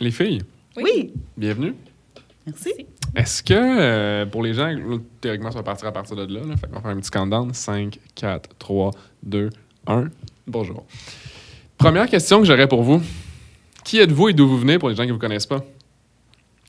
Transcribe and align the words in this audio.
Les 0.00 0.10
filles, 0.10 0.42
Oui. 0.76 1.12
bienvenue. 1.36 1.74
Merci. 2.46 2.72
Est-ce 3.16 3.42
que, 3.42 3.54
euh, 3.54 4.26
pour 4.26 4.42
les 4.42 4.54
gens, 4.54 4.74
théoriquement, 5.20 5.50
ça 5.50 5.58
va 5.58 5.62
partir 5.62 5.86
à 5.88 5.92
partir 5.92 6.16
de 6.16 6.24
là. 6.34 6.40
là 6.44 6.56
fait 6.56 6.66
qu'on 6.66 6.74
va 6.74 6.80
faire 6.82 6.90
un 6.90 6.96
petit 7.00 7.10
countdown. 7.10 7.54
5, 7.54 7.98
4, 8.14 8.50
3, 8.58 8.90
2, 9.22 9.50
1. 9.86 10.08
Bonjour. 10.46 10.84
Première 11.78 12.08
question 12.08 12.40
que 12.40 12.44
j'aurais 12.46 12.68
pour 12.68 12.82
vous. 12.82 13.00
Qui 13.84 13.98
êtes-vous 14.00 14.30
et 14.30 14.32
d'où 14.32 14.48
vous 14.48 14.58
venez 14.58 14.78
pour 14.78 14.88
les 14.88 14.94
gens 14.94 15.02
qui 15.04 15.08
ne 15.08 15.12
vous 15.14 15.18
connaissent 15.18 15.46
pas? 15.46 15.64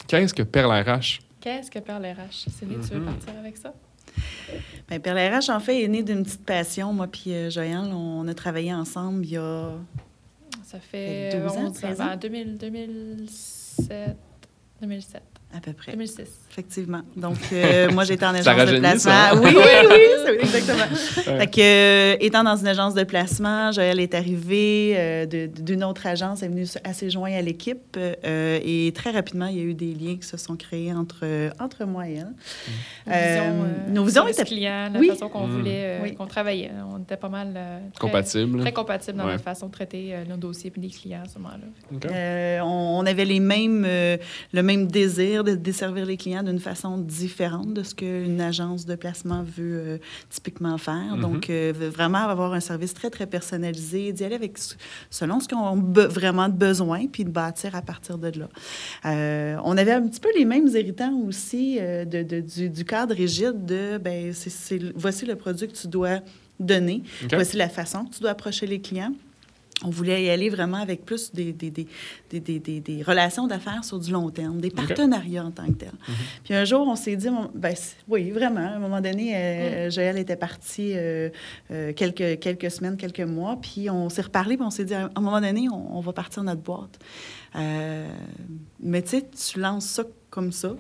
Qu'est-ce 0.08 0.34
que 0.34 0.44
Perle 0.44 0.72
RH? 0.72 1.20
Qu'est-ce 1.42 1.72
que 1.72 1.80
Perle 1.80 2.06
RH? 2.06 2.50
Céline, 2.52 2.80
tu 2.82 2.94
veux 2.94 3.00
Mhm. 3.00 3.06
partir 3.06 3.34
avec 3.40 3.58
ça? 3.58 3.74
Ben, 4.88 5.00
Perle 5.02 5.18
RH, 5.36 5.50
en 5.50 5.60
fait, 5.60 5.84
est 5.84 5.88
né 5.88 6.04
d'une 6.04 6.24
petite 6.24 6.46
passion. 6.46 6.94
Moi 6.94 7.08
puis 7.08 7.34
euh, 7.34 7.50
Joël, 7.50 7.78
on 7.92 8.28
a 8.28 8.34
travaillé 8.34 8.74
ensemble 8.74 9.26
il 9.26 9.32
y 9.32 9.38
a... 9.38 9.72
Ça 10.76 10.82
fait 10.82 11.30
12 11.40 11.52
ans, 11.54 11.66
11 11.68 11.74
13 11.74 12.02
ans? 12.02 12.06
ans? 12.12 12.18
2000, 12.18 12.58
2007, 12.58 14.18
2007, 14.82 15.24
À 15.56 15.62
peu 15.62 15.74
près. 15.74 15.92
2006. 15.94 16.22
Effectivement. 16.52 17.02
Donc, 17.16 17.38
euh, 17.54 17.90
moi, 17.92 18.04
j'étais 18.04 18.26
en 18.26 18.34
Ça 18.42 18.52
agence 18.52 18.72
de 18.72 18.80
placement. 18.80 19.12
ça. 19.12 19.32
Oui, 19.36 19.50
oui, 19.56 19.62
oui, 20.28 20.38
exactement. 20.42 20.86
Fait 21.40 21.48
que, 21.48 21.62
euh, 21.62 22.18
étant 22.20 22.44
dans 22.44 22.56
une 22.58 22.68
agence 22.68 22.94
de 22.94 23.04
placement, 23.04 23.72
Joël 23.72 24.00
est 24.00 24.14
arrivé 24.16 24.94
euh, 24.98 25.26
d'une 25.26 25.84
autre 25.84 26.06
agence, 26.08 26.44
est 26.44 26.48
venu 26.48 26.66
assez 26.84 27.10
joint 27.10 27.32
à 27.34 27.42
l'équipe. 27.42 27.98
euh, 27.98 28.60
et 28.64 28.92
très 28.94 29.12
rapidement, 29.12 29.46
il 29.48 29.58
y 29.58 29.60
a 29.62 29.64
eu 29.64 29.74
des 29.74 29.94
liens 29.94 30.16
qui 30.18 30.28
se 30.28 30.38
sont 30.38 30.56
créés 30.58 30.92
entre, 30.94 31.26
entre 31.60 31.86
moi 31.86 32.08
et 32.10 32.16
elle. 32.16 32.34
Nos 33.08 33.14
Euh, 33.14 33.28
visions, 33.28 33.64
euh, 33.64 33.92
nos 33.94 34.04
visions 34.06 34.28
étaient- 34.28 34.44
client, 34.44 34.90
la 34.94 35.00
Oui. 35.00 35.08
façon 35.10 35.30
qu'on 35.30 35.48
Mhm. 35.48 35.58
voulait, 35.58 35.72
euh, 35.86 36.00
Oui. 36.04 36.16
qu'on 36.16 36.28
travaillait. 36.28 36.72
On 36.94 37.00
était 37.02 37.18
pas 37.18 37.30
mal 37.30 37.54
euh, 37.56 37.80
très, 37.94 38.00
Compatible. 38.08 38.60
très 38.60 38.74
compatibles 38.74 39.18
dans 39.18 39.26
Ouais. 39.26 39.32
notre 39.34 39.44
façon 39.44 39.68
de 39.68 39.72
traiter 39.72 40.10
euh, 40.14 40.26
nos 40.28 40.38
dossiers 40.38 40.72
et 40.76 40.80
les 40.82 40.90
clients 40.90 41.22
à 41.26 41.30
ce 41.30 41.38
moment-là. 41.40 42.10
Euh, 42.12 42.60
on, 42.62 43.00
on 43.00 43.06
avait 43.06 43.26
les 43.26 43.40
mêmes, 43.40 43.86
euh, 43.88 44.18
le 44.54 44.64
même 44.64 44.88
désir 44.88 45.44
de 45.46 45.56
desservir 45.56 46.06
les 46.06 46.18
clients 46.18 46.44
d'une 46.44 46.60
façon 46.60 46.98
différente 46.98 47.74
de 47.74 47.84
ce 47.84 47.96
qu'une 47.96 48.42
agence 48.42 48.86
de 48.86 48.96
placement 48.96 49.44
veut 49.44 49.78
euh, 49.80 49.98
typiquement 50.30 50.78
faire. 50.78 51.16
Mhm. 51.16 51.22
Donc, 51.22 51.50
euh, 51.50 51.72
vraiment 51.76 52.18
avoir 52.28 52.54
un 52.54 52.60
service 52.60 52.94
très, 52.94 53.10
très 53.10 53.26
personnalisé, 53.28 54.12
d'y 54.12 54.24
aller 54.26 54.36
avec, 54.36 54.58
selon 55.10 55.40
ce 55.40 55.48
qu'on 55.48 55.94
a 55.94 56.08
vraiment 56.08 56.50
de 56.50 56.54
besoin, 56.58 57.08
puis 57.08 57.24
de 57.24 57.30
bâtir 57.30 57.76
à 57.76 57.82
partir 57.82 58.18
de 58.18 58.32
là. 58.40 58.50
Euh, 59.06 59.58
on 59.64 59.78
avait 59.78 59.94
un 59.94 60.06
petit 60.08 60.20
peu 60.20 60.30
les 60.38 60.46
mêmes 60.46 60.68
irritants 60.68 61.16
aussi 61.28 61.78
de, 61.80 62.24
de- 62.24 62.42
du, 62.42 62.70
du 62.70 62.84
cadre 62.86 63.16
rigide 63.16 63.66
de, 63.66 63.98
ben, 63.98 64.34
voici 64.96 65.26
le 65.26 65.36
produit 65.36 65.68
que 65.68 65.74
tu 65.74 65.88
dois 65.88 66.20
donner, 66.60 67.04
voici 67.32 67.58
la 67.58 67.70
façon 67.70 68.06
que 68.06 68.16
tu 68.16 68.22
dois 68.22 68.32
approcher 68.32 68.66
les 68.66 68.80
clients. 68.82 69.14
On 69.84 69.90
voulait 69.90 70.24
y 70.24 70.30
aller 70.30 70.50
vraiment 70.50 70.78
avec 70.78 71.04
plus 71.04 71.34
des, 71.34 71.52
des, 71.52 71.70
des, 71.70 71.86
des, 72.30 72.40
des, 72.40 72.60
des- 72.60 72.80
des 72.80 73.04
relations 73.04 73.46
d'affaires 73.46 73.84
sur 73.84 74.00
du 74.00 74.10
long 74.12 74.30
terme, 74.30 74.62
des 74.62 74.70
partenariats 74.72 75.44
en 75.44 75.52
tant 75.52 75.66
que 75.68 75.74
tel. 75.74 75.92
Puis 76.46 76.54
un 76.54 76.64
jour, 76.64 76.88
on 76.88 76.96
s'est 76.96 77.18
dit, 77.18 77.28
ben, 77.54 77.74
oui, 78.08 78.32
vraiment, 78.32 78.62
à 78.62 78.76
un 78.76 78.80
moment 78.80 79.02
donné, 79.02 79.36
euh, 79.36 79.90
Joël 79.90 80.18
était 80.18 80.38
parti 80.38 80.94
euh, 80.96 81.30
euh, 81.72 81.92
quelques, 81.92 82.40
quelques 82.40 82.72
semaines, 82.72 82.96
quelques 82.96 83.20
mois, 83.20 83.58
puis 83.62 83.90
on 83.90 84.08
s'est 84.08 84.22
reparlé, 84.22 84.56
puis 84.56 84.66
on 84.66 84.72
s'est 84.72 84.86
dit, 84.86 84.94
à 84.94 85.10
un 85.14 85.22
moment 85.22 85.42
donné, 85.42 85.68
on, 85.70 85.98
on 85.98 86.00
va 86.00 86.14
partir 86.14 86.42
notre 86.44 86.62
boîte. 86.62 86.98
Euh, 87.58 88.08
mais 88.80 89.02
tu 89.02 89.10
sais, 89.10 89.26
tu 89.30 89.60
lances 89.60 89.86
ça 89.86 90.04
comme 90.36 90.52
ça, 90.52 90.76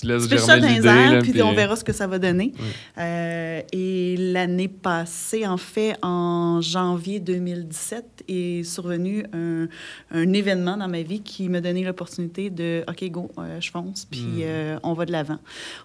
Tu 0.00 0.06
laisses 0.06 0.24
tu 0.24 0.28
fais 0.30 0.38
ça 0.38 0.58
germer 0.60 0.74
l'idée. 0.74 1.18
puis 1.22 1.30
puis- 1.32 1.42
on 1.42 1.54
verra 1.54 1.76
ce 1.76 1.84
que 1.84 1.92
ça 1.92 2.08
va 2.08 2.18
donner. 2.18 2.52
Oui. 2.58 2.64
Euh, 2.98 3.60
et 3.72 4.16
l'année 4.18 4.66
passée, 4.68 5.46
en 5.46 5.56
fait, 5.56 5.94
en 6.02 6.60
janvier 6.60 7.20
2017, 7.20 8.24
est 8.28 8.64
survenu 8.64 9.24
un, 9.32 9.68
un 10.10 10.32
événement 10.32 10.76
dans 10.76 10.88
ma 10.88 11.02
vie 11.02 11.20
qui 11.20 11.48
m'a 11.48 11.60
donné 11.60 11.84
l'opportunité 11.84 12.50
de 12.50 12.82
OK, 12.88 13.08
go, 13.10 13.30
euh, 13.38 13.60
je 13.60 13.70
fonce, 13.70 14.04
puis 14.10 14.20
Mm. 14.20 14.40
euh, 14.42 14.78
on 14.82 14.92
va 14.94 15.06
de 15.06 15.12
l'avant. 15.12 15.38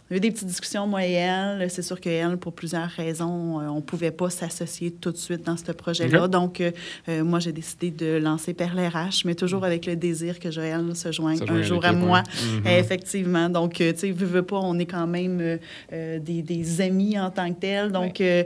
On 0.09 0.15
a 0.15 0.17
eu 0.17 0.19
des 0.19 0.31
petites 0.31 0.47
discussions, 0.47 0.87
moi 0.87 1.05
et 1.05 1.11
elle. 1.11 1.69
C'est 1.69 1.83
sûr 1.83 1.99
qu'elle, 1.99 2.37
pour 2.37 2.53
plusieurs 2.53 2.89
raisons, 2.89 3.59
on 3.59 3.75
ne 3.75 3.81
pouvait 3.81 4.09
pas 4.11 4.31
s'associer 4.31 4.89
tout 4.91 5.11
de 5.11 5.17
suite 5.17 5.45
dans 5.45 5.57
ce 5.57 5.71
projet-là. 5.71 6.27
Donc, 6.27 6.61
moi, 7.07 7.39
j'ai 7.39 7.51
décidé 7.51 7.91
de 7.91 8.17
lancer 8.17 8.55
Perle 8.55 8.79
RH, 8.79 9.25
mais 9.25 9.35
toujours 9.35 9.63
avec 9.63 9.85
le 9.85 9.95
désir 9.95 10.39
que 10.39 10.49
Joël 10.49 10.95
se 10.95 11.11
joigne 11.11 11.39
un 11.47 11.61
jour 11.61 11.85
à 11.85 11.93
moi. 11.93 12.23
Mhm. 12.63 12.67
Effectivement. 12.67 13.10
Donc, 13.49 13.81
euh, 13.81 13.91
tu 13.93 13.99
sais, 13.99 14.11
veux, 14.11 14.25
veux 14.25 14.41
pas, 14.43 14.59
on 14.61 14.77
est 14.79 14.85
quand 14.85 15.07
même 15.07 15.39
euh, 15.41 15.57
euh, 15.93 16.19
des, 16.19 16.41
des 16.41 16.81
amis 16.81 17.19
en 17.19 17.29
tant 17.29 17.51
que 17.53 17.59
tels. 17.59 17.91
Donc, 17.91 18.21
euh, 18.21 18.43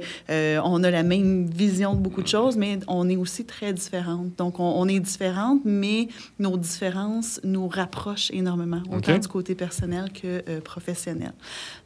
on 0.63 0.83
a 0.83 0.91
la 0.91 1.03
même 1.03 1.45
vision 1.45 1.93
de 1.93 1.99
beaucoup 1.99 2.21
de 2.21 2.27
choses, 2.27 2.57
mais 2.57 2.79
on 2.87 3.07
est 3.09 3.15
aussi 3.15 3.45
très 3.45 3.73
différentes. 3.73 4.35
Donc, 4.37 4.59
on, 4.59 4.63
on 4.77 4.87
est 4.87 4.99
différentes, 4.99 5.61
mais 5.65 6.07
nos 6.39 6.57
différences 6.57 7.39
nous 7.43 7.67
rapprochent 7.67 8.31
énormément, 8.31 8.81
autant 8.91 9.17
du 9.17 9.27
côté 9.27 9.55
personnel 9.55 10.11
que 10.13 10.43
euh, 10.49 10.61
professionnel. 10.61 11.33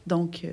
Donc, 0.07 0.43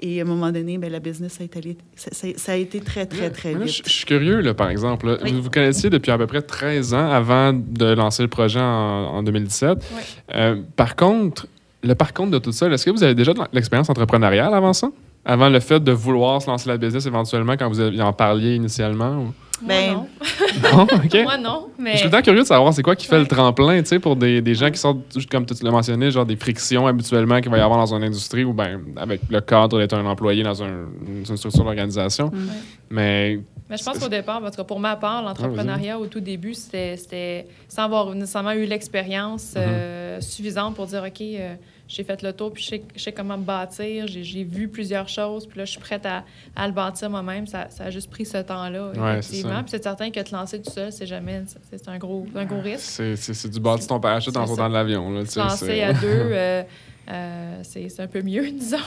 et 0.00 0.18
à 0.20 0.22
un 0.22 0.26
moment 0.26 0.50
donné, 0.50 0.78
ben, 0.78 0.90
la 0.90 0.98
business 1.00 1.38
a 1.40 1.44
été, 1.44 1.76
ça, 1.94 2.08
ça- 2.12 2.28
ça 2.36 2.52
a 2.52 2.56
été 2.56 2.80
très, 2.80 3.04
très, 3.04 3.28
très 3.30 3.52
là, 3.52 3.58
vite. 3.58 3.68
Je 3.68 3.82
je 3.84 3.90
suis 3.90 4.06
curieux, 4.06 4.40
là, 4.40 4.54
par 4.54 4.70
exemple. 4.70 5.06
là. 5.06 5.18
Oui. 5.22 5.32
Vous 5.32 5.42
vous 5.42 5.50
connaissiez 5.50 5.90
depuis 5.90 6.10
à 6.10 6.16
peu 6.16 6.26
près 6.26 6.40
13 6.40 6.94
ans 6.94 7.10
avant 7.10 7.52
de 7.52 7.84
lancer 7.92 8.22
le 8.22 8.28
projet 8.28 8.60
en, 8.60 8.64
en 8.64 9.22
2017. 9.22 9.78
Oui. 9.94 10.02
Euh, 10.34 10.62
par 10.76 10.96
contre, 10.96 11.46
le 11.84 11.94
par 11.94 12.12
contre 12.12 12.30
de 12.32 12.38
tout 12.38 12.52
ça, 12.52 12.68
est-ce 12.68 12.84
que 12.84 12.90
vous 12.90 13.02
avez 13.02 13.14
déjà 13.14 13.32
de 13.34 13.40
l'expérience 13.52 13.88
entrepreneuriale 13.90 14.52
avant 14.54 14.72
ça? 14.72 14.88
Avant 15.26 15.48
le 15.48 15.60
fait 15.60 15.82
de 15.82 15.92
vouloir 15.92 16.42
se 16.42 16.48
lancer 16.48 16.68
la 16.68 16.76
business 16.76 17.06
éventuellement 17.06 17.54
quand 17.54 17.68
vous 17.68 17.80
en 18.00 18.12
parliez 18.12 18.56
initialement? 18.56 19.16
ou- 19.22 19.32
Ben, 19.62 19.94
Moi, 20.60 20.70
Non? 20.74 20.82
OK. 20.82 21.14
non. 21.14 21.22
Moi, 21.22 21.36
non. 21.38 21.66
Mais... 21.78 21.92
Je 21.92 21.96
suis 21.98 22.06
tout 22.08 22.12
le 22.12 22.18
temps 22.18 22.22
curieux 22.24 22.42
de 22.42 22.46
savoir 22.46 22.74
c'est 22.74 22.82
quoi 22.82 22.94
qui 22.96 23.06
fait 23.06 23.14
Ouais. 23.14 23.20
le 23.22 23.26
tremplin, 23.28 23.80
tu 23.80 23.86
sais, 23.88 23.98
pour 24.00 24.16
des, 24.16 24.42
des 24.42 24.54
gens 24.54 24.70
qui 24.70 24.78
sortent, 24.78 24.98
comme 25.30 25.46
tu 25.46 25.54
l'as 25.64 25.70
mentionné, 25.70 26.10
genre 26.10 26.26
des 26.26 26.36
frictions 26.36 26.86
habituellement 26.86 27.40
qu'il 27.40 27.50
va 27.50 27.56
y 27.58 27.60
avoir 27.60 27.78
dans 27.78 27.94
une 27.94 28.02
industrie 28.02 28.44
ou 28.44 28.52
ben 28.52 28.80
avec 28.96 29.20
le 29.30 29.40
cadre 29.40 29.78
d'être 29.78 29.94
un 29.94 30.04
employé 30.04 30.42
dans 30.42 30.62
un- 30.62 30.86
une 31.06 31.24
structure 31.36 31.64
d'organisation. 31.64 32.26
Mm. 32.26 32.48
Mais 32.90 33.40
Mais 33.70 33.76
je 33.78 33.84
pense 33.84 33.98
qu'au 33.98 34.08
départ, 34.08 34.42
en 34.44 34.50
tout 34.50 34.56
cas, 34.56 34.64
pour 34.64 34.80
ma 34.80 34.96
part, 34.96 35.22
l'entrepreneuriat 35.22 35.98
au 35.98 36.06
tout 36.06 36.20
début, 36.20 36.52
c'était 36.54 37.46
sans 37.68 37.84
avoir 37.84 38.12
nécessairement 38.14 38.52
eu 38.52 38.66
l'expérience 38.66 39.54
euh, 39.56 40.20
suffisante 40.20 40.74
pour 40.74 40.86
dire 40.86 41.02
OK, 41.06 41.20
euh, 41.22 41.54
j'ai 41.86 42.02
fait 42.02 42.22
le 42.22 42.32
tour, 42.32 42.52
puis 42.52 42.62
je 42.62 42.68
sais, 42.70 42.82
je 42.96 43.02
sais 43.02 43.12
comment 43.12 43.36
me 43.36 43.42
bâtir, 43.44 44.06
j'ai 44.06 44.24
j'ai 44.24 44.42
vu 44.42 44.68
plusieurs 44.68 45.08
choses, 45.08 45.46
puis 45.46 45.58
là, 45.58 45.64
je 45.66 45.72
suis 45.72 45.80
prête 45.80 46.06
à, 46.06 46.24
à 46.56 46.66
le 46.66 46.72
bâtir 46.72 47.10
moi-même. 47.10 47.46
Ça, 47.46 47.68
ça 47.70 47.84
a 47.84 47.90
juste 47.90 48.10
pris 48.10 48.24
ce 48.24 48.38
temps-là, 48.38 48.88
Ouais, 48.88 48.92
c'est 48.94 49.00
ça. 49.02 49.10
effectivement. 49.18 49.60
Puis 49.62 49.70
c'est 49.72 49.82
certain 49.82 50.10
que 50.10 50.20
te 50.20 50.34
lancer 50.34 50.62
tout 50.62 50.70
seul, 50.70 50.90
c'est 50.92 51.06
jamais. 51.06 51.42
c'est- 51.70 51.88
un 51.88 51.98
gros, 51.98 52.26
un 52.34 52.44
gros 52.46 52.60
risque. 52.60 52.80
c'est 52.84 53.16
c'est- 53.16 53.34
c'est 53.34 53.48
du 53.50 53.60
bâti 53.60 53.86
ton 53.86 54.00
parachute 54.00 54.36
en 54.36 54.46
sautant 54.46 54.68
de 54.68 54.74
l'avion. 54.74 55.10
là, 55.10 55.20
tu 55.20 55.26
Se 55.26 55.32
sais, 55.34 55.40
lancer 55.40 55.82
à 55.82 55.92
deux, 55.92 56.06
euh, 56.08 56.62
euh, 57.10 57.58
c'est 57.62 57.88
c'est 57.90 58.02
un 58.02 58.06
peu 58.06 58.22
mieux, 58.22 58.50
disons. 58.58 58.78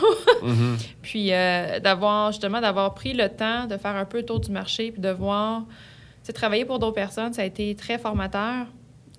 Mhm. 0.41 0.77
Puis 1.03 1.31
euh, 1.33 1.79
d'avoir 1.79 2.31
justement 2.31 2.59
d'avoir 2.61 2.93
pris 2.95 3.13
le 3.13 3.29
temps 3.29 3.65
de 3.67 3.77
faire 3.77 3.95
un 3.95 4.05
peu 4.05 4.17
le 4.17 4.25
tour 4.25 4.39
du 4.39 4.49
marché 4.51 4.91
puis 4.91 5.01
de 5.01 5.09
voir, 5.09 5.61
tu 5.67 5.73
sais, 6.23 6.33
travailler 6.33 6.65
pour 6.65 6.79
d'autres 6.79 6.95
personnes, 6.95 7.33
ça 7.33 7.43
a 7.43 7.45
été 7.45 7.75
très 7.75 7.99
formateur, 7.99 8.65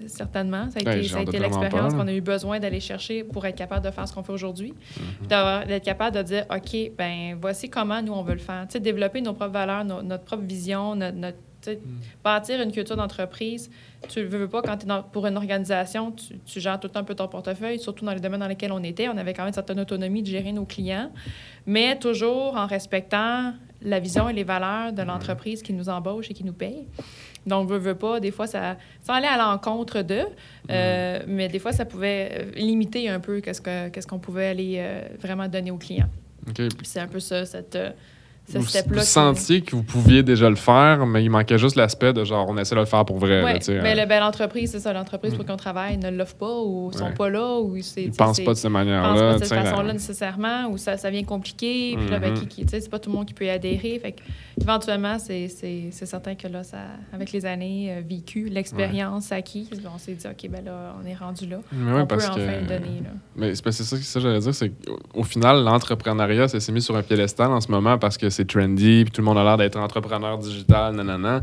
certainement. 0.07 0.71
Ça 0.71 0.79
a 0.79 0.81
été, 0.81 1.03
l'expérience 1.39 1.93
qu'on 1.95 2.07
a 2.09 2.13
eu 2.13 2.21
besoin 2.21 2.61
d'aller 2.61 2.81
chercher 2.81 3.25
pour 3.25 3.45
être 3.47 3.57
capable 3.57 3.85
de 3.85 3.91
faire 3.91 4.07
ce 4.07 4.15
qu'on 4.15 4.23
fait 4.23 4.33
aujourd'hui. 4.33 4.73
Mhm. 5.21 5.27
D'avoir- 5.29 5.67
D'être 5.67 5.85
capable 5.85 6.17
de 6.17 6.23
dire, 6.23 6.45
OK, 6.55 6.93
ben 6.97 7.37
voici 7.41 7.69
comment 7.69 8.01
nous, 8.03 8.13
on 8.13 8.23
veut 8.23 8.35
le 8.35 8.39
faire. 8.39 8.67
Tu 8.69 8.75
sais, 8.75 8.81
développer 8.81 9.21
nos 9.21 9.33
propres 9.35 9.53
valeurs, 9.53 9.85
notre 9.85 10.25
propre 10.25 10.45
vision, 10.45 10.95
notre, 10.95 11.17
notre- 11.17 11.37
Mhm. 11.67 11.77
bâtir 12.25 12.63
une 12.63 12.71
culture 12.73 12.97
d'entreprise. 12.97 13.69
Tu 14.09 14.23
le 14.23 14.29
veux, 14.29 14.49
pas, 14.49 14.63
quand 14.63 14.77
tu 14.79 14.87
es 14.87 14.91
pour 15.13 15.27
une 15.27 15.37
organisation, 15.37 16.13
tu, 16.13 16.39
tu 16.47 16.61
gères 16.61 16.79
tout 16.79 16.87
le 16.87 16.93
temps 16.93 17.01
un 17.01 17.05
peu 17.05 17.17
ton 17.17 17.27
portefeuille, 17.29 17.79
surtout 17.81 18.05
dans 18.07 18.15
les 18.15 18.21
domaines 18.21 18.41
dans 18.41 18.47
lesquels 18.47 18.71
on 18.73 18.83
était. 18.83 19.09
On 19.09 19.17
avait 19.19 19.35
quand 19.35 19.43
même 19.43 19.49
une 19.49 19.55
certaine 19.55 19.81
autonomie 19.81 20.23
de 20.23 20.29
gérer 20.29 20.53
nos 20.53 20.65
clients, 20.65 21.11
mais 21.67 21.99
toujours 21.99 22.57
en 22.57 22.67
respectant 22.67 23.53
la 23.83 23.99
vision 24.01 24.29
et 24.29 24.33
les 24.33 24.45
valeurs 24.45 24.93
de 24.93 25.03
l'entreprise 25.03 25.63
qui 25.63 25.73
nous 25.73 25.89
embauche 25.89 26.31
et 26.31 26.35
qui 26.35 26.45
nous 26.45 26.53
paye. 26.53 26.87
Donc, 27.49 27.69
veut, 27.69 27.79
veut 27.79 27.95
pas, 27.95 28.21
des 28.21 28.31
fois, 28.31 28.47
ça, 28.47 28.77
ça 29.03 29.15
allait 29.15 29.27
à 29.27 29.37
l'encontre 29.37 30.03
d'eux, 30.03 30.27
euh, 30.71 31.21
mais 31.27 31.49
des 31.49 31.59
fois, 31.59 31.73
ça 31.73 31.85
pouvait 31.85 32.29
euh, 32.33 32.50
limiter 32.56 33.09
un 33.09 33.21
peu 33.21 33.41
qu'est-ce 33.41 33.61
que- 33.61 33.89
qu'est-ce 33.89 34.06
qu'on 34.06 34.19
pouvait 34.19 34.47
aller 34.47 34.77
euh, 34.79 35.00
vraiment 35.21 35.49
donner 35.49 35.71
aux 35.71 35.79
clients. 35.79 36.11
C'est 36.85 37.00
un 37.00 37.09
peu 37.09 37.21
ça, 37.21 37.45
cette, 37.45 37.77
ce 38.50 38.59
Vous, 38.59 38.67
step-là. 38.67 38.95
vous 38.95 39.00
qui- 39.00 39.06
sentiez 39.06 39.61
que 39.61 39.77
vous 39.77 39.83
pouviez 39.83 40.23
déjà 40.23 40.49
le 40.49 40.56
faire, 40.56 41.05
mais 41.06 41.23
il 41.23 41.29
manquait 41.31 41.59
juste 41.59 41.77
l'aspect 41.77 42.12
de 42.12 42.25
genre, 42.25 42.47
on 42.49 42.56
essaie 42.56 42.75
de 42.75 42.81
le 42.81 42.87
faire 42.87 43.05
pour 43.05 43.19
vrai. 43.19 43.43
là, 43.43 43.59
tu 43.59 43.65
sais, 43.67 43.81
mais 43.83 43.93
hein. 43.93 44.03
le- 44.05 44.09
ben, 44.09 44.21
l'entreprise, 44.21 44.71
c'est 44.71 44.81
ça, 44.81 44.93
l'entreprise 44.93 45.35
pour 45.35 45.45
Mm. 45.45 45.49
qu'on 45.49 45.56
travaille 45.56 45.97
ne 45.99 46.11
l'offre 46.11 46.35
pas 46.37 46.59
ou 46.61 46.91
sont 46.93 47.05
Ouais. 47.06 47.15
pas 47.15 47.29
là 47.31 47.59
ou. 47.61 47.77
Ils 47.77 48.11
pensent 48.12 48.41
pas 48.41 48.53
de 48.53 48.56
cette 48.59 48.71
manière-là. 48.71 49.33
pas 49.35 49.39
de 49.39 49.45
cette 49.45 49.59
façon-là 49.59 49.93
nécessairement, 49.93 50.69
ou 50.71 50.79
ça, 50.79 50.97
ça 50.97 51.11
vient 51.11 51.25
compliqué, 51.25 51.95
puis 51.99 52.09
là, 52.09 52.19
ben, 52.19 52.33
Mhm. 52.33 52.39
qui, 52.41 52.47
qui, 52.47 52.62
tu 52.65 52.71
sais, 52.71 52.81
c'est 52.81 52.89
pas 52.91 52.99
tout 52.99 53.11
le 53.11 53.17
monde 53.17 53.27
qui 53.27 53.35
peut 53.35 53.45
y 53.45 53.50
adhérer. 53.50 53.99
Fait 53.99 54.12
que, 54.12 54.21
éventuellement, 54.61 55.19
c'est, 55.19 55.49
certain 55.93 56.35
que 56.35 56.49
là, 56.49 56.62
ça, 56.62 56.79
avec 57.12 57.33
les 57.33 57.44
années 57.47 57.93
euh, 57.93 58.01
vécues, 58.09 58.49
l'expérience 58.49 59.31
acquise, 59.33 59.69
ben, 59.83 59.91
on 59.94 59.99
s'est 59.99 60.12
dit, 60.15 60.27
OK, 60.27 60.51
ben 60.51 60.65
là, 60.65 60.94
on 61.03 61.06
est 61.06 61.15
rendu 61.15 61.47
là. 61.47 61.59
Mais 61.73 61.93
ouais, 61.93 62.01
on 62.01 62.06
peut 62.06 62.17
parce 62.17 62.29
enfin 62.31 62.37
que- 62.41 62.61
le 62.61 62.67
donner. 62.67 63.03
Là. 63.05 63.11
Mais 63.37 63.55
c'est 63.55 63.62
que 63.65 63.71
ça, 63.73 63.97
que 63.97 64.21
j'allais 64.21 64.39
dire, 64.41 64.55
c'est 64.55 64.69
qu'au 64.71 64.99
au 65.15 65.23
final, 65.25 65.62
l'entrepreneuriat, 65.65 66.49
ça 66.49 66.61
s'est 66.61 66.73
mis 66.73 66.83
sur 66.83 66.97
un 66.97 67.03
piédestal 67.03 67.51
en 67.51 67.61
ce 67.61 67.71
moment 67.71 67.99
parce 67.99 68.17
que 68.17 68.31
c'est 68.38 68.46
trendy, 68.46 69.02
puis 69.05 69.11
tout 69.12 69.20
le 69.20 69.26
monde 69.26 69.38
a 69.38 69.44
l'air 69.44 69.56
d'être 69.56 69.76
entrepreneur 69.79 70.38
digital, 70.38 70.94
nanana. 70.94 71.43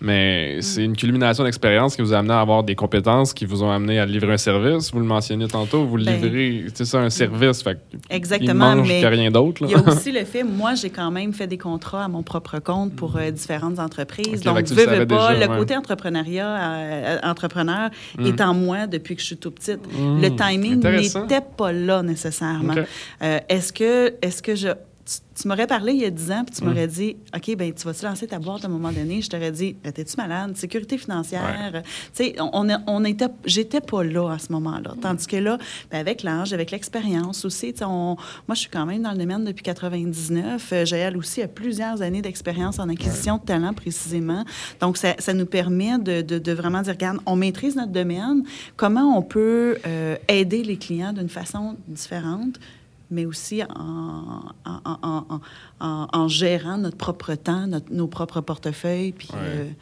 Mais 0.00 0.58
c'est 0.60 0.84
une 0.84 0.94
culmination 0.96 1.44
d'expérience 1.44 1.96
qui 1.96 2.02
vous 2.02 2.12
a 2.12 2.18
amené 2.18 2.34
à 2.34 2.40
avoir 2.40 2.62
des 2.62 2.74
compétences 2.74 3.32
qui 3.32 3.46
vous 3.46 3.62
ont 3.62 3.70
amené 3.70 3.98
à 3.98 4.04
livrer 4.04 4.34
un 4.34 4.36
service. 4.36 4.92
Vous 4.92 4.98
le 4.98 5.06
mentionniez 5.06 5.48
tantôt, 5.48 5.86
vous 5.86 5.96
Ben, 5.96 6.20
livrez, 6.20 6.66
c'est 6.74 6.84
ça, 6.84 6.98
un 6.98 7.08
service. 7.08 7.62
Fait 7.62 7.78
Exactement, 8.10 8.72
il 8.72 8.76
mange 8.78 8.88
mais 8.88 9.00
que 9.00 9.06
rien 9.06 9.30
d'autre. 9.30 9.62
Il 9.64 9.70
y 9.70 9.74
a 9.74 9.78
aussi 9.88 10.12
le 10.12 10.24
fait, 10.24 10.42
moi, 10.42 10.74
j'ai 10.74 10.90
quand 10.90 11.10
même 11.10 11.32
fait 11.32 11.46
des 11.46 11.56
contrats 11.56 12.04
à 12.04 12.08
mon 12.08 12.22
propre 12.22 12.58
compte 12.58 12.94
pour 12.94 13.16
euh, 13.16 13.30
différentes 13.30 13.78
entreprises. 13.78 14.42
Donc, 14.42 14.62
tu 14.64 14.74
veux, 14.74 14.84
veux 14.84 15.06
pas, 15.06 15.30
déjà, 15.30 15.46
le 15.46 15.50
ouais. 15.52 15.58
côté 15.58 15.74
entrepreneuriat, 15.74 16.48
euh, 16.48 17.18
entrepreneur 17.22 17.88
Mm. 18.18 18.26
est 18.26 18.40
en 18.42 18.52
moi 18.52 18.86
depuis 18.86 19.14
que 19.14 19.22
je 19.22 19.26
suis 19.26 19.36
tout 19.38 19.52
petite. 19.52 19.80
Mm, 19.90 20.20
Le 20.20 20.36
timing 20.36 20.82
n'était 20.84 21.40
pas 21.56 21.72
là 21.72 22.02
nécessairement. 22.02 22.74
Euh, 23.22 23.38
est-ce 23.48 23.72
que, 23.72 24.14
est-ce 24.20 24.42
que 24.42 24.54
je. 24.54 24.68
Tu, 25.06 25.42
tu 25.42 25.48
m'aurais 25.48 25.66
parlé 25.66 25.92
il 25.92 26.00
y 26.00 26.04
a 26.06 26.10
10 26.10 26.30
ans, 26.32 26.44
puis 26.46 26.54
tu 26.56 26.62
Mm. 26.64 26.66
m'aurais 26.66 26.86
dit, 26.88 27.16
OK, 27.36 27.56
ben 27.56 27.72
tu 27.74 27.84
vas-tu 27.84 28.04
lancer 28.06 28.26
ta 28.26 28.38
boîte 28.38 28.64
à 28.64 28.68
un 28.68 28.70
moment 28.70 28.90
donné? 28.90 29.20
Je 29.20 29.28
t'aurais 29.28 29.52
dit, 29.52 29.76
Ben, 29.84 29.92
t'es-tu 29.92 30.16
malade? 30.16 30.56
Sécurité 30.56 30.96
financière. 30.96 31.82
Tu 31.82 31.90
sais, 32.14 32.36
on, 32.40 32.66
on, 32.86 33.04
était, 33.04 33.26
j'étais 33.44 33.82
pas 33.82 34.02
là 34.02 34.30
à 34.32 34.38
ce 34.38 34.50
moment-là. 34.52 34.94
Tandis 35.02 35.26
que 35.26 35.36
là, 35.36 35.58
ben, 35.90 35.98
avec 35.98 36.22
l'âge, 36.22 36.54
avec 36.54 36.70
l'expérience 36.70 37.44
aussi, 37.44 37.72
tu 37.74 37.80
sais, 37.80 37.84
on- 37.84 38.16
moi, 38.48 38.54
je 38.54 38.60
suis 38.60 38.70
quand 38.70 38.86
même 38.86 39.02
dans 39.02 39.12
le 39.12 39.18
domaine 39.18 39.44
depuis 39.44 39.62
99. 39.62 40.72
Euh, 40.72 40.84
Jaël 40.86 41.16
aussi 41.18 41.42
a 41.42 41.48
plusieurs 41.48 42.00
années 42.00 42.22
d'expérience 42.22 42.78
en 42.78 42.88
acquisition 42.88 43.36
de 43.36 43.42
talent, 43.42 43.74
précisément. 43.74 44.44
Donc, 44.80 44.96
ça, 44.96 45.14
ça 45.18 45.34
nous 45.34 45.46
permet 45.46 45.98
de, 45.98 46.22
de- 46.22 46.38
de 46.38 46.52
vraiment 46.52 46.80
dire, 46.80 46.94
regarde, 46.94 47.18
on 47.26 47.36
maîtrise 47.36 47.76
notre 47.76 47.92
domaine. 47.92 48.44
Comment 48.76 49.18
on 49.18 49.22
peut 49.22 49.76
euh, 49.86 50.16
aider 50.28 50.62
les 50.62 50.76
clients 50.78 51.12
d'une 51.12 51.28
façon 51.28 51.76
différente? 51.88 52.58
Mais 53.14 53.24
aussi 53.26 53.62
en, 53.62 53.68
en, 54.64 54.80
en- 54.84 54.98
en- 55.30 55.40
en- 55.80 56.08
en 56.12 56.28
gérant 56.28 56.76
notre 56.78 56.96
propre 56.98 57.34
temps, 57.34 57.66
notre- 57.66 57.92
nos 57.92 58.08
propres 58.08 58.40
portefeuilles. 58.40 59.12
Puis, 59.12 59.28
Ouais. 59.32 59.74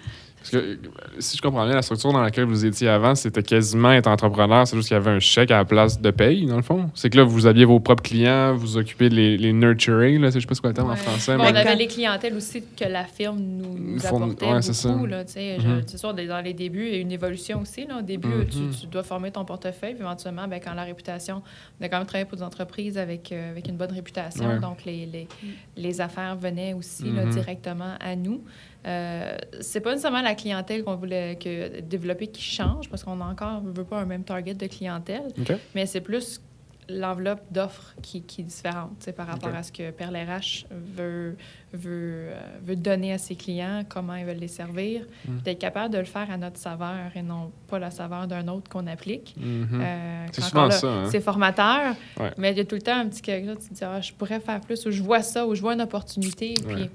Parce 0.42 0.50
que, 0.50 0.78
si 1.20 1.36
je 1.36 1.42
comprends 1.42 1.64
bien, 1.64 1.74
la 1.76 1.82
structure 1.82 2.12
dans 2.12 2.20
laquelle 2.20 2.44
vous 2.46 2.64
étiez 2.66 2.88
avant, 2.88 3.14
c'était 3.14 3.42
quasiment 3.44 3.92
être 3.92 4.08
entrepreneur, 4.08 4.66
c'est 4.66 4.76
juste 4.76 4.88
qu'il 4.88 4.96
y 4.96 5.00
avait 5.00 5.10
un 5.12 5.20
chèque 5.20 5.50
à 5.52 5.58
la 5.58 5.64
place 5.64 6.00
de 6.00 6.10
paye, 6.10 6.46
dans 6.46 6.56
le 6.56 6.62
fond. 6.62 6.90
C'est 6.94 7.10
que 7.10 7.16
là, 7.18 7.22
vous 7.24 7.46
aviez 7.46 7.64
vos 7.64 7.78
propres 7.78 8.02
clients, 8.02 8.54
vous 8.54 8.76
occupez 8.76 9.08
de 9.08 9.14
les, 9.14 9.38
les 9.38 9.52
nurturer, 9.52 10.18
là, 10.18 10.30
je 10.30 10.40
sais 10.40 10.46
pas 10.46 10.68
le 10.68 10.74
terme 10.74 10.90
en 10.90 10.96
français. 10.96 11.36
Bon, 11.36 11.44
mais- 11.44 11.52
on 11.52 11.54
avait 11.54 11.64
quand- 11.70 11.78
les 11.78 11.86
clientèles 11.86 12.34
aussi 12.34 12.62
que 12.76 12.84
la 12.84 13.04
firme 13.04 13.38
nous, 13.38 13.78
nous 13.78 13.98
Fourn- 14.00 14.24
apportait 14.24 14.46
ouais, 14.52 14.62
c'est 14.62 14.88
beaucoup. 14.88 15.06
Mhm. 15.06 15.82
C'est 15.86 15.98
sûr, 15.98 16.12
dans 16.12 16.40
les 16.44 16.54
débuts, 16.54 16.86
il 16.88 16.92
y 16.94 16.96
a 16.96 17.00
une 17.00 17.12
évolution 17.12 17.60
aussi. 17.60 17.86
Là. 17.86 17.98
Au 17.98 18.02
début, 18.02 18.26
Mhm. 18.28 18.46
tu, 18.46 18.80
tu 18.80 18.86
dois 18.88 19.02
former 19.04 19.30
ton 19.30 19.44
portefeuille. 19.44 19.94
Puis 19.94 20.02
éventuellement, 20.02 20.48
ben, 20.48 20.60
quand 20.64 20.74
la 20.74 20.84
réputation... 20.84 21.42
On 21.80 21.84
a 21.84 21.88
quand 21.88 21.98
même 21.98 22.06
travaillé 22.06 22.24
pour 22.26 22.36
des 22.38 22.42
entreprises 22.44 22.98
avec, 22.98 23.30
euh, 23.32 23.50
avec 23.50 23.68
une 23.68 23.76
bonne 23.76 23.92
réputation. 23.92 24.46
Ouais. 24.48 24.58
Donc, 24.58 24.84
les, 24.84 25.06
les, 25.06 25.28
les 25.76 26.00
affaires 26.00 26.36
venaient 26.36 26.74
aussi 26.74 27.04
là, 27.10 27.24
Mhm. 27.24 27.30
directement 27.32 27.94
à 28.00 28.16
nous. 28.16 28.42
Euh, 28.86 29.36
c'est 29.60 29.80
pas 29.80 29.90
nécessairement 29.90 30.22
la 30.22 30.34
clientèle 30.34 30.82
qu'on 30.82 30.96
voulait 30.96 31.36
que, 31.36 31.80
développer 31.80 32.26
qui 32.26 32.42
change, 32.42 32.88
parce 32.88 33.04
qu'on 33.04 33.20
a 33.20 33.24
encore, 33.24 33.60
veut 33.62 33.84
pas 33.84 33.98
un 34.00 34.06
même 34.06 34.24
target 34.24 34.54
de 34.54 34.66
clientèle, 34.66 35.28
mais 35.74 35.86
c'est 35.86 36.00
plus 36.00 36.40
l'enveloppe 36.88 37.40
d'offres 37.52 37.94
qui, 38.02 38.22
qui 38.22 38.40
est 38.40 38.44
différente 38.44 39.08
par 39.16 39.28
rapport 39.28 39.54
à 39.54 39.62
ce 39.62 39.70
que 39.70 39.92
Perle 39.92 40.16
RH 40.16 40.66
veut, 40.70 41.36
veut, 41.72 42.26
euh, 42.32 42.34
veut 42.66 42.74
donner 42.74 43.12
à 43.12 43.18
ses 43.18 43.36
clients, 43.36 43.84
comment 43.88 44.16
ils 44.16 44.26
veulent 44.26 44.36
les 44.38 44.48
servir, 44.48 45.02
Mm. 45.26 45.38
d'être 45.42 45.60
capable 45.60 45.94
de 45.94 45.98
le 45.98 46.04
faire 46.04 46.28
à 46.30 46.36
notre 46.36 46.58
saveur 46.58 46.96
et 47.14 47.22
non 47.22 47.52
pas 47.68 47.78
la 47.78 47.92
saveur 47.92 48.26
d'un 48.26 48.48
autre 48.48 48.68
qu'on 48.68 48.88
applique. 48.88 49.36
Mhm. 49.38 49.80
Euh, 49.80 50.26
C'est 50.32 50.40
souvent 50.42 50.64
là, 50.66 50.70
ça, 50.72 50.88
hein. 50.88 51.08
C'est 51.10 51.20
formateur, 51.20 51.94
Ouais. 52.18 52.32
mais 52.36 52.50
il 52.50 52.58
y 52.58 52.60
a 52.60 52.64
tout 52.64 52.74
le 52.74 52.82
temps 52.82 52.96
un 52.98 53.06
petit 53.06 53.22
quelque 53.22 53.46
chose, 53.46 53.58
tu 53.62 53.68
te 53.70 53.74
dis, 53.74 53.84
ah, 53.84 54.00
je 54.00 54.12
pourrais 54.12 54.40
faire 54.40 54.60
plus, 54.60 54.84
ou 54.84 54.90
je 54.90 55.02
vois 55.04 55.22
ça, 55.22 55.46
ou 55.46 55.54
je 55.54 55.60
vois 55.62 55.74
une 55.74 55.82
opportunité, 55.82 56.54
Ouais. 56.66 56.90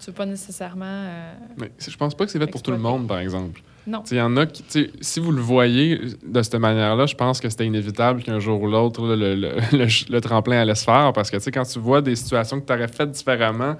Tu 0.00 0.06
veux 0.06 0.12
pas 0.12 0.26
nécessairement... 0.26 0.84
euh, 0.86 1.32
Mais 1.56 1.70
je 1.86 1.96
pense 1.96 2.14
pas 2.14 2.24
que 2.24 2.30
c'est 2.30 2.38
fait 2.38 2.46
pour 2.46 2.62
tout 2.62 2.70
le 2.70 2.78
monde, 2.78 3.06
par 3.08 3.18
exemple. 3.18 3.60
non. 3.86 4.02
Il 4.10 4.16
y 4.16 4.20
en 4.20 4.36
a 4.36 4.46
qui, 4.46 4.62
tu 4.62 4.90
si 5.00 5.18
vous 5.20 5.32
le 5.32 5.40
voyez 5.40 5.98
de 6.26 6.42
cette 6.42 6.54
manière-là, 6.56 7.06
je 7.06 7.14
pense 7.14 7.40
que 7.40 7.48
c'était 7.48 7.66
inévitable 7.66 8.22
qu'un 8.22 8.38
jour 8.38 8.60
ou 8.62 8.68
l'autre, 8.68 9.06
le, 9.14 9.34
le, 9.34 9.56
le 9.72 9.86
le 10.12 10.20
tremplin 10.20 10.60
allait 10.60 10.74
se 10.74 10.84
faire 10.84 11.12
parce 11.14 11.30
que, 11.30 11.36
tu 11.36 11.42
sais, 11.44 11.50
quand 11.50 11.64
tu 11.64 11.78
vois 11.78 12.00
des 12.02 12.16
situations 12.16 12.60
que 12.60 12.66
tu 12.66 12.72
aurais 12.72 12.88
faites 12.88 13.10
différemment, 13.10 13.76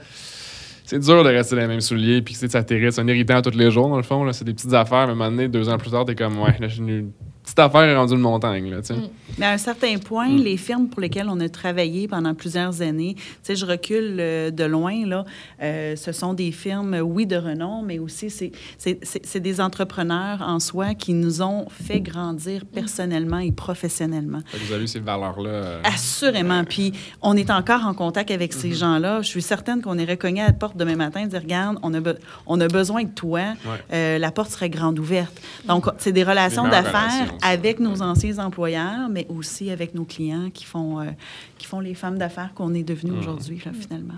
c'est 0.84 0.98
dur 1.00 1.22
de 1.22 1.28
rester 1.28 1.54
dans 1.54 1.60
les 1.62 1.68
mêmes 1.68 1.80
souliers 1.82 2.22
puis 2.22 2.34
tu 2.34 2.48
ça 2.48 2.62
t'irrite. 2.64 2.92
C'est 2.92 3.00
un 3.02 3.08
irritant 3.08 3.42
tous 3.42 3.50
les 3.56 3.70
jours, 3.70 3.88
dans 3.88 3.98
le 3.98 4.02
fond. 4.02 4.30
C'est 4.32 4.44
des 4.44 4.54
petites 4.54 4.72
affaires, 4.72 5.04
mais 5.06 5.10
à 5.10 5.12
un 5.12 5.14
moment 5.16 5.30
donné, 5.30 5.48
deux 5.48 5.68
ans 5.68 5.76
plus 5.76 5.90
tard, 5.90 6.04
t'es 6.06 6.14
comme, 6.14 6.38
ouais, 6.40 6.56
là, 6.58 6.68
j'ai 6.68 6.78
une 6.78 7.12
petite 7.54 7.58
affaire 7.58 7.82
est 7.82 7.96
rendue 7.96 8.14
une 8.14 8.20
montagne, 8.20 8.70
là. 8.70 8.78
Mm. 8.78 9.08
Mais 9.38 9.46
à 9.46 9.50
un 9.52 9.58
certain 9.58 9.96
point, 9.98 10.28
Mm. 10.28 10.36
les 10.38 10.56
firmes 10.56 10.88
pour 10.88 11.00
lesquelles 11.00 11.28
on 11.28 11.38
a 11.40 11.48
travaillé 11.48 12.08
pendant 12.08 12.34
plusieurs 12.34 12.82
années, 12.82 13.14
tu 13.16 13.22
sais, 13.42 13.56
je 13.56 13.64
recule 13.66 14.16
euh, 14.20 14.50
de 14.50 14.64
loin, 14.64 15.06
là, 15.06 15.24
euh, 15.62 15.96
ce 15.96 16.12
sont 16.12 16.34
des 16.34 16.52
firmes, 16.52 16.94
oui, 17.02 17.26
de 17.26 17.36
renom, 17.36 17.82
mais 17.82 17.98
aussi, 17.98 18.30
c'est- 18.30 18.52
c'est 18.76 18.98
c'est- 19.02 19.24
c'est 19.24 19.40
des 19.40 19.60
entrepreneurs 19.60 20.42
en 20.42 20.58
soi 20.60 20.94
qui 20.94 21.12
nous 21.14 21.42
ont 21.42 21.66
fait 21.70 22.00
grandir 22.00 22.64
personnellement 22.66 23.38
et 23.38 23.52
professionnellement. 23.52 24.40
Vous 24.66 24.72
avez 24.72 24.84
eu 24.84 24.88
ces 24.88 25.00
valeurs-là. 25.00 25.48
euh, 25.50 25.80
Assurément. 25.84 26.64
Puis, 26.64 26.92
on 27.22 27.36
est 27.36 27.50
encore 27.50 27.84
en 27.86 27.94
contact 27.94 28.30
avec 28.30 28.52
ces 28.52 28.68
Mhm. 28.68 28.74
gens-là. 28.74 29.22
Je 29.22 29.28
suis 29.28 29.42
certaine 29.42 29.82
qu'on 29.82 29.98
irait 29.98 30.16
cogner 30.16 30.42
à 30.42 30.46
la 30.48 30.52
porte 30.52 30.76
demain 30.76 30.96
matin 30.96 31.20
et 31.20 31.26
dire 31.26 31.40
Regarde, 31.42 31.78
on 31.82 31.94
a, 31.94 32.00
be- 32.00 32.16
on 32.46 32.60
a 32.60 32.68
besoin 32.68 33.04
de 33.04 33.10
toi. 33.10 33.40
Ouais. 33.64 33.82
Euh, 33.92 34.18
la 34.18 34.30
porte 34.30 34.50
serait 34.50 34.70
grande 34.70 34.98
ouverte. 34.98 35.40
Donc, 35.66 35.86
c'est 35.98 36.12
des 36.12 36.24
relations 36.24 36.66
d'affaires. 36.68 37.34
Avec 37.42 37.80
nos 37.80 38.02
anciens 38.02 38.38
employeurs, 38.38 39.08
mais 39.08 39.26
aussi 39.28 39.70
avec 39.70 39.94
nos 39.94 40.04
clients 40.04 40.50
qui 40.50 40.64
font, 40.64 41.00
euh, 41.00 41.10
qui 41.58 41.66
font 41.66 41.80
les 41.80 41.94
femmes 41.94 42.18
d'affaires 42.18 42.52
qu'on 42.54 42.74
est 42.74 42.82
devenues 42.82 43.12
Mhm. 43.12 43.18
aujourd'hui, 43.18 43.62
là, 43.64 43.72
finalement. 43.72 44.14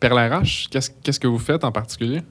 Perle 0.00 0.18
RH, 0.18 0.68
qu'est-ce 0.70 0.90
qu'est-ce 1.02 1.18
que 1.20 1.26
vous 1.26 1.38
faites 1.38 1.64
en 1.64 1.72
particulier? 1.72 2.22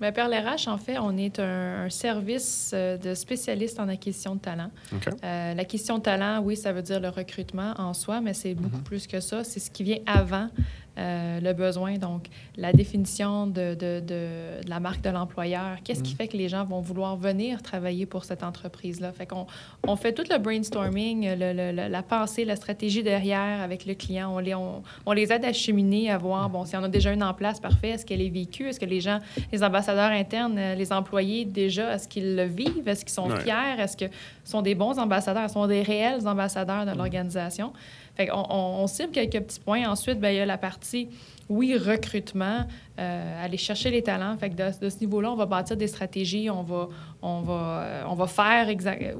Bien, 0.00 0.10
Perle 0.10 0.34
RH, 0.34 0.68
en 0.68 0.76
fait, 0.78 0.98
on 0.98 1.16
est 1.16 1.38
un, 1.38 1.84
un 1.84 1.90
service 1.90 2.72
euh, 2.74 2.96
de 2.98 3.14
spécialistes 3.14 3.78
en 3.78 3.88
acquisition 3.88 4.34
de 4.34 4.40
talent. 4.40 4.70
OK. 4.92 5.08
Euh, 5.22 5.54
L'acquisition 5.54 5.98
de 5.98 6.02
talent, 6.02 6.40
oui, 6.42 6.56
ça 6.56 6.72
veut 6.72 6.82
dire 6.82 6.98
le 7.00 7.08
recrutement 7.10 7.74
en 7.78 7.94
soi, 7.94 8.20
mais 8.20 8.34
c'est 8.34 8.54
beaucoup 8.54 8.76
Mhm. 8.78 8.82
plus 8.82 9.06
que 9.06 9.20
ça. 9.20 9.44
C'est 9.44 9.60
ce 9.60 9.70
qui 9.70 9.84
vient 9.84 9.98
avant 10.06 10.48
euh, 10.98 11.40
le 11.40 11.52
besoin. 11.52 11.98
Donc, 11.98 12.26
la 12.56 12.72
définition 12.72 13.46
de, 13.46 13.74
de, 13.74 14.00
de- 14.00 14.04
de 14.64 14.68
la 14.68 14.78
marque 14.80 15.02
de 15.02 15.10
l'employeur. 15.10 15.78
Qu'est-ce 15.82 16.02
qui 16.02 16.12
Mhm. 16.12 16.16
fait 16.18 16.28
que 16.28 16.36
les 16.36 16.48
gens 16.48 16.64
vont 16.64 16.80
vouloir 16.80 17.16
venir 17.16 17.62
travailler 17.62 18.06
pour 18.06 18.24
cette 18.24 18.42
entreprise-là? 18.42 19.12
Fait 19.12 19.26
qu'on 19.26 19.46
on 19.86 19.96
fait 19.96 20.12
tout 20.12 20.24
le 20.30 20.38
brainstorming, 20.38 21.28
le- 21.36 21.52
le- 21.52 21.72
le- 21.72 21.88
la 21.88 22.02
pensée, 22.02 22.44
la 22.44 22.56
stratégie 22.56 23.02
derrière 23.02 23.60
avec 23.62 23.86
le 23.86 23.94
client. 23.94 24.34
On 24.34 24.38
les, 24.38 24.54
on, 24.54 24.82
on 25.06 25.12
les 25.12 25.32
aide 25.32 25.44
à 25.44 25.52
cheminer, 25.52 26.10
à 26.10 26.18
voir, 26.18 26.48
bon, 26.48 26.64
s'il 26.64 26.74
y 26.74 26.78
en 26.78 26.84
a 26.84 26.88
déjà 26.88 27.12
une 27.12 27.22
en 27.22 27.34
place, 27.34 27.60
parfait. 27.60 27.90
Est-ce 27.90 28.06
qu'elle 28.06 28.22
est 28.22 28.28
vécue? 28.28 28.68
Est-ce 28.68 28.78
que 28.80 28.84
les 28.86 29.00
gens, 29.00 29.18
les 29.52 29.62
ambassadeurs 29.62 30.10
internes, 30.12 30.56
euh, 30.58 30.74
les 30.74 30.92
employés, 30.92 31.44
déjà, 31.44 31.94
est-ce 31.94 32.06
qu'ils 32.08 32.36
le 32.36 32.44
vivent? 32.44 32.86
Est-ce 32.86 33.04
qu'ils 33.04 33.14
sont 33.14 33.28
Ouais. 33.28 33.40
fiers? 33.40 33.78
Est-ce 33.80 33.96
que 33.96 34.04
sont 34.44 34.62
des 34.62 34.74
bons 34.74 34.98
ambassadeurs, 34.98 35.50
sont 35.50 35.66
des 35.66 35.82
réels 35.82 36.26
ambassadeurs 36.28 36.86
de 36.86 36.92
l'organisation? 36.96 37.72
On, 38.32 38.86
cible 38.86 39.10
quelques 39.10 39.40
petits 39.40 39.60
points. 39.60 39.88
Ensuite, 39.88 40.20
ben, 40.20 40.30
il 40.30 40.36
y 40.36 40.40
a 40.40 40.46
la 40.46 40.58
partie, 40.58 41.08
oui, 41.48 41.76
recrutement, 41.76 42.60
euh, 42.98 43.44
aller 43.44 43.56
chercher 43.56 43.90
les 43.90 44.02
talents. 44.02 44.36
Fait 44.36 44.50
de, 44.50 44.88
ce 44.88 45.00
niveau-là, 45.00 45.32
on 45.32 45.36
va 45.36 45.46
bâtir 45.46 45.76
des 45.76 45.88
stratégies, 45.88 46.48
on 46.48 46.62
va, 46.62 46.88
on 47.22 47.40
va, 47.40 47.82
euh, 47.82 48.02
on 48.06 48.14
va 48.14 48.26
faire 48.26 48.68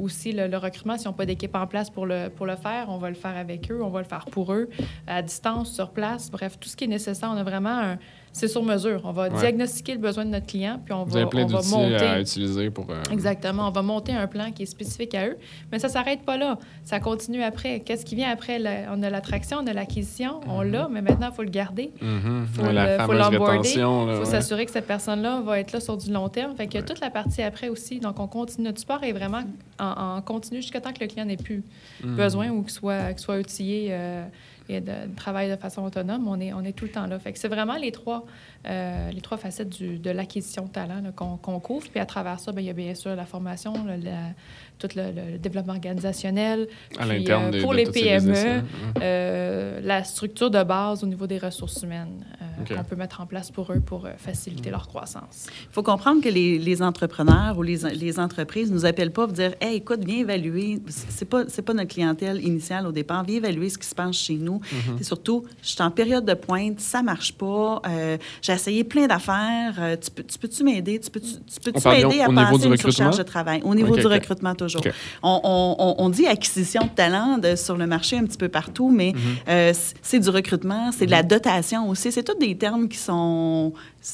aussi 0.01 0.33
le, 0.33 0.47
le 0.47 0.57
recrutement. 0.57 0.97
Si 0.97 1.09
on 1.09 1.11
n'a 1.11 1.17
pas 1.17 1.27
d'équipe 1.27 1.55
en 1.55 1.67
place 1.67 1.91
pour 1.91 2.07
le, 2.07 2.29
pour 2.29 2.47
le 2.47 2.57
faire, 2.57 2.87
on 2.89 2.99
va 2.99 3.09
le 3.09 3.17
faire 3.17 3.37
avec 3.37 3.71
eux, 3.71 3.83
on 3.83 3.89
va 3.89 4.01
le 4.01 4.07
faire 4.07 4.27
pour 4.27 4.53
eux, 4.53 4.69
à 5.07 5.23
distance, 5.23 5.73
sur 5.73 5.91
place. 5.91 6.31
Bref, 6.31 6.59
tout 6.61 6.69
ce 6.69 6.77
qui 6.77 6.85
est 6.85 6.89
nécessaire. 6.89 7.31
On 7.33 7.37
a 7.37 7.45
vraiment 7.45 7.79
un... 7.79 7.99
C'est 8.37 8.49
sur 8.49 8.65
mesure. 8.65 9.01
On 9.05 9.13
va 9.13 9.29
Ouais. 9.29 9.39
diagnostiquer 9.39 9.93
le 9.93 10.01
besoin 10.01 10.25
de 10.25 10.31
notre 10.31 10.47
client, 10.47 10.81
puis 10.85 10.93
on 10.93 11.05
Vous 11.05 11.13
va, 11.15 11.27
plein 11.27 11.45
on 11.45 11.47
va 11.47 11.63
monter... 11.71 11.95
à 12.05 12.21
utiliser 12.21 12.69
pour. 12.69 12.91
euh, 12.91 13.01
Exactement. 13.13 13.69
On 13.69 13.71
va 13.71 13.83
monter 13.83 14.11
un 14.13 14.27
plan 14.27 14.51
qui 14.51 14.65
est 14.65 14.67
spécifique 14.67 15.15
à 15.15 15.29
eux, 15.29 15.37
mais 15.71 15.79
ça 15.79 15.87
ne 15.87 15.93
s'arrête 15.93 16.23
pas 16.23 16.37
là. 16.37 16.59
Ça 16.83 16.99
continue 16.99 17.45
après. 17.45 17.79
Qu'est-ce 17.81 18.05
qui 18.05 18.17
vient 18.17 18.29
après? 18.31 18.59
La- 18.59 18.93
on 18.93 19.01
a 19.05 19.09
l'attraction, 19.09 19.59
on 19.63 19.67
a 19.69 19.73
l'acquisition, 19.73 20.41
on 20.49 20.65
Mhm. 20.65 20.71
l'a, 20.73 20.89
mais 20.91 21.01
maintenant, 21.01 21.29
il 21.31 21.35
faut 21.37 21.45
le 21.45 21.49
garder. 21.49 21.93
mhm. 22.03 22.47
Faut 22.53 22.63
Il 22.63 24.15
faut 24.17 24.19
ouais. 24.19 24.25
s'assurer 24.25 24.67
que 24.67 24.73
cette 24.73 24.89
personne-là 24.89 25.41
va 25.43 25.61
être 25.61 25.73
là 25.73 25.79
sur 25.79 25.97
du 25.97 26.13
long 26.13 26.29
terme. 26.29 26.57
Fait 26.57 26.67
Ouais. 26.75 26.83
toute 26.83 27.01
la 27.01 27.11
partie 27.11 27.41
après 27.41 27.69
aussi. 27.69 28.01
Donc, 28.01 28.19
on 28.19 28.27
continue. 28.27 28.65
Notre 28.67 28.81
support 28.81 29.05
est 29.05 29.13
vraiment 29.13 29.43
en, 29.79 30.17
en 30.17 30.21
continu 30.23 30.61
jusqu'à 30.61 30.81
temps 30.81 30.93
que 30.93 31.01
le 31.01 31.07
client 31.07 31.25
n'ait 31.25 31.37
plus 31.37 31.63
Mhm. 32.03 32.17
besoin 32.17 32.49
ou 32.51 32.63
qu'il 32.63 32.73
soit, 32.73 33.13
qu'il 33.13 33.21
soit 33.21 33.39
outillé 33.39 33.89
euh, 33.93 34.25
et 34.69 34.81
de, 34.81 34.87
de 34.87 35.15
travailler 35.17 35.51
de 35.51 35.57
façon 35.61 35.83
autonome. 35.83 36.27
On 36.29 36.41
est, 36.41 36.53
on 36.53 36.63
est 36.65 36.73
tout 36.73 36.85
le 36.87 36.91
temps 36.91 37.07
là. 37.07 37.19
C'est 37.35 37.49
vraiment 37.49 37.77
les 37.77 37.93
trois, 37.93 38.25
euh, 38.67 39.11
les 39.11 39.21
trois 39.21 39.37
facettes 39.39 39.83
de 39.83 40.11
l'acquisition 40.11 40.65
de 40.65 40.71
talent 40.71 41.03
qu'on 41.15 41.61
couvre. 41.61 41.87
Puis 41.91 42.01
à 42.01 42.07
travers 42.07 42.41
ça, 42.41 42.53
ben, 42.53 42.61
il 42.63 42.67
y 42.67 42.71
a 42.71 42.75
bien 42.75 42.95
sûr 42.95 43.15
la 43.15 43.27
formation, 43.27 43.73
la- 43.85 44.31
tout 44.79 44.89
le, 44.97 45.03
le 45.33 45.39
développement 45.39 45.73
organisationnel, 45.73 46.69
À 46.99 47.07
puis, 47.07 47.19
l'interne 47.19 47.55
euh, 47.55 47.61
pour 47.63 47.73
de 47.73 47.77
les 47.79 47.87
PME. 47.87 48.31
Mhm. 48.33 48.65
euh, 49.03 49.81
la 49.83 50.05
structure 50.05 50.51
de 50.51 50.63
base 50.63 51.03
au 51.03 51.07
niveau 51.07 51.27
des 51.27 51.39
ressources 51.39 51.83
humaines. 51.83 52.25
Euh, 52.43 52.45
OK. 52.63 52.77
qu'on 52.77 52.85
peut 52.85 52.97
mettre 52.97 53.21
en 53.21 53.27
place 53.27 53.51
pour 53.51 53.73
eux 53.73 53.81
pour 53.81 54.07
euh, 54.07 54.11
faciliter 54.17 54.71
leur 54.71 54.87
croissance. 54.87 55.47
Il 55.63 55.73
faut 55.73 55.83
comprendre 55.83 56.23
que 56.23 56.29
les, 56.29 56.59
les 56.59 56.83
entrepreneurs 56.83 57.59
ou 57.59 57.63
les, 57.63 57.79
les 57.95 58.19
entreprises 58.21 58.71
nous 58.71 58.85
appellent 58.87 59.11
pas 59.11 59.25
pour 59.27 59.33
dire 59.35 59.55
Hey, 59.61 59.77
écoute, 59.79 60.01
viens 60.05 60.19
évaluer. 60.21 60.81
C'est 60.89 61.25
pas, 61.29 61.45
c'est 61.49 61.63
pas 61.63 61.75
notre 61.75 61.89
clientèle 61.89 62.41
initiale 62.45 62.87
au 62.87 62.93
départ. 62.93 63.25
Viens 63.25 63.39
évaluer 63.39 63.69
ce 63.69 63.79
qui 63.79 63.87
se 63.87 63.95
passe 63.95 64.17
chez 64.17 64.35
nous. 64.35 64.59
Mm-hmm. 64.59 64.99
C'est 64.99 65.05
surtout, 65.05 65.45
je 65.63 65.69
suis 65.69 65.83
en 65.83 65.91
période 65.91 66.25
de 66.25 66.35
pointe, 66.35 66.79
ça 66.81 67.03
marche 67.03 67.33
pas. 67.33 67.83
euh, 67.89 68.17
j'ai 68.43 68.53
essayé 68.53 68.85
plein 68.85 69.07
d'affaires. 69.07 69.75
euh, 69.79 69.97
tu, 70.01 70.11
peux, 70.11 70.23
tu 70.23 70.39
peux-tu 70.39 70.63
m'aider? 70.65 71.01
Tu 71.01 71.11
peux-tu, 71.11 71.35
bien 71.73 71.93
m'aider 72.09 72.21
à 72.21 72.29
passer 72.29 72.59
du 72.59 72.67
une 72.69 72.77
surcharge 72.77 73.19
de 73.19 73.23
travail? 73.25 73.61
Au 73.65 73.75
niveau 73.75 73.97
du 73.97 74.07
recrutement, 74.07 74.55
toujours. 74.55 74.74
On, 75.23 75.41
on- 75.45 75.77
on- 75.79 75.95
on 76.05 76.09
dit 76.11 76.27
acquisition 76.27 76.83
de 76.83 76.89
talent 76.89 77.39
de- 77.39 77.57
sur 77.57 77.77
le 77.77 77.87
marché 77.87 78.17
un 78.19 78.25
petit 78.25 78.39
peu 78.39 78.49
partout, 78.49 78.91
mais 78.91 79.13
Mm-hmm. 79.13 79.49
euh, 79.49 79.73
c'est 80.03 80.19
du 80.21 80.29
recrutement, 80.31 80.91
c'est 80.93 81.07
de 81.07 81.11
la 81.11 81.23
dotation 81.23 81.89
aussi. 81.89 82.11
C'est 82.13 82.23
tous 82.23 82.39
des 82.39 82.57
termes 82.57 82.89
qui 82.89 82.99
sont, 82.99 83.73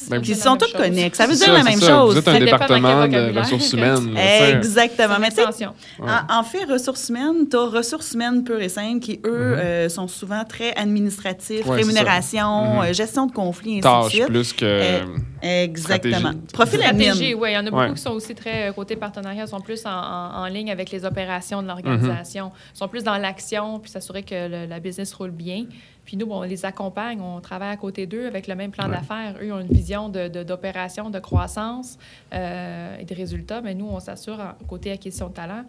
Ben, 0.08 0.20
qui 0.22 0.36
sont 0.36 0.56
chose. 0.58 0.72
connexes. 0.72 1.18
Ça 1.18 1.26
veut 1.26 1.34
dire 1.34 1.52
la 1.52 1.64
même 1.64 1.80
ça. 1.80 1.88
chose. 1.88 2.12
Vous 2.14 2.18
êtes 2.20 2.28
un 2.28 2.32
Ça 2.34 2.38
département 2.38 3.08
de 3.08 3.38
ressources 3.38 3.72
humaines. 3.72 4.16
Exactement. 4.16 5.16
Mais 5.18 5.26
une 5.26 5.30
tu 5.30 5.36
sais, 5.36 5.42
extension. 5.42 5.72
en, 6.00 6.38
en 6.38 6.42
fait, 6.44 6.64
ressources 6.64 7.08
humaines, 7.08 7.48
tu 7.50 7.56
as 7.56 7.66
ressources 7.66 8.12
humaines 8.12 8.44
pures 8.44 8.60
et 8.60 8.68
simples 8.68 9.00
qui, 9.00 9.20
eux, 9.24 9.56
euh, 9.58 9.88
sont 9.88 10.06
souvent 10.06 10.44
très 10.44 10.72
administratifs. 10.76 11.66
Ouais, 11.66 11.76
rémunération. 11.78 12.74
Mhm. 12.76 12.82
euh, 12.82 12.92
gestion 12.92 13.26
de 13.26 13.32
conflits, 13.32 13.78
ainsi 13.78 13.80
de 13.80 13.82
Tâches 13.82 14.12
suite. 14.12 14.26
plus 14.26 14.52
que. 14.52 14.64
Euh, 14.64 15.04
Exactement. 15.42 16.16
stratégie. 16.18 16.38
Profil 16.52 16.82
admin. 16.82 17.12
Oui. 17.18 17.34
Il 17.50 17.52
y 17.52 17.56
en 17.56 17.60
a 17.66 17.70
beaucoup 17.70 17.76
Ouais. 17.82 17.92
qui 17.94 18.00
sont 18.00 18.10
aussi 18.12 18.34
très 18.34 18.72
côté 18.74 18.94
partenariat, 18.96 19.46
sont 19.46 19.60
plus 19.60 19.84
en, 19.86 19.90
en- 19.90 20.42
en 20.42 20.46
ligne 20.46 20.70
avec 20.70 20.90
les 20.90 21.04
opérations 21.04 21.62
de 21.62 21.66
l'organisation, 21.68 22.48
Mm-hmm. 22.48 22.78
sont 22.78 22.88
plus 22.88 23.02
dans 23.02 23.16
l'action, 23.16 23.78
puis 23.80 23.90
s'assurer 23.90 24.22
que 24.22 24.48
le- 24.48 24.66
la 24.66 24.78
business 24.80 25.12
roule 25.14 25.30
bien. 25.30 25.64
Puis 26.10 26.16
nous, 26.16 26.26
bon, 26.26 26.40
on 26.40 26.42
les 26.42 26.64
accompagne, 26.64 27.20
on 27.20 27.40
travaille 27.40 27.70
à 27.70 27.76
côté 27.76 28.04
d'eux 28.08 28.26
avec 28.26 28.48
le 28.48 28.56
même 28.56 28.72
plan 28.72 28.86
Ouais. 28.88 28.96
d'affaires. 28.96 29.36
Eux 29.40 29.52
ont 29.52 29.60
une 29.60 29.68
vision 29.68 30.08
de- 30.08 30.26
de- 30.26 30.42
d'opération, 30.42 31.08
de, 31.08 31.20
croissance 31.20 31.98
euh, 32.32 32.96
et 32.98 33.04
de 33.04 33.14
résultats, 33.14 33.60
mais 33.60 33.74
nous, 33.76 33.86
on 33.86 34.00
s'assure, 34.00 34.38
côté 34.66 34.90
acquisition 34.90 35.28
de 35.28 35.34
talent, 35.34 35.62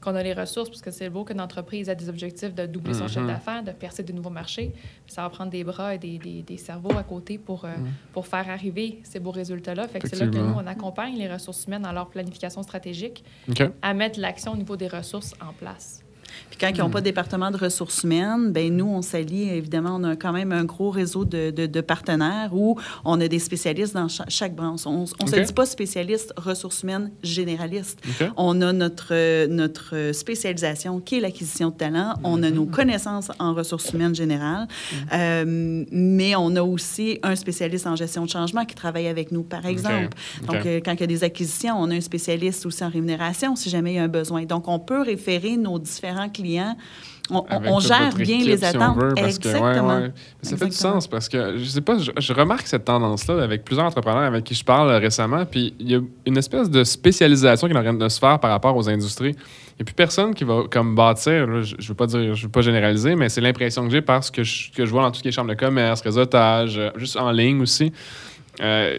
qu'on 0.00 0.14
a 0.14 0.22
les 0.22 0.34
ressources, 0.34 0.68
parce 0.68 0.82
que 0.82 0.92
c'est 0.92 1.10
beau 1.10 1.24
qu'une 1.24 1.40
entreprise 1.40 1.88
a 1.90 1.96
des 1.96 2.08
objectifs 2.08 2.54
de 2.54 2.64
doubler 2.66 2.94
son 2.94 3.08
chiffre 3.08 3.26
d'affaires, 3.26 3.64
de 3.64 3.72
percer 3.72 4.04
de 4.04 4.12
nouveaux 4.12 4.30
marchés. 4.30 4.72
Ça 5.08 5.22
va 5.22 5.30
prendre 5.30 5.50
des 5.50 5.64
bras 5.64 5.96
et 5.96 5.98
des, 5.98 6.16
des- 6.18 6.42
des 6.42 6.56
cerveaux 6.58 6.96
à 6.96 7.02
côté 7.02 7.36
pour, 7.36 7.64
euh, 7.64 7.70
pour 8.12 8.28
faire 8.28 8.48
arriver 8.48 9.00
ces 9.02 9.18
beaux 9.18 9.32
résultats-là. 9.32 9.88
Fait 9.88 9.98
que 9.98 10.08
c'est 10.08 10.14
là 10.14 10.28
que 10.28 10.38
nous, 10.38 10.54
on 10.54 10.66
accompagne 10.68 11.16
les 11.16 11.26
ressources 11.26 11.64
humaines 11.66 11.82
dans 11.82 11.90
leur 11.90 12.06
planification 12.06 12.62
stratégique 12.62 13.24
à 13.82 13.94
mettre 13.94 14.20
l'action 14.20 14.52
au 14.52 14.56
niveau 14.56 14.76
des 14.76 14.86
ressources 14.86 15.34
en 15.44 15.52
place. 15.52 16.04
Puis 16.50 16.58
quand 16.60 16.68
ils 16.74 16.78
n'ont 16.78 16.90
pas 16.90 17.00
de 17.00 17.04
département 17.04 17.50
de 17.50 17.56
ressources 17.56 18.02
humaines, 18.04 18.52
ben 18.52 18.74
nous, 18.74 18.86
on 18.86 19.02
s'allie, 19.02 19.48
évidemment, 19.50 19.96
on 20.00 20.04
a 20.04 20.16
quand 20.16 20.32
même 20.32 20.52
un 20.52 20.64
gros 20.64 20.90
réseau 20.90 21.24
de, 21.24 21.50
de- 21.50 21.66
de 21.66 21.80
partenaires 21.80 22.50
où 22.52 22.76
on 23.04 23.20
a 23.20 23.28
des 23.28 23.38
spécialistes 23.38 23.94
dans 23.94 24.08
cha- 24.08 24.24
chaque 24.28 24.54
branche. 24.54 24.86
On 24.86 25.02
ne 25.02 25.06
se 25.06 25.40
dit 25.40 25.52
pas 25.52 25.66
spécialiste 25.66 26.32
ressousses 26.36 26.82
humaines 26.82 27.10
généraliste. 27.22 28.00
On 28.36 28.60
a 28.62 28.72
notre, 28.72 29.46
notre 29.46 30.12
spécialisation 30.12 31.00
qui 31.00 31.16
est 31.16 31.20
l'acquisition 31.20 31.70
de 31.70 31.74
talent. 31.76 32.14
On 32.24 32.42
a 32.42 32.50
nos 32.50 32.64
Mm-hmm. 32.66 32.70
connaissances 32.70 33.30
en 33.38 33.54
ressources 33.54 33.92
humaines 33.92 34.14
générales. 34.14 34.66
Euh, 35.12 35.84
mais 35.90 36.34
on 36.36 36.54
a 36.56 36.62
aussi 36.62 37.18
un 37.22 37.36
spécialiste 37.36 37.86
en 37.86 37.96
gestion 37.96 38.24
de 38.24 38.30
changement 38.30 38.64
qui 38.64 38.74
travaille 38.74 39.06
avec 39.06 39.32
nous, 39.32 39.42
par 39.42 39.64
exemple. 39.66 40.10
Donc, 40.46 40.66
euh, 40.66 40.80
quand 40.84 40.92
il 40.94 41.00
y 41.00 41.04
a 41.04 41.06
des 41.06 41.24
acquisitions, 41.24 41.74
on 41.78 41.90
a 41.90 41.94
un 41.94 42.00
spécialiste 42.00 42.66
aussi 42.66 42.82
en 42.84 42.88
rémunération 42.88 43.54
si 43.56 43.70
jamais 43.70 43.92
il 43.92 43.96
y 43.96 43.98
a 43.98 44.02
un 44.04 44.08
besoin. 44.08 44.44
Donc, 44.44 44.66
on 44.68 44.78
peut 44.78 45.02
référer 45.02 45.56
nos 45.56 45.78
différents 45.78 46.17
clients. 46.26 46.76
On, 47.30 47.78
gère 47.80 48.14
bien 48.14 48.38
les 48.38 48.58
si 48.58 48.64
attentes. 48.64 48.96
veut, 48.96 49.12
parce 49.14 49.38
que, 49.38 49.48
ouais, 49.48 49.54
Exactement. 49.54 49.98
ouais. 49.98 50.12
Ça 50.42 50.56
fait 50.56 50.66
du 50.66 50.72
sens 50.72 51.06
parce 51.06 51.28
que, 51.28 51.58
je 51.58 51.64
sais 51.64 51.80
pas, 51.80 51.98
je, 51.98 52.10
je 52.16 52.32
remarque 52.32 52.66
cette 52.66 52.86
tendance-là 52.86 53.42
avec 53.42 53.64
plusieurs 53.64 53.86
entrepreneurs 53.86 54.22
avec 54.22 54.44
qui 54.44 54.54
je 54.54 54.64
parle 54.64 54.88
euh, 54.88 54.98
récemment, 54.98 55.44
puis 55.44 55.74
il 55.78 55.90
y 55.90 55.94
a 55.94 56.00
une 56.26 56.38
espèce 56.38 56.70
de 56.70 56.84
spécialisation 56.84 57.68
qui 57.68 57.74
est 57.74 57.76
en 57.76 57.82
train 57.82 57.92
de 57.92 58.08
se 58.08 58.18
faire 58.18 58.38
par 58.40 58.50
rapport 58.50 58.74
aux 58.74 58.88
industries. 58.88 59.32
Il 59.32 59.76
n'y 59.78 59.82
a 59.82 59.84
plus 59.84 59.94
personne 59.94 60.34
qui 60.34 60.44
va 60.44 60.62
comme 60.70 60.94
bâtir, 60.94 61.46
là, 61.46 61.62
je 61.62 61.76
ne 61.76 61.82
veux 61.82 61.94
pas 61.94 62.06
dire, 62.06 62.34
je 62.34 62.42
veux 62.44 62.52
pas 62.52 62.62
généraliser, 62.62 63.14
mais 63.14 63.28
c'est 63.28 63.42
l'impression 63.42 63.84
que 63.84 63.90
j'ai 63.90 64.02
parce 64.02 64.30
que 64.30 64.42
je, 64.42 64.72
que 64.72 64.86
je 64.86 64.90
vois 64.90 65.02
dans 65.02 65.10
tout 65.10 65.18
ce 65.18 65.22
qui 65.22 65.28
est 65.28 65.32
chambre 65.32 65.50
de 65.50 65.54
commerce, 65.54 66.00
réseautage, 66.00 66.78
euh, 66.78 66.90
juste 66.96 67.16
en 67.16 67.30
ligne 67.30 67.60
aussi. 67.60 67.92
Euh, 68.60 68.98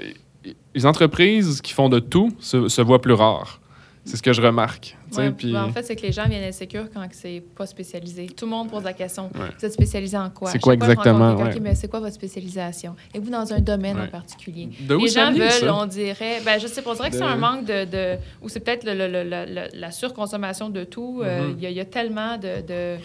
les 0.75 0.85
entreprises 0.85 1.61
qui 1.61 1.73
font 1.73 1.89
de 1.89 1.99
tout 1.99 2.31
se, 2.39 2.67
se 2.67 2.81
voient 2.81 3.01
plus 3.01 3.13
rares. 3.13 3.59
C'est 4.05 4.17
ce 4.17 4.23
que 4.23 4.33
je 4.33 4.41
remarque. 4.41 4.95
Ouais, 5.17 5.31
puis- 5.31 5.51
ben, 5.51 5.63
en 5.65 5.71
fait, 5.71 5.83
c'est 5.83 5.95
que 5.95 6.01
les 6.03 6.11
gens 6.11 6.25
viennent 6.27 6.43
insécures 6.43 6.87
quand 6.93 7.05
c'est 7.11 7.41
pas 7.55 7.65
spécialisé. 7.65 8.27
Tout 8.27 8.45
le 8.45 8.51
monde 8.51 8.69
pose 8.69 8.83
la 8.83 8.93
question 8.93 9.23
Ouais. 9.35 9.47
vous 9.57 9.65
êtes 9.65 9.73
spécialisé 9.73 10.17
en 10.17 10.29
quoi? 10.29 10.51
C'est 10.51 10.59
quoi 10.59 10.73
chaque 10.73 10.83
exactement, 10.89 11.35
ouais. 11.35 11.53
dit, 11.59 11.75
c'est 11.75 11.87
quoi 11.89 11.99
votre 11.99 12.13
spécialisation? 12.15 12.95
Et 13.13 13.19
vous 13.19 13.29
dans 13.29 13.51
un 13.53 13.59
domaine 13.59 13.97
Ouais. 13.97 14.03
en 14.03 14.07
particulier? 14.07 14.69
De 14.81 14.95
où 14.95 14.99
les 15.01 15.07
gens 15.09 15.31
veulent, 15.31 15.49
ça? 15.51 15.75
on 15.75 15.85
dirait, 15.85 16.41
ben 16.45 16.59
je 16.59 16.67
sais 16.67 16.81
pas, 16.81 16.91
on 16.91 16.95
dirait 16.95 17.09
que 17.09 17.15
c'est 17.15 17.21
un 17.23 17.35
manque 17.37 17.65
de, 17.65 17.85
de 17.85 18.17
ou 18.41 18.49
c'est 18.49 18.59
peut-être 18.59 18.83
le- 18.85 18.93
le- 18.93 19.07
le- 19.07 19.23
le- 19.23 19.45
le- 19.53 19.67
la 19.79 19.91
surconsommation 19.91 20.69
de 20.69 20.83
tout. 20.83 21.21
Euh, 21.23 21.47
Mhm. 21.49 21.55
Il 21.57 21.63
y, 21.63 21.65
a- 21.65 21.69
il 21.69 21.75
y 21.77 21.79
a 21.79 21.85
tellement 21.85 22.37
de, 22.37 22.61
de 22.67 22.97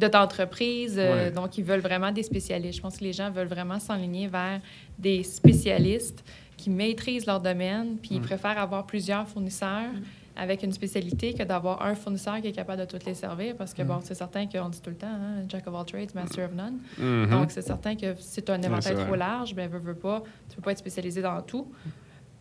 de- 0.00 0.06
d'entreprises, 0.06 0.94
euh, 0.96 1.24
Ouais. 1.26 1.30
donc 1.32 1.58
ils 1.58 1.64
veulent 1.64 1.80
vraiment 1.80 2.12
des 2.12 2.22
spécialistes. 2.22 2.76
Je 2.76 2.82
pense 2.82 2.98
que 2.98 3.02
les 3.04 3.12
gens 3.12 3.32
veulent 3.32 3.48
vraiment 3.48 3.80
s'enligner 3.80 4.28
vers 4.28 4.60
des 4.96 5.24
spécialistes 5.24 6.22
qui 6.56 6.70
maîtrisent 6.70 7.26
leur 7.26 7.40
domaine, 7.40 7.96
puis 8.00 8.10
ils 8.12 8.20
Mm. 8.20 8.24
préfèrent 8.24 8.58
avoir 8.58 8.86
plusieurs 8.86 9.26
fournisseurs 9.26 9.90
Mm. 9.92 10.02
Avec 10.38 10.62
une 10.62 10.72
spécialité 10.72 11.34
que 11.34 11.42
d'avoir 11.42 11.82
un 11.82 11.94
fournisseur 11.94 12.40
qui 12.40 12.48
est 12.48 12.52
capable 12.52 12.80
de 12.80 12.86
toutes 12.86 13.04
les 13.04 13.14
servir, 13.14 13.56
parce 13.56 13.74
que, 13.74 13.82
Mm. 13.82 13.86
bon, 13.86 13.98
c'est 14.02 14.14
certain 14.14 14.46
qu'on 14.46 14.68
dit 14.68 14.80
tout 14.80 14.90
le 14.90 14.96
temps, 14.96 15.06
hein, 15.08 15.42
Jack 15.48 15.66
of 15.66 15.74
all 15.74 15.84
trades, 15.84 16.14
master 16.14 16.46
of 16.48 16.54
none. 16.54 16.78
Mhm. 16.98 17.30
Donc, 17.30 17.50
c'est 17.50 17.62
certain 17.62 17.96
que 17.96 18.14
si 18.18 18.42
tu 18.42 18.50
as 18.52 18.54
un 18.54 18.62
éventail 18.62 18.94
trop 18.96 19.14
large, 19.16 19.54
ben 19.54 19.68
veux, 19.68 19.78
veux 19.80 19.94
pas, 19.94 20.22
tu 20.48 20.56
peux 20.56 20.62
pas 20.62 20.72
être 20.72 20.78
spécialisé 20.78 21.20
dans 21.20 21.42
tout. 21.42 21.66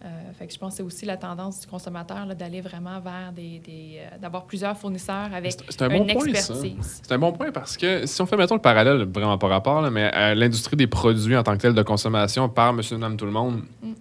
Euh, 0.06 0.08
fait 0.38 0.46
que 0.46 0.54
je 0.54 0.60
pense 0.60 0.74
que 0.74 0.78
c'est 0.78 0.84
aussi 0.84 1.08
la 1.08 1.18
tendance 1.18 1.62
du 1.62 1.66
consommateur 1.66 2.24
là, 2.28 2.36
d'aller 2.36 2.62
vraiment 2.62 3.00
vers 3.00 3.32
des, 3.36 3.58
des, 3.58 3.98
euh, 3.98 4.18
d'avoir 4.22 4.46
plusieurs 4.46 4.78
fournisseurs 4.78 5.34
avec 5.34 5.54
C'est- 5.54 5.64
c'est 5.70 5.82
un 5.82 5.90
une 5.90 6.06
bon 6.06 6.10
expertise. 6.28 7.02
C'est 7.04 7.12
un 7.14 7.18
bon 7.18 7.32
point 7.32 7.52
parce 7.52 7.76
que 7.78 8.06
si 8.06 8.22
on 8.22 8.28
fait, 8.28 8.38
mettons, 8.38 8.54
le 8.54 8.62
parallèle, 8.62 9.06
vraiment 9.12 9.40
pas 9.40 9.48
rapport, 9.48 9.82
là, 9.82 9.90
mais 9.90 10.04
à 10.04 10.36
l'industrie 10.36 10.76
des 10.78 10.86
produits 10.86 11.36
en 11.36 11.42
tant 11.42 11.54
que 11.58 11.62
tel 11.64 11.74
de 11.74 11.82
consommation 11.82 12.48
par 12.48 12.74
monsieur, 12.74 12.96
madame, 12.98 13.18
tout 13.18 13.26
le 13.26 13.32
monde, 13.32 13.64
Mm. 13.82 13.94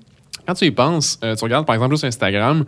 quand 0.46 0.52
tu 0.52 0.66
y 0.66 0.70
penses, 0.70 1.18
euh, 1.24 1.34
tu 1.34 1.42
regardes 1.44 1.64
par 1.64 1.74
exemple 1.74 1.94
juste 1.94 2.04
Instagram, 2.04 2.66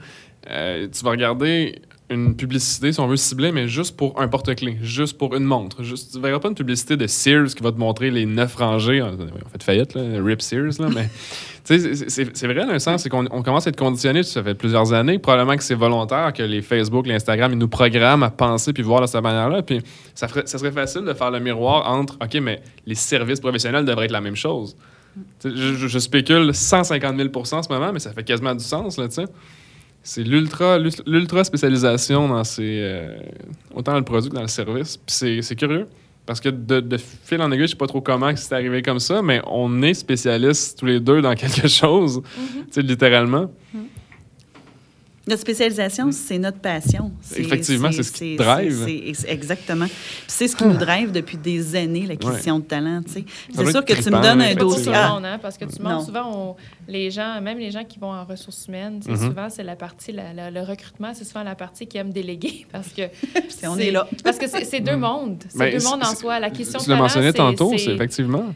euh, 0.50 0.88
tu 0.90 1.04
vas 1.04 1.10
regarder 1.10 1.80
une 2.10 2.34
publicité, 2.36 2.90
si 2.90 3.00
on 3.00 3.06
veut 3.06 3.16
cibler, 3.18 3.52
mais 3.52 3.68
juste 3.68 3.94
pour 3.94 4.18
un 4.18 4.28
porte-clés, 4.28 4.78
juste 4.80 5.18
pour 5.18 5.36
une 5.36 5.44
montre. 5.44 5.82
Juste, 5.82 6.12
tu 6.14 6.20
verras 6.20 6.38
pas 6.38 6.48
une 6.48 6.54
publicité 6.54 6.96
de 6.96 7.06
Sears 7.06 7.48
qui 7.54 7.62
va 7.62 7.70
te 7.70 7.78
montrer 7.78 8.10
les 8.10 8.24
neuf 8.24 8.54
rangées. 8.56 9.02
En 9.02 9.08
en 9.12 9.50
fait, 9.52 9.62
faillite, 9.62 9.92
là, 9.92 10.02
Rip 10.24 10.40
Sears, 10.40 10.80
là, 10.80 10.88
mais 10.94 11.10
c'est- 11.64 12.46
vrai 12.46 12.64
dans 12.64 12.72
un 12.72 12.78
sens, 12.78 13.02
c'est 13.02 13.10
qu'on 13.10 13.26
on 13.30 13.42
commence 13.42 13.66
à 13.66 13.70
être 13.70 13.76
conditionné, 13.78 14.22
ça 14.22 14.42
fait 14.42 14.54
plusieurs 14.54 14.94
années, 14.94 15.18
probablement 15.18 15.54
que 15.58 15.62
c'est 15.62 15.74
volontaire, 15.74 16.32
que 16.32 16.42
les 16.42 16.62
Facebook, 16.62 17.06
les 17.06 17.12
Instagram, 17.16 17.52
ils 17.52 17.58
nous 17.58 17.68
programment 17.68 18.22
à 18.22 18.30
penser 18.30 18.72
puis 18.72 18.82
voir 18.82 19.02
de 19.02 19.06
cette 19.06 19.22
manière-là. 19.22 19.60
Puis 19.60 19.82
ça, 20.14 20.28
ferait- 20.28 20.46
ça 20.46 20.56
serait 20.56 20.72
facile 20.72 21.02
de 21.04 21.12
faire 21.12 21.30
le 21.30 21.40
miroir 21.40 21.90
entre, 21.92 22.14
OK, 22.22 22.38
mais 22.40 22.62
les 22.86 22.94
services 22.94 23.40
professionnels 23.40 23.84
devraient 23.84 24.06
être 24.06 24.12
la 24.12 24.22
même 24.22 24.36
chose. 24.36 24.78
Je, 25.44 25.50
je- 25.74 25.88
je 25.88 25.98
spécule 25.98 26.54
150 26.54 27.16
000 27.18 27.28
en 27.34 27.44
ce 27.62 27.68
moment, 27.70 27.92
mais 27.92 27.98
ça 27.98 28.12
fait 28.12 28.24
quasiment 28.24 28.54
du 28.54 28.64
sens, 28.64 28.96
là, 28.96 29.08
tu 29.08 29.16
sais. 29.16 29.24
C'est 30.08 30.24
l'ultra, 30.24 30.78
l'ultra 31.04 31.44
spécialisation 31.44 32.28
dans 32.28 32.42
ces, 32.42 32.78
euh, 32.80 33.18
autant 33.74 33.92
dans 33.92 33.98
le 33.98 34.04
produit 34.04 34.30
que 34.30 34.34
dans 34.34 34.40
le 34.40 34.48
service. 34.48 34.96
Puis 34.96 35.42
c'est, 35.42 35.54
curieux. 35.54 35.86
Parce 36.24 36.40
que 36.40 36.48
de, 36.48 36.80
de 36.80 36.96
fil 36.96 37.42
en 37.42 37.52
aiguille, 37.52 37.66
je 37.66 37.72
sais 37.72 37.76
pas 37.76 37.86
trop 37.86 38.00
comment 38.00 38.34
c'est 38.34 38.54
arrivé 38.54 38.80
comme 38.80 39.00
ça, 39.00 39.20
mais 39.20 39.42
on 39.46 39.82
est 39.82 39.92
spécialistes 39.92 40.78
tous 40.78 40.86
les 40.86 40.98
deux 40.98 41.20
dans 41.20 41.34
quelque 41.34 41.68
chose, 41.68 42.22
tu 42.24 42.64
sais, 42.70 42.80
littéralement. 42.80 43.50
Notre 45.28 45.40
spécialisation, 45.42 46.10
c'est 46.12 46.38
notre 46.38 46.58
passion. 46.58 47.12
Effectivement, 47.36 47.92
c'est 47.92 48.02
ce 48.02 48.12
qui 48.12 48.36
te 48.36 48.42
drive. 48.42 48.84
c'est- 48.86 49.14
c'est- 49.14 49.30
exactement. 49.30 49.86
Puis 49.86 49.94
c'est 50.28 50.48
ce 50.48 50.56
qui 50.56 50.64
nous 50.64 50.76
drive 50.76 51.12
depuis 51.12 51.36
des 51.36 51.76
années, 51.76 52.06
l'acquisition 52.06 52.58
de 52.58 52.64
talent. 52.64 53.02
tu 53.02 53.24
C'est 53.54 53.70
sûr 53.70 53.84
que 53.84 53.92
tu 53.92 54.10
me 54.10 54.22
donnes 54.22 54.40
un 54.42 54.54
dossier. 54.54 54.86
le 54.86 54.92
Ah, 54.94 55.08
monde, 55.10 55.24
hein, 55.26 55.38
parce 55.40 55.58
que 55.58 55.64
tu 55.66 55.78
demandes 55.78 56.04
souvent 56.04 56.56
les 56.88 57.10
gens, 57.10 57.40
même 57.40 57.58
les 57.58 57.70
gens 57.70 57.84
qui 57.84 57.98
vont 57.98 58.12
en 58.12 58.24
ressources 58.24 58.66
humaines, 58.68 59.00
tu 59.04 59.10
Mhm. 59.10 59.16
souvent 59.28 59.48
c'est 59.50 59.62
la 59.64 59.76
partie, 59.76 60.12
la- 60.12 60.32
la- 60.32 60.50
le 60.50 60.60
recrutement, 60.62 61.12
c'est 61.14 61.24
souvent 61.24 61.42
la 61.44 61.54
partie 61.54 61.86
qui 61.86 61.98
aime 61.98 62.10
déléguer 62.12 62.66
parce 62.72 62.88
que 62.88 63.02
on 63.64 63.76
c'est- 63.76 63.86
est 63.88 63.90
là. 63.90 64.08
Parce 64.24 64.38
que 64.38 64.48
c'est 64.48 64.64
c'est 64.64 64.80
deux 64.80 64.96
mondes, 64.96 65.42
c'est 65.48 65.58
Ben, 65.58 65.78
deux 65.78 65.84
mondes 65.84 66.02
en 66.02 66.14
soi. 66.14 66.40
L'acquisition 66.40 66.78
de 66.78 66.84
Tu 66.84 66.90
l'as 66.90 66.96
talent, 66.96 67.04
mentionné 67.04 67.26
c'est- 67.28 67.32
tantôt, 67.36 67.72
c'est- 67.76 67.94
effectivement. 67.94 68.54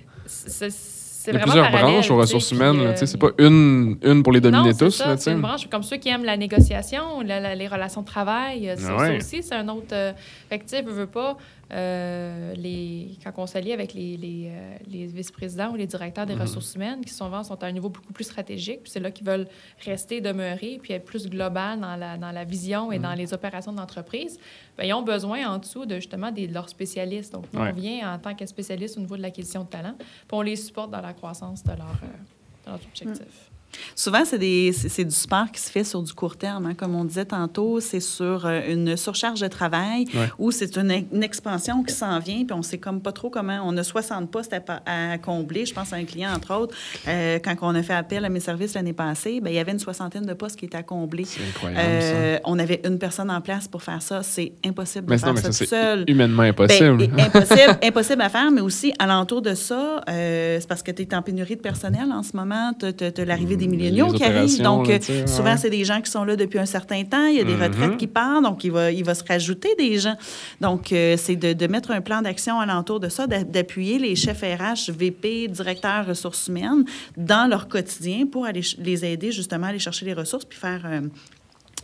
Il 1.29 1.35
y 1.35 1.37
a 1.37 1.41
plusieurs 1.41 1.71
branches 1.71 2.11
aux 2.11 2.17
ressources 2.17 2.51
humaines. 2.53 2.81
euh, 2.81 2.93
c'est 2.97 3.17
pas 3.19 3.31
une, 3.39 3.97
une 4.03 4.23
pour 4.23 4.33
les 4.33 4.41
dominer 4.41 4.69
non, 4.71 4.73
c'est 4.73 4.85
tous. 4.87 5.03
c'est 5.19 5.33
une 5.33 5.41
branche 5.41 5.69
comme 5.69 5.83
ceux 5.83 5.97
qui 5.97 6.09
aiment 6.09 6.25
la 6.25 6.37
négociation, 6.37 7.21
la- 7.25 7.41
la- 7.41 7.55
les 7.55 7.69
relations 7.69 8.01
de 8.03 8.07
travail. 8.07 8.69
euh, 8.69 8.75
ouais. 8.77 8.79
ça 8.81 9.17
aussi, 9.17 9.43
c'est 9.43 9.55
un 9.55 9.69
autre. 9.69 9.87
euh, 9.93 10.13
fait 10.49 10.59
que, 10.59 10.65
tu 10.69 10.83
veux 10.91 11.07
pas, 11.07 11.37
euh, 11.73 12.55
les, 12.55 13.17
quand 13.25 13.33
on 13.39 13.47
s'allie 13.47 13.73
avec 13.73 13.95
les, 13.95 14.17
les, 14.17 14.49
euh, 14.51 14.77
les 14.87 15.07
vice-présidents 15.07 15.71
ou 15.73 15.77
les 15.77 15.87
directeurs 15.87 16.27
des 16.27 16.35
Mhm. 16.35 16.43
ressources 16.43 16.75
humaines, 16.75 17.05
qui 17.05 17.13
souvent 17.13 17.43
sont 17.43 17.63
à 17.63 17.67
un 17.67 17.73
niveau 17.73 17.89
beaucoup 17.89 18.13
plus 18.13 18.25
stratégique, 18.25 18.83
puis 18.83 18.93
c'est 18.93 19.01
là 19.01 19.11
qu'ils 19.11 19.27
veulent 19.27 19.49
rester, 19.85 20.21
demeurer, 20.21 20.79
puis 20.83 20.93
être 20.93 21.05
plus 21.05 21.29
global 21.29 21.81
dans 21.81 21.97
la, 21.97 22.17
dans 22.19 22.31
la 22.33 22.45
vision 22.45 22.93
et 22.93 22.97
Mhm. 22.99 23.03
dans 23.03 23.15
les 23.15 23.33
opérations 23.33 23.73
de 23.73 23.79
l'entreprise, 23.79 24.39
ben, 24.77 24.85
ils 24.85 24.93
ont 24.93 25.03
besoin 25.03 25.49
en 25.49 25.59
dessous 25.59 25.87
de 25.87 25.97
justement 25.97 26.31
des, 26.31 26.47
de 26.47 26.55
leurs 26.55 26.69
spécialistes. 26.69 27.33
Donc, 27.33 27.47
nous, 27.53 27.61
Ouais. 27.61 27.71
on 27.71 27.73
vient 27.75 28.15
en 28.15 28.19
tant 28.19 28.35
que 28.35 28.45
spécialiste 28.47 28.97
au 28.99 29.01
niveau 29.01 29.17
de 29.17 29.23
l'acquisition 29.23 29.63
de 29.65 29.69
talent, 29.69 29.95
puis 29.99 30.07
on 30.33 30.43
les 30.43 30.57
supporte 30.57 30.91
dans 30.91 31.01
la 31.01 31.13
croissance 31.15 31.63
de 31.65 31.71
leur, 31.71 31.81
euh, 32.03 32.67
de 32.67 32.71
leur 32.71 32.75
objectif. 32.87 33.51
Souvent, 33.95 34.25
c'est 34.25 34.39
des- 34.39 34.73
c'est 34.73 34.89
c'est 34.89 35.05
du 35.05 35.15
sport 35.15 35.51
qui 35.51 35.61
se 35.61 35.71
fait 35.71 35.85
sur 35.85 36.03
du 36.03 36.13
court 36.13 36.37
terme. 36.37 36.67
hein. 36.67 36.75
Comme 36.75 36.95
on 36.95 37.05
disait 37.05 37.25
tantôt, 37.25 37.81
c'est 37.81 38.01
sur 38.01 38.45
euh, 38.47 38.61
une 38.69 38.97
surcharge 38.97 39.41
de 39.41 39.49
travail 39.49 40.05
Ouais. 40.15 40.29
ou 40.39 40.51
c'est 40.51 40.77
une, 40.77 41.05
une 41.13 41.23
expansion 41.23 41.83
qui 41.83 41.95
s'en 41.95 42.19
vient, 42.19 42.45
puis 42.45 42.53
on 42.53 42.63
sait 42.63 42.79
comme 42.79 43.01
pas 43.01 43.13
trop 43.13 43.31
comment. 43.31 43.61
On 43.65 43.77
a 43.77 43.83
60 43.83 44.31
postes 44.31 44.53
à, 44.53 45.13
à 45.15 45.19
combler. 45.19 45.65
Je 45.67 45.73
pense 45.75 45.93
à 45.93 45.97
un 45.97 46.05
client, 46.05 46.31
entre 46.35 46.55
autres. 46.55 46.77
Euh, 47.09 47.39
quand 47.43 47.55
on 47.63 47.75
a 47.75 47.83
fait 47.83 47.95
appel 47.95 48.25
à 48.25 48.29
mes 48.29 48.41
services 48.41 48.75
l'année 48.75 48.93
passée, 48.93 49.41
ben, 49.41 49.51
il 49.51 49.57
y 49.57 49.59
avait 49.59 49.73
une 49.73 49.79
soixantaine 49.79 50.27
de 50.27 50.35
postes 50.35 50.57
qui 50.57 50.67
étaient 50.67 50.77
à 50.77 50.83
combler. 50.83 51.25
C'est 51.25 51.41
incroyable, 51.49 51.81
Euh, 51.85 52.39
on 52.45 52.59
avait 52.59 52.81
une 52.85 52.99
personne 52.99 53.31
en 53.31 53.41
place 53.41 53.69
pour 53.69 53.83
faire 53.83 54.03
ça. 54.03 54.23
C'est 54.23 54.53
impossible. 54.65 55.07
Mais 55.09 55.17
de 55.17 55.21
non, 55.23 55.35
faire 55.35 55.45
mais 55.47 55.53
ça, 55.53 55.65
tout 55.65 55.69
seul. 55.71 56.05
humainement 56.09 56.43
Ben, 56.43 56.49
impossible. 56.51 57.09
impossible, 57.19 57.79
impossible 57.83 58.23
à 58.23 58.29
faire, 58.29 58.51
mais 58.51 58.61
aussi 58.61 58.93
alentour 58.99 59.41
de 59.43 59.55
ça, 59.55 60.03
euh, 60.09 60.59
c'est 60.61 60.69
parce 60.69 60.83
que 60.83 60.91
tu 60.91 61.03
es 61.03 61.15
en 61.15 61.23
pénurie 61.23 61.57
de 61.57 61.61
personnel 61.63 62.13
en 62.13 62.23
ce 62.23 62.37
moment. 62.37 62.73
Tu 62.79 62.87
as, 62.87 63.25
l'arrivée 63.25 63.57
des 63.63 63.69
Mm, 63.69 63.71
milléniaux 63.79 64.13
qui 64.13 64.23
arrivent. 64.25 64.63
Donc, 64.63 64.89
là, 64.89 64.95
euh, 64.95 65.21
ouais. 65.21 65.27
souvent, 65.27 65.57
c'est 65.57 65.71
des 65.71 65.85
gens 65.85 66.01
qui 66.01 66.11
sont 66.11 66.25
là 66.25 66.37
depuis 66.37 66.59
un 66.59 66.67
certain 66.67 67.05
temps. 67.05 67.27
Il 67.27 67.37
y 67.37 67.41
a 67.41 67.45
des 67.45 67.55
Mhm. 67.57 67.63
retraites 67.63 67.97
qui 67.97 68.07
partent, 68.07 68.43
donc 68.45 68.65
il 68.65 68.73
va, 68.73 68.91
il 68.91 69.05
va 69.05 69.15
se 69.15 69.25
rajouter 69.25 69.75
des 69.79 69.99
gens. 69.99 70.17
Donc, 70.61 70.93
euh, 70.93 71.17
c'est 71.17 71.37
de, 71.37 71.53
de 71.53 71.67
mettre 71.67 71.91
un 71.91 72.01
plan 72.01 72.23
d'action 72.23 72.59
alentour 72.61 73.01
de 73.01 73.09
ça, 73.09 73.27
d'a- 73.27 73.45
d'appuyer 73.45 73.99
les 73.99 74.17
chefs 74.17 74.43
RH, 74.43 74.91
VP, 74.91 75.49
directeurs 75.49 76.07
ressources 76.07 76.49
humaines 76.49 76.85
dans 77.17 77.49
leur 77.49 77.69
quotidien 77.69 78.27
pour 78.27 78.47
aller 78.47 78.63
les 78.79 79.05
aider 79.05 79.33
justement 79.33 79.67
à 79.67 79.69
aller 79.71 79.79
chercher 79.79 80.05
les 80.07 80.15
ressources 80.15 80.45
puis 80.45 80.59
faire. 80.59 80.83
euh, 80.87 81.01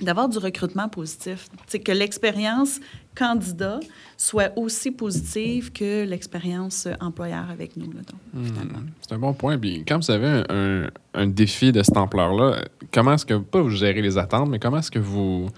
d'avoir 0.00 0.28
du 0.28 0.38
recrutement 0.38 0.88
positif. 0.88 1.48
C'est 1.66 1.80
que 1.80 1.92
l'expérience 1.92 2.80
candidat 3.16 3.80
soit 4.16 4.52
aussi 4.56 4.90
positive 4.92 5.72
que 5.72 6.04
l'expérience 6.04 6.86
employeur 7.00 7.50
avec 7.50 7.76
nous. 7.76 7.90
Là, 7.92 8.00
donc, 8.08 8.44
finalement. 8.46 8.78
Hmm, 8.78 8.88
C'est 9.00 9.14
un 9.14 9.18
bon 9.18 9.32
point. 9.32 9.58
Puis 9.58 9.84
quand 9.86 9.98
vous 9.98 10.10
avez 10.10 10.26
un, 10.28 10.44
un- 10.48 10.90
un 11.14 11.26
défi 11.26 11.72
de 11.72 11.82
cette 11.82 11.96
ampleur-là, 11.96 12.64
comment 12.92 13.14
est-ce 13.14 13.26
que, 13.26 13.34
pas 13.34 13.60
vous 13.60 13.70
gérez 13.70 14.02
les 14.02 14.18
attentes, 14.18 14.48
mais 14.48 14.58
comment 14.60 14.78
est-ce 14.78 14.90
que 14.90 14.98
vous 15.00 15.48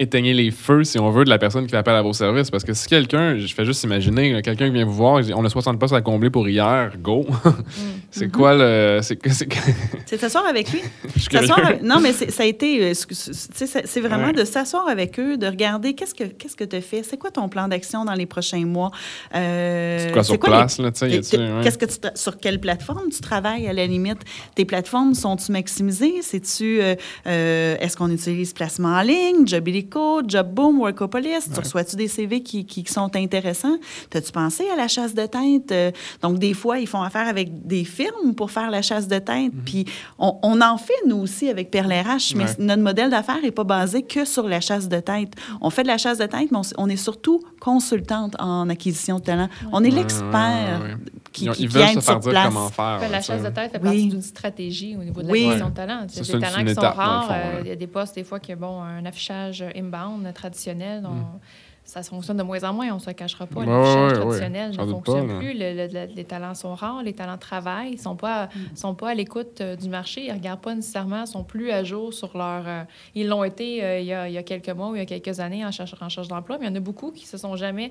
éteignez 0.00 0.34
les 0.34 0.50
feux, 0.50 0.82
si 0.82 0.98
on 0.98 1.10
veut, 1.10 1.24
de 1.24 1.30
la 1.30 1.38
personne 1.38 1.64
qui 1.66 1.70
fait 1.70 1.76
appel 1.76 1.94
à 1.94 2.02
vos 2.02 2.12
services? 2.12 2.50
Parce 2.50 2.64
que 2.64 2.72
si 2.74 2.88
quelqu'un, 2.88 3.36
je 3.38 3.54
fais 3.54 3.64
juste 3.64 3.84
imaginer, 3.84 4.40
quelqu'un 4.42 4.66
qui 4.66 4.72
vient 4.72 4.84
vous 4.84 4.94
voir, 4.94 5.22
on 5.36 5.44
a 5.44 5.48
60 5.48 5.78
postes 5.78 5.94
à 5.94 6.00
combler 6.00 6.30
pour 6.30 6.48
hier, 6.48 6.92
go. 6.98 7.26
c'est 8.10 8.26
Mm-hmm. 8.26 8.30
quoi 8.32 8.54
le. 8.54 9.00
C'est, 9.02 10.16
s'asseoir 10.18 10.46
avec 10.46 10.72
lui. 10.72 10.80
je 11.16 11.20
suis 11.20 11.30
S'asseoir 11.30 11.56
curieux. 11.58 11.74
avec- 11.74 11.82
non, 11.82 12.00
mais 12.00 12.12
ça 12.12 12.42
a 12.42 12.46
été. 12.46 12.90
euh, 12.90 12.92
c'est 12.94 14.00
vraiment 14.00 14.26
Ouais. 14.28 14.32
de 14.32 14.44
s'asseoir 14.44 14.88
avec 14.88 15.18
eux, 15.20 15.36
de 15.36 15.46
regarder 15.46 15.94
qu'est-ce 15.94 16.14
que 16.14 16.24
qu'est-ce 16.24 16.56
que 16.56 16.64
tu 16.64 16.76
as 16.76 16.80
fait, 16.80 17.02
c'est 17.02 17.16
quoi 17.16 17.30
ton 17.30 17.48
plan 17.48 17.68
d'action 17.68 18.04
dans 18.04 18.14
les 18.14 18.26
prochains 18.26 18.64
mois? 18.66 18.90
Euh, 19.34 19.98
C'est 20.06 20.12
quoi 20.12 20.22
sur 20.24 20.38
place, 20.38 20.78
là, 20.78 20.90
tu 20.92 20.98
sais? 20.98 21.08
y 21.08 21.10
T'es- 21.12 21.18
a-tu- 21.18 21.30
t'es- 21.30 21.38
ouais. 21.38 21.60
Qu'est-ce 21.62 21.78
que 21.78 21.86
tu 21.86 21.94
tra- 21.98 22.16
sur 22.16 22.38
quelle 22.38 22.60
plateforme 22.60 23.10
tu 23.10 23.20
travailles 23.20 23.66
à 23.68 23.72
la 23.72 23.86
limite? 23.86 24.18
Tes 24.54 24.64
plateformes 24.64 25.14
sont-tu 25.14 25.52
maximisées? 25.52 26.22
C'est-tu 26.22 26.80
euh, 26.82 26.94
euh, 27.26 27.76
est-ce 27.80 27.96
qu'on 27.96 28.10
utilise 28.10 28.52
placement 28.52 28.90
en 28.90 29.02
ligne, 29.02 29.46
Jobilico, 29.90 30.22
Jobboom, 30.26 30.80
Workopolis 30.80 31.50
Tu 31.52 31.58
reçois-tu 31.60 31.96
des 31.96 32.08
CV 32.08 32.42
qui, 32.42 32.64
qui 32.64 32.84
sont 32.86 33.14
intéressants? 33.16 33.76
T'as-tu 34.10 34.32
pensé 34.32 34.64
à 34.72 34.76
la 34.76 34.88
chasse 34.88 35.14
de 35.14 35.26
tête 35.26 35.72
Euh, 35.72 35.90
Donc 36.22 36.38
des 36.38 36.54
fois 36.54 36.78
ils 36.78 36.86
font 36.86 37.02
affaire 37.02 37.28
avec 37.28 37.66
des 37.66 37.84
firmes 37.84 38.34
pour 38.34 38.50
faire 38.50 38.70
la 38.70 38.82
chasse 38.82 39.08
de 39.08 39.18
tête. 39.18 39.52
Puis 39.64 39.84
on, 40.18 40.38
on 40.42 40.60
en 40.60 40.78
fait 40.78 40.92
nous 41.06 41.16
aussi 41.18 41.48
avec 41.48 41.70
Perle 41.70 41.92
RH, 41.92 42.34
mais 42.36 42.44
Ouais. 42.44 42.50
notre 42.58 42.82
modèle 42.82 43.10
d'affaires 43.10 43.40
n'est 43.42 43.50
pas 43.50 43.64
basé 43.64 44.02
que 44.02 44.24
sur 44.24 44.48
la 44.48 44.60
chasse 44.60 44.88
de 44.88 44.98
tête. 45.00 45.32
On 45.60 45.70
fait 45.70 45.82
de 45.82 45.88
la 45.88 45.98
chasse 45.98 46.18
de 46.18 46.26
tête, 46.26 46.50
mais 46.50 46.58
on, 46.78 46.88
est 46.88 46.96
surtout 46.96 47.40
consultante 47.60 48.34
en 48.38 48.68
acquisition 48.68 49.18
de 49.18 49.24
talent. 49.24 49.48
On 49.72 49.82
est 49.84 49.90
l'expert. 49.90 50.96
Qui, 51.32 51.44
Ils, 51.44 51.50
qui- 51.52 51.62
ils 51.62 51.68
qui 51.68 51.74
veulent 51.74 51.86
se 51.88 51.92
faire 51.94 52.02
sur 52.02 52.18
dire 52.20 52.30
place. 52.30 52.46
comment 52.48 52.68
faire. 52.70 53.08
La 53.10 53.20
chasse 53.20 53.42
de 53.42 53.48
tête 53.50 53.70
fait 53.72 53.78
Oui. 53.78 53.84
partie 53.84 54.08
d'une 54.08 54.22
stratégie 54.22 54.96
au 54.96 55.04
niveau 55.04 55.22
de 55.22 55.28
Oui. 55.30 55.40
l'acquisition 55.42 55.68
de 55.70 55.74
talent. 55.74 56.06
Tu 56.08 56.14
sais, 56.14 56.24
Ça, 56.24 56.32
des 56.34 56.40
talents 56.40 56.64
qui 56.64 56.74
sont 56.74 56.80
étape, 56.80 56.96
rares. 56.96 57.26
fond, 57.28 57.32
euh. 57.34 57.60
Il 57.62 57.68
y 57.68 57.70
a 57.72 57.76
des 57.76 57.86
postes, 57.86 58.14
des 58.16 58.24
fois, 58.24 58.40
qui 58.40 58.54
bon, 58.54 58.80
un 58.82 59.04
affichage 59.04 59.64
inbound 59.76 60.26
euh, 60.26 60.32
traditionnel. 60.32 61.04
on- 61.06 61.38
Ça 61.82 62.02
fonctionne 62.04 62.36
de 62.36 62.42
moins 62.44 62.62
en 62.62 62.72
moins, 62.72 62.88
on 62.92 62.96
ne 62.96 63.00
se 63.00 63.10
cachera 63.10 63.46
pas. 63.46 63.60
Ouais, 63.60 63.66
L'affichage 63.66 63.96
ouais, 64.12 64.18
ouais, 64.18 64.20
traditionnel 64.20 64.70
ne 64.70 64.86
fonctionne 64.86 65.26
pas, 65.28 65.38
plus. 65.38 65.54
Le- 65.54 65.74
le- 65.74 65.88
le- 66.06 66.14
les 66.14 66.24
talents 66.24 66.54
sont 66.54 66.74
rares, 66.74 67.02
les 67.02 67.14
talents 67.14 67.38
travaillent, 67.38 67.90
ils 67.92 67.96
ne 67.96 68.00
sont 68.00 68.14
pas, 68.16 68.48
sont 68.76 68.94
pas 68.94 69.10
à 69.10 69.14
l'écoute 69.14 69.60
euh, 69.60 69.74
du 69.74 69.88
marché, 69.88 70.26
ils 70.26 70.28
ne 70.28 70.34
regardent 70.34 70.60
pas 70.60 70.74
nécessairement, 70.74 71.22
ils 71.22 71.26
sont 71.26 71.42
plus 71.42 71.72
à 71.72 71.82
jour 71.82 72.12
sur 72.14 72.36
leur... 72.36 72.62
euh, 72.66 72.82
ils 73.16 73.26
l'ont 73.26 73.42
été 73.42 73.82
euh, 73.82 73.98
il, 73.98 74.06
y 74.06 74.12
a, 74.12 74.28
il 74.28 74.34
y 74.34 74.38
a 74.38 74.44
quelques 74.44 74.68
mois 74.68 74.90
ou 74.90 74.94
il 74.94 74.98
y 74.98 75.02
a 75.02 75.06
quelques 75.06 75.40
années 75.40 75.64
en 75.66 75.72
cherche, 75.72 75.94
en 76.00 76.22
d'emploi, 76.28 76.58
mais 76.60 76.66
il 76.66 76.68
y 76.68 76.72
en 76.72 76.76
a 76.76 76.80
beaucoup 76.80 77.10
qui 77.10 77.26
se 77.26 77.36
sont 77.38 77.56
jamais 77.56 77.90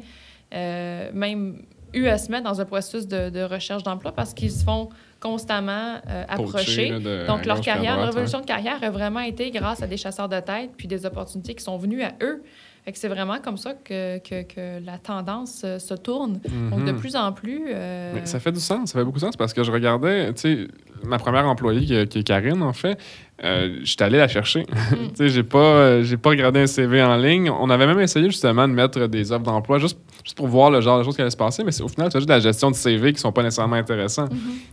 euh, 0.54 1.10
même 1.14 1.62
eu 1.94 2.08
à 2.08 2.18
se 2.18 2.32
mettre 2.32 2.44
dans 2.44 2.60
un 2.62 2.66
processus 2.66 3.08
de, 3.08 3.30
de 3.30 3.42
recherche 3.42 3.84
d'emploi 3.84 4.12
parce 4.12 4.34
qu'ils 4.34 4.52
se 4.52 4.64
font 4.64 4.90
constamment 5.20 5.96
euh, 6.08 6.24
approcher. 6.30 6.90
là, 7.00 7.26
Donc, 7.26 7.46
leur 7.46 7.60
carrière, 7.62 7.98
leur 7.98 8.10
évolution 8.10 8.40
de 8.40 8.46
carrière 8.46 8.78
a 8.82 8.90
vraiment 8.90 9.20
été 9.20 9.52
grâce 9.52 9.82
à 9.84 9.88
des 9.88 9.98
chasseurs 9.98 10.30
de 10.30 10.40
tête 10.40 10.72
puis 10.78 10.88
des 10.88 11.06
opportunités 11.06 11.54
qui 11.56 11.64
sont 11.64 11.78
venues 11.78 12.04
à 12.04 12.14
eux. 12.22 12.42
Fait 12.86 12.94
que 12.94 12.98
c'est 12.98 13.10
vraiment 13.10 13.40
comme 13.40 13.58
ça 13.58 13.74
que, 13.74 14.20
que, 14.20 14.44
que 14.44 14.86
la 14.86 14.98
tendance 14.98 15.64
euh, 15.66 15.78
se 15.80 15.94
tourne. 15.94 16.40
Donc, 16.72 16.86
de 16.86 16.94
plus 16.94 17.16
en 17.18 17.34
plus... 17.34 17.64
euh, 17.68 18.14
Mais 18.16 18.26
ça 18.26 18.40
fait 18.40 18.54
du 18.54 18.62
sens, 18.62 18.92
ça 18.92 19.00
fait 19.00 19.04
beaucoup 19.06 19.18
de 19.20 19.24
sens 19.26 19.36
parce 19.36 19.54
que 19.54 19.64
je 19.64 19.72
regardais, 19.72 20.34
tu 20.34 20.40
sais, 20.42 20.68
ma 21.04 21.20
première 21.20 21.46
employée 21.48 21.82
qui, 21.86 22.08
qui 22.08 22.20
est 22.20 22.24
Karine, 22.24 22.64
en 22.64 22.74
fait, 22.74 22.98
euh, 23.44 23.80
j'étais 23.84 24.04
allé 24.04 24.18
la 24.18 24.28
chercher. 24.28 24.66
tu 24.90 24.98
sais, 25.16 25.30
j'ai 25.30 25.44
pas, 25.44 25.58
euh, 25.60 26.04
j'ai 26.04 26.18
pas 26.18 26.30
regardé 26.32 26.60
un 26.60 26.68
CV 26.68 27.02
en 27.02 27.16
ligne. 27.18 27.50
On 27.50 27.70
avait 27.70 27.88
même 27.88 28.00
essayé 28.00 28.26
justement 28.26 28.68
de 28.68 28.74
mettre 28.74 29.08
des 29.08 29.32
offres 29.32 29.44
d'emploi 29.44 29.78
juste, 29.80 29.98
juste 30.24 30.36
pour 30.38 30.48
voir 30.48 30.72
le 30.72 30.82
genre 30.82 31.00
de 31.00 31.04
choses 31.04 31.16
qui 31.16 31.22
allaient 31.22 31.30
se 31.32 31.38
passer, 31.38 31.64
mais 31.64 31.82
au 31.82 31.88
final, 31.88 32.10
c'est 32.12 32.20
juste 32.20 32.28
de 32.28 32.34
la 32.34 32.40
gestion 32.40 32.70
de 32.72 32.76
CV 32.76 33.14
qui 33.14 33.20
sont 33.20 33.32
pas 33.32 33.44
nécessairement 33.44 33.76
intéressants. 33.78 34.28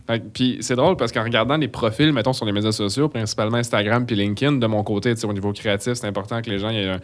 Que- 0.07 0.17
Puis 0.33 0.57
c'est 0.61 0.75
drôle 0.75 0.97
parce 0.97 1.11
qu'en 1.11 1.23
regardant 1.23 1.57
les 1.57 1.67
profils, 1.69 2.11
mettons, 2.11 2.33
sur 2.33 2.45
les 2.45 2.51
médias 2.51 2.71
sociaux, 2.71 3.07
principalement 3.09 3.57
Instagram 3.57 4.05
puis 4.05 4.15
LinkedIn, 4.15 4.53
de 4.57 4.67
mon 4.67 4.83
côté, 4.83 5.15
tu 5.15 5.25
au 5.25 5.33
niveau 5.33 5.53
créatif, 5.53 5.93
c'est 5.93 6.07
important 6.07 6.41
que 6.41 6.49
les 6.49 6.59
gens 6.59 6.69
aient 6.69 6.89
un, 6.89 6.99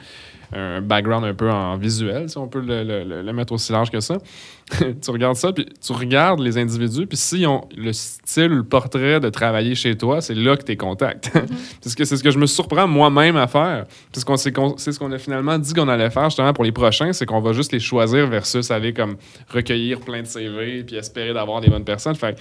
un 0.56 0.82
background 0.82 1.26
un 1.26 1.34
peu 1.34 1.50
en 1.52 1.78
visuel, 1.78 2.30
si 2.30 2.38
on 2.38 2.48
peut 2.48 2.60
le, 2.62 2.84
le- 2.84 3.22
le- 3.24 3.34
mettre 3.34 3.54
aussi 3.54 3.72
large 3.72 3.90
que 3.92 4.00
ça. 4.00 4.18
tu 4.80 5.12
regardes 5.12 5.36
ça, 5.36 5.52
puis 5.52 5.66
tu 5.86 5.92
regardes 5.92 6.40
les 6.40 6.58
individus, 6.58 7.06
puis 7.06 7.18
s'ils 7.18 7.46
ont 7.48 7.68
le 7.76 7.92
style 7.94 8.52
ou 8.54 8.56
le 8.58 8.64
portrait 8.64 9.20
de 9.20 9.30
travailler 9.30 9.76
chez 9.76 9.98
toi, 9.98 10.22
c'est 10.22 10.36
là 10.36 10.56
que 10.56 10.64
tu 10.64 10.76
contacts. 10.78 11.32
Parce 11.84 11.96
que 11.96 12.06
c'est 12.06 12.16
ce 12.18 12.24
que 12.24 12.32
je 12.32 12.40
me 12.40 12.46
surprends 12.46 12.88
moi-même 12.88 13.36
à 13.38 13.48
faire. 13.48 13.86
C'est 14.14 14.52
qu'on- 14.54 14.78
c'est 14.78 14.92
ce 14.92 15.00
qu'on 15.00 15.12
a 15.12 15.18
finalement 15.18 15.58
dit 15.60 15.74
qu'on 15.74 15.88
allait 15.90 16.10
faire 16.10 16.26
justement 16.30 16.54
pour 16.54 16.64
les 16.64 16.72
prochains, 16.72 17.12
c'est 17.14 17.26
qu'on 17.26 17.42
va 17.42 17.54
juste 17.54 17.72
les 17.72 17.80
choisir 17.80 18.28
versus 18.28 18.72
aller 18.72 18.94
comme 18.94 19.18
recueillir 19.50 20.00
plein 20.00 20.22
de 20.22 20.28
CV 20.28 20.84
puis 20.84 20.96
espérer 20.96 21.34
d'avoir 21.34 21.60
des 21.62 21.70
bonnes 21.70 21.84
personnes. 21.86 22.16
Fait 22.16 22.36
que 22.36 22.40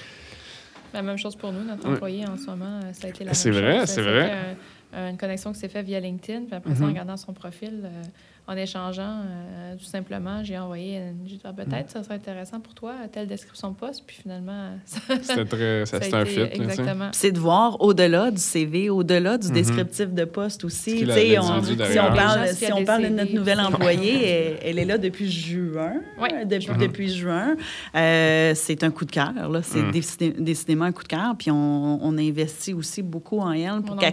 La 0.95 1.03
même 1.03 1.17
chose 1.19 1.35
pour 1.37 1.53
nous, 1.53 1.65
notre 1.65 1.89
employé 1.89 2.25
en 2.29 2.37
ce 2.37 2.47
moment, 2.47 2.81
euh, 2.85 2.93
ça 2.93 3.07
a 3.07 3.11
été 3.11 3.25
la 3.25 3.35
C'est 3.35 3.51
même 3.51 3.61
vrai, 3.63 3.79
chose. 3.81 3.89
c'est 3.89 4.03
vrai. 4.03 4.27
été 4.27 4.33
un- 4.33 4.57
une 4.93 5.17
connexion 5.17 5.53
qui 5.53 5.59
s'est 5.59 5.69
faite 5.69 5.87
via 5.87 6.01
LinkedIn, 6.01 6.45
puis 6.47 6.55
après 6.55 6.75
ça, 6.75 6.83
en 6.83 6.87
Mhm. 6.87 6.91
regardant 6.93 7.17
son 7.17 7.33
profil, 7.33 7.83
euh, 7.85 8.03
en 8.49 8.57
échangeant, 8.57 9.21
euh, 9.25 9.77
tout 9.77 9.85
simplement, 9.85 10.43
j'ai 10.43 10.59
envoyé, 10.59 10.97
une- 10.97 11.27
j'ai 11.29 11.37
dit, 11.37 11.41
Ah, 11.45 11.53
peut-être 11.53 11.91
ça 11.91 12.03
serait 12.03 12.17
intéressant 12.17 12.59
pour 12.61 12.75
toi, 12.75 12.93
telle 13.13 13.27
description 13.29 13.71
de 13.71 13.77
poste, 13.77 14.03
puis 14.07 14.17
finalement, 14.23 14.71
ça, 14.85 15.01
c'était 15.23 15.45
très. 15.45 15.87
ça 15.87 15.99
a 15.99 16.21
un 16.21 16.25
fit. 16.25 16.41
Exactement. 16.41 17.09
C'est 17.13 17.31
de 17.33 17.39
voir 17.39 17.81
au-delà 17.81 18.31
du 18.31 18.39
CV, 18.41 18.91
au-delà 18.91 19.39
du 19.39 19.49
Mhm. 19.49 19.55
descriptif 19.55 20.09
de 20.13 20.25
poste 20.25 20.65
aussi. 20.65 21.05
on- 21.39 21.63
si 21.63 21.99
on 22.01 22.13
parle, 22.15 22.49
si 22.49 22.67
a 22.67 22.77
on 22.77 22.85
parle 22.85 23.05
de 23.05 23.09
notre 23.11 23.33
nouvelle 23.35 23.59
c'est- 23.61 23.75
employée, 23.75 24.29
elle, 24.29 24.57
elle 24.65 24.79
est 24.81 24.85
là 24.87 24.99
depuis 24.99 25.31
juin. 25.31 25.95
Ouais, 26.21 26.45
depuis, 26.45 26.67
juin. 26.67 26.77
depuis 26.79 27.09
juin. 27.15 27.57
Euh, 27.95 28.53
c'est 28.57 28.83
un 28.85 28.91
coup 28.91 29.05
de 29.05 29.11
cœur. 29.13 29.33
là. 29.51 29.61
C'est 29.63 29.83
Mhm. 29.83 29.91
décidé- 29.93 30.35
décidément 30.39 30.85
un 30.87 30.93
coup 30.93 31.03
de 31.05 31.09
cœur. 31.09 31.35
Puis 31.39 31.51
on, 31.51 31.99
on 32.03 32.19
investit 32.19 32.75
aussi 32.75 33.03
beaucoup 33.03 33.39
en 33.39 33.53
elle 33.53 33.83
pour 33.83 33.97
qu'elle 33.97 34.13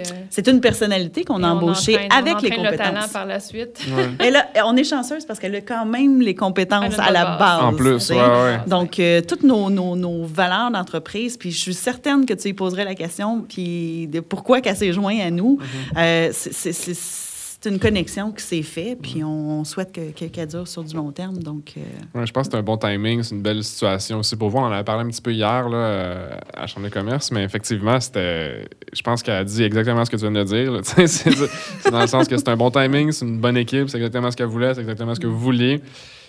euh, 0.00 0.02
C'est 0.30 0.46
une 0.48 0.60
personnalité 0.60 1.24
qu'on 1.24 1.42
a 1.42 1.48
embauchée 1.48 1.96
avec 2.10 2.42
les 2.42 2.50
compétences. 2.50 3.07
Par 3.08 3.26
la 3.26 3.40
suite. 3.40 3.80
Ouais. 3.90 4.08
Et 4.26 4.30
là, 4.30 4.46
on 4.64 4.76
est 4.76 4.84
chanceuse 4.84 5.24
parce 5.24 5.38
qu'elle 5.38 5.54
a 5.54 5.60
quand 5.60 5.86
même 5.86 6.20
les 6.20 6.34
compétences 6.34 6.98
à 6.98 7.10
la 7.10 7.24
base. 7.24 7.38
base. 7.38 7.62
En 7.62 7.72
plus, 7.74 8.10
ouais, 8.10 8.16
ouais. 8.16 8.58
Donc, 8.66 8.98
euh, 8.98 9.20
toutes 9.20 9.42
nos, 9.42 9.70
nos, 9.70 9.96
nos 9.96 10.24
valeurs 10.24 10.70
d'entreprise, 10.70 11.36
puis 11.36 11.50
je 11.50 11.58
suis 11.58 11.74
certaine 11.74 12.26
que 12.26 12.34
tu 12.34 12.48
lui 12.48 12.54
poserais 12.54 12.84
la 12.84 12.94
question, 12.94 13.44
puis 13.48 14.06
de 14.08 14.20
pourquoi 14.20 14.60
qu'elle 14.60 14.76
s'est 14.76 14.92
jointe 14.92 15.20
à 15.20 15.30
nous. 15.30 15.58
Mm-hmm. 15.60 15.98
Euh, 15.98 16.28
c'est- 16.32 17.27
c'est- 17.60 17.70
une 17.70 17.78
connexion 17.78 18.30
qui 18.32 18.42
s'est 18.42 18.62
faite, 18.62 18.98
puis 19.02 19.22
on 19.24 19.64
souhaite 19.64 19.92
que- 19.92 20.10
que- 20.12 20.24
qu'elle 20.26 20.48
dure 20.48 20.66
sur 20.68 20.84
du 20.84 20.94
long 20.96 21.10
terme. 21.12 21.38
Donc, 21.38 21.74
euh, 21.76 21.80
Ouais, 22.18 22.26
je 22.26 22.32
pense 22.32 22.46
que 22.48 22.52
c'est 22.52 22.58
un 22.58 22.62
bon 22.62 22.76
timing, 22.76 23.22
c'est 23.22 23.34
une 23.34 23.42
belle 23.42 23.62
situation 23.64 24.18
aussi 24.20 24.36
pour 24.36 24.48
vous. 24.50 24.58
On 24.58 24.62
en 24.62 24.72
avait 24.72 24.84
parlé 24.84 25.04
un 25.04 25.08
petit 25.08 25.20
peu 25.22 25.32
hier 25.32 25.68
là, 25.68 25.76
euh, 25.76 26.30
à 26.54 26.60
la 26.62 26.66
Chambre 26.66 26.86
de 26.88 26.92
commerce, 26.92 27.30
mais 27.32 27.44
effectivement, 27.44 27.98
c'était. 28.00 28.64
Je 28.92 29.02
pense 29.02 29.22
qu'elle 29.22 29.34
a 29.36 29.44
dit 29.44 29.62
exactement 29.62 30.04
ce 30.04 30.10
que 30.10 30.16
tu 30.16 30.22
viens 30.22 30.32
de 30.32 30.44
dire. 30.44 30.80
c'est 31.06 31.90
dans 31.90 32.00
le 32.00 32.06
sens 32.06 32.28
que 32.28 32.36
c'est 32.36 32.48
un 32.48 32.56
bon 32.56 32.70
timing, 32.70 33.12
c'est 33.12 33.24
une 33.26 33.38
bonne 33.38 33.56
équipe, 33.56 33.88
c'est 33.88 33.98
exactement 33.98 34.30
ce 34.30 34.36
qu'elle 34.36 34.46
voulait, 34.46 34.74
c'est 34.74 34.80
exactement 34.80 35.14
ce 35.14 35.20
que 35.20 35.26
vous 35.26 35.38
vouliez. 35.38 35.80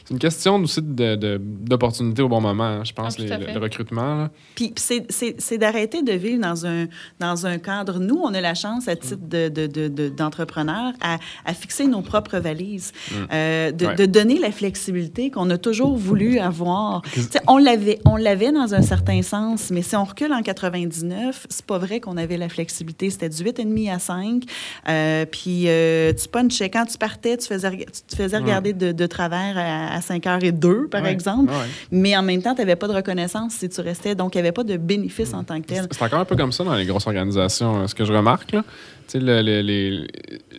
C'est 0.09 0.15
une 0.15 0.19
question 0.19 0.55
aussi 0.55 0.81
de- 0.81 1.15
de- 1.15 1.39
d'opportunité 1.39 2.23
au 2.23 2.27
bon 2.29 2.41
moment, 2.41 2.63
hein, 2.63 2.83
je 2.83 2.93
pense, 2.93 3.15
Ah, 3.19 3.21
les- 3.21 3.45
le, 3.45 3.53
le 3.53 3.59
recrutement. 3.59 4.27
Puis 4.55 4.73
c'est- 4.75 5.05
c'est 5.11 5.35
c'est 5.37 5.59
d'arrêter 5.59 6.01
de 6.01 6.13
vivre 6.13 6.41
dans 6.41 6.65
un, 6.65 6.87
dans 7.19 7.45
un 7.45 7.59
cadre. 7.59 7.99
Nous, 7.99 8.15
on 8.23 8.33
a 8.33 8.41
la 8.41 8.55
chance, 8.55 8.87
à 8.87 8.95
titre 8.95 9.19
de- 9.29 9.49
de- 9.49 9.67
de- 9.67 9.87
de- 9.87 10.09
d'entrepreneur, 10.09 10.93
à, 10.99 11.19
à 11.45 11.53
fixer 11.53 11.85
nos 11.85 12.01
propres 12.01 12.39
valises, 12.39 12.91
euh, 13.31 13.71
de, 13.71 13.85
Ouais. 13.85 13.95
de 13.95 14.05
donner 14.07 14.39
la 14.39 14.51
flexibilité 14.51 15.29
qu'on 15.29 15.47
a 15.51 15.59
toujours 15.59 15.95
voulu 16.09 16.39
avoir. 16.39 17.03
On 17.47 17.59
l'avait 17.59 17.99
on 18.05 18.15
l'avait 18.15 18.51
dans 18.51 18.73
un 18.73 18.81
certain 18.81 19.21
sens, 19.21 19.69
mais 19.69 19.83
si 19.83 19.95
on 19.95 20.05
recule 20.05 20.33
en 20.33 20.41
99, 20.41 21.45
c'est 21.51 21.65
pas 21.67 21.77
vrai 21.77 21.99
qu'on 21.99 22.17
avait 22.17 22.37
la 22.37 22.49
flexibilité. 22.49 23.11
C'était 23.11 23.29
du 23.29 23.43
8,5 23.43 23.89
à 23.93 23.99
5. 23.99 24.43
euh, 24.89 25.25
puis 25.27 25.65
euh, 25.67 26.13
tu 26.13 26.27
punchais. 26.29 26.69
Quand 26.71 26.85
tu 26.85 26.97
partais, 26.97 27.37
tu, 27.37 27.45
faisais, 27.47 27.69
tu 27.77 28.01
te 28.07 28.15
faisais 28.15 28.37
regarder 28.39 28.73
de, 28.73 28.91
de 28.91 29.05
travers 29.05 29.55
à, 29.55 29.93
à 29.93 29.98
5h02, 29.99 30.87
par 30.89 31.03
Ouais. 31.03 31.11
exemple. 31.11 31.51
Ouais. 31.51 31.57
Mais 31.91 32.15
en 32.17 32.21
même 32.21 32.41
temps, 32.41 32.53
tu 32.53 32.61
n'avais 32.61 32.75
pas 32.75 32.87
de 32.87 32.93
reconnaissance 32.93 33.53
si 33.53 33.69
tu 33.69 33.81
restais. 33.81 34.15
Donc, 34.15 34.35
il 34.35 34.37
n'y 34.37 34.41
avait 34.41 34.51
pas 34.51 34.63
de 34.63 34.77
bénéfice 34.77 35.33
en 35.33 35.43
tant 35.43 35.59
que 35.61 35.67
tel. 35.67 35.85
C'est 35.91 36.01
encore 36.03 36.19
un 36.19 36.25
peu 36.25 36.35
comme 36.35 36.51
ça 36.51 36.63
dans 36.63 36.75
les 36.75 36.85
grosses 36.85 37.07
organisations, 37.07 37.81
euh, 37.83 37.87
ce 37.87 37.95
que 37.95 38.05
je 38.05 38.13
remarque. 38.13 38.51
Là. 38.51 38.63
Tu 39.11 39.17
sais, 39.19 39.25
le- 39.25 39.41
le- 39.41 39.61
les- 39.61 40.07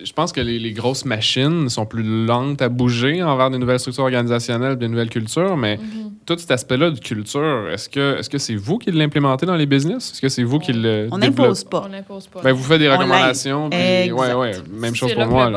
je 0.03 0.11
pense 0.11 0.33
que 0.33 0.41
les, 0.41 0.59
les 0.59 0.73
grosses 0.73 1.05
machines 1.05 1.69
sont 1.69 1.85
plus 1.85 2.03
lentes 2.25 2.61
à 2.61 2.67
bouger 2.67 3.23
envers 3.23 3.49
des 3.49 3.57
nouvelles 3.57 3.79
structures 3.79 4.03
organisationnelles, 4.03 4.75
des 4.77 4.89
nouvelles 4.89 5.09
cultures, 5.09 5.55
mais 5.55 5.77
Mhm. 5.77 6.11
tout 6.25 6.37
cet 6.37 6.51
aspect-là 6.51 6.91
de 6.91 6.99
culture, 6.99 7.69
est-ce 7.71 7.87
que 8.29 8.37
c'est 8.37 8.55
vous 8.55 8.77
qui 8.77 8.91
l'implémentez 8.91 9.45
dans 9.45 9.55
les 9.55 9.65
business? 9.65 10.11
Est-ce 10.11 10.19
que 10.21 10.27
c'est 10.27 10.43
vous 10.43 10.59
qui 10.59 10.73
le 10.73 11.07
On 11.11 11.17
n'impose 11.17 11.63
pas. 11.63 11.83
On 11.85 11.89
n'impose 11.89 12.27
pas. 12.27 12.41
Ben, 12.41 12.51
vous 12.51 12.63
faites 12.63 12.79
des 12.79 12.89
On 12.89 12.93
recommandations, 12.97 13.69
puis 13.69 14.11
ouais, 14.11 14.33
ouais, 14.33 14.51
même 14.69 14.95
chose 14.95 15.09
c'est 15.09 15.15
pour 15.15 15.27
moi. 15.27 15.49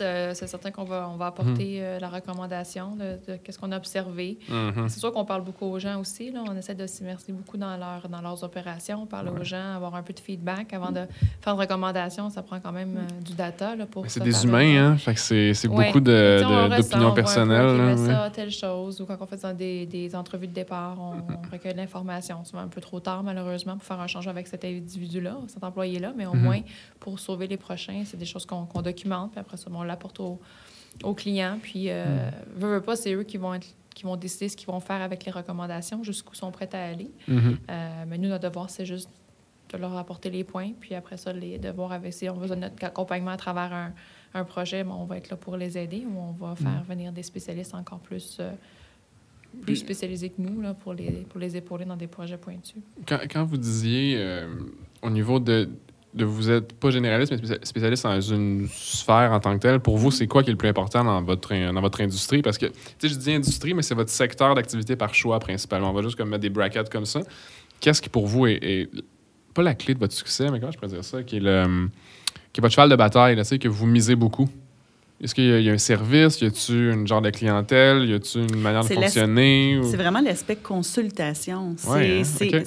Euh, 0.00 0.30
c'est 0.34 0.46
certain 0.46 0.70
qu'on 0.70 0.84
va, 0.84 1.10
on 1.12 1.16
va 1.16 1.26
apporter 1.26 1.78
euh, 1.80 1.98
la 1.98 2.08
recommandation 2.08 2.94
de, 2.96 3.32
de 3.32 3.38
qu'est-ce 3.42 3.58
qu'on 3.58 3.72
a 3.72 3.76
observé. 3.76 4.38
Mhm. 4.48 4.88
C'est 4.88 5.00
sûr 5.00 5.12
qu'on 5.12 5.24
parle 5.24 5.42
beaucoup 5.42 5.66
aux 5.66 5.78
gens 5.80 5.98
aussi. 6.00 6.30
Là. 6.30 6.44
On 6.48 6.56
essaie 6.56 6.74
de 6.76 6.86
s'immerser 6.86 7.32
beaucoup 7.32 7.56
dans, 7.56 7.76
leur, 7.76 8.08
dans 8.08 8.20
leurs 8.20 8.44
opérations, 8.44 9.06
parler 9.06 9.30
aux 9.30 9.44
gens, 9.44 9.74
avoir 9.74 9.94
un 9.96 10.02
peu 10.02 10.12
de 10.12 10.20
feedback 10.20 10.72
avant 10.72 10.90
de 10.92 11.00
faire 11.40 11.54
une 11.54 11.60
recommandation. 11.60 12.27
Ça 12.30 12.42
prend 12.42 12.60
quand 12.60 12.72
même 12.72 12.96
euh, 12.96 13.20
du 13.22 13.34
data 13.34 13.74
là, 13.76 13.86
pour 13.86 14.02
Mais 14.02 14.08
C'est 14.08 14.20
des 14.22 14.44
humains, 14.44 14.76
hein? 14.92 14.96
Fait 14.96 15.14
que 15.14 15.20
c'est 15.20 15.54
c'est 15.54 15.68
Ouais. 15.68 15.86
beaucoup 15.86 16.00
de- 16.00 16.10
de- 16.10 16.76
d'opinions 16.76 17.08
peu 17.10 17.14
personnelles. 17.16 17.66
qu'il 17.68 17.78
là, 17.78 17.94
ouais. 17.94 18.06
ça, 18.06 18.30
telle 18.30 18.50
chose, 18.50 19.00
ou 19.00 19.06
quand 19.06 19.16
on 19.20 19.26
fait 19.26 19.42
dans 19.42 19.54
des, 19.54 19.86
des 19.86 20.14
entrevues 20.14 20.46
de 20.48 20.52
départ, 20.54 20.96
on, 21.00 21.14
on 21.32 21.50
recueille 21.52 21.74
l'information. 21.74 22.44
Souvent 22.44 22.62
un 22.62 22.68
peu 22.68 22.80
trop 22.80 23.00
tard, 23.00 23.22
malheureusement, 23.22 23.74
pour 23.76 23.84
faire 23.84 24.00
un 24.00 24.06
changement 24.06 24.30
avec 24.32 24.46
cet 24.46 24.64
individu-là, 24.64 25.36
cet 25.48 25.62
employé-là, 25.64 26.12
mais 26.16 26.26
au 26.26 26.34
Mhm. 26.34 26.42
moins, 26.42 26.60
pour 27.00 27.18
sauver 27.18 27.46
les 27.46 27.56
prochains, 27.56 28.02
c'est 28.04 28.16
des 28.16 28.26
choses 28.26 28.46
qu'on 28.46 28.64
qu'on 28.66 28.82
documente, 28.82 29.32
puis 29.32 29.40
après 29.40 29.56
ça, 29.56 29.68
on 29.72 29.82
l'apporte 29.82 30.20
aux, 30.20 30.40
aux 31.04 31.14
clients, 31.14 31.58
puis, 31.62 31.90
euh, 31.90 32.28
veut, 32.56 32.74
veut 32.74 32.80
pas, 32.80 32.96
c'est 32.96 33.12
eux 33.14 33.22
qui 33.22 33.36
vont, 33.36 33.54
être, 33.54 33.66
qui 33.94 34.04
vont 34.04 34.16
décider 34.16 34.48
ce 34.48 34.56
qu'ils 34.56 34.66
vont 34.68 34.80
faire 34.80 35.00
avec 35.02 35.24
les 35.24 35.32
recommandations, 35.32 36.02
jusqu'où 36.04 36.34
sont 36.34 36.50
prêts 36.50 36.68
à 36.72 36.84
aller. 36.84 37.10
Mhm. 37.26 37.58
Euh, 37.70 38.04
mais 38.08 38.18
nous, 38.18 38.28
notre 38.28 38.48
devoir, 38.48 38.70
c'est 38.70 38.86
juste 38.86 39.08
de 39.72 39.76
leur 39.78 39.96
apporter 39.96 40.30
les 40.30 40.44
points, 40.44 40.70
puis 40.80 40.94
après 40.94 41.16
ça, 41.16 41.32
les 41.32 41.58
devoirs 41.58 41.92
avec 41.92 42.12
si 42.12 42.28
on 42.28 42.36
de 42.36 42.54
notre 42.54 42.82
accompagnement 42.84 43.32
à 43.32 43.36
travers 43.36 43.72
un, 43.72 43.92
un 44.34 44.44
projet, 44.44 44.82
ben, 44.84 44.92
on 44.98 45.04
va 45.04 45.16
être 45.18 45.30
là 45.30 45.36
pour 45.36 45.56
les 45.56 45.76
aider 45.76 46.04
ou 46.08 46.18
on 46.18 46.32
va 46.32 46.54
faire 46.56 46.82
venir 46.88 47.12
des 47.12 47.22
spécialistes 47.22 47.74
encore 47.74 47.98
plus, 47.98 48.38
euh, 48.40 48.50
plus 49.62 49.76
spécialisés 49.76 50.30
que 50.30 50.40
nous 50.40 50.60
là, 50.60 50.74
pour, 50.74 50.94
les, 50.94 51.10
pour 51.28 51.38
les 51.40 51.56
épauler 51.56 51.84
dans 51.84 51.96
des 51.96 52.06
projets 52.06 52.38
pointus. 52.38 52.82
Quand, 53.06 53.18
quand 53.30 53.44
vous 53.44 53.56
disiez 53.58 54.14
euh, 54.18 54.46
au 55.02 55.10
niveau 55.10 55.38
de, 55.38 55.68
de 56.14 56.24
vous 56.24 56.50
êtes 56.50 56.72
pas 56.72 56.90
généraliste, 56.90 57.32
mais 57.32 57.38
spécia- 57.38 57.64
spécialiste 57.64 58.04
dans 58.04 58.20
une 58.20 58.66
sphère 58.70 59.32
en 59.32 59.40
tant 59.40 59.52
que 59.54 59.60
telle, 59.60 59.80
pour 59.80 59.98
vous, 59.98 60.10
c'est 60.10 60.26
quoi 60.26 60.42
qui 60.42 60.48
est 60.48 60.52
le 60.52 60.58
plus 60.58 60.68
important 60.68 61.04
dans 61.04 61.22
votre, 61.22 61.54
dans 61.72 61.80
votre 61.82 62.00
industrie? 62.00 62.40
Parce 62.40 62.56
que, 62.56 62.66
tu 62.66 62.72
sais, 63.00 63.08
je 63.08 63.14
dis 63.18 63.32
industrie, 63.34 63.74
mais 63.74 63.82
c'est 63.82 63.94
votre 63.94 64.10
secteur 64.10 64.54
d'activité 64.54 64.96
par 64.96 65.14
choix 65.14 65.38
principalement. 65.40 65.90
On 65.90 65.94
va 65.94 66.00
juste 66.02 66.16
comme 66.16 66.30
mettre 66.30 66.42
des 66.42 66.50
brackets 66.50 66.88
comme 66.90 67.04
ça. 67.06 67.20
Qu'est-ce 67.80 68.00
qui 68.02 68.08
pour 68.08 68.26
vous 68.26 68.46
est, 68.46 68.58
est- 68.62 68.90
pas 69.54 69.62
la 69.62 69.74
clé 69.74 69.94
de 69.94 69.98
votre 69.98 70.14
succès, 70.14 70.50
mais 70.50 70.60
comment 70.60 70.72
je 70.72 70.78
pourrais 70.78 70.92
dire 70.92 71.04
ça, 71.04 71.22
qui 71.22 71.36
est, 71.36 71.40
le, 71.40 71.88
qui 72.52 72.60
votre 72.60 72.74
cheval 72.74 72.88
de 72.88 72.96
bataille, 72.96 73.36
là, 73.36 73.44
que 73.44 73.68
vous 73.68 73.86
misez 73.86 74.14
beaucoup? 74.14 74.48
Est-ce 75.20 75.34
qu'il 75.34 75.46
y, 75.46 75.52
a- 75.52 75.58
il 75.58 75.64
y 75.64 75.70
a 75.70 75.72
un 75.72 75.78
service? 75.78 76.40
Y 76.40 76.44
a-tu 76.46 76.92
une 76.92 77.04
genre 77.08 77.20
de 77.20 77.30
clientèle? 77.30 78.04
Y 78.08 78.14
a-tu 78.14 78.38
une 78.38 78.60
manière 78.60 78.84
de 78.84 78.88
fonctionner? 78.94 79.78
ou- 79.80 79.90
C'est 79.90 79.96
vraiment 79.96 80.20
l'aspect 80.20 80.54
consultation. 80.54 81.74
Ouais, 81.88 82.22
hein? 82.22 82.62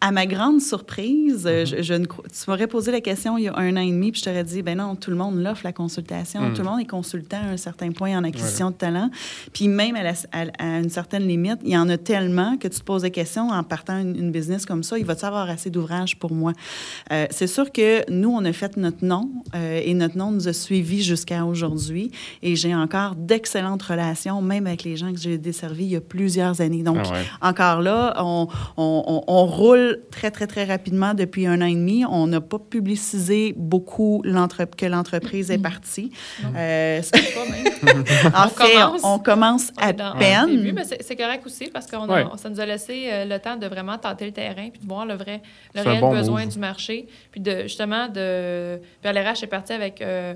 À 0.00 0.10
ma 0.10 0.26
grande 0.26 0.60
surprise, 0.60 1.44
euh, 1.46 1.60
Mhm. 1.60 1.66
je, 1.66 1.82
je 1.82 1.94
ne 1.94 2.06
cro- 2.06 2.24
tu 2.28 2.50
m'aurais 2.50 2.66
posé 2.66 2.90
la 2.90 3.00
question 3.00 3.38
il 3.38 3.44
y 3.44 3.48
a 3.48 3.56
un 3.56 3.76
an 3.76 3.80
et 3.80 3.90
demi, 3.92 4.10
puis 4.10 4.20
je 4.20 4.24
t'aurais 4.24 4.42
dit, 4.42 4.62
ben 4.62 4.78
non, 4.78 4.96
tout 4.96 5.10
le 5.10 5.16
monde 5.16 5.40
l'offre, 5.40 5.60
la 5.64 5.72
consultation. 5.72 6.40
Mhm. 6.40 6.54
Tout 6.54 6.62
le 6.62 6.68
monde 6.68 6.80
est 6.80 6.86
consultant 6.90 7.38
à 7.44 7.52
un 7.52 7.56
certain 7.56 7.92
point 7.92 8.18
en 8.18 8.24
acquisition 8.24 8.70
de 8.70 8.74
talent. 8.76 9.08
Puis 9.52 9.68
même 9.68 9.94
à, 9.94 10.02
la- 10.02 10.12
à- 10.32 10.46
à 10.58 10.78
une 10.80 10.90
certaine 10.90 11.26
limite, 11.26 11.58
il 11.64 11.70
y 11.70 11.78
en 11.78 11.88
a 11.88 11.98
tellement 11.98 12.56
que 12.56 12.66
tu 12.66 12.80
te 12.80 12.84
poses 12.84 13.02
des 13.02 13.10
questions 13.12 13.50
en 13.50 13.62
partant 13.62 13.98
une, 14.00 14.16
une 14.16 14.32
business 14.32 14.66
comme 14.66 14.82
ça, 14.82 14.98
il 14.98 15.04
va-tu 15.04 15.24
avoir 15.24 15.48
assez 15.48 15.70
d'ouvrages 15.70 16.16
pour 16.18 16.32
moi? 16.32 16.52
Euh, 17.12 17.26
c'est 17.30 17.46
sûr 17.46 17.70
que 17.70 18.10
nous, 18.10 18.30
on 18.30 18.44
a 18.44 18.52
fait 18.52 18.76
notre 18.76 19.04
nom 19.04 19.30
euh, 19.54 19.80
et 19.84 19.94
notre 19.94 20.16
nom 20.18 20.32
nous 20.32 20.48
a 20.48 20.52
suivis 20.52 21.02
jusqu'à 21.04 21.44
aujourd'hui. 21.44 21.75
Et 22.42 22.56
j'ai 22.56 22.74
encore 22.74 23.14
d'excellentes 23.16 23.82
relations, 23.82 24.40
même 24.42 24.66
avec 24.66 24.82
les 24.84 24.96
gens 24.96 25.12
que 25.12 25.18
j'ai 25.18 25.38
desservis 25.38 25.84
il 25.84 25.90
y 25.90 25.96
a 25.96 26.00
plusieurs 26.00 26.60
années. 26.60 26.82
Donc, 26.82 26.98
Ah 27.04 27.12
ouais. 27.12 27.24
encore 27.42 27.82
là, 27.82 28.14
on, 28.18 28.48
on- 28.76 29.04
on- 29.06 29.24
on 29.26 29.46
roule 29.46 30.00
très, 30.10 30.30
très, 30.30 30.46
très 30.46 30.64
rapidement 30.64 31.14
depuis 31.14 31.46
un 31.46 31.60
an 31.62 31.66
et 31.66 31.74
demi. 31.74 32.04
On 32.04 32.26
n'a 32.26 32.40
pas 32.40 32.58
publicisé 32.58 33.54
beaucoup 33.56 34.22
que 34.76 34.86
l'entreprise 34.86 35.50
est 35.50 35.58
partie. 35.58 36.10
Euh, 36.54 37.00
Pas 37.12 37.50
même. 37.50 38.04
en 38.34 38.46
On 38.46 38.48
fait, 38.48 38.72
commence. 38.74 39.00
on 39.04 39.18
commence 39.18 39.72
à 39.78 39.92
peine. 39.92 40.46
début, 40.56 40.72
mais 40.72 40.82
c'est 41.00 41.16
correct 41.16 41.44
aussi 41.46 41.68
parce 41.72 41.86
que 41.86 41.96
Ouais. 41.96 42.24
ça 42.36 42.48
nous 42.48 42.60
a 42.60 42.66
laissé 42.66 43.08
euh, 43.10 43.24
le 43.24 43.38
temps 43.38 43.56
de 43.56 43.66
vraiment 43.66 43.98
tenter 43.98 44.26
le 44.26 44.32
terrain 44.32 44.68
puis 44.70 44.80
de 44.80 44.86
voir 44.86 45.06
le 45.06 45.14
vrai, 45.14 45.42
le 45.74 45.80
réel 45.82 46.00
bon 46.00 46.10
besoin 46.12 46.44
move. 46.44 46.52
du 46.52 46.58
marché. 46.58 47.06
Puis 47.30 47.40
de, 47.40 47.62
justement, 47.62 48.08
de. 48.08 48.78
Puis 49.02 49.10
LRH 49.12 49.42
est 49.42 49.46
parti 49.48 49.72
avec 49.72 50.00
euh, 50.02 50.34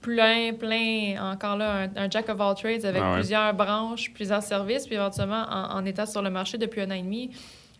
plein, 0.00 0.52
plein, 0.54 1.16
encore 1.32 1.56
là, 1.56 1.82
un, 1.96 2.04
un 2.04 2.10
jack 2.10 2.28
of 2.28 2.40
all 2.40 2.54
trades 2.54 2.84
avec 2.84 3.02
Ah 3.02 3.10
ouais. 3.12 3.18
plusieurs 3.18 3.54
branches, 3.54 4.12
plusieurs 4.12 4.42
services. 4.42 4.86
Puis 4.86 4.96
éventuellement, 4.96 5.44
en, 5.48 5.76
en 5.78 5.84
étant 5.84 6.06
sur 6.06 6.22
le 6.22 6.30
marché 6.30 6.58
depuis 6.58 6.80
un 6.82 6.90
an 6.90 6.94
et 6.94 7.02
demi, 7.02 7.30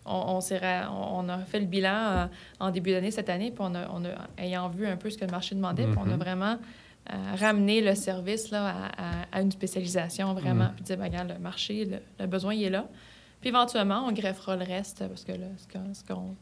on, 0.05 0.39
on, 0.41 1.19
on 1.25 1.29
a 1.29 1.39
fait 1.41 1.61
le 1.61 1.67
bilan 1.67 1.95
euh, 1.95 2.27
en 2.61 2.71
début 2.71 2.91
d'année 2.93 3.11
cette 3.11 3.29
année, 3.29 3.51
puis 3.51 3.61
on 3.61 3.75
a, 3.75 3.89
on 3.93 4.05
a, 4.05 4.43
ayant 4.43 4.69
vu 4.69 4.87
un 4.87 4.97
peu 4.97 5.11
ce 5.11 5.19
que 5.19 5.25
le 5.25 5.31
marché 5.31 5.55
demandait, 5.55 5.85
puis 5.87 5.97
on 5.99 6.05
a 6.11 6.15
Mhm. 6.15 6.19
vraiment 6.19 6.59
euh, 7.13 7.15
ramené 7.39 7.81
le 7.81 7.95
service 7.97 8.51
là, 8.53 8.69
à, 8.69 8.73
à- 9.03 9.27
à 9.39 9.41
une 9.43 9.51
spécialisation 9.51 10.35
vraiment, 10.35 10.67
Mhm. 10.67 10.73
puis 10.77 10.85
dire, 10.85 10.97
ben, 10.97 11.05
regarde, 11.05 11.29
le 11.31 11.39
marché, 11.41 11.85
le, 11.85 11.99
le 12.21 12.27
besoin, 12.27 12.55
il 12.55 12.63
est 12.63 12.71
là. 12.71 12.87
Puis 13.41 13.49
éventuellement, 13.49 14.05
on 14.07 14.13
greffera 14.13 14.55
le 14.57 14.65
reste, 14.65 15.05
parce 15.09 15.25
que 15.25 15.33
là, 15.33 15.47
ce 15.93 16.05
qu'on, 16.05 16.37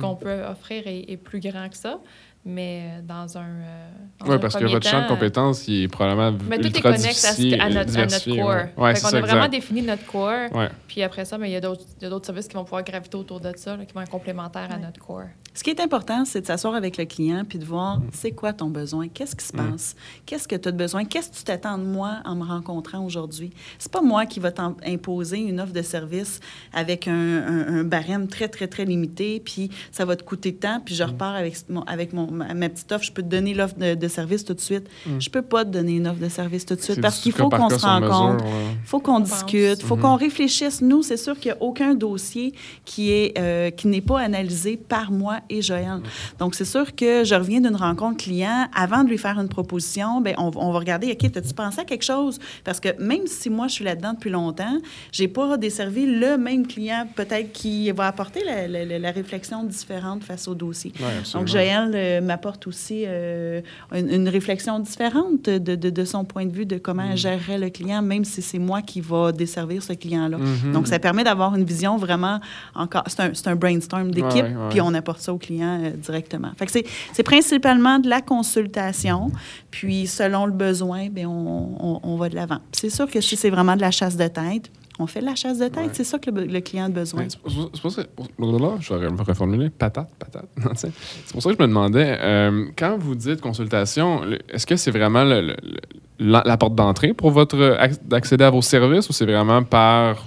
qu'on 0.00 0.16
peut 0.16 0.42
offrir 0.42 0.88
est, 0.88 1.04
est 1.08 1.16
plus 1.16 1.38
grand 1.38 1.68
que 1.68 1.76
ça, 1.76 2.00
mais 2.46 2.82
euh, 2.84 3.02
dans 3.02 3.36
un. 3.36 3.42
euh, 3.42 3.88
dans 4.20 4.26
Oui, 4.28 4.34
un 4.34 4.38
parce 4.38 4.54
que 4.54 4.64
votre 4.64 4.88
champ 4.88 5.02
de 5.02 5.08
compétences, 5.08 5.66
il 5.68 5.82
est 5.82 5.88
probablement 5.88 6.38
mais 6.48 6.56
tout 6.58 6.64
est 6.68 6.76
ultra 6.76 6.92
connexe 6.92 7.24
à, 7.24 7.32
ce 7.34 7.42
notre, 7.42 7.98
à 7.98 8.06
notre 8.06 8.24
core. 8.24 8.46
ouais. 8.48 8.72
Ouais, 8.76 8.90
Fait 8.94 8.96
c'est 9.00 9.02
qu'on 9.02 9.10
ça, 9.10 9.16
a 9.16 9.20
vraiment 9.20 9.36
exact. 9.44 9.50
défini 9.50 9.82
notre 9.82 10.06
core. 10.06 10.52
Ouais. 10.54 10.68
Puis 10.88 11.02
après 11.02 11.24
ça, 11.24 11.36
mais 11.36 11.50
il 11.50 11.52
y 11.52 11.56
a 11.56 11.60
d'autres 11.60 11.84
il 12.00 12.04
y 12.04 12.06
a 12.06 12.10
d'autres 12.10 12.26
services 12.26 12.46
qui 12.48 12.54
vont 12.54 12.64
pouvoir 12.64 12.82
graviter 12.84 13.16
autour 13.16 13.40
de 13.40 13.52
ça, 13.56 13.76
là, 13.76 13.84
qui 13.84 13.92
vont 13.92 14.00
être 14.00 14.10
complémentaires 14.10 14.68
à 14.70 14.78
notre 14.78 15.00
core. 15.00 15.24
Ce 15.56 15.64
qui 15.64 15.70
est 15.70 15.80
important, 15.80 16.24
c'est 16.26 16.42
de 16.42 16.46
s'asseoir 16.46 16.74
avec 16.74 16.98
le 16.98 17.06
client 17.06 17.42
puis 17.48 17.58
de 17.58 17.64
voir 17.64 17.98
c'est 18.12 18.30
quoi 18.30 18.52
ton 18.52 18.66
besoin, 18.68 19.08
qu'est-ce 19.08 19.34
qui 19.34 19.44
se 19.44 19.56
Mm. 19.56 19.70
passe, 19.72 19.96
qu'est-ce 20.26 20.46
que 20.46 20.54
tu 20.54 20.68
as 20.68 20.72
de 20.72 20.76
besoin, 20.76 21.04
qu'est-ce 21.06 21.30
que 21.30 21.36
tu 21.36 21.44
t'attends 21.44 21.78
de 21.78 21.84
moi 21.84 22.18
en 22.26 22.34
me 22.36 22.44
rencontrant 22.44 23.04
aujourd'hui? 23.04 23.50
C'est 23.78 23.90
pas 23.90 24.02
moi 24.02 24.26
qui 24.26 24.38
va 24.38 24.52
t'imposer 24.52 25.38
une 25.38 25.58
offre 25.60 25.72
de 25.72 25.82
service 25.82 26.40
avec 26.74 27.08
un, 27.08 27.12
un- 27.14 27.78
un 27.80 27.84
barème 27.84 28.28
très, 28.28 28.48
très, 28.48 28.66
très 28.68 28.84
limité, 28.84 29.40
puis 29.44 29.70
ça 29.92 30.04
va 30.04 30.14
te 30.14 30.22
coûter 30.22 30.54
tant, 30.54 30.80
puis 30.84 30.94
je 30.94 31.02
repars 31.04 31.34
avec, 31.34 31.56
mon, 31.70 31.82
avec 31.84 32.12
mon, 32.12 32.30
ma, 32.30 32.52
ma 32.54 32.68
petite 32.68 32.92
offre, 32.92 33.04
je 33.04 33.12
peux 33.12 33.22
te 33.22 33.28
donner 33.28 33.54
l'offre 33.54 33.76
de, 33.78 33.94
de 33.94 34.08
service 34.08 34.44
tout 34.44 34.54
de 34.54 34.60
suite. 34.60 34.86
Mm. 35.06 35.20
Je 35.20 35.30
peux 35.30 35.42
pas 35.42 35.64
te 35.64 35.70
donner 35.70 35.96
une 35.96 36.06
offre 36.06 36.20
de 36.20 36.28
service 36.28 36.66
tout 36.66 36.74
de 36.76 36.80
suite 36.82 37.00
parce 37.00 37.18
qu'il 37.18 37.32
faut 37.32 37.48
qu'on 37.48 37.70
se 37.70 37.76
rencontre. 37.84 38.44
là. 38.44 38.50
faut 38.84 39.00
qu'on 39.00 39.20
discute, 39.20 39.82
faut 39.82 39.96
Mhm. 39.96 40.02
qu'on 40.02 40.16
réfléchisse. 40.16 40.82
Nous, 40.82 41.02
c'est 41.02 41.16
sûr 41.16 41.38
qu'il 41.38 41.50
n'y 41.52 41.58
a 41.58 41.62
aucun 41.62 41.94
dossier 41.94 42.52
qui 42.84 43.10
est 43.10 43.38
euh, 43.38 43.70
qui 43.70 43.88
n'est 43.88 44.00
pas 44.00 44.20
analysé 44.20 44.76
par 44.76 45.10
moi 45.10 45.38
et 45.48 45.62
Joël. 45.62 46.00
Donc, 46.38 46.54
c'est 46.54 46.64
sûr 46.64 46.94
que 46.94 47.24
je 47.24 47.34
reviens 47.34 47.60
d'une 47.60 47.76
rencontre 47.76 48.18
client. 48.24 48.66
Avant 48.74 49.04
de 49.04 49.08
lui 49.08 49.18
faire 49.18 49.38
une 49.38 49.48
proposition, 49.48 50.20
ben 50.20 50.34
on, 50.38 50.50
on 50.56 50.72
va 50.72 50.78
regarder, 50.78 51.12
OK, 51.12 51.24
as-tu 51.36 51.54
pensé 51.54 51.80
à 51.80 51.84
quelque 51.84 52.04
chose? 52.04 52.38
Parce 52.64 52.80
que 52.80 52.88
même 53.00 53.26
si 53.26 53.50
moi, 53.50 53.68
je 53.68 53.72
suis 53.74 53.84
là-dedans 53.84 54.14
depuis 54.14 54.30
longtemps, 54.30 54.78
j'ai 55.12 55.28
pas 55.28 55.56
desservi 55.56 56.06
le 56.06 56.36
même 56.38 56.66
client, 56.66 57.06
peut-être 57.14 57.52
qui 57.52 57.90
va 57.92 58.06
apporter 58.06 58.44
la, 58.44 58.66
la- 58.68 58.84
la- 58.84 58.98
la 58.98 59.10
réflexion 59.10 59.62
différente 59.64 60.22
face 60.24 60.48
au 60.48 60.54
dossier. 60.54 60.92
Ouais. 61.00 61.06
Donc, 61.32 61.48
Joël 61.48 61.92
euh, 61.94 62.20
m'apporte 62.20 62.66
aussi 62.66 63.04
euh, 63.06 63.60
une, 63.94 64.10
une 64.10 64.28
réflexion 64.28 64.78
différente 64.80 65.44
de, 65.44 65.58
de- 65.76 65.90
de 65.90 66.04
son 66.04 66.24
point 66.24 66.46
de 66.46 66.52
vue 66.52 66.66
de 66.66 66.78
comment 66.78 67.04
elle 67.10 67.16
gérerait 67.16 67.58
le 67.58 67.70
client, 67.70 68.02
même 68.02 68.24
si 68.24 68.42
c'est 68.42 68.58
moi 68.58 68.82
qui 68.82 69.00
va 69.00 69.32
desservir 69.32 69.82
ce 69.82 69.92
client-là. 69.92 70.38
Mhm. 70.38 70.72
Donc, 70.72 70.86
ça 70.88 70.98
permet 70.98 71.24
d'avoir 71.24 71.54
une 71.54 71.64
vision 71.64 71.96
vraiment 71.96 72.40
encore. 72.74 73.04
C'est 73.06 73.20
un, 73.20 73.52
un 73.52 73.56
brainstorm 73.56 74.10
d'équipe, 74.10 74.32
Ouais, 74.34 74.42
ouais, 74.42 74.54
ouais. 74.54 74.68
puis 74.70 74.80
on 74.80 74.92
apporte 74.94 75.20
ça 75.20 75.32
au 75.36 75.38
client 75.38 75.80
euh, 75.84 75.90
directement. 75.90 76.50
Fait 76.56 76.66
que 76.66 76.72
c'est, 76.72 77.22
principalement 77.22 77.98
de 77.98 78.08
la 78.08 78.20
consultation, 78.20 79.30
puis 79.70 80.06
selon 80.06 80.46
le 80.46 80.52
besoin, 80.52 81.08
bien, 81.08 81.28
on, 81.28 81.76
on, 81.78 82.00
on 82.02 82.16
va 82.16 82.28
de 82.28 82.34
l'avant. 82.34 82.58
C'est 82.72 82.90
sûr 82.90 83.08
que 83.10 83.20
si 83.20 83.36
c'est 83.36 83.50
vraiment 83.50 83.76
de 83.76 83.80
la 83.80 83.90
chasse 83.90 84.16
de 84.16 84.26
tête, 84.28 84.70
on 84.98 85.06
fait 85.06 85.20
de 85.20 85.26
la 85.26 85.34
chasse 85.34 85.58
de 85.58 85.66
tête. 85.68 85.76
Ouais. 85.76 85.90
C'est 85.92 86.04
ça 86.04 86.18
que 86.18 86.30
le, 86.30 86.46
le 86.46 86.60
client 86.60 86.86
a 86.86 86.88
besoin. 86.88 87.20
Ouais, 87.22 87.28
c'est 87.28 87.38
pour- 87.82 87.90
ça 87.92 88.02
que- 88.04 88.08
blablabla, 88.38 88.76
je 88.80 88.94
vais 88.94 89.10
me 89.10 89.22
reformuler. 89.22 89.68
Patate, 89.68 90.08
patate. 90.18 90.48
C'est 90.74 90.90
pour 91.32 91.42
ça 91.42 91.50
que 91.50 91.56
je 91.58 91.62
me 91.62 91.68
demandais, 91.68 92.16
euh, 92.18 92.64
quand 92.78 92.96
vous 92.98 93.14
dites 93.14 93.42
consultation, 93.42 94.22
est-ce 94.48 94.66
que 94.66 94.76
c'est 94.76 94.90
vraiment 94.90 95.22
le- 95.24 95.42
le- 95.42 95.56
le- 95.62 95.76
la, 96.18 96.42
la 96.46 96.56
porte 96.56 96.74
d'entrée 96.74 97.12
pour 97.12 97.30
votre 97.30 97.58
ac- 97.58 97.98
d'accéder 98.06 98.44
à 98.44 98.50
vos 98.50 98.62
services 98.62 99.06
ou 99.10 99.12
c'est 99.12 99.26
vraiment 99.26 99.62
par 99.62 100.26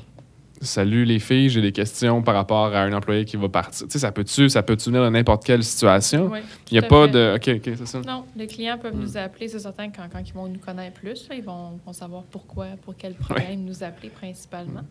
Salut 0.61 1.05
les 1.05 1.19
filles, 1.19 1.49
j'ai 1.49 1.61
des 1.61 1.71
questions 1.71 2.21
par 2.21 2.35
rapport 2.35 2.73
à 2.75 2.81
un 2.81 2.91
employé 2.91 3.23
qui 3.23 3.37
va 3.37 3.47
partir. 3.47 3.87
Tu 3.87 3.93
sais, 3.93 3.99
ça 3.99 4.11
peut-tu 4.11 4.49
ça 4.49 4.61
peut 4.61 4.75
venir 4.77 5.01
de 5.03 5.09
n'importe 5.09 5.45
quelle 5.45 5.63
situation? 5.63 6.27
Oui, 6.29 6.39
Il 6.69 6.73
n'y 6.73 6.79
a 6.79 6.81
pas 6.87 7.05
fait. 7.05 7.11
de. 7.13 7.33
OK, 7.35 7.47
OK, 7.65 7.75
c'est 7.77 7.85
ça. 7.87 8.01
Non, 8.01 8.25
les 8.35 8.45
clients 8.47 8.77
peuvent 8.77 8.93
Hmm. 8.93 9.01
nous 9.01 9.15
appeler, 9.17 9.47
c'est 9.47 9.59
certain, 9.59 9.89
quand, 9.89 10.03
quand 10.11 10.19
ils 10.19 10.33
vont 10.33 10.47
nous 10.49 10.59
connaître 10.59 10.99
plus, 10.99 11.29
là, 11.29 11.35
ils 11.35 11.43
vont, 11.43 11.79
vont 11.85 11.93
savoir 11.93 12.23
pourquoi, 12.23 12.65
pour 12.83 12.93
quel 12.97 13.13
problème 13.13 13.63
nous 13.63 13.83
appeler 13.83 14.09
principalement. 14.09 14.83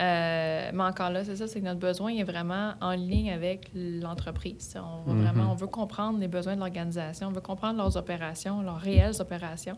Euh, 0.00 0.70
mais 0.72 0.82
encore 0.84 1.10
là, 1.10 1.22
c'est 1.24 1.36
ça, 1.36 1.46
c'est 1.46 1.60
que 1.60 1.66
notre 1.66 1.80
besoin 1.80 2.12
est 2.14 2.24
vraiment 2.24 2.72
en 2.80 2.92
ligne 2.92 3.30
avec 3.30 3.70
l'entreprise. 3.74 4.74
On, 5.06 5.12
va 5.12 5.20
vraiment, 5.22 5.52
on 5.52 5.54
veut 5.54 5.66
comprendre 5.66 6.18
les 6.18 6.28
besoins 6.28 6.54
de 6.54 6.60
l'organisation, 6.60 7.28
on 7.28 7.32
veut 7.32 7.42
comprendre 7.42 7.76
leurs 7.76 7.98
opérations, 7.98 8.62
leurs 8.62 8.78
réelles 8.80 9.20
opérations, 9.20 9.76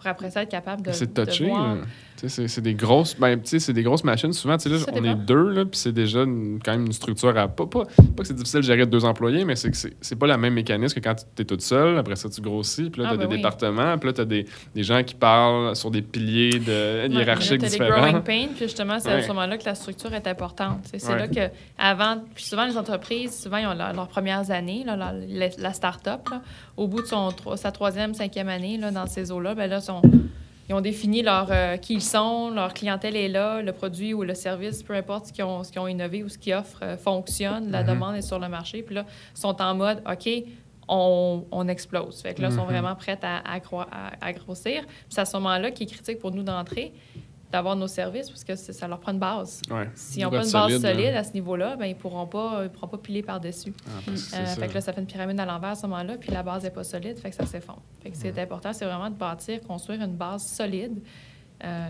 pour 0.00 0.10
après 0.10 0.30
ça 0.30 0.42
être 0.42 0.50
capable 0.50 0.82
de, 0.82 0.92
C'est 0.92 1.12
touché. 1.12 1.46
voir- 1.46 1.76
C'est 2.16 2.48
c'est 2.48 2.60
des 2.60 2.74
grosses, 2.74 3.16
ben, 3.18 3.40
c'est 3.44 3.72
des 3.72 3.82
grosses 3.82 4.04
machines. 4.04 4.32
Souvent, 4.34 4.52
là, 4.54 4.58
Ça 4.58 4.68
on 4.92 5.00
dépend. 5.00 5.06
est 5.06 5.14
deux, 5.24 5.48
là, 5.52 5.64
puis 5.64 5.78
c'est 5.78 5.92
déjà 5.92 6.22
une- 6.24 6.58
quand 6.62 6.72
même 6.72 6.84
une 6.84 6.92
structure 6.92 7.34
à. 7.38 7.48
Pas, 7.48 7.64
pas, 7.66 7.84
pas 7.86 7.86
que 8.18 8.24
c'est 8.26 8.34
difficile 8.34 8.60
de 8.60 8.64
gérer 8.66 8.84
deux 8.84 9.06
employés, 9.06 9.46
mais 9.46 9.56
c'est 9.56 9.70
que 9.70 9.76
c'est 9.78 9.94
c'est 10.02 10.16
pas 10.16 10.26
la 10.26 10.36
même 10.36 10.52
mécanisme 10.52 10.94
que 10.94 11.00
quand 11.00 11.14
tu 11.14 11.40
es 11.42 11.44
toute 11.46 11.62
seule. 11.62 11.96
Après 11.96 12.16
ça, 12.16 12.28
tu 12.28 12.42
grossis, 12.42 12.90
puis 12.90 13.00
là, 13.00 13.08
Ah, 13.10 13.14
tu 13.14 13.14
as 13.14 13.18
ben 13.24 13.28
des 13.28 13.34
oui. 13.36 13.36
départements, 13.38 13.96
puis 13.96 14.08
là, 14.08 14.12
tu 14.12 14.20
as 14.20 14.24
des, 14.26 14.44
des 14.74 14.82
gens 14.82 15.02
qui 15.02 15.14
parlent 15.14 15.74
sur 15.74 15.90
des 15.90 16.02
piliers 16.02 16.58
de 16.58 17.08
Ouais, 17.08 17.08
hiérarchiques 17.08 17.52
là, 17.62 17.68
des 17.68 17.78
différents. 17.78 18.00
growing 18.10 18.20
pains, 18.22 18.46
puis 18.54 18.66
justement, 18.66 18.98
c'est 18.98 19.10
à 19.12 19.22
ce 19.22 19.28
moment-là 19.28 19.56
que 19.56 19.64
la 19.64 19.74
structure 19.74 20.12
est 20.12 20.26
importante. 20.26 20.80
C'est 20.90 20.98
c'est 20.98 21.12
Ouais. 21.14 21.18
là 21.20 21.28
que, 21.28 21.50
avant, 21.78 22.18
puis 22.34 22.44
souvent, 22.44 22.66
les 22.66 22.76
entreprises, 22.76 23.40
souvent, 23.42 23.56
ils 23.56 23.66
ont 23.66 23.74
leur- 23.74 23.94
leurs 23.94 24.08
premières 24.08 24.50
années, 24.50 24.84
là, 24.84 24.94
la, 24.94 25.14
la- 25.56 25.72
start-up, 25.72 26.28
là, 26.30 26.42
au 26.76 26.86
bout 26.86 27.00
de 27.00 27.06
son, 27.06 27.30
sa 27.56 27.72
troisième, 27.72 28.12
cinquième 28.12 28.48
année, 28.50 28.76
là, 28.76 28.90
dans 28.90 29.06
ces 29.06 29.32
eaux-là, 29.32 29.54
ben 29.54 29.70
là, 29.70 29.80
sont- 29.90 30.02
ils 30.68 30.74
ont 30.74 30.80
défini 30.80 31.22
leur, 31.22 31.48
euh, 31.50 31.76
qui 31.76 31.94
ils 31.94 32.00
sont, 32.02 32.50
leur 32.50 32.72
clientèle 32.74 33.16
est 33.16 33.28
là, 33.28 33.60
le 33.60 33.72
produit 33.72 34.14
ou 34.14 34.22
le 34.22 34.34
service, 34.34 34.82
peu 34.84 34.94
importe 34.94 35.26
ce 35.26 35.32
qu'ils 35.32 35.44
ont, 35.44 35.86
innové 35.88 36.22
ou 36.22 36.28
ce 36.28 36.38
qu'ils 36.38 36.54
offrent, 36.54 36.82
euh, 36.82 36.96
fonctionne, 36.96 37.70
la 37.70 37.82
Mhm. 37.82 37.88
demande 37.88 38.14
est 38.16 38.22
sur 38.22 38.38
le 38.38 38.48
marché, 38.48 38.82
puis 38.82 38.94
là, 38.94 39.04
ils 39.36 39.40
sont 39.40 39.60
en 39.60 39.74
mode, 39.74 40.00
OK, 40.08 40.28
on, 40.88 41.44
on 41.52 41.68
explose. 41.68 42.20
Fait 42.22 42.34
que 42.34 42.42
là, 42.42 42.48
ils 42.48 42.54
sont 42.54 42.62
Mhm. 42.64 42.70
vraiment 42.70 42.94
prêts 42.96 43.18
à, 43.22 43.38
à, 43.52 43.60
croi- 43.60 43.88
à- 43.92 44.12
à 44.24 44.32
grossir. 44.32 44.82
Puis 44.86 45.06
c'est 45.10 45.20
à 45.20 45.24
ce 45.24 45.36
moment-là 45.36 45.70
qui 45.70 45.84
est 45.84 45.86
critique 45.86 46.18
pour 46.18 46.30
nous 46.32 46.42
d'entrer, 46.42 46.92
d'avoir 47.52 47.74
nos 47.76 47.88
services, 47.88 48.28
parce 48.30 48.44
que 48.44 48.54
ça 48.54 48.86
leur 48.86 49.00
prend 49.00 49.12
une 49.12 49.18
base. 49.18 49.60
Ouais. 49.70 49.88
S'ils 49.94 50.22
n'ont 50.22 50.30
Pour 50.30 50.38
pas 50.38 50.44
une 50.46 50.52
base 50.52 50.80
solide, 50.80 51.14
à 51.16 51.24
ce 51.24 51.32
niveau-là, 51.32 51.76
ben, 51.76 51.86
ils 51.86 51.94
ne 51.94 51.98
pourront, 51.98 52.26
pas- 52.26 52.60
ils 52.64 52.70
pourront 52.70 52.86
pas 52.88 52.98
piler 52.98 53.22
par-dessus. 53.22 53.72
Ah, 53.86 53.90
que 54.06 54.16
c'est 54.16 54.36
Euh, 54.36 54.46
ça. 54.46 54.54
fait 54.60 54.68
que 54.68 54.74
là, 54.74 54.80
ça 54.80 54.92
fait 54.92 55.00
une 55.00 55.06
pyramide 55.06 55.40
à 55.40 55.44
l'envers 55.44 55.70
à 55.70 55.74
ce 55.74 55.82
moment-là, 55.88 56.16
puis 56.18 56.30
la 56.30 56.42
base 56.44 56.62
n'est 56.62 56.70
pas 56.70 56.84
solide, 56.84 57.18
fait 57.18 57.30
que 57.30 57.36
ça 57.36 57.46
s'effondre. 57.46 57.82
Fait 58.02 58.10
que 58.10 58.16
c'est 58.16 58.38
important, 58.38 58.72
c'est 58.72 58.84
vraiment 58.84 59.10
de 59.10 59.16
bâtir, 59.16 59.60
construire 59.62 60.00
une 60.02 60.14
base 60.16 60.46
solide. 60.46 61.00
Euh, 61.64 61.88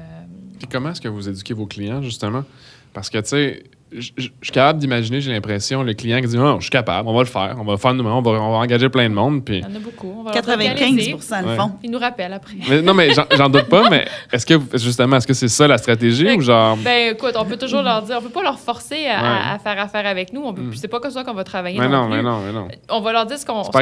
Puis 0.58 0.66
comment 0.66 0.90
est-ce 0.90 1.00
que 1.00 1.08
vous 1.08 1.28
éduquez 1.28 1.54
vos 1.54 1.66
clients, 1.66 2.02
justement? 2.02 2.44
Parce 2.92 3.08
que, 3.10 3.18
tu 3.18 3.28
sais, 3.28 3.62
je 3.92 4.00
je- 4.00 4.10
je 4.16 4.28
suis 4.42 4.52
capable 4.52 4.78
d'imaginer, 4.78 5.20
j'ai 5.20 5.32
l'impression, 5.32 5.82
le 5.82 5.94
client 5.94 6.20
qui 6.20 6.28
dit 6.28 6.36
Non, 6.36 6.56
je 6.58 6.62
suis 6.64 6.70
capable, 6.70 7.08
on 7.08 7.12
va 7.12 7.20
le 7.20 7.26
faire, 7.26 7.56
on 7.58 7.64
va 7.64 7.72
le 7.72 7.78
faire 7.78 7.92
nous-mêmes, 7.94 8.12
on 8.12 8.22
va, 8.22 8.30
on 8.32 8.52
va 8.52 8.58
engager 8.58 8.88
plein 8.88 9.08
de 9.08 9.14
monde. 9.14 9.44
Puis... 9.44 9.58
il 9.58 9.62
y 9.62 9.66
en 9.66 9.74
a 9.76 9.78
beaucoup. 9.80 10.14
On 10.18 10.22
va 10.22 10.32
leur 10.32 10.42
95 10.42 10.70
organiser. 10.80 11.10
le 11.12 11.48
Ouais. 11.48 11.56
fond. 11.56 11.72
Ils 11.82 11.90
nous 11.90 11.98
rappellent 11.98 12.32
après. 12.32 12.54
Mais- 12.68 12.82
non, 12.82 12.94
mais 12.94 13.10
j'en- 13.36 13.48
doute 13.48 13.64
pas, 13.68 13.88
mais 13.90 14.06
est-ce 14.32 14.46
que, 14.46 14.54
justement, 14.78 15.16
est-ce 15.16 15.26
que 15.26 15.34
c'est 15.34 15.48
ça 15.48 15.66
la 15.66 15.78
stratégie 15.78 16.24
Fait 16.24 16.36
ou 16.36 16.40
genre? 16.40 16.76
Ben 16.76 17.12
écoute, 17.14 17.34
on 17.36 17.44
peut 17.44 17.56
toujours 17.56 17.82
leur 17.82 18.02
dire, 18.02 18.16
on 18.18 18.22
peut 18.22 18.28
pas 18.28 18.42
leur 18.42 18.58
forcer 18.58 19.06
à, 19.06 19.22
Ouais. 19.22 19.28
à- 19.28 19.54
à 19.54 19.58
faire 19.58 19.80
affaire 19.80 20.06
avec 20.06 20.32
nous. 20.32 20.52
Mm. 20.52 20.70
puis 20.70 20.78
C'est 20.78 20.88
pas 20.88 21.00
comme 21.00 21.10
ça 21.10 21.24
qu'on 21.24 21.34
va 21.34 21.44
travailler. 21.44 21.78
mais 21.78 21.88
non, 21.88 22.02
non, 22.02 22.06
plus. 22.08 22.16
mais 22.16 22.22
non, 22.22 22.40
mais 22.46 22.52
non. 22.52 22.68
On 22.90 23.00
va 23.00 23.12
leur 23.12 23.26
dire 23.26 23.38
ce 23.38 23.44
qu'on 23.46 23.64
si 23.64 23.70
peut 23.70 23.78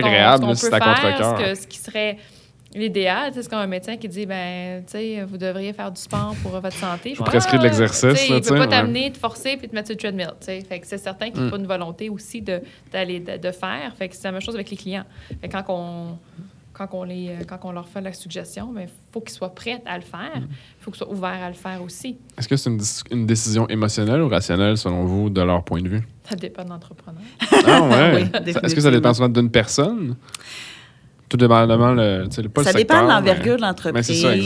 c'est 0.57 0.73
à 0.75 0.81
faire, 0.81 0.95
contre-cœur. 1.03 1.39
ce, 1.39 1.45
que- 1.45 1.55
ce 1.63 1.67
qui 1.67 1.79
serait 1.79 2.17
l'idéal. 2.75 3.33
C'est 3.35 3.49
comme 3.49 3.59
un 3.61 3.67
médecin 3.67 3.97
qui 3.97 4.09
dit, 4.09 4.27
ben, 4.27 4.83
tu 4.85 4.93
sais, 4.93 5.25
vous 5.25 5.37
devriez 5.39 5.73
faire 5.73 5.91
du 5.91 6.01
sport 6.01 6.35
pour 6.43 6.53
votre 6.53 6.73
santé. 6.77 7.13
Je 7.15 7.19
vous 7.19 7.25
prescris 7.25 7.57
de 7.59 7.63
Ah, 7.63 7.67
l'exercice, 7.67 8.01
tu 8.11 8.17
sais, 8.17 8.29
là, 8.31 8.37
Il 8.37 8.43
tu 8.43 8.49
peut 8.49 8.55
pas 8.57 8.61
ouais. 8.63 8.69
t'amener, 8.69 9.13
te 9.13 9.19
forcer 9.19 9.57
puis 9.57 9.69
te 9.69 9.75
mettre 9.75 9.89
sur 9.89 9.95
le 9.95 9.99
treadmill. 9.99 10.31
tu 10.41 10.47
sais. 10.47 10.61
Fait 10.61 10.81
que 10.81 10.87
c'est 10.87 10.99
certain 10.99 11.31
qu'il 11.31 11.43
Mm. 11.43 11.51
faut 11.51 11.57
une 11.57 11.67
volonté 11.67 12.09
aussi 12.11 12.43
de, 12.43 12.61
d'aller, 12.93 13.21
de, 13.21 13.37
de 13.39 13.51
faire. 13.53 13.95
Fait 13.97 14.09
que 14.09 14.15
c'est 14.17 14.25
la 14.25 14.33
même 14.33 14.41
chose 14.43 14.55
avec 14.55 14.71
les 14.71 14.77
clients. 14.77 15.05
Fait 15.41 15.49
que 15.49 15.53
quand 15.53 15.65
on 15.69 16.19
quand 16.75 16.91
on, 16.93 17.03
les, 17.03 17.33
quand 17.49 17.59
on 17.65 17.73
leur 17.73 17.89
fait 17.89 18.01
la 18.01 18.13
suggestion, 18.13 18.73
il 18.79 18.87
faut 19.13 19.21
qu'ils 19.21 19.33
soient 19.35 19.53
prêts 19.53 19.83
à 19.85 19.97
le 19.99 20.05
faire. 20.05 20.31
Il 20.37 20.43
Mm. 20.43 20.49
faut 20.81 20.91
qu'ils 20.93 20.99
soient 20.99 21.11
ouverts 21.11 21.43
à 21.43 21.49
le 21.49 21.55
faire 21.57 21.83
aussi. 21.83 22.19
Est-ce 22.39 22.47
que 22.47 22.55
c'est 22.57 22.71
une, 23.11 23.27
décision 23.27 23.67
émotionnelle 23.69 24.21
ou 24.23 24.29
rationnelle, 24.29 24.77
selon 24.77 25.05
vous, 25.05 25.29
de 25.29 25.41
leur 25.41 25.65
point 25.65 25.81
de 25.83 25.89
vue? 25.89 26.07
Ça 26.23 26.37
dépend 26.37 26.63
de 26.63 26.69
l'entrepreneur. 26.69 27.21
Ah, 27.67 27.83
ouais. 27.83 28.29
Oui, 28.47 28.53
Ça- 28.53 28.61
Est-ce 28.63 28.75
que 28.77 28.81
ça 28.81 28.93
dépend 28.93 29.13
souvent 29.13 29.29
d'une 29.29 29.51
personne? 29.51 30.15
Tout 31.29 31.37
dépendamment, 31.37 31.93
le, 31.93 32.27
pas 32.49 32.63
Ça 32.65 32.73
le 32.73 32.79
dépend 32.79 33.03
de 33.03 33.09
l'envergure 33.09 33.53
mais- 33.53 33.57
de 33.59 33.63
l'entreprise. 33.63 34.25
Euh, 34.25 34.37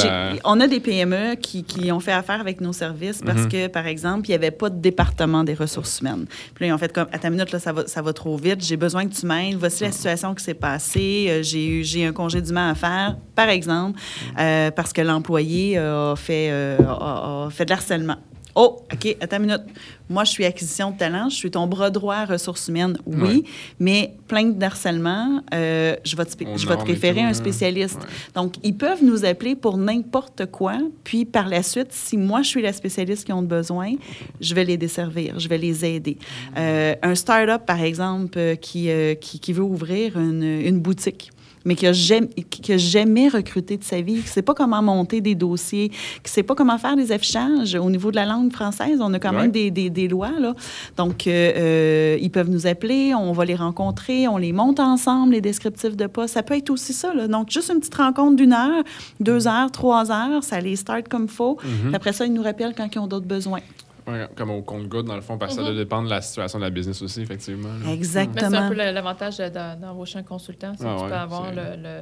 la- 0.00 0.32
On 0.44 0.58
a 0.60 0.66
des 0.66 0.80
PME 0.80 1.34
qui, 1.36 1.64
qui 1.64 1.92
ont 1.92 2.00
fait 2.00 2.12
affaire 2.12 2.40
avec 2.40 2.60
nos 2.60 2.72
services 2.72 3.20
parce 3.24 3.42
Mhm. 3.42 3.48
que, 3.48 3.66
par 3.68 3.86
exemple, 3.86 4.26
il 4.26 4.30
n'y 4.30 4.34
avait 4.36 4.50
pas 4.50 4.70
de 4.70 4.78
département 4.80 5.44
des 5.44 5.54
ressources 5.54 6.00
humaines. 6.00 6.26
Puis 6.54 6.64
là, 6.64 6.66
ils 6.68 6.72
ont 6.72 6.78
fait 6.78 6.92
comme, 6.92 7.08
à 7.12 7.18
ta 7.18 7.28
minute, 7.30 7.52
là, 7.52 7.58
ça, 7.58 7.72
va, 7.72 7.86
ça 7.86 8.00
va 8.02 8.12
trop 8.12 8.36
vite, 8.36 8.64
j'ai 8.64 8.76
besoin 8.76 9.06
que 9.06 9.14
tu 9.14 9.26
m'aides, 9.26 9.56
voici 9.56 9.84
la 9.84 9.92
situation 9.92 10.34
qui 10.34 10.42
s'est 10.44 10.54
passée, 10.54 11.26
euh, 11.28 11.42
j'ai 11.42 11.66
eu- 11.66 11.84
j'ai 11.84 12.06
un 12.06 12.12
congédiement 12.12 12.70
à 12.70 12.74
faire, 12.74 13.16
par 13.34 13.48
exemple, 13.48 13.98
euh, 14.38 14.70
parce 14.70 14.92
que 14.92 15.02
l'employé 15.02 15.76
a, 15.78 16.14
fait, 16.16 16.48
euh, 16.50 16.78
a, 16.88 17.46
a 17.46 17.50
fait 17.50 17.64
de 17.66 17.70
l'harcèlement. 17.70 18.16
Oh, 18.54 18.80
OK, 18.92 19.16
à 19.20 19.26
ta 19.26 19.38
minute. 19.38 19.62
Moi, 20.10 20.24
je 20.24 20.30
suis 20.30 20.44
acquisition 20.44 20.90
de 20.90 20.98
talent, 20.98 21.30
je 21.30 21.36
suis 21.36 21.50
ton 21.50 21.66
bras 21.66 21.88
droit 21.90 22.26
ressources 22.26 22.68
humaines, 22.68 22.98
oui, 23.06 23.16
Ouais. 23.22 23.42
mais 23.80 24.14
plainte 24.28 24.58
d'harcèlement, 24.58 25.40
euh, 25.54 25.96
je 26.04 26.16
vais 26.16 26.24
te, 26.26 26.32
Aux 26.44 26.56
je 26.58 26.66
vais 26.66 26.74
te 26.74 26.78
normes 26.80 26.88
et 26.88 26.92
référer 26.92 27.20
à 27.20 27.24
un 27.24 27.28
là. 27.28 27.34
spécialiste. 27.34 27.98
Ouais. 27.98 28.06
Donc, 28.34 28.56
ils 28.62 28.76
peuvent 28.76 29.02
nous 29.02 29.24
appeler 29.24 29.56
pour 29.56 29.78
n'importe 29.78 30.46
quoi, 30.46 30.76
puis 31.02 31.24
par 31.24 31.48
la 31.48 31.62
suite, 31.62 31.92
si 31.92 32.18
moi, 32.18 32.42
je 32.42 32.48
suis 32.48 32.60
la 32.62 32.74
spécialiste 32.74 33.24
qui 33.24 33.32
ont 33.32 33.42
besoin, 33.42 33.92
je 34.40 34.54
vais 34.54 34.64
les 34.64 34.76
desservir, 34.76 35.38
je 35.40 35.48
vais 35.48 35.58
les 35.58 35.84
aider. 35.86 36.18
Euh, 36.58 36.94
un 37.02 37.14
start-up, 37.14 37.62
par 37.64 37.80
exemple, 37.80 38.38
euh, 38.38 38.54
qui, 38.56 38.90
euh, 38.90 39.14
qui, 39.14 39.40
qui 39.40 39.52
veut 39.54 39.62
ouvrir 39.62 40.18
une, 40.18 40.42
une 40.42 40.78
boutique 40.80 41.30
mais 41.64 41.74
qui 41.74 41.84
n'a 41.84 41.92
jamais, 41.92 42.28
qui 42.28 42.72
a 42.72 42.76
jamais 42.76 43.28
recruté 43.28 43.76
de 43.76 43.84
sa 43.84 44.00
vie, 44.00 44.14
qui 44.16 44.22
ne 44.22 44.26
sait 44.28 44.42
pas 44.42 44.54
comment 44.54 44.82
monter 44.82 45.20
des 45.20 45.34
dossiers, 45.34 45.88
qui 45.88 45.96
ne 46.24 46.28
sait 46.28 46.42
pas 46.42 46.54
comment 46.54 46.78
faire 46.78 46.96
des 46.96 47.12
affichages. 47.12 47.74
Au 47.74 47.90
niveau 47.90 48.10
de 48.10 48.16
la 48.16 48.26
langue 48.26 48.52
française, 48.52 48.98
on 49.00 49.12
a 49.14 49.18
quand 49.18 49.32
Ouais. 49.32 49.42
même 49.42 49.50
des, 49.50 49.70
des, 49.70 49.88
des 49.90 50.08
lois. 50.08 50.32
Là. 50.38 50.54
Donc, 50.96 51.26
euh, 51.26 51.52
euh, 51.56 52.18
ils 52.20 52.30
peuvent 52.30 52.50
nous 52.50 52.66
appeler, 52.66 53.14
on 53.14 53.32
va 53.32 53.44
les 53.44 53.54
rencontrer, 53.54 54.28
on 54.28 54.36
les 54.36 54.52
monte 54.52 54.80
ensemble, 54.80 55.32
les 55.32 55.40
descriptifs 55.40 55.96
de 55.96 56.06
poste. 56.06 56.34
Ça 56.34 56.42
peut 56.42 56.56
être 56.56 56.70
aussi 56.70 56.92
ça. 56.92 57.14
Là. 57.14 57.28
Donc, 57.28 57.50
juste 57.50 57.70
une 57.72 57.78
petite 57.80 57.94
rencontre 57.94 58.36
d'une 58.36 58.52
heure, 58.52 58.82
deux 59.20 59.46
heures, 59.48 59.70
trois 59.70 60.10
heures, 60.10 60.42
ça 60.44 60.60
les 60.60 60.76
start 60.76 61.08
comme 61.08 61.28
faut. 61.28 61.58
Mhm. 61.64 61.86
Puis 61.86 61.94
après 61.96 62.12
ça, 62.12 62.26
ils 62.26 62.32
nous 62.32 62.42
rappellent 62.42 62.74
quand 62.76 62.88
ils 62.94 62.98
ont 62.98 63.06
d'autres 63.06 63.26
besoins. 63.26 63.60
Ouais, 64.06 64.26
comme 64.36 64.50
au 64.50 64.62
compte-goutte, 64.62 65.06
dans 65.06 65.14
le 65.14 65.20
fond, 65.20 65.38
parce 65.38 65.52
que 65.52 65.56
ça 65.56 65.62
Mhm. 65.62 65.74
doit 65.74 65.84
dépendre 65.84 66.04
de 66.06 66.10
la 66.10 66.20
situation 66.22 66.58
de 66.58 66.64
la 66.64 66.70
business 66.70 67.00
aussi, 67.02 67.20
effectivement. 67.22 67.68
là. 67.68 67.74
Mais 67.84 68.02
c'est 68.02 68.18
un 68.18 68.22
Exactement. 68.22 68.68
peu 68.68 68.74
l'avantage 68.74 69.38
de- 69.38 69.44
de- 69.44 69.80
d'embaucher 69.80 70.18
un 70.18 70.22
consultant, 70.24 70.72
c'est 70.76 70.84
que 70.84 70.88
Ah 70.90 70.94
tu 70.96 71.02
ouais, 71.04 71.08
peux 71.08 71.14
avoir 71.14 71.50
le, 71.52 71.62
le- 71.82 72.00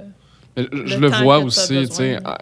Mais 0.56 0.66
Je, 0.72 0.86
je 0.86 0.98
le 0.98 1.08
vois 1.08 1.38
que 1.40 1.44
aussi, 1.44 1.86
tu 1.88 1.94
sais, 1.94 2.18
à, 2.24 2.38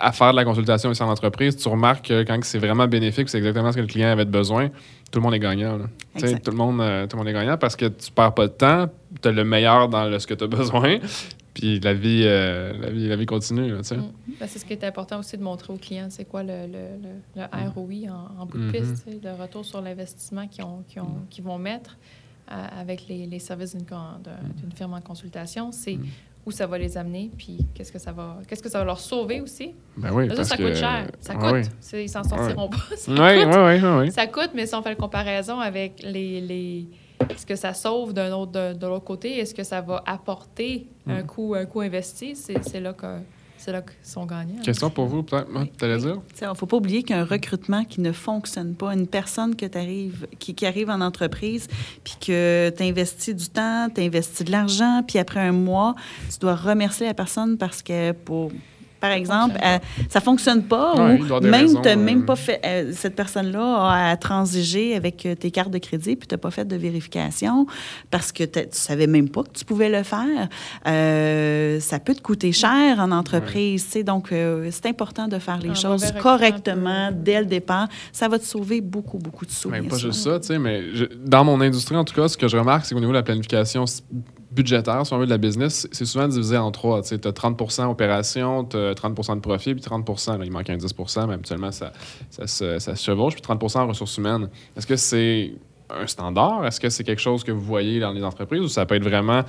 à 0.00 0.12
faire 0.12 0.30
de 0.30 0.36
la 0.36 0.44
consultation 0.44 0.90
ici 0.92 1.02
en 1.02 1.10
entreprise, 1.10 1.56
tu 1.56 1.68
remarques 1.68 2.06
que 2.08 2.22
quand 2.22 2.38
c'est 2.42 2.58
vraiment 2.58 2.86
bénéfique, 2.86 3.28
c'est 3.28 3.36
exactement 3.38 3.70
ce 3.70 3.76
que 3.76 3.82
le 3.82 3.86
client 3.86 4.08
avait 4.08 4.24
besoin, 4.24 4.68
tout 4.68 5.18
le 5.18 5.20
monde 5.20 5.34
est 5.34 5.38
gagnant. 5.40 5.78
Tu 6.16 6.26
sais. 6.26 6.38
Tout 6.38 6.52
le, 6.52 6.56
monde, 6.56 6.80
euh, 6.80 7.06
tout 7.06 7.16
le 7.16 7.18
monde 7.18 7.28
est 7.28 7.32
gagnant 7.34 7.58
parce 7.58 7.76
que 7.76 7.84
tu 7.86 8.10
perds 8.12 8.32
pas 8.32 8.46
de 8.46 8.52
temps, 8.52 8.86
tu 9.20 9.28
as 9.28 9.32
le 9.32 9.44
meilleur 9.44 9.88
dans 9.90 10.04
le- 10.06 10.18
ce 10.18 10.26
que 10.26 10.32
tu 10.34 10.44
as 10.44 10.46
besoin, 10.46 10.98
puis 11.54 11.80
la 11.80 11.94
vie, 11.94 12.22
euh, 12.24 12.72
la 12.80 12.90
vie, 12.90 13.08
la 13.08 13.16
vie 13.16 13.26
continue. 13.26 13.70
là, 13.72 13.78
tu 13.78 13.84
sais. 13.84 13.96
Mm. 13.96 14.12
Ben, 14.38 14.46
c'est 14.48 14.58
ce 14.58 14.64
qui 14.64 14.72
est 14.72 14.84
important 14.84 15.18
aussi 15.18 15.36
de 15.36 15.42
montrer 15.42 15.72
aux 15.72 15.76
clients, 15.76 16.06
c'est 16.10 16.24
quoi 16.24 16.42
le, 16.42 16.66
le, 16.66 16.78
le, 17.02 17.42
le 17.42 17.68
ROI 17.70 18.10
en, 18.12 18.42
en 18.42 18.46
bout 18.46 18.58
de 18.58 18.64
Mhm. 18.64 18.72
piste, 18.72 19.06
le 19.22 19.32
retour 19.40 19.64
sur 19.64 19.80
l'investissement 19.80 20.46
qu'ils 20.48 20.64
ont- 20.64 20.82
qu'ils 20.88 21.02
ont- 21.02 21.22
qu'ils 21.28 21.44
vont 21.44 21.58
mettre 21.58 21.96
euh, 22.52 22.54
avec 22.80 23.06
les, 23.08 23.26
les 23.26 23.38
services 23.38 23.76
d'une 23.76 24.72
firme 24.74 24.94
en 24.94 25.00
consultation. 25.00 25.70
C'est 25.72 25.98
où 26.46 26.50
ça 26.50 26.66
va 26.66 26.78
les 26.78 26.96
amener, 26.96 27.30
puis 27.36 27.58
qu'est-ce 27.74 27.92
que 27.92 27.98
ça 27.98 28.12
va, 28.12 28.38
qu'est-ce 28.48 28.62
que 28.62 28.68
ça 28.70 28.78
va 28.78 28.84
leur 28.84 28.98
sauver 28.98 29.40
aussi. 29.42 29.72
Ben 29.96 30.10
oui, 30.12 30.26
Là, 30.26 30.34
parce 30.34 30.48
ça 30.48 30.56
que... 30.56 30.62
coûte 30.64 30.74
cher. 30.74 31.06
Ça 31.20 31.34
Ah 31.36 31.50
coûte. 31.52 31.70
oui. 31.92 32.02
Ils 32.04 32.08
s'en 32.08 32.24
sortiront 32.24 32.68
pas. 32.68 32.78
Ça 32.96 33.12
Oui, 33.12 33.44
coûte. 33.44 33.54
oui, 33.56 33.78
oui, 33.82 33.88
oui. 34.00 34.10
Ça 34.12 34.26
coûte, 34.26 34.50
mais 34.54 34.66
si 34.66 34.74
on 34.74 34.82
fait 34.82 34.88
la 34.88 34.94
comparaison 34.96 35.60
avec 35.60 36.02
les, 36.02 36.40
les 36.40 36.86
ce 37.36 37.46
que 37.46 37.56
ça 37.56 37.74
sauve 37.74 38.12
d'un 38.12 38.32
autre, 38.32 38.52
de, 38.52 38.72
de 38.74 38.86
l'autre 38.86 39.04
côté, 39.04 39.38
est-ce 39.38 39.54
que 39.54 39.64
ça 39.64 39.80
va 39.80 40.02
apporter 40.06 40.88
un, 41.06 41.22
Mm. 41.22 41.26
coût, 41.26 41.54
un 41.54 41.64
coût 41.64 41.80
investi, 41.80 42.36
c'est 42.36 42.62
c'est 42.66 42.80
là 42.80 42.92
que 42.92 43.06
c'est 43.60 43.72
là 43.72 43.82
qu'ils 43.82 43.92
sont 44.02 44.24
gagnants. 44.24 44.62
Question 44.62 44.88
pour 44.88 45.06
vous, 45.06 45.22
peut-être. 45.22 45.46
Tu 45.78 45.84
allais 45.84 45.98
dire? 45.98 46.16
Il 46.40 46.48
ne 46.48 46.54
faut 46.54 46.64
pas 46.64 46.78
oublier 46.78 47.02
qu'un 47.02 47.24
recrutement 47.24 47.84
qui 47.84 48.00
ne 48.00 48.10
fonctionne 48.10 48.74
pas, 48.74 48.94
une 48.94 49.06
personne 49.06 49.54
que 49.54 49.66
arrives, 49.76 50.26
qui, 50.38 50.54
qui, 50.54 50.64
arrive 50.64 50.88
en 50.88 51.02
entreprise, 51.02 51.68
puis 52.02 52.14
que 52.18 52.70
tu 52.74 52.82
investis 52.82 53.36
du 53.36 53.48
temps, 53.48 53.88
tu 53.94 54.00
investis 54.00 54.46
de 54.46 54.50
l'argent, 54.50 55.02
puis 55.06 55.18
après 55.18 55.40
un 55.40 55.52
mois, 55.52 55.94
tu 56.32 56.38
dois 56.38 56.54
remercier 56.54 57.06
la 57.06 57.12
personne 57.12 57.58
parce 57.58 57.82
que 57.82 58.12
pour 58.12 58.50
par 59.00 59.10
exemple, 59.12 59.56
ça 59.60 59.78
ne 59.78 60.16
euh, 60.16 60.20
fonctionne 60.20 60.62
pas 60.64 60.94
Ouais, 60.94 61.20
ou 61.20 61.40
même 61.40 61.54
raisons, 61.54 61.80
t'as 61.82 61.96
même 61.96 62.20
euh. 62.22 62.26
pas 62.26 62.36
fait 62.36 62.60
euh, 62.64 62.92
cette 62.94 63.16
personne-là 63.16 64.10
a 64.10 64.16
transigé 64.16 64.94
avec 64.94 65.24
euh, 65.26 65.34
tes 65.34 65.50
cartes 65.50 65.70
de 65.70 65.78
crédit 65.78 66.16
puis 66.16 66.28
tu 66.28 66.34
n'as 66.34 66.38
pas 66.38 66.50
fait 66.50 66.66
de 66.66 66.76
vérification 66.76 67.66
parce 68.10 68.30
que 68.32 68.44
tu 68.44 68.60
savais 68.72 69.06
même 69.06 69.28
pas 69.28 69.42
que 69.42 69.50
tu 69.54 69.64
pouvais 69.64 69.88
le 69.88 70.02
faire. 70.02 70.48
Euh, 70.86 71.80
ça 71.80 71.98
peut 71.98 72.14
te 72.14 72.20
coûter 72.20 72.52
cher 72.52 72.98
en 72.98 73.10
entreprise, 73.12 73.84
tu 73.86 73.90
sais, 73.92 74.02
donc 74.04 74.32
euh, 74.32 74.68
c'est 74.70 74.86
important 74.86 75.28
de 75.28 75.38
faire 75.38 75.58
les 75.58 75.70
Un 75.70 75.74
choses 75.74 76.12
correctement 76.20 77.10
dès 77.12 77.40
le 77.40 77.46
départ. 77.46 77.88
Ça 78.12 78.28
va 78.28 78.38
te 78.38 78.44
sauver 78.44 78.80
beaucoup, 78.80 79.18
beaucoup 79.18 79.46
de 79.46 79.50
sous. 79.50 79.68
Mais 79.70 79.80
bien 79.80 79.90
pas 79.90 79.96
sûr. 79.96 80.12
juste 80.12 80.24
ça, 80.24 80.38
tu 80.40 80.46
sais, 80.48 80.58
mais 80.58 80.94
je- 80.94 81.06
dans 81.24 81.44
mon 81.44 81.60
industrie, 81.60 81.96
en 81.96 82.04
tout 82.04 82.14
cas, 82.14 82.28
ce 82.28 82.36
que 82.36 82.48
je 82.48 82.56
remarque, 82.56 82.84
c'est 82.86 82.94
qu'au 82.94 83.00
niveau 83.00 83.12
de 83.12 83.16
la 83.18 83.22
planification 83.22 83.84
budgétaire, 84.50 85.06
si 85.06 85.12
on 85.12 85.18
veut, 85.18 85.26
de 85.26 85.30
la 85.30 85.38
business, 85.38 85.88
c'est 85.92 86.04
souvent 86.04 86.26
divisé 86.26 86.56
en 86.56 86.70
trois. 86.70 87.02
Tu 87.02 87.14
as 87.14 87.18
30% 87.18 87.86
opération, 87.86 88.64
tu 88.64 88.76
as 88.76 88.94
30% 88.94 89.36
de 89.36 89.40
profit, 89.40 89.74
puis 89.74 89.82
30 89.82 90.08
là, 90.38 90.44
il 90.44 90.50
manque 90.50 90.70
un 90.70 90.76
10% 90.76 91.26
mais 91.26 91.34
habituellement, 91.34 91.72
ça, 91.72 91.92
ça, 92.30 92.46
se, 92.46 92.78
ça 92.78 92.96
se 92.96 93.04
chevauche, 93.04 93.34
puis 93.34 93.42
30 93.42 93.76
en 93.76 93.86
ressources 93.86 94.16
humaines. 94.18 94.48
Est-ce 94.76 94.86
que 94.86 94.96
c'est 94.96 95.52
un 95.88 96.06
standard? 96.06 96.66
Est-ce 96.66 96.80
que 96.80 96.88
c'est 96.88 97.04
quelque 97.04 97.20
chose 97.20 97.44
que 97.44 97.52
vous 97.52 97.62
voyez 97.62 98.00
dans 98.00 98.12
les 98.12 98.24
entreprises 98.24 98.60
ou 98.60 98.68
ça 98.68 98.86
peut 98.86 98.96
être 98.96 99.04
vraiment. 99.04 99.42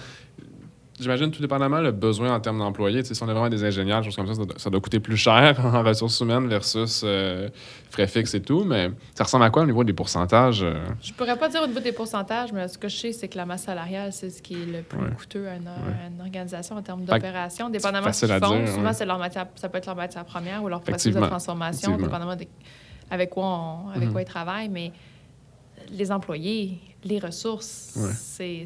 J'imagine 1.01 1.31
tout 1.31 1.41
dépendamment 1.41 1.81
le 1.81 1.91
besoin 1.91 2.35
en 2.35 2.39
termes 2.39 2.59
d'employés. 2.59 3.03
Si 3.03 3.11
on 3.23 3.27
est 3.27 3.31
vraiment 3.33 3.49
des 3.49 3.63
ingénieurs, 3.63 4.01
des 4.01 4.05
choses 4.05 4.15
comme 4.15 4.27
ça, 4.27 4.35
ça 4.35 4.45
doit, 4.45 4.59
ça 4.59 4.69
doit 4.69 4.79
coûter 4.79 4.99
plus 4.99 5.17
cher 5.17 5.59
en 5.65 5.81
ressources 5.83 6.19
humaines 6.19 6.47
versus 6.47 7.01
euh, 7.03 7.49
frais 7.89 8.05
fixes 8.07 8.35
et 8.35 8.41
tout. 8.41 8.63
Mais 8.63 8.91
ça 9.15 9.23
ressemble 9.23 9.43
à 9.45 9.49
quoi 9.49 9.63
au 9.63 9.65
niveau 9.65 9.83
des 9.83 9.93
pourcentages? 9.93 10.61
euh? 10.61 10.75
Je 11.01 11.11
pourrais 11.13 11.35
pas 11.37 11.49
dire 11.49 11.63
au 11.63 11.67
niveau 11.67 11.79
des 11.79 11.91
pourcentages, 11.91 12.53
mais 12.53 12.67
ce 12.67 12.77
que 12.77 12.87
je 12.87 12.95
sais, 12.95 13.11
c'est 13.13 13.27
que 13.27 13.37
la 13.37 13.47
masse 13.47 13.63
salariale, 13.63 14.13
c'est 14.13 14.29
ce 14.29 14.41
qui 14.43 14.53
est 14.61 14.65
le 14.65 14.83
plus 14.83 14.99
Ouais. 14.99 15.09
coûteux 15.17 15.47
à 15.47 15.55
une, 15.55 15.67
à 15.67 16.07
une 16.13 16.21
organisation 16.21 16.75
en 16.77 16.81
termes 16.83 17.03
d'opération. 17.03 17.69
Dépendamment 17.71 18.07
de 18.07 18.11
ce 18.13 18.25
qu'ils 18.27 18.35
font, 18.39 18.57
dire, 18.59 18.67
souvent, 18.67 18.83
ouais. 18.85 18.93
c'est 18.93 19.05
leur 19.07 19.17
matière, 19.17 19.47
ça 19.55 19.69
peut 19.69 19.79
être 19.79 19.87
leur 19.87 19.95
matière 19.95 20.23
première 20.25 20.63
ou 20.63 20.69
leur 20.69 20.81
processus 20.81 21.15
de 21.15 21.19
transformation, 21.25 21.97
dépendamment 21.97 22.35
de, 22.35 22.45
avec, 23.09 23.31
quoi 23.31 23.45
on, 23.47 23.89
avec 23.89 24.03
Mhm. 24.07 24.11
quoi 24.11 24.21
ils 24.21 24.25
travaillent. 24.25 24.69
Mais 24.69 24.91
les 25.89 26.11
employés, 26.11 26.79
les 27.03 27.17
ressources, 27.17 27.97
c'est, 28.13 28.65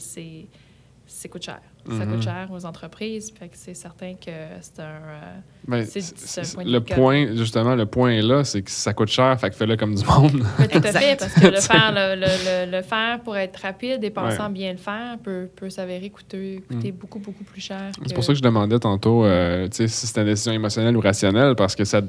c'est 1.07 1.29
coûte 1.29 1.43
cher. 1.43 1.61
Ça 1.87 2.05
Mhm. 2.05 2.13
coûte 2.13 2.23
cher 2.23 2.47
aux 2.51 2.65
entreprises. 2.65 3.31
Fait 3.37 3.47
que 3.47 3.55
c'est 3.55 3.73
certain 3.75 4.13
que 4.13 4.31
c'est 4.61 4.79
un... 4.81 4.85
euh, 4.85 5.19
Ben, 5.67 5.85
C'est- 5.85 6.01
c'est- 6.01 6.17
c'est 6.17 6.41
un 6.41 6.43
c'est- 6.43 6.55
point 6.55 6.63
de 6.65 6.71
le 6.71 6.79
point, 6.81 7.27
justement, 7.35 7.75
le 7.75 7.85
point 7.85 8.11
est 8.11 8.21
là, 8.21 8.43
c'est 8.43 8.61
que 8.61 8.71
ça 8.71 8.93
coûte 8.93 9.09
cher, 9.09 9.39
fait 9.39 9.49
que 9.49 9.55
fais-le 9.55 9.75
comme 9.77 9.93
du 9.95 10.03
monde. 10.05 10.31
Tout 10.57 10.63
à 10.63 10.65
Exact. 10.77 10.99
fait, 10.99 11.15
parce 11.19 11.33
que 11.33 11.47
le 11.47 11.59
faire, 11.61 11.91
le, 11.93 12.15
le- 12.15 12.65
le- 12.65 12.71
le 12.77 12.81
faire 12.83 13.19
pour 13.21 13.37
être 13.37 13.57
rapide 13.61 14.03
et 14.03 14.09
pensant 14.09 14.45
Ouais. 14.47 14.51
bien 14.53 14.71
le 14.71 14.77
faire 14.79 15.17
peut, 15.23 15.47
peut 15.55 15.69
s'avérer 15.69 16.09
coûter, 16.09 16.63
coûter 16.67 16.91
beaucoup, 16.91 17.19
beaucoup 17.19 17.43
plus 17.43 17.61
cher. 17.61 17.91
C'est 18.05 18.13
pour 18.13 18.23
ça 18.23 18.33
que 18.33 18.37
je 18.39 18.43
demandais 18.43 18.79
tantôt 18.79 19.23
euh, 19.25 19.67
tu 19.69 19.77
sais, 19.77 19.87
si 19.87 20.07
c'était 20.07 20.21
une 20.21 20.27
décision 20.27 20.53
émotionnelle 20.53 20.95
ou 20.97 21.01
rationnelle, 21.01 21.55
parce 21.55 21.75
que 21.75 21.85
ça, 21.85 22.01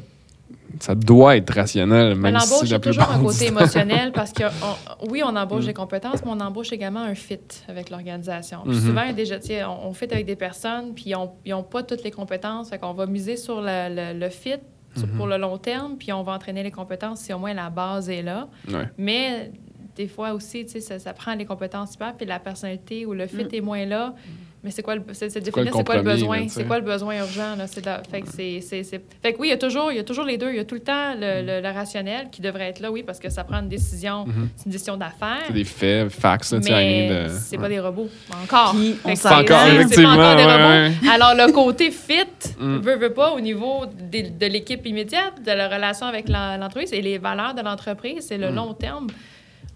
ça 0.80 0.94
doit 0.94 1.36
être 1.36 1.52
rationnel, 1.54 2.14
Mais 2.14 2.30
même 2.32 2.40
si 2.40 2.50
l'embauche, 2.50 2.70
la 2.70 2.78
toujours 2.78 3.10
un 3.10 3.18
côté 3.22 3.46
émotionnel 3.46 4.12
parce 4.12 4.32
que, 4.32 4.44
on- 4.44 5.08
oui, 5.08 5.22
on 5.24 5.34
embauche 5.36 5.64
Mm. 5.64 5.66
des 5.68 5.74
compétences, 5.74 6.24
mais 6.24 6.30
on 6.30 6.40
embauche 6.40 6.72
également 6.72 7.00
un 7.02 7.14
fit 7.14 7.38
avec 7.68 7.90
l'organisation. 7.90 8.60
Mhm. 8.64 8.74
Souvent, 8.74 9.12
déjà, 9.12 9.36
on, 9.68 9.88
on 9.88 9.92
fit 9.92 10.04
avec 10.10 10.26
des 10.26 10.36
personnes, 10.36 10.94
puis 10.94 11.12
ils 11.44 11.50
n'ont 11.52 11.62
pas 11.62 11.82
toutes 11.82 12.02
les 12.04 12.10
compétences. 12.10 12.70
Fait 12.70 12.78
qu'on 12.78 12.92
va 12.92 13.06
miser 13.06 13.36
sur 13.36 13.60
le, 13.62 14.28
fit 14.30 14.54
Mhm. 14.96 15.08
pour 15.16 15.26
le 15.26 15.36
long 15.36 15.58
terme, 15.58 15.96
puis 15.98 16.12
on 16.12 16.22
va 16.22 16.32
entraîner 16.32 16.62
les 16.62 16.70
compétences 16.70 17.20
si 17.20 17.32
au 17.32 17.38
moins 17.38 17.52
la 17.54 17.68
base 17.70 18.08
est 18.08 18.22
là. 18.22 18.48
Ouais. 18.68 18.88
Mais 18.96 19.50
des 19.94 20.08
fois 20.08 20.32
aussi, 20.32 20.64
tu 20.64 20.72
sais, 20.72 20.80
ça, 20.80 20.98
ça 20.98 21.12
prend 21.12 21.34
les 21.34 21.44
compétences 21.46 21.92
super, 21.92 22.14
puis 22.14 22.26
la 22.26 22.38
personnalité 22.38 23.06
ou 23.06 23.12
le 23.12 23.26
fit 23.26 23.44
Mm. 23.44 23.48
est 23.54 23.60
moins 23.60 23.84
là. 23.86 24.14
Mais 24.66 24.72
c'est 24.72 24.82
quoi 24.82 24.96
le, 24.96 25.02
c'est, 25.12 25.30
c'est 25.30 25.50
quoi 25.52 25.62
le 25.62 25.66
définir 25.70 25.76
c'est 25.76 25.84
quoi 25.84 25.94
le 25.96 26.02
besoin, 26.02 26.48
c'est 26.48 26.64
quoi 26.66 26.78
le 26.80 26.84
besoin 26.84 27.16
urgent 27.18 27.54
là, 27.56 27.68
c'est 27.68 27.86
la- 27.86 28.02
fait 28.02 28.20
que 28.22 28.26
c'est, 28.28 28.60
c'est, 28.60 28.82
c'est- 28.82 29.00
fait 29.22 29.32
que 29.32 29.38
oui, 29.38 29.46
il 29.46 29.50
y 29.50 29.54
a 29.54 29.56
toujours, 29.56 29.92
il 29.92 29.96
y 29.96 30.00
a 30.00 30.02
toujours 30.02 30.24
les 30.24 30.36
deux, 30.38 30.50
il 30.50 30.56
y 30.56 30.58
a 30.58 30.64
tout 30.64 30.74
le 30.74 30.80
temps 30.80 31.14
le, 31.14 31.40
Mm. 31.42 31.46
le- 31.46 31.60
le 31.60 31.68
rationnel 31.72 32.28
qui 32.32 32.42
devrait 32.42 32.68
être 32.70 32.80
là, 32.80 32.90
oui, 32.90 33.04
parce 33.04 33.20
que 33.20 33.30
ça 33.30 33.44
prend 33.44 33.58
une 33.60 33.68
décision, 33.68 34.26
Mhm. 34.26 34.48
c'est 34.56 34.66
une 34.66 34.72
décision 34.72 34.96
d'affaires. 34.96 35.44
C'est 35.46 35.52
des 35.52 35.62
faits, 35.64 36.08
facts, 36.10 36.50
là, 36.50 36.58
Mais 36.64 37.08
de. 37.08 37.28
c'est 37.32 37.56
ouais. 37.56 37.62
pas 37.62 37.68
des 37.68 37.78
robots. 37.78 38.08
Encore. 38.42 38.72
Puis, 38.74 38.96
on 39.04 39.14
c'est- 39.14 39.28
encore, 39.28 39.44
c'est- 39.46 39.70
c'est 39.70 39.74
effectivement, 39.76 40.16
pas 40.16 40.32
encore 40.34 40.36
des 40.36 40.44
ouais, 40.44 40.52
robots. 40.52 41.04
ouais. 41.04 41.10
Alors, 41.14 41.34
le 41.46 41.52
côté 41.52 41.90
fit, 41.92 42.14
Mm. 42.58 42.76
veut, 42.78 42.96
veut 42.96 43.12
pas, 43.12 43.30
au 43.34 43.40
niveau 43.40 43.84
des- 43.86 44.22
de, 44.30 44.46
l'équipe 44.46 44.84
immédiate, 44.84 45.34
de 45.46 45.52
la 45.52 45.68
relation 45.68 46.06
avec 46.06 46.28
la- 46.28 46.56
l'entreprise 46.58 46.92
et 46.92 47.02
les 47.02 47.18
valeurs 47.18 47.54
de 47.54 47.62
l'entreprise, 47.62 48.26
c'est 48.26 48.38
le 48.38 48.50
Mm. 48.50 48.54
long 48.56 48.74
terme. 48.74 49.06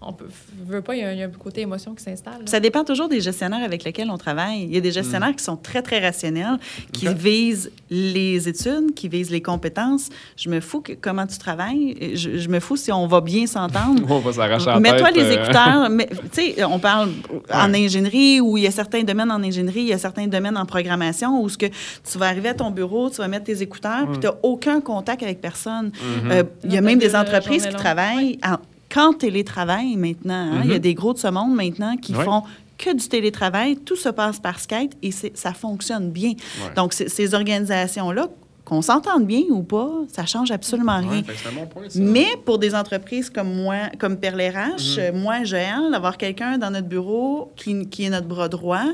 On 0.03 0.13
peut, 0.13 0.25
veut 0.65 0.81
pas, 0.81 0.95
il 0.95 1.01
y, 1.01 1.03
a, 1.03 1.13
il 1.13 1.19
y 1.19 1.21
a 1.21 1.27
un 1.27 1.29
côté 1.29 1.61
émotion 1.61 1.93
qui 1.93 2.03
s'installe. 2.03 2.41
Ça 2.45 2.59
dépend 2.59 2.83
toujours 2.83 3.07
des 3.07 3.21
gestionnaires 3.21 3.63
avec 3.63 3.83
lesquels 3.83 4.09
on 4.09 4.17
travaille. 4.17 4.63
Il 4.63 4.73
y 4.73 4.77
a 4.77 4.81
des 4.81 4.91
gestionnaires 4.91 5.35
qui 5.35 5.43
sont 5.43 5.57
très, 5.57 5.83
très 5.83 5.99
rationnels, 5.99 6.57
qui 6.91 7.07
visent 7.13 7.71
les 7.91 8.49
études, 8.49 8.95
qui 8.95 9.07
visent 9.07 9.29
les 9.29 9.43
compétences. 9.43 10.09
Je 10.37 10.49
me 10.49 10.59
fous 10.59 10.81
que, 10.81 10.93
comment 10.93 11.27
tu 11.27 11.37
travailles. 11.37 12.15
Je, 12.15 12.37
je 12.37 12.49
me 12.49 12.59
fous 12.59 12.77
si 12.77 12.91
on 12.91 13.05
va 13.05 13.21
bien 13.21 13.45
s'entendre. 13.45 14.01
On 14.09 14.19
va 14.19 14.33
s'arracher 14.33 14.65
la 14.65 14.73
tête. 14.73 14.81
Mets-toi 14.81 15.11
les 15.11 15.23
euh, 15.23 15.43
écouteurs. 15.43 15.89
Tu 16.31 16.53
sais, 16.55 16.63
on 16.63 16.79
parle 16.79 17.11
en 17.53 17.73
ingénierie 17.73 18.41
où 18.41 18.57
il 18.57 18.63
y 18.63 18.67
a 18.67 18.71
certains 18.71 19.03
domaines 19.03 19.31
en 19.31 19.43
ingénierie, 19.43 19.81
il 19.81 19.87
y 19.87 19.93
a 19.93 19.97
certains 19.97 20.27
domaines 20.27 20.57
en 20.57 20.65
programmation 20.65 21.41
où 21.41 21.49
ce 21.49 21.57
que 21.57 21.67
tu 21.67 22.17
vas 22.17 22.27
arriver 22.27 22.49
à 22.49 22.53
ton 22.53 22.71
bureau, 22.71 23.09
tu 23.09 23.17
vas 23.17 23.27
mettre 23.27 23.45
tes 23.45 23.61
écouteurs, 23.61 24.07
puis 24.09 24.19
tu 24.19 24.27
n'as 24.27 24.33
aucun 24.43 24.81
contact 24.81 25.23
avec 25.23 25.41
personne. 25.41 25.91
mhm. 26.23 26.31
Euh, 26.31 26.43
il 26.63 26.73
y 26.73 26.77
a 26.77 26.81
même 26.81 26.99
des 26.99 27.15
entreprises 27.15 27.67
qui 27.67 27.75
travaillent 27.75 28.39
en, 28.43 28.57
qu'en 28.93 29.13
télétravail 29.13 29.95
maintenant. 29.95 30.33
hein. 30.53 30.61
Il 30.63 30.69
y 30.69 30.73
a 30.73 30.75
Mhm. 30.75 30.81
des 30.81 30.93
gros 30.93 31.13
de 31.13 31.19
ce 31.19 31.27
monde 31.27 31.55
maintenant 31.55 31.95
qui 31.97 32.13
font 32.13 32.43
que 32.77 32.95
du 32.95 33.07
télétravail. 33.07 33.77
Tout 33.77 33.95
se 33.95 34.09
passe 34.09 34.39
par 34.39 34.59
Skype 34.59 34.93
et 35.03 35.11
ça 35.11 35.53
fonctionne 35.53 36.09
bien. 36.11 36.31
Ouais. 36.31 36.73
Donc, 36.75 36.93
ces 36.93 37.33
organisations-là, 37.35 38.27
qu'on 38.71 38.81
s'entende 38.81 39.25
bien 39.25 39.41
ou 39.49 39.63
pas, 39.63 39.89
ça 40.07 40.25
change 40.25 40.49
absolument 40.49 40.97
rien. 40.99 41.09
Ouais, 41.09 41.23
fait 41.23 41.33
que 41.33 41.39
c'est 41.39 41.49
un 41.49 41.61
bon 41.61 41.67
point, 41.67 41.83
ça. 41.89 41.99
Mais 42.01 42.27
pour 42.45 42.57
des 42.57 42.73
entreprises 42.73 43.29
comme 43.29 43.53
moi, 43.53 43.75
comme 43.99 44.15
Perle 44.15 44.39
RH, 44.39 44.53
Mhm. 44.53 44.99
euh, 44.99 45.11
moi, 45.13 45.43
Joël, 45.43 45.91
d'avoir 45.91 46.15
quelqu'un 46.15 46.57
dans 46.57 46.71
notre 46.71 46.87
bureau 46.87 47.51
qui, 47.57 47.85
qui 47.89 48.05
est 48.05 48.09
notre 48.09 48.27
bras 48.27 48.47
droit, 48.47 48.85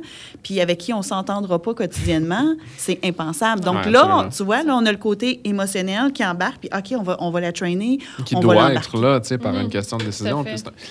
puis 0.41 0.61
avec 0.61 0.79
qui 0.79 0.93
on 0.93 1.03
s'entendra 1.03 1.61
pas 1.61 1.75
quotidiennement, 1.75 2.55
c'est 2.75 2.97
impensable. 3.05 3.61
Donc 3.61 3.75
Ouais, 3.85 3.91
là, 3.91 3.99
absolument. 4.01 4.29
tu 4.35 4.43
vois, 4.43 4.63
là, 4.63 4.75
on 4.75 4.83
a 4.87 4.91
le 4.91 4.97
côté 4.97 5.41
émotionnel 5.43 6.11
qui 6.11 6.25
embarque, 6.25 6.57
puis 6.61 6.69
OK, 6.75 6.99
on 6.99 7.03
va, 7.03 7.17
on 7.19 7.29
va 7.29 7.39
la 7.39 7.51
trainer, 7.51 7.99
qui 8.25 8.35
on 8.35 8.39
doit 8.39 8.73
être 8.73 8.97
là, 8.99 9.19
tu 9.19 9.27
sais, 9.27 9.37
par 9.37 9.53
une 9.55 9.69
question 9.69 9.97
de 9.97 10.05
décision. 10.05 10.43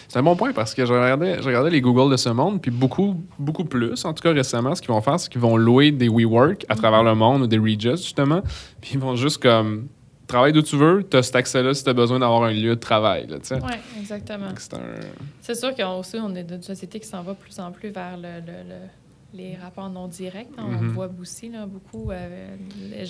C'est 0.07 0.16
un, 0.20 0.22
bon 0.22 0.37
point 0.37 0.53
parce 0.53 0.75
que 0.75 0.87
je 0.87 0.92
regardais, 0.92 1.42
je 1.42 1.46
regardais 1.49 1.70
les 1.70 1.81
Google 1.81 2.12
de 2.12 2.16
ce 2.16 2.29
monde, 2.29 2.62
puis 2.62 2.70
beaucoup, 2.70 3.16
beaucoup 3.37 3.64
plus, 3.64 4.05
en 4.05 4.12
tout 4.14 4.22
cas 4.22 4.33
récemment, 4.33 4.77
ce 4.77 4.81
qu'ils 4.81 4.92
vont 4.92 5.01
faire, 5.01 5.18
c'est 5.18 5.29
qu'ils 5.29 5.40
vont 5.40 5.57
louer 5.57 5.90
des 5.90 6.09
WeWork 6.09 6.64
à 6.68 6.77
travers 6.77 7.03
le 7.03 7.16
monde 7.16 7.42
ou 7.42 7.46
des 7.49 7.59
Regus, 7.59 8.01
justement, 8.01 8.42
puis 8.87 8.94
ils 8.94 9.01
vont 9.01 9.16
juste 9.16 9.42
comme 9.42 9.88
travaille 10.29 10.53
d'où 10.53 10.62
tu 10.62 10.77
veux, 10.77 11.05
tu 11.09 11.16
as 11.16 11.22
cet 11.25 11.35
accès-là 11.37 11.75
si 11.75 11.83
tu 11.85 11.90
as 11.90 11.92
besoin 11.92 12.18
d'avoir 12.20 12.44
un 12.44 12.53
lieu 12.53 12.75
de 12.77 12.81
travail, 12.81 13.27
là, 13.27 13.38
tu 13.38 13.46
sais. 13.46 13.55
Oui, 13.57 13.72
exactement. 14.01 14.46
C'est 14.57 14.75
un... 14.75 15.55
Sûr 15.55 15.75
qu'aussi, 15.75 16.16
on 16.20 16.35
est 16.35 16.44
dans 16.44 16.57
une 16.57 16.62
société 16.62 16.99
qui 17.01 17.07
s'en 17.07 17.22
va 17.22 17.33
de 17.33 17.38
plus 17.38 17.59
en 17.61 17.70
plus 17.72 17.90
vers 17.90 18.16
le, 18.16 18.40
le- 18.40 18.68
le- 18.68 18.88
les 19.37 19.57
rapports 19.57 19.90
non 19.90 20.09
directs. 20.09 20.49
hein. 20.59 20.64
On 20.66 20.83
Mhm. 20.83 20.88
voit 20.92 21.09
aussi 21.20 21.49
là, 21.51 21.66
beaucoup 21.66 22.11
euh, 22.11 22.57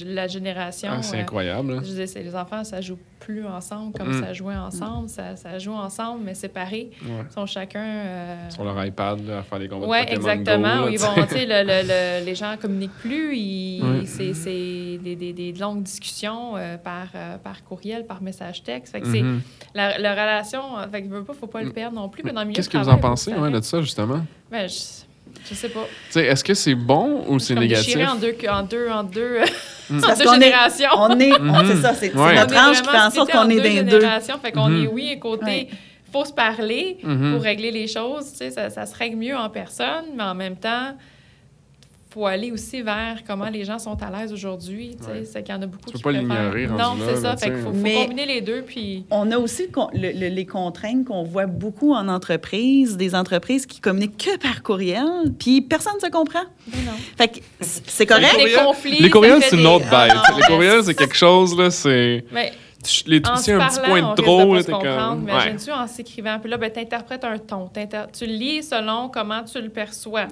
la 0.04 0.26
génération. 0.26 0.88
Ah, 0.92 1.02
c'est 1.02 1.16
euh, 1.18 1.20
incroyable. 1.22 1.74
là. 1.76 1.80
Je 1.84 2.04
c'est- 2.06 2.22
les 2.22 2.34
enfants, 2.34 2.64
ça 2.64 2.80
joue 2.80 2.98
plus 3.20 3.44
ensemble 3.46 3.92
comme 3.98 4.14
Mm. 4.16 4.20
ça 4.22 4.32
jouait 4.32 4.54
ensemble. 4.56 5.08
Ça, 5.08 5.36
ça 5.36 5.58
joue 5.58 5.72
ensemble, 5.72 6.22
mais 6.24 6.34
séparés. 6.34 6.90
Ouais. 7.02 7.24
Ils 7.28 7.32
sont 7.32 7.46
chacun. 7.46 7.80
euh, 7.84 8.50
Sur 8.50 8.64
leur 8.64 8.84
iPad, 8.84 9.26
là, 9.26 9.38
à 9.38 9.42
faire 9.42 9.58
des 9.58 9.68
combats 9.68 9.86
Oui, 9.88 10.04
de 10.06 10.10
exactement. 10.12 10.76
Go, 10.76 10.82
où 10.82 10.86
là, 10.86 10.90
ils 10.90 10.98
vont, 10.98 11.14
le- 11.16 11.64
le- 11.64 12.20
le- 12.20 12.24
les 12.26 12.34
gens 12.34 12.54
communiquent 12.60 12.98
plus. 13.00 13.36
C'est 14.06 14.98
des, 15.02 15.16
des- 15.16 15.32
des 15.32 15.52
longues 15.52 15.82
discussions 15.82 16.56
euh, 16.56 16.76
par, 16.76 17.08
euh, 17.14 17.38
par 17.38 17.64
courriel, 17.64 18.06
par 18.06 18.22
message 18.22 18.62
texte. 18.62 18.92
Fait 18.92 19.00
que 19.00 19.06
Mhm. 19.06 19.40
la, 19.74 19.98
la 19.98 20.12
relation, 20.12 20.62
fait 20.90 21.02
que, 21.02 21.08
faut 21.34 21.46
pas 21.46 21.62
le 21.62 21.70
perdre 21.70 21.96
non 21.96 22.08
plus. 22.08 22.22
Qu'est-ce 22.52 22.68
que 22.68 22.78
vous 22.78 22.88
en 22.88 22.98
pensez 22.98 23.32
ouais, 23.34 23.50
de 23.50 23.60
ça, 23.60 23.80
justement? 23.80 24.24
Ben, 24.50 24.68
je, 24.68 24.74
je 25.48 25.54
sais 25.54 25.68
pas. 25.68 25.84
Tu 26.06 26.12
sais, 26.12 26.24
Est-ce 26.26 26.42
que 26.44 26.54
c'est 26.54 26.74
bon 26.74 27.24
ou 27.28 27.38
c'est 27.38 27.54
négatif? 27.54 27.96
en 28.08 28.14
deux, 28.16 28.34
en 28.48 28.62
deux, 28.62 28.88
en 28.90 29.02
deux, 29.04 29.38
Mm. 29.88 29.98
en 29.98 30.00
deux 30.00 30.24
qu'on 30.24 30.32
est- 30.32 30.42
générations. 30.44 30.88
On 30.96 31.18
est, 31.20 31.32
on- 31.40 31.42
Mhm. 31.62 31.66
c'est 31.68 31.82
ça, 31.82 31.94
c'est 31.94 32.10
c'est 32.10 32.16
Ouais. 32.16 32.34
notre 32.34 32.56
âge 32.56 32.82
qui 32.82 32.88
fait 32.88 32.98
en 32.98 33.10
sorte 33.10 33.30
qu'on 33.30 33.48
est 33.50 33.60
deux 33.60 33.82
dans 33.84 33.90
deux. 33.90 34.00
générations. 34.00 34.38
Fait 34.42 34.52
qu'on 34.52 34.68
Mhm. 34.68 34.84
est, 34.84 34.86
oui, 34.88 35.18
côté, 35.20 35.44
Ouais. 35.44 35.68
faut 36.12 36.24
se 36.24 36.32
parler 36.32 36.98
Mhm. 37.02 37.34
pour 37.34 37.42
régler 37.42 37.70
les 37.70 37.86
choses. 37.86 38.30
Tu 38.32 38.38
sais, 38.38 38.50
ça, 38.50 38.70
ça 38.70 38.84
se 38.86 38.96
règle 38.96 39.16
mieux 39.16 39.36
en 39.36 39.48
personne, 39.48 40.04
mais 40.16 40.24
en 40.24 40.34
même 40.34 40.56
temps, 40.56 40.96
faut 42.16 42.24
aller 42.26 42.50
aussi 42.50 42.80
vers 42.80 43.18
comment 43.26 43.50
les 43.50 43.64
gens 43.64 43.78
sont 43.78 43.96
à 44.02 44.10
l'aise 44.10 44.32
aujourd'hui. 44.32 44.96
Ouais. 45.06 45.24
C'est 45.30 45.42
qu'il 45.42 45.54
y 45.54 45.58
en 45.58 45.60
a 45.60 45.66
beaucoup 45.66 45.84
Tu 45.86 45.92
peux 45.92 45.98
qui 45.98 46.02
pas 46.02 46.12
préfèrent- 46.14 46.54
l'ignorer, 46.54 46.66
Non, 46.66 46.76
là, 46.76 46.94
c'est 47.06 47.12
là, 47.12 47.20
ça. 47.20 47.36
Fait 47.36 47.46
qu'il 47.50 47.56
tu 47.58 47.62
faut, 47.62 47.72
Mais- 47.74 47.94
combiner 48.06 48.24
les 48.24 48.40
deux. 48.40 48.62
Puis 48.62 49.04
On 49.10 49.30
a 49.30 49.36
aussi 49.38 49.66
le 49.66 49.68
con- 49.72 49.90
le- 49.92 50.12
le- 50.18 50.28
les 50.34 50.46
contraintes 50.46 51.04
qu'on 51.04 51.24
voit 51.24 51.44
beaucoup 51.44 51.92
en 51.92 52.08
entreprise, 52.08 52.96
des 52.96 53.14
entreprises 53.14 53.66
qui 53.66 53.80
communiquent 53.80 54.16
que 54.16 54.38
par 54.38 54.62
courriel, 54.62 55.04
puis 55.38 55.60
personne 55.60 55.92
ne 56.00 56.06
se 56.06 56.10
comprend. 56.10 56.44
non, 56.72 56.78
non. 56.86 56.92
Fait 57.18 57.28
que 57.28 57.38
c'est 57.60 58.06
correct? 58.06 58.32
Les 58.38 58.44
courriels- 58.44 58.64
conflits. 58.64 59.02
Les 59.02 59.10
courriels, 59.10 59.34
ça 59.34 59.40
fait 59.42 59.50
c'est 59.50 59.60
une 59.60 59.66
autre 59.66 59.84
Ah, 59.92 60.06
bête. 60.06 60.16
non, 60.16 60.22
les 60.36 60.40
mais- 60.40 60.46
courriels, 60.46 60.84
c'est 60.84 60.94
quelque 60.94 61.16
chose, 61.16 61.54
là, 61.58 61.70
c'est. 61.70 62.24
Les, 63.06 63.20
sais, 63.42 63.52
un 63.52 63.68
petit 63.68 63.80
point 63.80 64.00
de 64.12 64.16
se 64.62 64.66
t'es 64.66 64.72
comme. 64.72 65.24
Ouais. 65.24 65.32
imagine-tu 65.32 65.72
en 65.72 65.86
s'écrivant? 65.86 66.38
Puis 66.38 66.50
là, 66.50 66.56
ben, 66.56 66.70
tu 66.72 66.80
interprètes 66.80 67.24
un 67.24 67.38
ton. 67.38 67.70
Tu 68.12 68.26
lis 68.26 68.62
selon 68.62 69.08
comment 69.08 69.42
tu 69.44 69.60
le 69.60 69.68
perçois. 69.68 70.26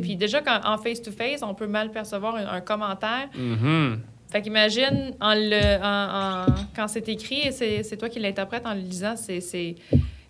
Puis 0.00 0.16
déjà, 0.16 0.40
quand, 0.40 0.60
en 0.64 0.78
face-to-face, 0.78 1.42
on 1.42 1.54
peut 1.54 1.66
mal 1.66 1.90
percevoir 1.90 2.36
un, 2.36 2.46
un 2.46 2.60
commentaire. 2.60 3.28
Mhm. 3.36 4.00
Fait 4.30 4.42
qu'imagine, 4.42 5.12
en 5.20 5.34
le, 5.34 5.80
en, 5.82 6.50
en- 6.50 6.54
quand 6.74 6.88
c'est 6.88 7.08
écrit, 7.08 7.42
et 7.46 7.52
c'est 7.52 7.84
c'est 7.84 7.96
toi 7.96 8.08
qui 8.08 8.18
l'interprètes 8.18 8.66
en 8.66 8.74
le 8.74 8.80
lisant, 8.80 9.14
c'est... 9.16 9.76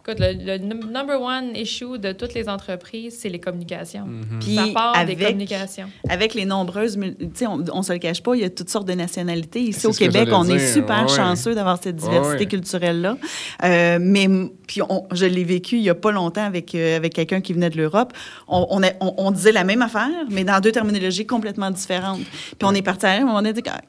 Écoute, 0.06 0.20
le, 0.20 0.34
le 0.34 0.58
num- 0.58 0.90
number 0.92 1.18
one 1.18 1.56
issue 1.56 1.98
de 1.98 2.12
toutes 2.12 2.34
les 2.34 2.46
entreprises, 2.50 3.16
c'est 3.20 3.30
les 3.30 3.40
communications. 3.40 4.04
Mhm. 4.04 4.38
Puis 4.38 4.54
Ça 4.56 4.66
part 4.74 4.92
des 4.92 5.00
avec, 5.12 5.18
communications. 5.28 5.88
avec 6.10 6.34
les 6.34 6.44
nombreuses, 6.44 6.98
mul- 6.98 7.16
tu 7.18 7.26
sais, 7.32 7.46
on, 7.46 7.64
on 7.72 7.82
se 7.82 7.90
le 7.92 7.98
cache 7.98 8.22
pas, 8.22 8.34
il 8.34 8.42
y 8.42 8.44
a 8.44 8.50
toutes 8.50 8.68
sortes 8.68 8.86
de 8.86 8.92
nationalités. 8.92 9.60
Ici 9.62 9.86
au 9.86 9.92
Québec, 9.92 10.28
on 10.30 10.44
est 10.46 10.72
super 10.74 11.02
Ouais, 11.06 11.08
chanceux 11.16 11.54
d'avoir 11.54 11.82
cette 11.82 11.96
diversité 11.96 12.40
Ouais, 12.40 12.46
culturelle-là. 12.46 13.16
Euh, 13.62 13.98
mais 13.98 14.28
puis 14.66 14.82
on- 14.82 15.06
je 15.12 15.24
l'ai 15.24 15.44
vécu 15.44 15.76
il 15.76 15.82
y 15.82 15.88
a 15.90 15.94
pas 15.94 16.12
longtemps 16.12 16.44
avec, 16.44 16.74
euh, 16.74 16.96
avec 16.98 17.14
quelqu'un 17.14 17.40
qui 17.40 17.54
venait 17.54 17.70
de 17.70 17.78
l'Europe. 17.78 18.12
On, 18.46 18.66
on, 18.68 18.82
a- 18.82 18.92
on- 19.00 19.14
on 19.16 19.30
disait 19.30 19.52
la 19.52 19.64
même 19.64 19.80
affaire, 19.80 20.10
mais 20.30 20.44
dans 20.44 20.60
deux 20.60 20.72
terminologies 20.72 21.24
complètement 21.26 21.70
différentes. 21.70 22.20
Puis 22.58 22.58
on 22.64 22.74
est 22.74 22.82
parti 22.82 23.06
à 23.06 23.12
un 23.12 23.20
moment 23.24 23.40
donné, 23.40 23.54
ah, 23.68 23.80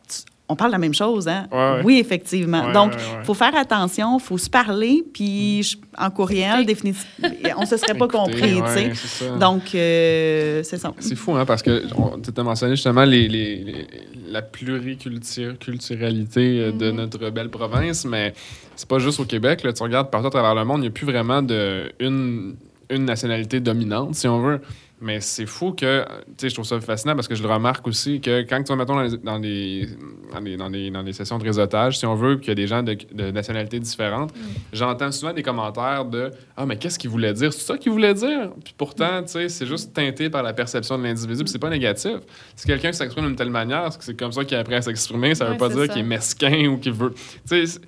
on 0.48 0.56
parle 0.56 0.72
la 0.72 0.78
même 0.78 0.94
chose, 0.94 1.28
hein? 1.28 1.48
Ouais, 1.52 1.58
ouais. 1.58 1.82
Oui, 1.84 1.98
effectivement. 2.00 2.68
Ouais, 2.68 2.74
Donc, 2.74 2.92
ouais, 2.92 2.98
ouais. 2.98 3.04
il 3.22 3.26
faut 3.26 3.34
faire 3.34 3.56
attention, 3.58 4.18
il 4.20 4.22
faut 4.22 4.38
se 4.38 4.50
parler, 4.50 5.04
puis 5.14 5.64
je- 5.64 5.78
en 5.98 6.10
courriel, 6.12 6.66
définitivement, 6.66 7.30
on 7.58 7.62
ne 7.62 7.66
se 7.66 7.78
serait 7.78 7.94
pas 7.96 8.06
Écoutez, 8.06 8.18
compris, 8.18 8.42
tu 8.42 8.68
sais. 8.68 8.86
ouais, 8.86 8.92
c'est 8.94 9.08
ça. 9.26 9.36
Donc, 9.38 9.74
euh, 9.74 10.62
c'est 10.64 10.78
ça. 10.78 10.94
C'est 11.00 11.16
fou, 11.16 11.36
hein, 11.36 11.46
parce 11.46 11.64
que 11.64 11.84
tu 11.88 12.40
as 12.40 12.44
mentionné 12.44 12.76
justement 12.76 13.06
les, 13.06 13.28
les- 13.28 13.64
les- 13.64 13.88
la 14.30 14.42
pluriculturalité 14.42 16.60
euh, 16.60 16.72
de 16.72 16.92
Mhm. 16.92 16.96
notre 16.98 17.30
belle 17.30 17.50
province, 17.50 18.06
mais 18.06 18.34
c'est 18.76 18.88
pas 18.88 19.00
juste 19.00 19.20
au 19.20 19.26
Québec. 19.26 19.64
Là, 19.64 19.74
tu 19.74 19.84
regardes 19.84 20.10
partout 20.10 20.28
à 20.28 20.32
travers 20.32 20.56
le 20.56 20.66
monde, 20.66 20.80
il 20.80 20.82
n'y 20.82 20.88
a 20.88 20.92
plus 20.92 21.06
vraiment 21.06 21.42
de 21.42 21.92
une, 22.00 22.56
une 22.90 23.06
nationalité 23.06 23.60
dominante, 23.60 24.16
si 24.16 24.28
on 24.28 24.40
veut. 24.42 24.62
Mais 25.06 25.20
c'est 25.20 25.46
fou 25.46 25.72
que, 25.74 26.04
tu 26.04 26.34
sais, 26.38 26.50
je 26.50 26.56
trouve 26.56 26.66
ça 26.66 26.82
fascinant 26.82 27.14
parce 27.14 27.28
que 27.28 27.36
je 27.36 27.44
le 27.44 27.48
remarque 27.50 27.86
aussi 27.88 28.20
que 28.20 28.42
quand 28.42 28.64
tu 28.64 28.70
vas, 28.70 28.76
mettons, 28.76 28.96
dans 28.96 29.04
les, 29.04 29.18
dans 29.18 29.38
les, 29.38 29.88
dans 30.34 30.40
les, 30.40 30.58
dans 30.58 30.68
les- 30.68 30.90
dans 30.90 31.02
les 31.04 31.14
sessions 31.14 31.38
de 31.38 31.44
réseautage, 31.44 32.00
si 32.00 32.08
on 32.08 32.16
veut, 32.16 32.38
qu'il 32.38 32.48
y 32.48 32.52
a 32.52 32.56
des 32.56 32.66
gens 32.66 32.82
de, 32.82 32.98
de 33.14 33.30
nationalités 33.30 33.80
différentes, 33.80 34.34
j'entends 34.74 35.12
souvent 35.12 35.32
des 35.32 35.44
commentaires 35.44 36.06
de 36.06 36.32
Ah, 36.58 36.66
mais 36.66 36.78
qu'est-ce 36.78 36.98
qu'il 36.98 37.12
voulait 37.12 37.34
dire? 37.34 37.54
C'est 37.54 37.62
ça 37.68 37.78
qu'il 37.78 37.92
voulait 37.92 38.16
dire 38.16 38.50
Puis 38.64 38.74
pourtant, 38.76 39.22
tu 39.22 39.34
sais, 39.34 39.48
c'est 39.50 39.68
juste 39.68 39.94
teinté 39.94 40.32
par 40.32 40.42
la 40.42 40.54
perception 40.54 40.98
de 40.98 41.04
l'individu, 41.04 41.44
puis 41.44 41.52
c'est 41.52 41.60
pas 41.60 41.70
négatif. 41.70 42.16
Si 42.56 42.66
quelqu'un 42.66 42.92
s'exprime 42.92 43.28
d'une 43.28 43.36
telle 43.36 43.52
manière, 43.52 43.92
c'est 43.92 44.00
que 44.00 44.04
c'est 44.06 44.18
comme 44.20 44.32
ça 44.32 44.44
qu'il 44.44 44.58
a 44.58 44.62
appris 44.62 44.74
à 44.76 44.82
s'exprimer, 44.82 45.36
ça 45.36 45.46
veut 45.46 45.52
Ouais, 45.52 45.58
pas 45.58 45.70
c'est 45.70 45.76
dire 45.76 45.88
qu'il 45.90 46.02
est 46.02 46.04
mesquin 46.04 46.66
ou 46.68 46.78
qu'il 46.80 46.94
veut. 46.94 47.14
Tu 47.14 47.22
sais, 47.46 47.66
c'est- 47.68 47.82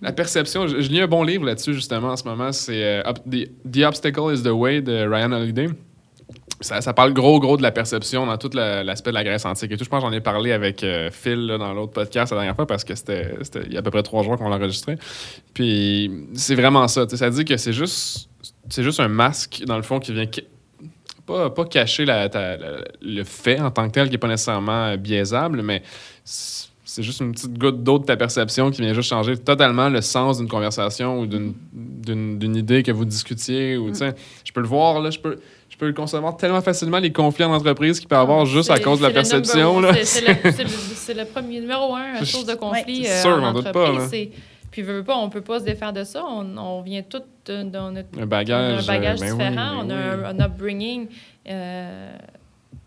la 0.00 0.10
perception, 0.12 0.66
je, 0.66 0.80
je 0.80 0.88
lis 0.88 1.00
un 1.00 1.06
bon 1.06 1.22
livre 1.22 1.44
là-dessus 1.44 1.74
justement 1.74 2.08
en 2.08 2.16
ce 2.16 2.24
moment, 2.24 2.50
c'est 2.50 2.82
euh, 3.06 3.12
The 3.72 3.84
Obstacle 3.86 4.34
is 4.34 4.42
the 4.42 4.48
Way 4.48 4.80
de 4.82 5.06
Ryan 5.06 5.30
Holiday. 5.30 5.68
Ça, 6.62 6.80
ça 6.80 6.92
parle 6.94 7.12
gros, 7.12 7.38
gros 7.40 7.56
de 7.56 7.62
la 7.62 7.72
perception 7.72 8.24
dans 8.26 8.38
tout 8.38 8.50
la- 8.54 8.82
l'aspect 8.84 9.10
de 9.10 9.14
la 9.14 9.24
Grèce 9.24 9.44
antique 9.44 9.70
et 9.72 9.76
tout. 9.76 9.84
Je 9.84 9.88
pense 9.90 10.02
que 10.02 10.08
j'en 10.08 10.12
ai 10.14 10.20
parlé 10.20 10.52
avec 10.52 10.82
euh, 10.84 11.10
Phil 11.10 11.46
là, 11.46 11.58
dans 11.58 11.72
l'autre 11.74 11.92
podcast 11.92 12.32
la 12.32 12.38
dernière 12.38 12.56
fois 12.56 12.66
parce 12.66 12.84
que 12.84 12.94
c'était 12.94 13.34
il 13.66 13.72
y 13.72 13.76
a 13.76 13.80
à 13.80 13.82
peu 13.82 13.90
près 13.90 14.02
trois 14.02 14.22
jours 14.22 14.36
qu'on 14.38 14.48
l'a 14.48 14.56
enregistré. 14.56 14.96
Puis 15.54 16.10
c'est 16.34 16.54
vraiment 16.54 16.88
ça. 16.88 17.06
Ça 17.08 17.30
dit 17.30 17.44
que 17.44 17.56
c'est 17.56 17.72
juste, 17.72 18.28
c'est 18.68 18.82
juste 18.82 19.00
un 19.00 19.08
masque, 19.08 19.62
dans 19.66 19.76
le 19.76 19.82
fond, 19.82 19.98
qui 19.98 20.12
vient 20.12 20.26
pas, 21.26 21.50
pas 21.50 21.64
cacher 21.64 22.04
la- 22.04 22.28
ta- 22.28 22.56
la- 22.56 22.84
le 23.00 23.24
fait 23.24 23.60
en 23.60 23.70
tant 23.70 23.86
que 23.88 23.92
tel, 23.92 24.06
qui 24.06 24.12
n'est 24.12 24.18
pas 24.18 24.28
nécessairement 24.28 24.86
euh, 24.86 24.96
biaisable, 24.96 25.62
mais 25.62 25.82
c'est 26.24 27.02
juste 27.02 27.20
une 27.20 27.32
petite 27.32 27.56
goutte 27.58 27.82
d'eau 27.82 27.98
de 27.98 28.04
ta 28.04 28.16
perception 28.16 28.70
qui 28.70 28.82
vient 28.82 28.92
juste 28.92 29.08
changer 29.08 29.36
totalement 29.38 29.88
le 29.88 30.00
sens 30.02 30.38
d'une 30.38 30.48
conversation 30.48 31.20
ou 31.20 31.26
d'une- 31.26 31.54
idée 32.56 32.82
que 32.82 32.92
vous 32.92 33.04
discutiez. 33.06 33.76
Ou, 33.78 33.94
sais, 33.94 34.14
Je 34.44 34.52
peux 34.52 34.60
le 34.60 34.66
voir, 34.66 35.00
là, 35.00 35.10
je 35.10 35.18
peux, 35.18 35.36
peux 35.86 35.92
concevoir 35.92 36.36
tellement 36.36 36.60
facilement, 36.60 36.98
les 36.98 37.12
conflits 37.12 37.44
en 37.44 37.52
entreprise 37.52 37.98
qu'il 37.98 38.08
peut 38.08 38.14
y 38.14 38.18
avoir 38.18 38.46
juste 38.46 38.70
à 38.70 38.78
cause 38.78 39.00
de 39.00 39.04
la 39.06 39.10
perception. 39.10 39.82
C'est- 40.04 41.14
le, 41.14 41.24
premier 41.24 41.60
numéro 41.60 41.94
un, 41.96 42.14
à 42.14 42.24
source 42.24 42.46
de 42.46 42.54
conflit 42.54 43.04
c'est 43.04 43.10
euh, 43.10 43.22
sûr, 43.22 43.30
en 43.38 43.40
j'en 43.40 43.52
doute 43.52 43.72
pas, 43.72 43.90
Puis, 44.70 44.82
veux, 44.82 44.98
veux 44.98 45.04
pas, 45.04 45.16
on 45.16 45.28
peut 45.28 45.40
pas 45.40 45.58
se 45.58 45.64
défaire 45.64 45.92
de 45.92 46.04
ça. 46.04 46.24
On, 46.24 46.56
on 46.56 46.80
vient 46.82 47.02
tout 47.02 47.20
de- 47.46 47.64
dans 47.64 47.90
notre 47.90 48.08
Un 48.16 48.20
on 48.20 48.22
a 48.22 48.26
bagage. 48.26 48.84
un 48.84 48.86
bagage 48.86 49.18
euh, 49.20 49.24
ben 49.24 49.32
oui, 49.32 49.38
différent, 49.38 49.84
ben 49.84 49.86
on 49.86 49.90
a 49.90 49.94
oui. 50.16 50.24
un, 50.24 50.40
un 50.40 50.46
upbringing 50.46 51.08
euh, 51.50 52.12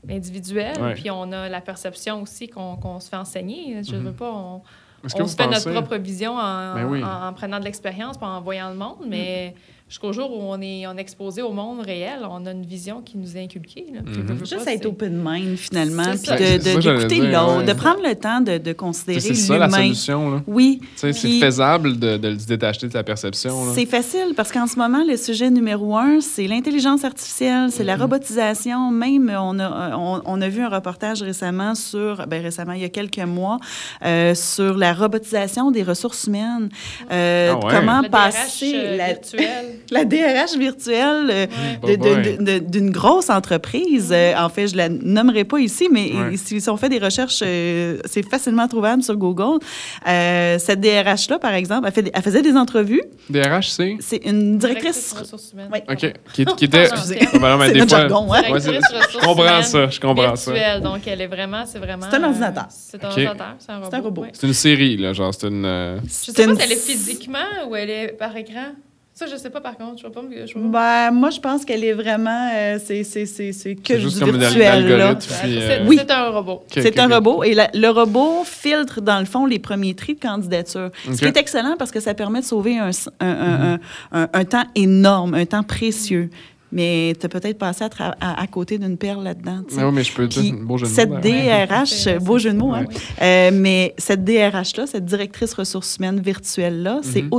individuel, 0.09 0.79
Ouais. 0.81 0.93
puis 0.93 1.11
on 1.11 1.31
a 1.31 1.49
la 1.49 1.61
perception 1.61 2.21
aussi 2.21 2.47
qu'on 2.47 2.99
se 2.99 3.09
fait 3.09 3.17
enseigner. 3.17 3.81
Je 3.83 3.95
Mhm. 3.95 4.05
veux 4.05 4.11
pas, 4.13 4.31
on, 4.31 4.61
se 5.09 5.15
fait 5.15 5.43
pensez- 5.43 5.65
notre 5.69 5.71
propre 5.71 5.97
vision 5.97 6.35
en, 6.37 6.75
Ben 6.75 6.85
oui. 6.85 7.03
en- 7.03 7.27
en 7.27 7.33
prenant 7.33 7.59
de 7.59 7.65
l'expérience, 7.65 8.17
puis 8.17 8.25
en 8.25 8.41
voyant 8.41 8.69
le 8.69 8.75
monde, 8.75 9.03
mais 9.07 9.53
jusqu'au 9.95 10.11
jour 10.11 10.29
où 10.29 10.41
on 10.51 10.59
est, 10.61 10.85
on 10.87 10.97
est 10.97 11.01
exposé 11.01 11.41
au 11.41 11.53
monde 11.53 11.79
réel, 11.79 12.19
on 12.29 12.45
a 12.45 12.51
une 12.51 12.65
vision 12.65 13.01
qui 13.01 13.17
nous 13.17 13.37
est 13.37 13.43
inculquée. 13.43 13.85
là. 13.93 14.01
Veux 14.05 14.39
Juste 14.39 14.65
pas, 14.65 14.73
être 14.73 14.85
open 14.87 15.21
mind, 15.23 15.55
finalement, 15.57 16.03
C'est 16.17 16.35
puis 16.35 16.45
de- 16.45 16.57
de- 16.57 16.81
d'écouter 16.81 17.21
l'autre, 17.31 17.59
ouais. 17.59 17.63
de 17.63 17.71
prendre 17.71 18.01
le 18.05 18.13
temps 18.15 18.41
de, 18.41 18.57
de 18.57 18.73
considérer 18.73 19.21
C'est 19.21 19.33
ça 19.35 19.57
la 19.57 19.69
solution. 19.69 20.31
Là. 20.31 20.41
Oui. 20.47 20.81
C'est 20.97 21.13
faisable 21.13 21.97
de, 21.97 22.17
de 22.17 22.37
se 22.37 22.45
détacher 22.45 22.89
de 22.89 22.93
la 22.93 23.03
perception. 23.03 23.55
C'est 23.73 23.85
facile 23.85 24.33
parce 24.35 24.51
qu'en 24.51 24.67
ce 24.67 24.75
moment, 24.77 25.01
le 25.07 25.15
sujet 25.15 25.49
numéro 25.49 25.95
un, 25.95 26.19
c'est 26.19 26.45
l'intelligence 26.47 27.05
artificielle, 27.05 27.69
c'est 27.71 27.83
Mm-hmm. 27.83 27.87
la 27.87 27.95
robotisation. 27.95 28.91
Même, 28.91 29.31
on 29.39 29.59
a, 29.59 29.95
on, 29.95 30.21
on 30.25 30.41
a 30.41 30.49
vu 30.49 30.61
un 30.61 30.69
reportage 30.69 31.21
récemment 31.21 31.73
sur, 31.73 32.25
ben 32.27 32.41
récemment, 32.43 32.73
il 32.73 32.81
y 32.81 32.85
a 32.85 32.89
quelques 32.89 33.19
mois, 33.19 33.59
euh, 34.03 34.35
sur 34.35 34.75
la 34.77 34.93
robotisation 34.93 35.71
des 35.71 35.83
ressources 35.83 36.25
humaines. 36.25 36.67
Euh, 37.11 37.53
Ah 37.53 37.65
ouais. 37.65 37.71
Comment 37.73 38.01
Le 38.01 38.09
DRH, 38.09 38.11
passer 38.11 38.71
euh, 38.75 38.97
la, 38.97 39.07
virtuel. 39.13 39.65
la 39.91 40.05
DRH 40.05 40.57
virtuelle 40.57 41.29
euh, 41.29 41.45
Ouais. 41.83 41.97
de- 41.97 42.01
Bye 42.03 42.09
de- 42.09 42.21
bye. 42.21 42.37
de- 42.37 42.59
de- 42.59 42.59
d'une 42.71 42.89
grosse 42.91 43.29
entreprise. 43.29 44.11
Euh, 44.11 44.33
en 44.37 44.49
fait, 44.49 44.67
je 44.67 44.75
la 44.77 44.89
nommerai 44.89 45.43
pas 45.43 45.59
ici, 45.59 45.87
mais 45.91 46.11
Ouais. 46.13 46.37
si, 46.37 46.59
si 46.61 46.69
on 46.69 46.77
fait 46.77 46.89
des 46.89 46.99
recherches, 46.99 47.41
euh, 47.45 47.97
c'est 48.05 48.27
facilement 48.27 48.67
trouvable 48.67 49.03
sur 49.03 49.15
Google. 49.17 49.59
Euh, 50.07 50.57
cette 50.59 50.79
DRH-là, 50.81 51.39
par 51.39 51.53
exemple, 51.53 51.87
elle, 51.87 51.93
fait 51.93 52.11
elle 52.13 52.21
faisait 52.21 52.41
des 52.41 52.55
entrevues. 52.55 53.01
DRH, 53.29 53.69
c'est? 53.69 53.97
C'est 53.99 54.25
une 54.25 54.57
directrice. 54.57 55.13
des 55.13 55.19
ressources 55.21 55.51
humaines. 55.53 55.69
Oui. 55.73 55.79
OK. 55.89 56.13
Qui, 56.33 56.45
qui 56.45 56.65
était. 56.65 56.85
Excusez. 56.85 57.19
Ah, 57.21 57.37
ben 57.39 57.49
non, 57.51 57.57
mais 57.57 57.67
C'est 57.67 57.73
des 57.73 57.79
notre 57.79 57.89
fois- 57.91 57.99
jargon, 58.09 58.33
hein? 58.33 58.41
Ouais, 58.51 58.59
je 58.59 59.19
comprends 59.19 59.61
ça. 59.63 59.89
Je 59.89 59.99
comprends 59.99 60.35
ça. 60.35 60.51
virtuelle. 60.53 60.81
Donc, 60.81 61.07
elle 61.07 61.21
est 61.21 61.27
vraiment, 61.27 61.63
c'est 61.65 61.79
vraiment... 61.79 62.05
C'est 62.09 62.17
un 62.17 62.23
euh, 62.23 62.27
ordinateur. 62.27 62.65
C'est 62.69 63.03
un 63.03 63.07
OK. 63.07 63.13
ordinateur, 63.17 63.55
c'est 63.59 63.71
un 63.71 63.75
robot. 63.77 63.87
C'est 63.89 63.95
un 63.97 64.01
robot. 64.01 64.21
ouais. 64.23 64.29
C'est 64.33 64.47
une 64.47 64.53
série, 64.53 64.97
là. 64.97 65.13
Genre, 65.13 65.33
c'est 65.33 65.47
une. 65.47 65.65
euh, 65.65 65.97
Je 66.03 66.09
C'est 66.09 66.31
sais 66.35 66.45
pas 66.45 66.51
une- 66.51 66.57
si 66.59 66.63
elle 66.65 66.71
est 66.71 66.75
physiquement 66.75 67.37
ou 67.69 67.75
elle 67.75 67.89
est 67.89 68.07
par 68.17 68.35
écran. 68.35 68.73
Ça, 69.17 69.27
je 69.31 69.37
sais 69.37 69.49
pas 69.49 69.61
par 69.61 69.77
contre. 69.77 69.95
Je 69.97 70.01
vois 70.01 70.11
pas. 70.11 70.21
Je 70.45 70.53
vois 70.59 70.71
pas. 70.73 71.07
Ben, 71.09 71.11
moi, 71.17 71.29
je 71.29 71.39
pense 71.39 71.63
qu'elle 71.63 71.85
est 71.85 71.93
vraiment. 71.93 72.49
euh, 72.53 72.77
c'est, 72.83 73.05
c'est, 73.05 73.25
c'est, 73.25 73.53
c'est 73.53 73.75
que 73.75 73.81
C'est 73.87 73.95
du 73.95 74.01
juste 74.01 74.19
comme 74.19 74.37
virtuel. 74.37 74.87
là. 74.97 75.15
puis, 75.15 75.27
c'est- 75.29 75.45
euh, 75.47 75.85
Oui. 75.87 75.95
c'est 75.97 76.11
un 76.11 76.29
robot. 76.31 76.63
C'est 76.69 76.99
un 76.99 77.07
robot. 77.07 77.43
Et 77.45 77.53
la- 77.53 77.69
le 77.73 77.87
robot 77.89 78.43
filtre, 78.43 78.99
dans 78.99 79.19
le 79.19 79.25
fond, 79.25 79.45
les 79.45 79.57
premiers 79.59 79.93
tris 79.93 80.15
de 80.15 80.19
candidature. 80.19 80.89
Ce 81.09 81.17
qui 81.17 81.23
est 81.25 81.37
excellent 81.37 81.75
parce 81.79 81.91
que 81.91 82.01
ça 82.01 82.13
permet 82.13 82.41
de 82.41 82.45
sauver 82.45 82.77
un, 82.77 82.89
un, 83.21 83.25
un- 83.29 83.73
un- 83.75 83.79
un- 84.23 84.27
un 84.33 84.43
temps 84.45 84.65
énorme, 84.75 85.33
un 85.33 85.45
temps 85.45 85.63
précieux. 85.63 86.29
Mais 86.73 87.13
tu 87.17 87.25
as 87.25 87.29
peut-être 87.29 87.57
passé 87.57 87.85
à, 87.85 87.87
tra- 87.87 88.15
à, 88.19 88.41
à 88.41 88.47
côté 88.47 88.77
d'une 88.77 88.97
perle 88.97 89.23
là-dedans. 89.23 89.61
sais. 89.69 89.77
Ah 89.79 89.87
oui, 89.87 89.93
mais 89.95 90.03
je 90.03 90.11
peux 90.11 90.27
dire 90.27 90.55
beau 90.61 90.77
jeu 90.77 90.87
de 90.87 90.89
mots. 90.91 90.95
cette. 90.95 91.21
DRH, 91.21 92.17
beau 92.21 92.37
jeu 92.37 92.51
de 92.51 92.57
mots, 92.57 92.73
hein? 92.73 92.83
Euh, 93.21 93.51
mais 93.53 93.93
cette 93.97 94.25
DRH-là, 94.25 94.85
cette 94.87 95.05
directrice 95.05 95.53
ressources 95.53 95.95
humaines 95.97 96.19
virtuelle-là, 96.19 96.99
c'est 97.01 97.21
Mhm. 97.21 97.29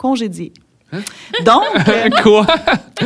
Auto-congédié. 0.00 0.52
Hein? 0.92 1.02
Donc, 1.44 1.62
euh, 1.88 2.08
Quoi? 2.24 2.44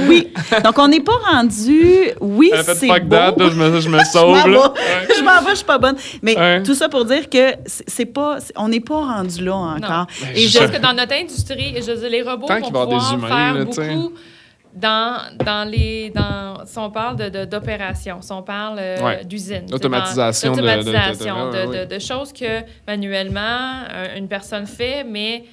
oui. 0.08 0.32
Donc, 0.64 0.78
on 0.78 0.88
n'est 0.88 1.00
pas 1.02 1.18
rendu. 1.32 1.82
Oui, 2.20 2.50
c'est 2.64 2.86
fuck 2.86 3.02
beau. 3.04 3.10
that, 3.16 3.34
je 3.38 3.44
me, 3.56 3.80
je 3.80 3.88
me 3.90 3.98
Je 4.04 4.04
sauve, 4.06 4.38
m'en 4.38 4.46
là. 4.46 4.72
vais. 4.74 5.14
Je 5.14 5.22
m'en 5.22 5.42
vais, 5.42 5.50
je 5.50 5.56
suis 5.56 5.64
pas 5.66 5.76
bonne. 5.78 5.96
Mais 6.22 6.34
Ouais. 6.38 6.62
tout 6.62 6.74
ça 6.74 6.88
pour 6.88 7.04
dire 7.04 7.28
que 7.28 7.52
c'est 7.68 8.06
pas, 8.06 8.38
on 8.56 8.68
n'est 8.68 8.80
pas 8.80 8.96
rendu 9.04 9.44
là 9.44 9.54
encore. 9.54 10.06
Ben, 10.22 10.28
Et 10.34 10.48
je- 10.48 10.58
Parce 10.58 10.70
que 10.70 10.78
dans 10.80 10.94
notre 10.94 11.12
industrie, 11.12 11.74
je 11.76 11.92
veux 11.92 11.98
dire, 11.98 12.08
les 12.10 12.22
robots 12.22 12.46
Tant 12.46 12.60
vont 12.60 12.66
pouvoir 12.68 12.86
des 12.86 13.12
humains, 13.14 13.28
faire 13.28 13.54
là, 13.54 13.64
beaucoup 13.66 14.12
dans, 14.74 15.18
dans 15.44 15.70
les... 15.70 16.10
Dans, 16.10 16.64
si 16.64 16.78
on 16.78 16.90
parle 16.90 17.16
de- 17.16 17.46
si 17.94 18.10
on 18.32 18.42
parle 18.42 18.78
euh, 18.80 19.00
Ouais. 19.04 19.24
d'usines. 19.26 19.66
D'automatisation 19.66 20.52
tu 20.54 20.62
de- 20.62 20.66
sais, 20.66 20.72
de- 20.76 20.78
de- 20.78 20.84
de- 20.84 20.84
d'automatisation, 20.90 21.50
ouais, 21.50 21.66
de, 21.66 21.70
ouais. 21.70 21.86
de- 21.86 21.94
de 21.94 21.98
choses 22.00 22.32
que 22.32 22.62
manuellement, 22.88 23.82
euh, 23.92 24.16
une 24.16 24.26
personne 24.26 24.66
fait, 24.66 25.04
mais 25.04 25.44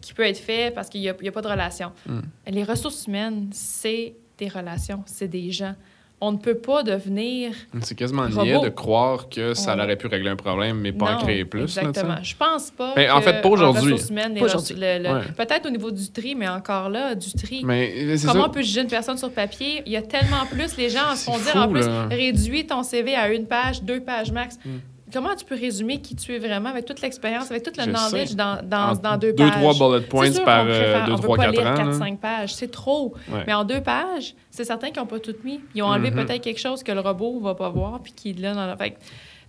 qui 0.00 0.14
peut 0.14 0.24
être 0.26 0.38
fait 0.38 0.72
parce 0.74 0.88
qu'il 0.88 1.00
n'y 1.00 1.08
a, 1.08 1.14
il 1.20 1.24
y 1.26 1.28
a 1.28 1.32
pas 1.32 1.42
de 1.42 1.48
relation. 1.48 1.92
Hmm. 2.06 2.20
Les 2.46 2.64
ressources 2.64 3.06
humaines, 3.06 3.48
c'est 3.52 4.14
des 4.38 4.48
relations, 4.48 5.02
c'est 5.06 5.28
des 5.28 5.50
gens. 5.50 5.74
on 6.20 6.32
ne 6.32 6.36
peut 6.36 6.56
pas 6.56 6.82
devenir. 6.82 7.52
C'est 7.80 7.94
quasiment 7.94 8.28
niais 8.28 8.58
de 8.60 8.70
croire 8.70 9.28
que 9.28 9.54
ça 9.54 9.76
On- 9.76 9.80
aurait 9.80 9.94
pu 9.94 10.08
régler 10.08 10.30
un 10.30 10.34
problème, 10.34 10.78
mais 10.80 10.90
pas 10.90 11.14
en 11.14 11.18
créer 11.18 11.44
plus. 11.44 11.60
là. 11.76 11.82
Exactement. 11.82 12.16
Je 12.24 12.34
pense 12.34 12.72
pas. 12.72 12.92
Mais 12.96 13.08
en 13.08 13.18
que 13.20 13.26
fait, 13.26 13.40
pas 13.40 13.48
aujourd'hui. 13.48 13.92
le- 13.92 15.14
Ouais. 15.14 15.22
Peut-être 15.36 15.66
au 15.66 15.70
niveau 15.70 15.92
du 15.92 16.10
tri, 16.10 16.34
mais 16.34 16.48
encore 16.48 16.88
là, 16.88 17.14
du 17.14 17.30
tri. 17.34 17.62
Mais 17.64 18.16
Comment 18.26 18.46
on 18.46 18.50
peut 18.50 18.62
juger 18.62 18.80
une 18.80 18.88
personne 18.88 19.16
sur 19.16 19.30
papier? 19.30 19.82
Il 19.86 19.92
y 19.92 19.96
a 19.96 20.02
tellement 20.02 20.44
plus. 20.50 20.76
Les 20.76 20.88
gens 20.90 21.12
se 21.14 21.18
C'est 21.26 21.30
font 21.30 21.38
dire 21.38 21.54
en 21.56 21.68
plus, 21.68 21.86
là. 21.86 22.08
réduis 22.08 22.66
ton 22.66 22.82
CV 22.82 23.14
à 23.14 23.32
une 23.32 23.46
page, 23.46 23.84
deux 23.84 24.00
pages 24.00 24.32
max. 24.32 24.58
Mm. 24.64 24.70
Comment 25.12 25.34
tu 25.36 25.44
peux 25.44 25.54
résumer 25.54 26.00
qui 26.00 26.14
tu 26.16 26.34
es 26.34 26.38
vraiment 26.38 26.68
avec 26.70 26.84
toute 26.84 27.00
l'expérience, 27.00 27.50
avec 27.50 27.62
tout 27.62 27.72
le 27.76 27.84
Je 27.84 27.90
knowledge 27.90 28.34
dans, 28.34 28.60
dans, 28.62 28.90
En 28.90 28.94
dans 28.94 29.16
deux, 29.16 29.32
deux, 29.32 29.44
pages? 29.48 29.60
trois 29.62 29.74
bullet 29.90 30.06
points 30.06 30.30
sûr 30.32 30.44
par 30.44 30.60
qu'on 30.64 30.70
préfère- 30.70 31.06
2, 31.06 31.12
on 31.12 31.16
veut 31.16 31.22
3, 31.22 31.36
pas 31.36 31.42
4 31.44 31.52
lire 31.52 31.66
ans. 31.66 31.74
4-5 31.74 32.10
là. 32.10 32.16
pages. 32.20 32.54
C'est 32.54 32.70
trop. 32.70 33.14
Ouais. 33.30 33.44
Mais 33.46 33.54
en 33.54 33.64
deux 33.64 33.80
pages, 33.80 34.34
c'est 34.50 34.64
certain 34.64 34.90
qu'ils 34.90 35.00
n'ont 35.00 35.06
pas 35.06 35.18
tout 35.20 35.34
mis. 35.44 35.60
Ils 35.74 35.82
ont 35.82 35.86
enlevé 35.86 36.10
Mhm. 36.10 36.24
peut-être 36.26 36.42
quelque 36.42 36.60
chose 36.60 36.82
que 36.82 36.92
le 36.92 37.00
robot 37.00 37.40
va 37.40 37.54
pas 37.54 37.68
voir 37.70 38.00
puis 38.02 38.12
qui 38.12 38.30
est 38.30 38.38
là 38.40 38.54
dans 38.54 38.66
la... 38.66 38.76
Fait 38.76 38.96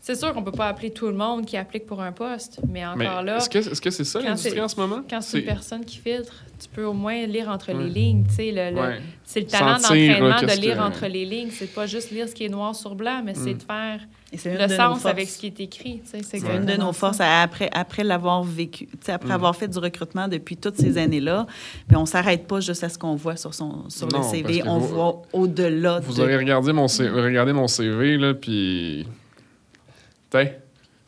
c'est 0.01 0.15
sûr 0.15 0.33
qu'on 0.33 0.43
peut 0.43 0.53
pas 0.53 0.67
appeler 0.69 0.91
tout 0.91 1.07
le 1.07 1.13
monde 1.13 1.45
qui 1.45 1.57
applique 1.57 1.85
pour 1.85 2.01
un 2.01 2.13
poste, 2.13 2.61
mais 2.69 2.83
Mais 2.95 3.05
encore 3.07 3.21
là, 3.21 3.35
est-ce 3.37 3.81
que 3.81 3.89
c'est 3.89 4.03
ça 4.05 4.21
l'industrie 4.21 4.61
en 4.61 4.69
ce 4.69 4.77
moment? 4.79 5.01
quand 5.09 5.19
c'est 5.19 5.39
une 5.39 5.45
personne 5.45 5.83
qui 5.83 5.97
filtre, 5.97 6.33
tu 6.59 6.67
peux 6.69 6.83
au 6.83 6.93
moins 6.93 7.25
lire 7.25 7.49
entre 7.49 7.73
Ouais. 7.73 7.83
les 7.83 7.89
lignes. 7.89 8.25
tu 8.27 8.35
sais, 8.35 8.51
le- 8.51 8.75
le- 8.75 8.81
Ouais. 8.81 8.99
C'est 9.23 9.39
le 9.41 9.45
talent 9.47 9.65
là, 9.67 9.73
d'entraînement 9.77 10.41
de 10.41 10.61
lire 10.61 10.75
que- 10.77 10.81
entre 10.81 11.05
les 11.07 11.25
lignes. 11.25 11.49
C'est 11.51 11.73
pas 11.73 11.85
juste 11.85 12.11
lire 12.11 12.27
ce 12.27 12.33
qui 12.35 12.45
est 12.45 12.49
noir 12.49 12.75
sur 12.75 12.95
blanc, 12.95 13.21
mais 13.23 13.33
c'est 13.35 13.53
Mm. 13.53 13.57
de 13.57 13.63
faire 13.63 13.99
Et 14.33 14.37
c'est 14.37 14.49
une 14.53 14.57
le 14.57 14.65
de 14.67 14.71
nos 14.71 14.75
sens 14.77 14.91
forces. 15.01 15.05
avec 15.05 15.29
ce 15.29 15.37
qui 15.39 15.47
est 15.47 15.59
écrit. 15.59 16.01
tu 16.03 16.09
sais, 16.09 16.23
C'est 16.23 16.39
C'est 16.39 16.55
une 16.55 16.65
de 16.65 16.75
nos 16.75 16.91
forces 16.93 17.19
après, 17.21 17.69
après 17.73 18.03
l'avoir 18.03 18.43
vécu, 18.43 18.87
tu 18.87 18.97
sais, 19.01 19.11
après 19.11 19.29
Mm. 19.29 19.33
avoir 19.33 19.55
fait 19.55 19.67
du 19.67 19.77
recrutement 19.79 20.27
depuis 20.27 20.57
toutes 20.57 20.75
ces 20.75 20.97
années-là. 20.97 21.45
Puis 21.87 21.95
on 21.97 22.05
s'arrête 22.05 22.47
pas 22.47 22.59
juste 22.59 22.83
à 22.83 22.89
ce 22.89 22.97
qu'on 22.97 23.15
voit 23.15 23.35
sur, 23.37 23.53
son, 23.53 23.89
sur 23.89 24.07
Non, 24.09 24.19
le 24.19 24.23
CV. 24.25 24.61
On 24.65 24.77
vous- 24.79 24.87
voit 24.95 25.21
au-delà 25.33 25.99
Vous 26.01 26.13
de... 26.15 26.21
aurez 26.21 26.37
regardé 26.37 26.73
mon, 26.73 26.87
C- 26.87 27.07
regardé 27.09 27.53
mon 27.53 27.67
CV, 27.67 28.17
là, 28.17 28.33
puis... 28.33 29.05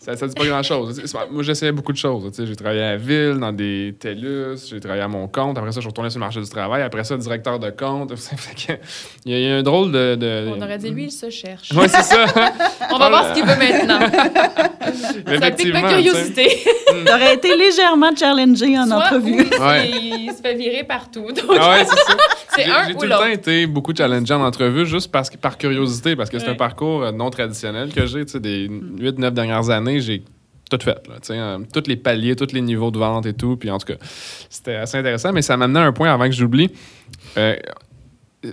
Ça, 0.03 0.17
ça 0.17 0.25
dit 0.25 0.33
pas 0.33 0.45
grand-chose. 0.47 0.99
Moi, 1.29 1.43
j'essayais 1.43 1.71
beaucoup 1.71 1.91
de 1.91 1.97
choses. 1.97 2.23
tu 2.31 2.35
sais. 2.41 2.47
J'ai 2.47 2.55
travaillé 2.55 2.81
à 2.81 2.91
la 2.93 2.97
ville, 2.97 3.37
dans 3.39 3.51
des 3.53 3.93
TELUS, 3.99 4.57
j'ai 4.67 4.79
travaillé 4.79 5.03
à 5.03 5.07
mon 5.07 5.27
compte. 5.27 5.59
Après 5.59 5.71
ça, 5.71 5.75
je 5.75 5.81
suis 5.81 5.89
retourné 5.89 6.09
sur 6.09 6.17
le 6.19 6.25
marché 6.25 6.41
du 6.41 6.49
travail. 6.49 6.81
Après 6.81 7.03
ça, 7.03 7.15
directeur 7.17 7.59
de 7.59 7.69
compte. 7.69 8.11
Il, 9.25 9.37
y 9.37 9.47
a, 9.47 9.57
un 9.57 9.61
drôle 9.61 9.91
de... 9.91 10.15
de- 10.15 10.47
On 10.57 10.59
aurait 10.59 10.79
dit, 10.79 10.89
lui, 10.89 11.03
il 11.03 11.11
se 11.11 11.29
cherche. 11.29 11.71
Ouais, 11.73 11.87
c'est 11.87 12.01
ça. 12.01 12.25
On 12.91 12.97
va 12.97 13.09
voir 13.09 13.27
ce 13.29 13.33
qu'il 13.39 13.45
veut 13.45 13.55
maintenant. 13.55 13.99
Ça 15.39 15.51
pique 15.51 15.71
ma 15.71 15.81
curiosité. 15.83 16.63
T'aurais 17.05 17.35
été 17.35 17.55
légèrement 17.55 18.09
challengé 18.15 18.77
en 18.79 18.87
Soit 18.87 18.95
entrevue. 18.95 19.35
oui, 19.51 19.59
Ouais. 19.59 19.89
il 19.91 20.33
se 20.35 20.41
fait 20.41 20.55
virer 20.55 20.83
partout. 20.83 21.27
Donc, 21.31 21.45
Ah 21.59 21.69
ouais, 21.69 21.85
c'est 21.85 21.95
ça. 21.95 22.17
C'est 22.55 22.63
J'ai 22.65 22.71
un 22.71 22.87
j'ai 22.87 22.93
ou 22.93 22.97
tout 22.97 23.03
le 23.03 23.09
temps 23.09 23.17
l'autre? 23.19 23.29
été 23.31 23.65
beaucoup 23.67 23.93
challengé 23.95 24.33
en 24.33 24.41
entrevue 24.43 24.85
juste 24.85 25.11
parce 25.11 25.29
que, 25.29 25.37
par 25.37 25.57
curiosité, 25.57 26.15
parce 26.15 26.29
que 26.29 26.39
c'est 26.39 26.45
Ouais. 26.47 26.51
un 26.51 26.55
parcours 26.55 27.03
euh, 27.03 27.11
non 27.11 27.29
traditionnel 27.29 27.93
que 27.93 28.05
j'ai. 28.05 28.25
Tu 28.25 28.33
sais, 28.33 28.39
des 28.39 28.67
8-9 28.69 29.31
dernières 29.31 29.69
années, 29.69 29.99
j'ai 29.99 30.23
tout 30.69 30.77
fait. 30.81 31.05
Là, 31.09 31.15
tu 31.21 31.27
sais, 31.27 31.37
euh, 31.37 31.57
tous 31.73 31.83
les 31.87 31.95
paliers, 31.97 32.35
tous 32.35 32.53
les 32.53 32.61
niveaux 32.61 32.91
de 32.91 32.97
vente 32.99 33.25
et 33.25 33.33
tout. 33.33 33.57
Puis 33.57 33.69
en 33.69 33.77
tout 33.77 33.87
cas, 33.87 33.99
c'était 34.49 34.75
assez 34.75 34.97
intéressant. 34.97 35.33
Mais 35.33 35.41
ça 35.41 35.57
m'amenait 35.57 35.79
à 35.79 35.83
un 35.83 35.91
point 35.93 36.13
avant 36.13 36.25
que 36.25 36.31
j'oublie. 36.31 36.69
Euh, 37.37 37.55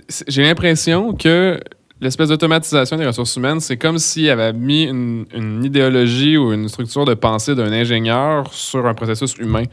c'est- 0.07 0.29
j'ai 0.29 0.43
l'impression 0.43 1.13
que 1.13 1.59
l'espèce 2.01 2.29
d'automatisation 2.29 2.95
des 2.97 3.05
ressources 3.05 3.35
humaines, 3.35 3.59
c'est 3.59 3.77
comme 3.77 3.97
s'il 3.97 4.29
avait 4.29 4.53
mis 4.53 4.83
une, 4.83 5.25
une 5.33 5.63
idéologie 5.65 6.37
ou 6.37 6.53
une 6.53 6.67
structure 6.69 7.05
de 7.05 7.13
pensée 7.13 7.55
d'un 7.55 7.71
ingénieur 7.71 8.53
sur 8.53 8.85
un 8.85 8.93
processus 8.93 9.35
humain. 9.37 9.63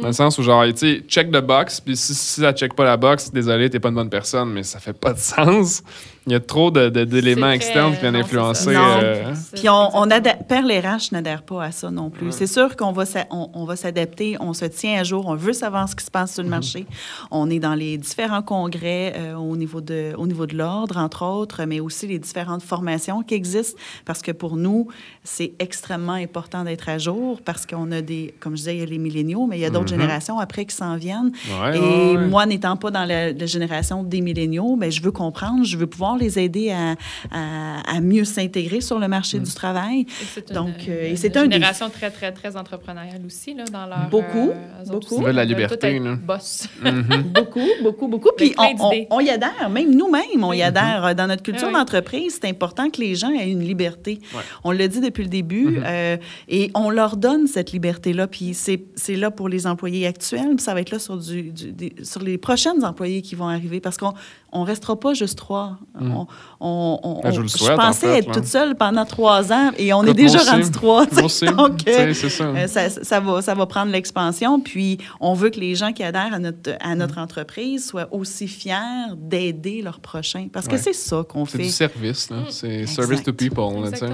Dans 0.00 0.08
le 0.08 0.12
sens 0.12 0.38
où, 0.38 0.42
genre, 0.42 0.64
tu 0.76 1.04
check 1.06 1.30
the 1.30 1.40
box, 1.40 1.80
puis 1.80 1.96
si, 1.96 2.14
si 2.14 2.40
ça 2.40 2.52
check 2.52 2.74
pas 2.74 2.84
la 2.84 2.96
box, 2.96 3.30
désolé, 3.30 3.70
t'es 3.70 3.78
pas 3.78 3.90
une 3.90 3.94
bonne 3.94 4.10
personne, 4.10 4.50
mais 4.50 4.62
ça 4.62 4.80
fait 4.80 4.92
pas 4.92 5.12
de 5.12 5.18
sens. 5.18 5.82
Il 6.26 6.32
y 6.32 6.36
a 6.36 6.40
trop 6.40 6.70
de- 6.70 6.88
de- 6.88 7.04
d'éléments 7.04 7.50
externes 7.50 7.92
qui 7.94 8.00
viennent 8.00 8.16
influencer. 8.16 8.74
euh, 8.74 9.34
C'est- 9.34 9.56
Puis 9.58 9.68
on, 9.68 9.90
on 9.94 10.08
Perle 10.48 10.72
RH 10.72 11.12
n'adhère 11.12 11.42
pas 11.42 11.64
à 11.64 11.70
ça 11.72 11.90
non 11.90 12.08
plus. 12.10 12.26
Ouais. 12.26 12.32
C'est 12.32 12.46
sûr 12.46 12.76
qu'on 12.76 12.92
va, 12.92 13.04
s'a- 13.04 13.26
on, 13.30 13.50
on 13.52 13.64
va 13.66 13.76
s'adapter, 13.76 14.36
on 14.40 14.52
se 14.54 14.64
tient 14.64 14.98
à 15.00 15.04
jour, 15.04 15.26
on 15.26 15.34
veut 15.34 15.52
savoir 15.52 15.88
ce 15.88 15.94
qui 15.94 16.04
se 16.04 16.10
passe 16.10 16.34
sur 16.34 16.42
le 16.42 16.48
marché. 16.48 16.86
On 17.30 17.50
est 17.50 17.58
dans 17.58 17.74
les 17.74 17.98
différents 17.98 18.40
congrès 18.42 19.12
euh, 19.16 19.34
au 19.34 19.56
niveau 19.56 19.80
de, 19.80 20.12
au 20.16 20.26
niveau 20.26 20.46
de 20.46 20.56
l'ordre, 20.56 20.96
entre 20.96 21.24
autres, 21.26 21.64
mais 21.66 21.80
aussi 21.80 22.06
les 22.06 22.18
différentes 22.18 22.62
formations 22.62 23.22
qui 23.22 23.34
existent, 23.34 23.78
parce 24.06 24.22
que 24.22 24.32
pour 24.32 24.56
nous, 24.56 24.88
c'est 25.24 25.52
extrêmement 25.58 26.12
important 26.14 26.64
d'être 26.64 26.88
à 26.88 26.98
jour, 26.98 27.40
parce 27.44 27.66
qu'on 27.66 27.90
a 27.92 28.00
des, 28.00 28.34
comme 28.40 28.52
je 28.52 28.58
disais, 28.62 28.76
il 28.76 28.80
y 28.80 28.82
a 28.82 28.86
les 28.86 28.98
milléniaux, 28.98 29.46
mais 29.46 29.58
il 29.58 29.60
y 29.62 29.64
a 29.66 29.70
d'autres 29.70 29.92
Mhm. 29.94 30.00
générations 30.00 30.38
après 30.38 30.64
qui 30.64 30.74
s'en 30.74 30.96
viennent. 30.96 31.32
ouais, 31.62 31.76
Et 31.76 31.80
ouais, 31.80 32.16
ouais. 32.16 32.26
moi, 32.28 32.46
n'étant 32.46 32.76
pas 32.76 32.90
dans 32.90 33.04
la, 33.04 33.32
la 33.32 33.46
génération 33.46 34.02
des 34.02 34.20
milléniaux, 34.22 34.76
ben, 34.76 34.90
je 34.90 35.02
veux 35.02 35.12
comprendre, 35.12 35.64
je 35.64 35.76
veux 35.76 35.86
pouvoir 35.86 36.13
les 36.16 36.38
aider 36.38 36.70
à, 36.70 36.94
à- 37.30 37.96
à 37.96 38.00
mieux 38.00 38.24
s'intégrer 38.24 38.80
sur 38.80 38.98
le 38.98 39.08
marché 39.08 39.38
Mm. 39.38 39.42
du 39.42 39.54
travail. 39.54 40.00
Et 40.00 40.06
c'est 40.34 40.48
une, 40.50 40.54
Donc, 40.54 40.74
euh, 40.88 41.12
c'est 41.16 41.36
un 41.36 41.44
génération 41.50 41.90
très, 41.90 42.10
très, 42.10 42.32
très 42.32 42.56
entrepreneuriale 42.56 43.22
aussi, 43.26 43.54
là, 43.54 43.64
dans 43.64 43.86
leur... 43.86 44.08
Beaucoup, 44.10 44.50
euh, 44.50 44.84
beaucoup. 44.86 44.96
aussi, 44.98 45.14
Ils 45.18 45.24
veulent 45.24 45.34
la 45.36 45.44
liberté, 45.44 45.98
là. 45.98 46.14
boss. 46.16 46.68
Mhm. 46.82 47.04
Beaucoup, 47.34 47.60
beaucoup, 47.82 48.08
beaucoup. 48.08 48.30
Puis 48.36 48.54
on, 48.58 48.62
on- 48.78 48.90
d'idées. 48.90 49.06
on 49.10 49.20
y 49.20 49.30
adhère, 49.30 49.68
même 49.70 49.94
nous-mêmes, 49.94 50.42
on 50.42 50.52
y 50.52 50.62
adhère. 50.62 51.04
Euh, 51.04 51.14
Dans 51.14 51.26
notre 51.26 51.42
culture 51.42 51.68
oui. 51.68 51.74
d'entreprise, 51.74 52.38
c'est 52.40 52.48
important 52.48 52.90
que 52.90 53.00
les 53.00 53.14
gens 53.14 53.30
aient 53.30 53.50
une 53.50 53.62
liberté. 53.64 54.18
Ouais. 54.34 54.40
On 54.64 54.70
l'a 54.72 54.88
dit 54.88 55.00
depuis 55.00 55.22
le 55.24 55.28
début, 55.28 55.64
Mhm. 55.66 55.82
euh, 55.86 56.16
et 56.48 56.70
on 56.74 56.90
leur 56.90 57.16
donne 57.16 57.46
cette 57.46 57.72
liberté-là. 57.72 58.26
Puis 58.26 58.54
c'est 58.54 58.82
c'est 58.96 59.16
là 59.16 59.30
pour 59.30 59.48
les 59.48 59.66
employés 59.66 60.06
actuels, 60.06 60.54
puis 60.56 60.64
ça 60.64 60.74
va 60.74 60.80
être 60.80 60.90
là 60.90 60.98
sur, 60.98 61.16
du, 61.16 61.44
du- 61.52 61.72
des- 61.72 61.94
sur 62.02 62.22
les 62.22 62.38
prochaines 62.38 62.84
employés 62.84 63.22
qui 63.22 63.34
vont 63.34 63.48
arriver, 63.48 63.80
parce 63.80 63.96
qu'on 63.96 64.12
on 64.54 64.62
restera 64.62 64.98
pas 64.98 65.12
juste 65.14 65.36
trois. 65.36 65.78
Mhm. 66.00 66.12
On, 66.14 66.26
on- 66.60 67.00
on- 67.02 67.20
Ben, 67.22 67.32
je 67.32 67.40
le 67.42 67.48
souhaite, 67.48 67.72
en 67.78 67.82
pensais 67.88 68.06
fait, 68.06 68.18
être 68.20 68.28
là. 68.28 68.34
toute 68.34 68.46
seule 68.46 68.74
pendant 68.76 69.04
trois 69.04 69.52
ans, 69.52 69.72
et 69.76 69.92
on 69.92 70.04
est 70.04 70.14
déjà 70.14 70.38
rendu 70.38 70.70
trois. 70.70 71.04
Donc, 71.06 71.86
euh, 71.88 72.14
c'est 72.14 72.28
ça. 72.30 72.44
euh, 72.44 72.66
ça, 72.66 72.88
ça 72.88 73.20
va, 73.20 73.42
ça 73.42 73.54
va 73.54 73.66
prendre 73.66 73.92
l'expansion, 73.92 74.60
puis 74.60 74.98
on 75.20 75.34
veut 75.34 75.50
que 75.50 75.60
les 75.60 75.74
gens 75.74 75.92
qui 75.92 76.02
adhèrent 76.02 76.32
à 76.32 76.38
notre, 76.38 76.70
à 76.80 76.94
Mm. 76.94 76.98
notre 76.98 77.18
entreprise 77.18 77.86
soient 77.86 78.08
aussi 78.12 78.48
fiers 78.48 78.74
d'aider 79.16 79.82
leurs 79.82 80.00
prochains. 80.00 80.48
Parce 80.52 80.66
que 80.66 80.72
Ouais. 80.72 80.78
c'est 80.78 80.92
ça 80.94 81.24
qu'on 81.28 81.44
C'est 81.44 81.58
fait. 81.58 81.64
du 81.64 81.70
service, 81.70 82.30
là. 82.30 82.36
C'est 82.50 82.86
service 82.86 83.22
to 83.22 83.32
people, 83.32 83.82
là, 83.82 83.94
sais. 83.96 84.06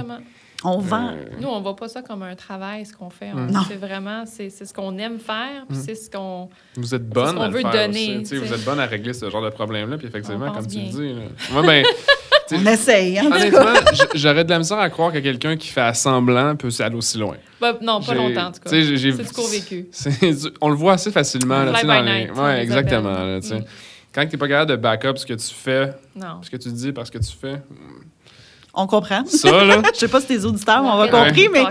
On 0.62 0.78
vend. 0.78 1.08
Euh, 1.08 1.14
Nous, 1.40 1.48
on 1.48 1.61
voit 1.61 1.74
pas 1.76 1.88
ça 1.88 2.02
comme 2.02 2.22
un 2.22 2.34
travail, 2.34 2.84
ce 2.84 2.92
qu'on 2.92 3.08
fait. 3.11 3.30
On- 3.32 3.36
Mm. 3.46 3.50
Non. 3.50 3.61
C'est 3.68 3.76
vraiment, 3.76 4.24
c'est 4.26 4.50
c'est 4.50 4.66
ce 4.66 4.74
qu'on 4.74 4.96
aime 4.98 5.18
faire, 5.18 5.64
puis 5.68 5.78
Mm. 5.78 5.82
c'est 5.86 5.94
ce 5.94 6.11
qu'on... 6.11 6.48
Vous 6.76 6.94
êtes 6.94 7.08
bonne 7.08 7.38
à 7.40 7.46
le 7.48 7.54
veut 7.54 7.61
faire 7.61 7.70
donner, 7.86 8.18
aussi, 8.18 8.36
Vous 8.36 8.52
êtes 8.52 8.64
bonne 8.64 8.78
à 8.80 8.86
régler 8.86 9.12
ce 9.14 9.30
genre 9.30 9.42
de 9.42 9.50
problème-là, 9.50 9.96
puis 9.96 10.06
effectivement, 10.08 10.50
comme 10.52 10.66
tu 10.66 10.78
le 10.78 10.84
dis. 10.84 11.12
là. 11.14 11.22
Moi, 11.52 11.62
ben, 11.62 11.84
On 12.52 12.66
essaye. 12.66 13.16
hein. 13.16 13.30
honnêtement, 13.32 13.74
j'aurais 14.16 14.42
de 14.44 14.50
la 14.50 14.58
misère 14.58 14.78
à 14.80 14.90
croire 14.90 15.12
que 15.12 15.18
quelqu'un 15.18 15.56
qui 15.56 15.68
fait 15.68 15.82
à 15.82 15.94
semblant 15.94 16.56
peut 16.56 16.68
aller 16.80 16.96
aussi 16.96 17.16
loin. 17.16 17.36
Bah, 17.61 17.78
non, 17.80 18.00
pas 18.02 18.12
longtemps, 18.14 18.46
en 18.48 18.52
tout 18.52 18.58
cas. 18.61 18.70
C'est 18.70 18.82
du 18.82 19.14
court 19.32 19.46
vécu. 19.48 19.88
On 20.61 20.68
le 20.68 20.74
voit 20.74 20.94
assez 20.94 21.12
facilement. 21.12 21.62
Là, 21.62 21.80
dans 21.82 22.02
les- 22.02 22.28
ouais, 22.30 22.62
exactement. 22.62 23.12
là. 23.24 23.38
Mm. 23.38 23.64
Quand 24.12 24.22
tu 24.26 24.32
n'es 24.32 24.38
pas 24.38 24.48
capable 24.48 24.70
de 24.72 24.76
backup 24.76 25.16
ce 25.16 25.24
que 25.24 25.34
tu 25.34 25.54
fais, 25.54 25.92
Non. 26.16 26.42
ce 26.42 26.50
que 26.50 26.56
tu 26.56 26.68
dis 26.70 26.90
parce 26.92 27.08
que 27.11 27.18
tu 27.18 27.30
fais, 27.40 27.62
On 28.74 28.86
comprend. 28.86 29.24
ça, 29.26 29.64
là. 29.64 29.82
Je 29.94 29.98
sais 29.98 30.08
pas 30.08 30.20
si 30.20 30.28
tes 30.28 30.44
auditeurs 30.44 30.82
m'ont 30.82 31.04
it, 31.04 31.10
compris, 31.10 31.48
mais 31.52 31.64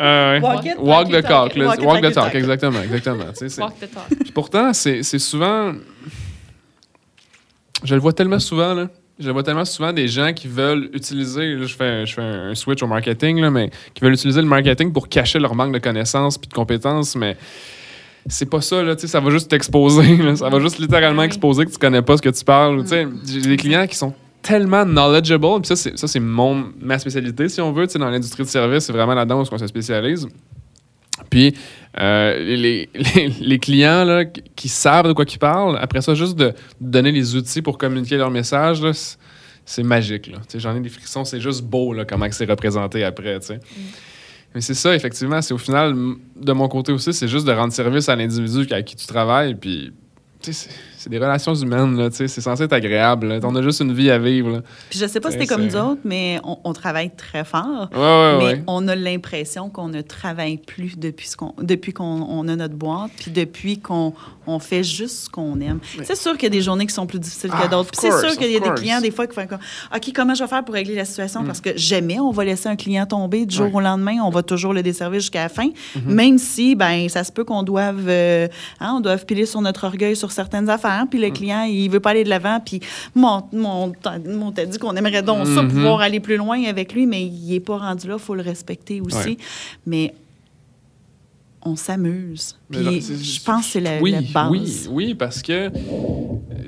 euh, 0.00 0.38
ouais. 0.38 0.40
Walk 0.40 0.64
it, 0.64 0.74
Walk 0.78 1.08
the 1.08 1.22
talk. 1.22 1.56
Walk 1.82 2.02
the 2.02 2.12
talk, 2.12 2.34
exactement. 2.34 2.82
exactement. 2.82 3.24
Walk 3.58 3.78
the 3.80 3.90
talk. 3.90 4.18
Puis 4.20 4.32
pourtant, 4.32 4.72
c'est 4.72 5.02
souvent. 5.02 5.72
Je 7.84 7.94
le 7.94 8.00
vois 8.00 8.12
tellement 8.12 8.38
souvent, 8.38 8.74
là. 8.74 8.88
Je 9.18 9.26
le 9.26 9.32
vois 9.32 9.42
tellement 9.42 9.64
souvent 9.64 9.92
des 9.92 10.08
gens 10.08 10.32
qui 10.32 10.48
veulent 10.48 10.88
utiliser. 10.94 11.54
là, 11.54 11.66
je 11.66 11.74
fais, 11.74 12.06
je 12.06 12.14
fais 12.14 12.22
un 12.22 12.54
switch 12.54 12.82
au 12.82 12.86
marketing, 12.86 13.40
là, 13.40 13.50
mais 13.50 13.70
qui 13.94 14.02
veulent 14.02 14.14
utiliser 14.14 14.40
le 14.40 14.48
marketing 14.48 14.92
pour 14.92 15.08
cacher 15.08 15.38
leur 15.38 15.54
manque 15.54 15.72
de 15.72 15.78
connaissances 15.78 16.38
puis 16.38 16.48
de 16.48 16.54
compétences, 16.54 17.16
mais. 17.16 17.36
C'est 18.28 18.48
pas 18.48 18.60
ça, 18.60 18.84
là, 18.84 18.94
tu 18.94 19.00
sais, 19.02 19.08
ça 19.08 19.18
va 19.18 19.30
juste 19.30 19.50
t'exposer. 19.50 20.36
Ça 20.36 20.48
va 20.48 20.60
juste 20.60 20.78
littéralement 20.78 21.24
exposer 21.24 21.66
que 21.66 21.72
tu 21.72 21.78
connais 21.78 22.02
pas 22.02 22.16
ce 22.16 22.22
que 22.22 22.28
tu 22.28 22.44
parles. 22.44 22.82
Tu 22.82 22.90
sais, 22.90 23.08
J'ai 23.26 23.40
des 23.40 23.56
clients 23.56 23.84
qui 23.88 23.96
sont 23.96 24.14
tellement 24.42 24.84
knowledgeable, 24.84 25.60
puis 25.60 25.68
ça, 25.68 25.76
c'est, 25.76 25.96
ça, 25.96 26.06
c'est 26.08 26.20
mon, 26.20 26.72
ma 26.80 26.98
spécialité, 26.98 27.48
si 27.48 27.60
on 27.60 27.72
veut, 27.72 27.86
tu 27.86 27.92
sais, 27.92 27.98
dans 27.98 28.10
l'industrie 28.10 28.42
de 28.42 28.48
service, 28.48 28.84
c'est 28.84 28.92
vraiment 28.92 29.14
là-dedans 29.14 29.42
où 29.42 29.46
on 29.50 29.58
se 29.58 29.66
spécialise. 29.66 30.26
Puis 31.30 31.54
euh, 32.00 32.38
les, 32.38 32.88
les, 32.94 33.28
les 33.40 33.58
clients 33.58 34.04
là, 34.04 34.24
qui- 34.24 34.68
savent 34.68 35.06
de 35.08 35.12
quoi 35.12 35.24
ils 35.30 35.38
parlent, 35.38 35.78
après 35.80 36.00
ça, 36.02 36.14
juste 36.14 36.36
de 36.36 36.52
donner 36.80 37.12
les 37.12 37.36
outils 37.36 37.62
pour 37.62 37.78
communiquer 37.78 38.16
leur 38.16 38.30
message, 38.30 38.82
c'est, 39.64 39.82
magique. 39.82 40.30
J'en 40.56 40.76
ai 40.76 40.80
des 40.80 40.88
frissons, 40.88 41.24
c'est 41.24 41.40
juste 41.40 41.62
beau 41.62 41.92
là, 41.92 42.04
comment 42.04 42.26
c'est 42.30 42.44
représenté 42.44 43.04
après. 43.04 43.40
sais. 43.40 43.60
Mais 44.54 44.60
c'est 44.60 44.74
ça, 44.74 44.94
effectivement, 44.94 45.40
c'est 45.40 45.54
au 45.54 45.58
final, 45.58 45.94
de 46.36 46.52
mon 46.52 46.68
côté 46.68 46.92
aussi, 46.92 47.12
c'est 47.14 47.28
juste 47.28 47.46
de 47.46 47.52
rendre 47.52 47.72
service 47.72 48.08
à 48.08 48.16
l'individu 48.16 48.66
avec 48.70 48.84
qui 48.86 48.96
tu 48.96 49.06
travailles. 49.06 49.54
Puis, 49.54 49.92
tu 50.42 50.52
sais, 50.52 50.68
c'est- 51.02 51.10
des 51.10 51.18
relations 51.18 51.54
humaines, 51.54 51.96
là, 51.96 52.10
tu 52.10 52.16
sais, 52.16 52.28
c'est 52.28 52.40
censé 52.40 52.64
être 52.64 52.72
agréable. 52.72 53.26
là. 53.28 53.38
On 53.42 53.54
a 53.56 53.62
juste 53.62 53.80
une 53.80 53.92
vie 53.92 54.10
à 54.10 54.18
vivre. 54.18 54.50
Là. 54.50 54.58
Puis 54.90 54.98
je 54.98 55.06
sais 55.06 55.20
pas 55.20 55.30
si 55.30 55.38
c'était 55.38 55.46
comme 55.46 55.64
nous 55.66 55.76
autres, 55.76 56.00
mais 56.04 56.40
on, 56.44 56.58
on 56.64 56.72
travaille 56.72 57.10
très 57.10 57.44
fort. 57.44 57.88
Ouais, 57.92 57.98
ouais, 57.98 58.38
mais 58.38 58.44
ouais. 58.44 58.62
on 58.66 58.86
a 58.88 58.94
l'impression 58.94 59.68
qu'on 59.68 59.88
ne 59.88 60.00
travaille 60.00 60.58
plus 60.58 60.98
depuis, 60.98 61.28
qu'on, 61.36 61.54
depuis 61.60 61.92
qu'on 61.92 62.04
on 62.28 62.48
a 62.48 62.56
notre 62.56 62.74
boîte, 62.74 63.10
puis 63.18 63.30
depuis 63.30 63.78
qu'on 63.78 64.14
on 64.46 64.58
fait 64.58 64.82
juste 64.84 65.24
ce 65.24 65.30
qu'on 65.30 65.60
aime. 65.60 65.78
C'est 66.02 66.16
sûr 66.16 66.32
qu'il 66.32 66.44
y 66.44 66.46
a 66.46 66.50
des 66.50 66.62
journées 66.62 66.86
qui 66.86 66.94
sont 66.94 67.06
plus 67.06 67.18
difficiles 67.20 67.50
Ah, 67.52 67.64
que 67.66 67.70
d'autres. 67.70 67.90
Puis 67.90 68.00
c'est 68.00 68.18
sûr 68.28 68.36
qu'il 68.36 68.50
y 68.50 68.56
a 68.56 68.60
des 68.60 68.70
clients, 68.74 69.00
des 69.00 69.10
fois, 69.10 69.26
qui 69.26 69.34
font 69.34 69.46
comme 69.46 69.58
OK, 69.94 70.12
comment 70.14 70.34
je 70.34 70.42
vais 70.42 70.48
faire 70.48 70.64
pour 70.64 70.74
régler 70.74 70.94
la 70.94 71.04
situation? 71.04 71.42
Mm. 71.42 71.46
Parce 71.46 71.60
que 71.60 71.70
jamais 71.76 72.18
on 72.20 72.30
va 72.30 72.44
laisser 72.44 72.68
un 72.68 72.76
client 72.76 73.06
tomber 73.06 73.46
du 73.46 73.54
jour 73.54 73.74
au 73.74 73.80
lendemain. 73.80 74.16
On 74.24 74.30
va 74.30 74.42
toujours 74.42 74.72
le 74.72 74.82
desservir 74.82 75.20
jusqu'à 75.20 75.44
la 75.44 75.48
fin. 75.48 75.68
Mm-hmm. 75.68 76.00
Même 76.06 76.38
si, 76.38 76.74
ben 76.74 77.08
ça 77.08 77.24
se 77.24 77.32
peut 77.32 77.44
qu'on 77.44 77.62
doive, 77.62 78.06
euh, 78.08 78.48
hein, 78.80 78.94
on 78.96 79.00
doive 79.00 79.24
piler 79.26 79.46
sur 79.46 79.60
notre 79.60 79.84
orgueil 79.84 80.16
sur 80.16 80.32
certaines 80.32 80.68
affaires. 80.68 80.91
Puis 81.10 81.18
le 81.20 81.28
Mm. 81.28 81.32
client, 81.32 81.62
il 81.62 81.88
veut 81.90 82.00
pas 82.00 82.10
aller 82.10 82.24
de 82.24 82.28
l'avant. 82.28 82.58
Puis 82.64 82.80
mon, 83.14 83.42
mon, 83.52 83.92
mon 84.26 84.52
t'a 84.52 84.66
dit 84.66 84.78
qu'on 84.78 84.94
aimerait 84.96 85.22
donc 85.22 85.46
ça, 85.46 85.62
Mhm. 85.62 85.68
pouvoir 85.68 86.00
aller 86.00 86.20
plus 86.20 86.36
loin 86.36 86.62
avec 86.64 86.92
lui, 86.92 87.06
mais 87.06 87.22
il 87.24 87.54
est 87.54 87.60
pas 87.60 87.78
rendu 87.78 88.08
là. 88.08 88.14
Il 88.18 88.22
faut 88.22 88.34
le 88.34 88.42
respecter 88.42 89.00
aussi. 89.00 89.16
Ouais. 89.30 89.36
Mais 89.86 90.14
on 91.64 91.76
s'amuse. 91.76 92.58
Je 92.70 93.42
pense 93.44 93.66
que 93.66 93.72
c'est 93.72 93.80
la, 93.80 94.00
oui, 94.00 94.10
la 94.12 94.20
base. 94.20 94.50
Oui, 94.50 94.88
oui, 94.90 95.14
parce 95.14 95.42
que 95.42 95.52
euh, 95.52 95.70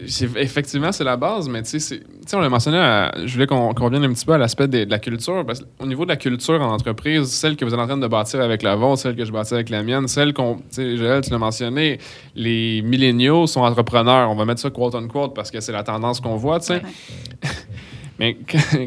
c'est- 0.06 0.36
effectivement, 0.36 0.92
c'est 0.92 1.04
la 1.04 1.16
base, 1.16 1.48
mais 1.48 1.62
tu 1.62 1.80
sais, 1.80 2.00
on 2.32 2.40
l'a 2.40 2.48
mentionné, 2.48 2.78
à- 2.78 3.12
je 3.24 3.32
voulais 3.32 3.46
qu'on 3.46 3.72
revienne 3.72 4.04
un 4.04 4.12
petit 4.12 4.24
peu 4.24 4.32
à 4.32 4.38
l'aspect 4.38 4.68
de 4.68 4.84
la 4.88 4.98
culture. 4.98 5.44
Parce 5.46 5.60
qu'au 5.60 5.86
niveau 5.86 6.04
de 6.04 6.10
la 6.10 6.16
culture 6.16 6.60
en 6.60 6.72
entreprise, 6.72 7.26
celle 7.28 7.56
que 7.56 7.64
vous 7.64 7.74
êtes 7.74 7.80
en 7.80 7.86
train 7.86 7.96
de 7.96 8.06
bâtir 8.06 8.40
avec 8.40 8.62
la 8.62 8.76
vôtre, 8.76 9.00
celle 9.02 9.16
que 9.16 9.24
je 9.24 9.32
bâtis 9.32 9.54
avec 9.54 9.70
la 9.70 9.82
mienne, 9.82 10.06
celle 10.08 10.32
qu'on, 10.32 10.56
tu 10.56 10.62
sais, 10.70 10.96
Joël, 10.96 11.22
tu 11.22 11.30
l'as 11.30 11.38
mentionné, 11.38 11.98
les 12.36 12.82
milléniaux 12.82 13.46
sont 13.46 13.60
entrepreneurs. 13.62 14.30
On 14.30 14.34
va 14.36 14.44
mettre 14.44 14.60
ça 14.60 14.70
quote 14.70 14.94
unquote 14.94 15.34
parce 15.34 15.50
que 15.50 15.60
c'est 15.60 15.72
la 15.72 15.82
tendance 15.82 16.20
qu'on 16.20 16.36
voit, 16.36 16.60
tu 16.60 16.66
sais. 16.66 16.74
Ouais. 16.74 17.50
Mais 18.18 18.36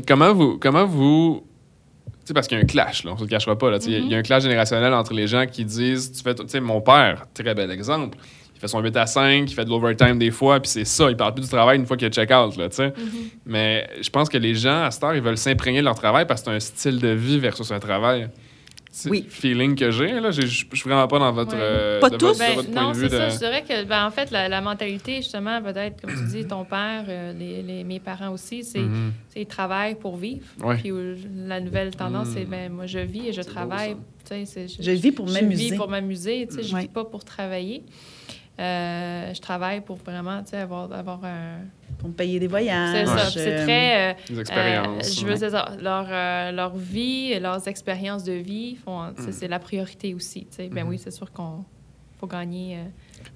comment 0.08 0.34
vous, 0.34 0.58
comment 0.58 0.86
vous, 0.86 1.44
sais, 2.28 2.34
parce 2.34 2.48
qu'il 2.48 2.58
y 2.58 2.62
a 2.62 2.64
un 2.64 2.68
clash, 2.68 3.04
là, 3.04 3.12
on 3.14 3.18
se 3.18 3.24
le 3.24 3.28
cachera 3.30 3.58
pas, 3.58 3.72
il 3.86 3.92
y 3.92 3.96
a- 3.96 4.00
y 4.00 4.16
a 4.16 4.18
un 4.18 4.22
clash 4.22 4.44
générationnel 4.44 4.94
entre 4.94 5.14
les 5.14 5.28
gens 5.28 5.46
qui 5.46 5.66
disent, 5.66 6.12
tu 6.12 6.22
fais, 6.24 6.36
tu 6.36 6.44
sais, 6.48 6.60
mon 6.60 6.82
père, 6.82 7.26
très 7.34 7.54
bel 7.54 7.72
exemple, 7.72 8.18
il 8.56 8.60
fait 8.60 8.68
son 8.68 8.80
8 8.82 8.96
à 8.98 9.06
5, 9.06 9.50
il 9.52 9.54
fait 9.54 9.66
de 9.66 9.70
l'overtime 9.70 10.18
des 10.18 10.32
fois, 10.32 10.60
puis 10.60 10.70
c'est 10.70 10.86
ça, 10.86 11.10
il 11.12 11.16
parle 11.18 11.34
plus 11.36 11.44
du 11.44 11.50
travail 11.50 11.78
une 11.78 11.86
fois 11.86 11.96
qu'il 11.98 12.08
a 12.08 12.10
check-out, 12.10 12.58
là, 12.58 12.70
tu 12.70 12.76
sais. 12.78 12.94
Mais 13.46 13.88
je 14.02 14.10
pense 14.10 14.30
que 14.30 14.38
les 14.38 14.56
gens, 14.56 14.84
à 14.84 14.92
cette 14.92 15.04
heure, 15.04 15.16
ils 15.16 15.22
veulent 15.22 15.38
s'imprégner 15.38 15.80
de 15.80 15.86
leur 15.86 15.96
travail 15.96 16.26
parce 16.26 16.42
que 16.42 16.46
c'est 16.50 16.56
un 16.56 16.60
style 16.60 17.00
de 17.00 17.10
vie 17.10 17.40
versus 17.40 17.72
un 17.72 17.80
travail. 17.80 18.30
Oui. 19.06 19.26
feeling 19.30 19.76
que 19.76 19.92
j'ai, 19.92 20.20
là, 20.20 20.32
j'ai- 20.32 20.48
je 20.48 20.66
je 20.72 20.76
suis 20.76 20.90
vraiment 20.90 21.08
pas 21.08 21.20
dans 21.20 21.32
votre, 21.32 21.54
Ouais. 21.54 21.60
euh, 21.62 22.00
Pas 22.00 22.10
de 22.10 22.18
tous. 22.18 22.26
votre, 22.28 22.40
de 22.40 22.44
Ben, 22.44 22.56
votre 22.56 22.72
non, 22.72 22.90
de 22.92 22.96
c'est 22.96 23.10
ça. 23.10 23.30
Je 23.30 23.38
dirais 23.38 23.64
que, 23.68 23.84
ben, 23.86 24.06
en 24.06 24.12
fait, 24.12 24.32
la, 24.32 24.50
la 24.50 24.62
mentalité, 24.62 25.18
justement, 25.18 25.62
peut-être, 25.62 26.02
comme 26.02 26.14
tu 26.16 26.26
dis, 26.38 26.46
ton 26.48 26.66
père, 26.66 27.06
euh, 27.08 27.34
les, 27.34 27.62
les- 27.62 27.84
mes 27.84 28.00
parents 28.00 28.32
aussi, 28.32 28.64
c'est 28.64 28.80
Mhm. 28.80 29.12
c'est 29.30 29.42
ils 29.42 29.46
travaillent 29.46 29.96
pour 29.96 30.18
vivre. 30.18 30.46
Ouais. 30.64 30.78
Puis 30.78 30.92
euh, 30.92 31.16
la 31.48 31.60
nouvelle 31.60 31.96
tendance, 31.96 32.30
Mm. 32.30 32.34
c'est 32.34 32.46
ben, 32.46 32.72
moi, 32.72 32.86
je 32.86 33.00
vis 33.00 33.28
et 33.28 33.34
je 33.34 33.42
C'est 33.42 33.48
beau, 33.50 33.54
travaille. 33.54 33.96
sais, 34.24 34.46
c'est- 34.46 34.68
Je 34.82 34.92
vis 34.92 35.12
pour 35.12 35.28
Je 35.28 35.34
m'amuser. 35.34 35.70
vis 35.72 35.76
pour 35.78 35.88
m'amuser. 35.90 36.48
Tu 36.50 36.56
sais, 36.58 36.64
je 36.64 36.74
Ouais. 36.76 36.82
vis 36.82 36.88
pas 36.88 37.06
pour 37.06 37.24
travailler. 37.24 37.84
Euh, 38.60 39.34
je 39.34 39.40
travaille 39.42 39.82
pour 39.82 39.98
vraiment 39.98 40.42
tu 40.44 40.50
sais, 40.52 40.58
avoir, 40.58 40.92
avoir 40.92 41.24
un. 41.24 41.60
Pour 42.00 42.10
me 42.10 42.14
payer 42.14 42.40
des 42.40 42.48
voyages. 42.48 43.08
C'est 43.08 43.18
ça. 43.18 43.30
C'est 43.30 43.54
euh, 43.60 43.64
très. 43.66 44.12
euh, 44.12 44.14
euh, 44.32 44.40
expériences. 44.42 45.20
je 45.20 45.26
veux 45.26 45.36
dire, 45.36 45.78
leur, 45.80 46.06
euh, 46.10 46.52
leur 46.52 46.76
vie, 46.76 47.40
leurs 47.40 47.68
expériences 47.68 48.24
de 48.24 48.34
vie, 48.34 48.76
font, 48.76 49.02
Mm. 49.12 49.32
c'est 49.32 49.48
la 49.48 49.60
priorité 49.60 50.14
aussi. 50.14 50.42
tu 50.50 50.56
sais. 50.58 50.70
Ben 50.70 50.84
Mhm. 50.84 50.90
oui, 50.90 50.98
c'est 51.00 51.12
sûr 51.12 51.32
qu'on 51.32 51.64
faut 52.20 52.28
gagner. 52.28 52.80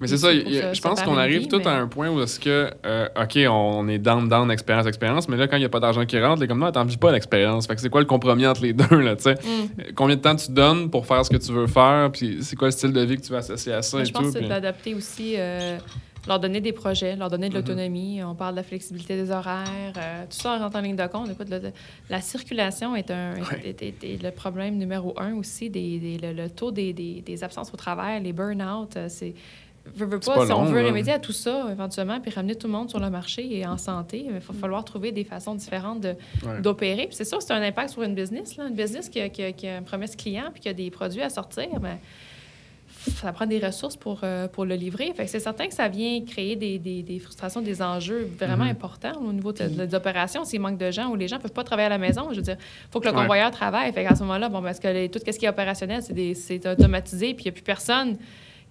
Mais 0.00 0.06
c'est 0.08 0.16
ça, 0.18 0.32
je 0.32 0.80
pense 0.80 1.00
se 1.00 1.04
qu'on 1.04 1.16
arrive 1.16 1.42
vie, 1.42 1.48
tout 1.48 1.58
mais- 1.58 1.66
à 1.68 1.74
un 1.76 1.86
point 1.86 2.08
où 2.10 2.20
est-ce 2.22 2.40
que, 2.40 2.70
euh, 2.84 3.08
OK, 3.20 3.38
on 3.48 3.86
est 3.88 3.98
down, 3.98 4.28
down, 4.28 4.50
expérience, 4.50 4.86
expérience, 4.86 5.28
mais 5.28 5.36
là, 5.36 5.46
quand 5.46 5.56
il 5.56 5.60
n'y 5.60 5.64
a 5.64 5.68
pas 5.68 5.80
d'argent 5.80 6.04
qui 6.04 6.18
rentre, 6.20 6.40
les 6.40 6.48
comme, 6.48 6.58
non, 6.58 6.72
t'en 6.72 6.84
vis 6.84 6.96
pas 6.96 7.12
l'expérience. 7.12 7.66
Fait 7.66 7.74
que 7.76 7.80
c'est 7.80 7.90
quoi 7.90 8.00
le 8.00 8.06
compromis 8.06 8.46
entre 8.46 8.62
les 8.62 8.72
deux, 8.72 8.98
là, 9.00 9.14
tu 9.16 9.22
sais? 9.24 9.34
Mm. 9.34 9.36
Euh, 9.80 9.82
Combien 9.94 10.16
de 10.16 10.20
temps 10.20 10.34
tu 10.36 10.50
donnes 10.50 10.90
pour 10.90 11.06
faire 11.06 11.24
ce 11.24 11.30
que 11.30 11.36
tu 11.36 11.52
veux 11.52 11.66
faire, 11.66 12.10
puis 12.12 12.38
c'est 12.42 12.56
quoi 12.56 12.68
le 12.68 12.72
style 12.72 12.92
de 12.92 13.00
vie 13.02 13.16
que 13.16 13.22
tu 13.22 13.30
vas 13.32 13.38
associer 13.38 13.72
à 13.72 13.82
ça 13.82 14.00
et 14.00 14.04
je 14.04 14.12
pense 14.12 14.22
tout. 14.22 14.26
que 14.28 14.32
c'est 14.32 14.38
puis- 14.40 14.48
de 14.48 14.52
l'adapter 14.52 14.94
aussi, 14.94 15.34
euh, 15.36 15.78
leur 16.28 16.38
donner 16.38 16.60
des 16.60 16.70
projets, 16.72 17.16
leur 17.16 17.28
donner 17.30 17.48
de 17.48 17.54
Mhm. 17.54 17.60
l'autonomie. 17.60 18.22
On 18.22 18.36
parle 18.36 18.52
de 18.52 18.58
la 18.58 18.62
flexibilité 18.62 19.16
des 19.16 19.30
horaires. 19.32 19.66
euh, 19.96 20.22
tout 20.30 20.36
ça 20.36 20.56
rentre 20.56 20.76
en 20.76 20.80
ligne 20.80 20.94
de 20.94 21.06
compte. 21.08 21.28
Écoute, 21.30 21.48
le- 21.50 21.72
la 22.08 22.20
circulation 22.20 22.94
est, 22.94 23.10
un, 23.10 23.34
Ouais. 23.34 23.60
est, 23.64 23.82
est- 23.82 24.04
est 24.04 24.22
le 24.22 24.30
problème 24.30 24.76
numéro 24.78 25.14
un 25.18 25.34
aussi. 25.34 25.68
Des, 25.68 25.98
des- 25.98 26.18
le, 26.18 26.32
le 26.32 26.48
taux 26.48 26.70
des, 26.70 26.92
des- 26.92 27.22
des 27.26 27.42
absences 27.44 27.72
au 27.74 27.76
travail, 27.76 28.22
les 28.22 28.32
burn-out, 28.32 28.96
c'est... 29.08 29.34
Veux, 29.94 30.06
veux 30.06 30.18
C'est 30.22 30.30
pas, 30.30 30.36
pas 30.36 30.46
si 30.46 30.52
on 30.52 30.64
veut 30.64 30.80
là. 30.80 30.88
remédier 30.88 31.12
à 31.12 31.18
tout 31.18 31.32
ça 31.32 31.66
éventuellement, 31.70 32.20
puis 32.20 32.30
ramener 32.30 32.54
tout 32.54 32.68
le 32.68 32.72
monde 32.72 32.88
sur 32.88 33.00
le 33.00 33.10
marché 33.10 33.56
et 33.58 33.66
en 33.66 33.76
santé, 33.78 34.24
il 34.26 34.32
va 34.32 34.40
falloir 34.40 34.84
trouver 34.84 35.10
des 35.12 35.24
façons 35.24 35.54
différentes 35.56 36.04
Ouais. 36.04 36.60
d'opérer. 36.62 37.06
Puis 37.08 37.16
c'est 37.16 37.24
sûr 37.24 37.38
que 37.38 37.44
c'est 37.44 37.52
un 37.52 37.62
impact 37.62 37.90
sur 37.90 38.02
une 38.02 38.14
business. 38.14 38.56
Là. 38.56 38.68
Une 38.68 38.74
business 38.76 39.08
qui 39.08 39.20
a, 39.20 39.28
qui 39.28 39.42
a- 39.42 39.52
qui 39.52 39.66
a 39.66 39.78
une 39.78 39.84
promesse 39.84 40.14
client 40.14 40.44
puis 40.52 40.60
qui 40.62 40.68
a 40.68 40.72
des 40.72 40.90
produits 40.90 41.20
à 41.22 41.28
sortir, 41.30 41.66
mais 41.80 41.98
ça 43.16 43.32
prend 43.32 43.46
des 43.46 43.58
ressources 43.58 43.96
pour, 43.96 44.20
euh, 44.22 44.46
pour 44.46 44.64
le 44.64 44.76
livrer. 44.76 45.12
Fait 45.16 45.24
que 45.24 45.30
c'est 45.30 45.40
certain 45.40 45.66
que 45.66 45.74
ça 45.74 45.88
vient 45.88 46.20
créer 46.24 46.54
des, 46.54 46.78
des- 46.78 47.02
des 47.02 47.18
frustrations, 47.18 47.60
des 47.60 47.82
enjeux 47.82 48.30
vraiment 48.38 48.64
Mhm. 48.64 48.70
importants 48.70 49.20
au 49.20 49.32
niveau 49.32 49.52
de- 49.52 49.64
de- 49.66 49.84
des 49.86 49.94
opérations. 49.96 50.44
S'il 50.44 50.60
manque 50.60 50.78
de 50.78 50.92
gens 50.92 51.08
ou 51.08 51.16
les 51.16 51.26
gens 51.26 51.36
ne 51.38 51.42
peuvent 51.42 51.52
pas 51.52 51.64
travailler 51.64 51.86
à 51.86 51.90
la 51.90 51.98
maison, 51.98 52.28
je 52.30 52.36
veux 52.36 52.42
dire, 52.42 52.56
il 52.60 52.92
faut 52.92 53.00
que 53.00 53.06
le 53.08 53.10
Ouais. 53.14 53.20
convoyeur 53.20 53.50
travaille. 53.50 53.92
Fait 53.92 54.04
qu'à 54.04 54.14
ce 54.14 54.20
moment-là, 54.22 54.48
bon, 54.48 54.62
parce 54.62 54.78
que 54.78 54.86
les- 54.86 55.08
tout 55.08 55.18
ce 55.26 55.36
qui 55.36 55.44
est 55.44 55.48
opérationnel, 55.48 56.02
c'est, 56.04 56.12
des- 56.12 56.34
c'est 56.34 56.64
automatisé, 56.68 57.34
puis 57.34 57.44
il 57.44 57.48
n'y 57.48 57.50
a 57.50 57.52
plus 57.52 57.62
personne 57.64 58.16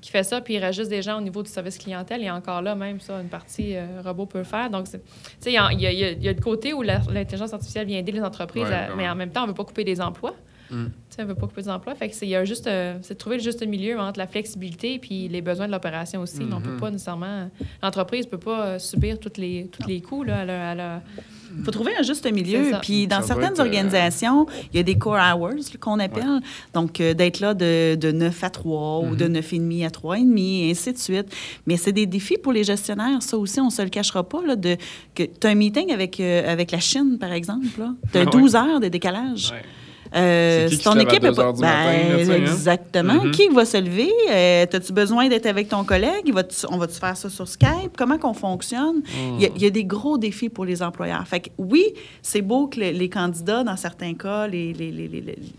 qui 0.02 0.10
fait 0.12 0.24
ça, 0.24 0.42
puis 0.42 0.56
il 0.56 0.58
reste 0.60 0.80
juste 0.80 0.90
des 0.90 1.02
gens 1.04 1.18
au 1.20 1.22
niveau 1.22 1.44
du 1.44 1.50
service 1.50 1.78
clientèle. 1.78 2.24
Et 2.24 2.30
encore 2.32 2.62
là, 2.64 2.74
même 2.76 3.00
ça, 3.00 3.22
une 3.22 3.30
partie 3.30 3.76
euh, 3.76 3.86
robot 4.04 4.26
peut 4.26 4.40
le 4.40 4.44
faire. 4.44 4.70
Donc, 4.70 4.86
tu 4.86 4.92
sais, 5.40 5.52
il 5.52 5.80
y 5.80 5.86
y 5.86 5.96
y 6.24 6.28
a- 6.28 6.34
le 6.34 6.42
côté 6.42 6.74
où 6.74 6.82
l'intelligence 6.82 7.54
artificielle 7.54 7.86
vient 7.88 8.00
aider 8.00 8.12
les 8.12 8.22
entreprises, 8.24 8.64
Ouais, 8.64 8.74
à- 8.74 8.78
vraiment. 8.88 8.96
mais 8.98 9.10
en 9.10 9.16
même 9.16 9.32
temps, 9.32 9.42
on 9.42 9.46
ne 9.46 9.50
veut 9.52 9.56
pas 9.56 9.64
couper 9.64 9.84
des 9.84 10.02
emplois. 10.02 10.36
Mm. 10.72 10.86
Tu 10.86 11.16
sais, 11.18 11.24
on 11.24 11.26
veut 11.26 11.36
pas 11.36 11.48
couper 11.48 11.62
des 11.64 11.70
emplois. 11.70 11.94
Fait 11.96 12.10
que 12.10 12.16
c'est, 12.16 12.26
il 12.26 12.30
y 12.30 12.36
a 12.36 12.46
juste, 12.46 12.68
euh, 12.68 12.96
c'est 13.02 13.16
de 13.16 13.20
trouver 13.20 13.38
le 13.38 13.44
juste 13.44 13.66
milieu 13.68 14.00
entre 14.00 14.18
la 14.20 14.28
flexibilité 14.28 14.98
puis 15.00 15.28
les 15.28 15.42
besoins 15.42 15.68
de 15.68 15.72
l'opération 15.72 16.22
aussi. 16.22 16.42
On 16.52 16.62
peut 16.62 16.72
Mhm. 16.72 16.80
pas 16.80 16.92
nécessairement... 16.92 17.50
L'entreprise 17.84 18.26
peut 18.26 18.38
pas 18.38 18.66
euh, 18.66 18.80
subir 18.80 19.20
toutes 19.20 19.38
les, 19.38 19.68
tous 19.72 19.88
les 19.88 20.00
coûts. 20.02 20.24
Là, 20.24 20.44
elle 20.44 20.50
a- 20.50 20.72
elle 20.72 20.80
a- 20.80 21.02
Il 21.58 21.66
faut 21.66 21.72
trouver 21.72 21.92
un 22.00 22.04
juste 22.04 22.32
milieu. 22.32 22.72
Puis 22.82 23.08
dans 23.08 23.20
Ça 23.20 23.28
certaines 23.28 23.52
être, 23.52 23.60
euh, 23.60 23.64
organisations, 23.64 24.46
il 24.72 24.78
y 24.78 24.80
a 24.80 24.84
des 24.84 24.98
core 24.98 25.16
hours 25.20 25.50
là, 25.50 25.56
qu'on 25.82 26.00
appelle. 26.00 26.40
Donc, 26.74 27.02
euh, 27.02 27.14
d'être 27.14 27.42
là 27.42 27.54
de, 27.54 27.96
de 27.96 28.12
9 28.14 28.42
à 28.46 28.50
3 28.50 29.00
ou 29.00 29.08
Mhm. 29.08 29.16
de 29.18 29.28
9h30 29.28 29.84
à 29.86 29.90
3h30, 29.90 30.38
et 30.68 30.72
ainsi 30.72 30.94
de 30.94 30.98
suite. 30.98 31.36
Mais 31.68 31.76
c'est 31.76 31.92
des 31.92 32.06
défis 32.06 32.38
pour 32.42 32.54
les 32.54 32.64
gestionnaires. 32.64 33.22
Ça 33.22 33.38
aussi, 33.38 33.60
on 33.60 33.66
ne 33.66 33.70
se 33.70 33.82
le 33.82 33.90
cachera 33.90 34.24
pas. 34.24 34.42
Là, 34.46 34.56
de, 34.56 34.78
que 35.14 35.24
tu 35.24 35.46
as 35.46 35.50
un 35.50 35.56
meeting 35.56 35.92
avec, 35.92 36.22
euh, 36.22 36.50
avec 36.50 36.72
la 36.72 36.80
Chine, 36.80 37.18
par 37.20 37.34
exemple. 37.34 37.66
Tu 37.76 37.82
Ah 37.82 37.92
as 38.14 38.20
ouais. 38.24 38.26
12 38.32 38.56
heures 38.56 38.80
de 38.80 38.88
décalage. 38.88 39.52
Ouais. 39.52 39.62
Euh, 40.14 40.68
qui 40.68 40.76
si 40.76 40.84
ton 40.84 41.00
équipe 41.00 41.24
est 41.24 41.30
2 41.30 41.34
pas. 41.36 41.46
matin, 41.54 41.62
sais, 41.62 42.32
hein? 42.32 42.36
exactement. 42.36 43.24
Mhm. 43.24 43.32
Qui 43.32 43.48
va 43.50 43.64
se 43.66 43.78
lever? 43.78 44.10
Euh, 44.30 44.66
As-tu 44.72 44.92
besoin 44.94 45.28
d'être 45.30 45.46
avec 45.46 45.70
ton 45.70 45.84
collègue? 45.84 46.34
On 46.70 46.78
va-tu 46.78 47.00
faire 47.00 47.16
ça 47.16 47.30
sur 47.30 47.48
Skype? 47.48 47.96
Comment 47.98 48.18
qu'on 48.18 48.34
fonctionne? 48.34 48.98
Mm. 48.98 49.36
Il 49.38 49.42
y, 49.42 49.46
a, 49.46 49.50
il 49.56 49.62
y 49.62 49.66
a 49.66 49.70
des 49.70 49.86
gros 49.86 50.18
défis 50.18 50.50
pour 50.50 50.66
les 50.66 50.82
employeurs. 50.84 51.26
Fait 51.28 51.40
que 51.40 51.50
oui, 51.58 51.86
c'est 52.22 52.42
beau 52.42 52.68
que 52.68 52.80
le- 52.80 52.92
les 52.92 53.10
candidats, 53.10 53.64
dans 53.64 53.78
certains 53.78 54.14
cas, 54.14 54.48
les, 54.48 54.74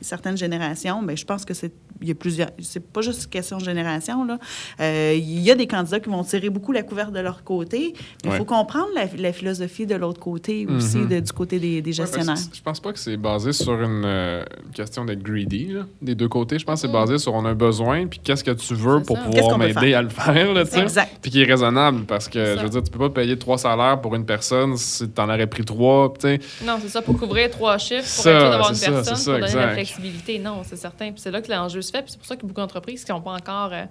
certaines 0.00 0.36
générations, 0.36 1.00
mais 1.03 1.16
je 1.16 1.24
pense 1.24 1.44
que 1.44 1.55
c'est 1.55 1.72
il 2.00 2.09
y 2.09 2.11
a 2.11 2.14
plusieurs. 2.16 2.50
C'est 2.61 2.84
pas 2.84 3.00
juste 3.00 3.22
une 3.24 3.30
question 3.30 3.59
de 3.59 3.64
génération. 3.64 4.24
Là. 4.24 4.36
Euh, 4.80 5.14
il 5.16 5.38
y 5.38 5.53
a 5.53 5.55
des 5.55 5.68
candidats 5.68 6.00
qui 6.00 6.09
vont 6.11 6.24
tirer 6.24 6.50
beaucoup 6.50 6.72
la 6.72 6.82
couverte 6.82 7.12
de 7.12 7.20
leur 7.20 7.44
côté. 7.44 7.94
Il 8.24 8.30
Ouais. 8.30 8.38
faut 8.38 8.44
comprendre 8.44 8.88
la, 8.92 9.05
la 9.16 9.32
philosophie 9.32 9.86
de 9.86 9.94
l'autre 9.94 10.18
côté 10.18 10.66
aussi, 10.66 10.96
Mhm. 10.98 11.09
de- 11.09 11.20
du 11.20 11.32
côté 11.32 11.61
des, 11.61 11.80
Ouais, 11.80 11.92
gestionnaires. 11.92 12.36
c'est- 12.36 12.57
je 12.57 12.61
pense 12.62 12.80
pas 12.80 12.92
que 12.92 12.98
c'est 12.98 13.16
basé 13.16 13.53
sur 13.53 13.80
une, 13.80 14.05
euh, 14.43 14.62
une 14.66 14.72
question 14.72 15.05
d'être 15.05 15.22
greedy, 15.22 15.72
là, 15.72 15.82
des 16.01 16.14
deux 16.14 16.28
côtés. 16.28 16.59
Je 16.59 16.64
pense 16.64 16.80
que 16.82 16.86
c'est 16.88 16.93
Mm. 16.93 16.93
basé 17.01 17.18
sur 17.18 17.34
on 17.34 17.45
a 17.45 17.51
un 17.51 17.55
besoin, 17.55 18.07
puis 18.07 18.18
qu'est-ce 18.22 18.45
que 18.45 18.51
tu 18.51 18.74
veux 18.74 19.03
pour 19.03 19.16
ça. 19.16 19.22
Pouvoir 19.24 19.59
m'aider 19.59 19.95
à 19.95 20.03
le 20.03 20.09
faire, 20.09 20.53
là. 20.53 20.62
Exact. 20.62 21.18
Puis 21.22 21.30
qui 21.30 21.43
est 21.43 21.47
raisonnable, 21.47 22.05
parce 22.05 22.28
que, 22.28 22.57
je 22.57 22.62
veux 22.62 22.68
dire, 22.68 22.82
tu 22.82 22.90
peux 22.90 22.99
pas 22.99 23.11
payer 23.11 23.38
trois 23.38 23.59
salaires 23.59 24.01
pour 24.01 24.14
une 24.14 24.26
personne 24.26 24.76
si 24.76 25.09
t'en 25.09 25.24
aurais 25.28 25.47
pris 25.47 25.64
trois, 25.64 26.12
tu 26.14 26.20
sais. 26.28 26.40
Non, 26.64 26.78
c'est 26.82 26.88
ça, 26.88 27.03
pour 27.03 27.18
couvrir 27.18 27.51
trois 27.51 27.78
chiffres, 27.78 28.03
pour 28.22 28.26
être 28.26 28.40
sûr 28.40 28.51
d'avoir 28.51 28.68
une 28.70 28.74
ça, 28.74 28.90
personne, 28.90 29.16
ça, 29.16 29.30
pour 29.32 29.40
donner 29.40 29.55
la 29.55 29.68
flexibilité. 29.72 30.38
Non, 30.38 30.62
c'est 30.64 30.76
certain. 30.76 31.12
Puis 31.12 31.20
c'est 31.20 31.30
là 31.30 31.40
que 31.40 31.51
l'enjeu 31.51 31.80
se 31.82 31.90
fait. 31.90 32.03
Puis 32.03 32.12
c'est 32.12 32.18
pour 32.18 32.26
ça 32.26 32.36
que 32.36 32.43
beaucoup 32.43 32.61
d'entreprises 32.61 33.05
qui 33.05 33.12
ne 33.12 33.18
pas 33.20 33.32
encore, 33.32 33.70
euh, 33.72 33.84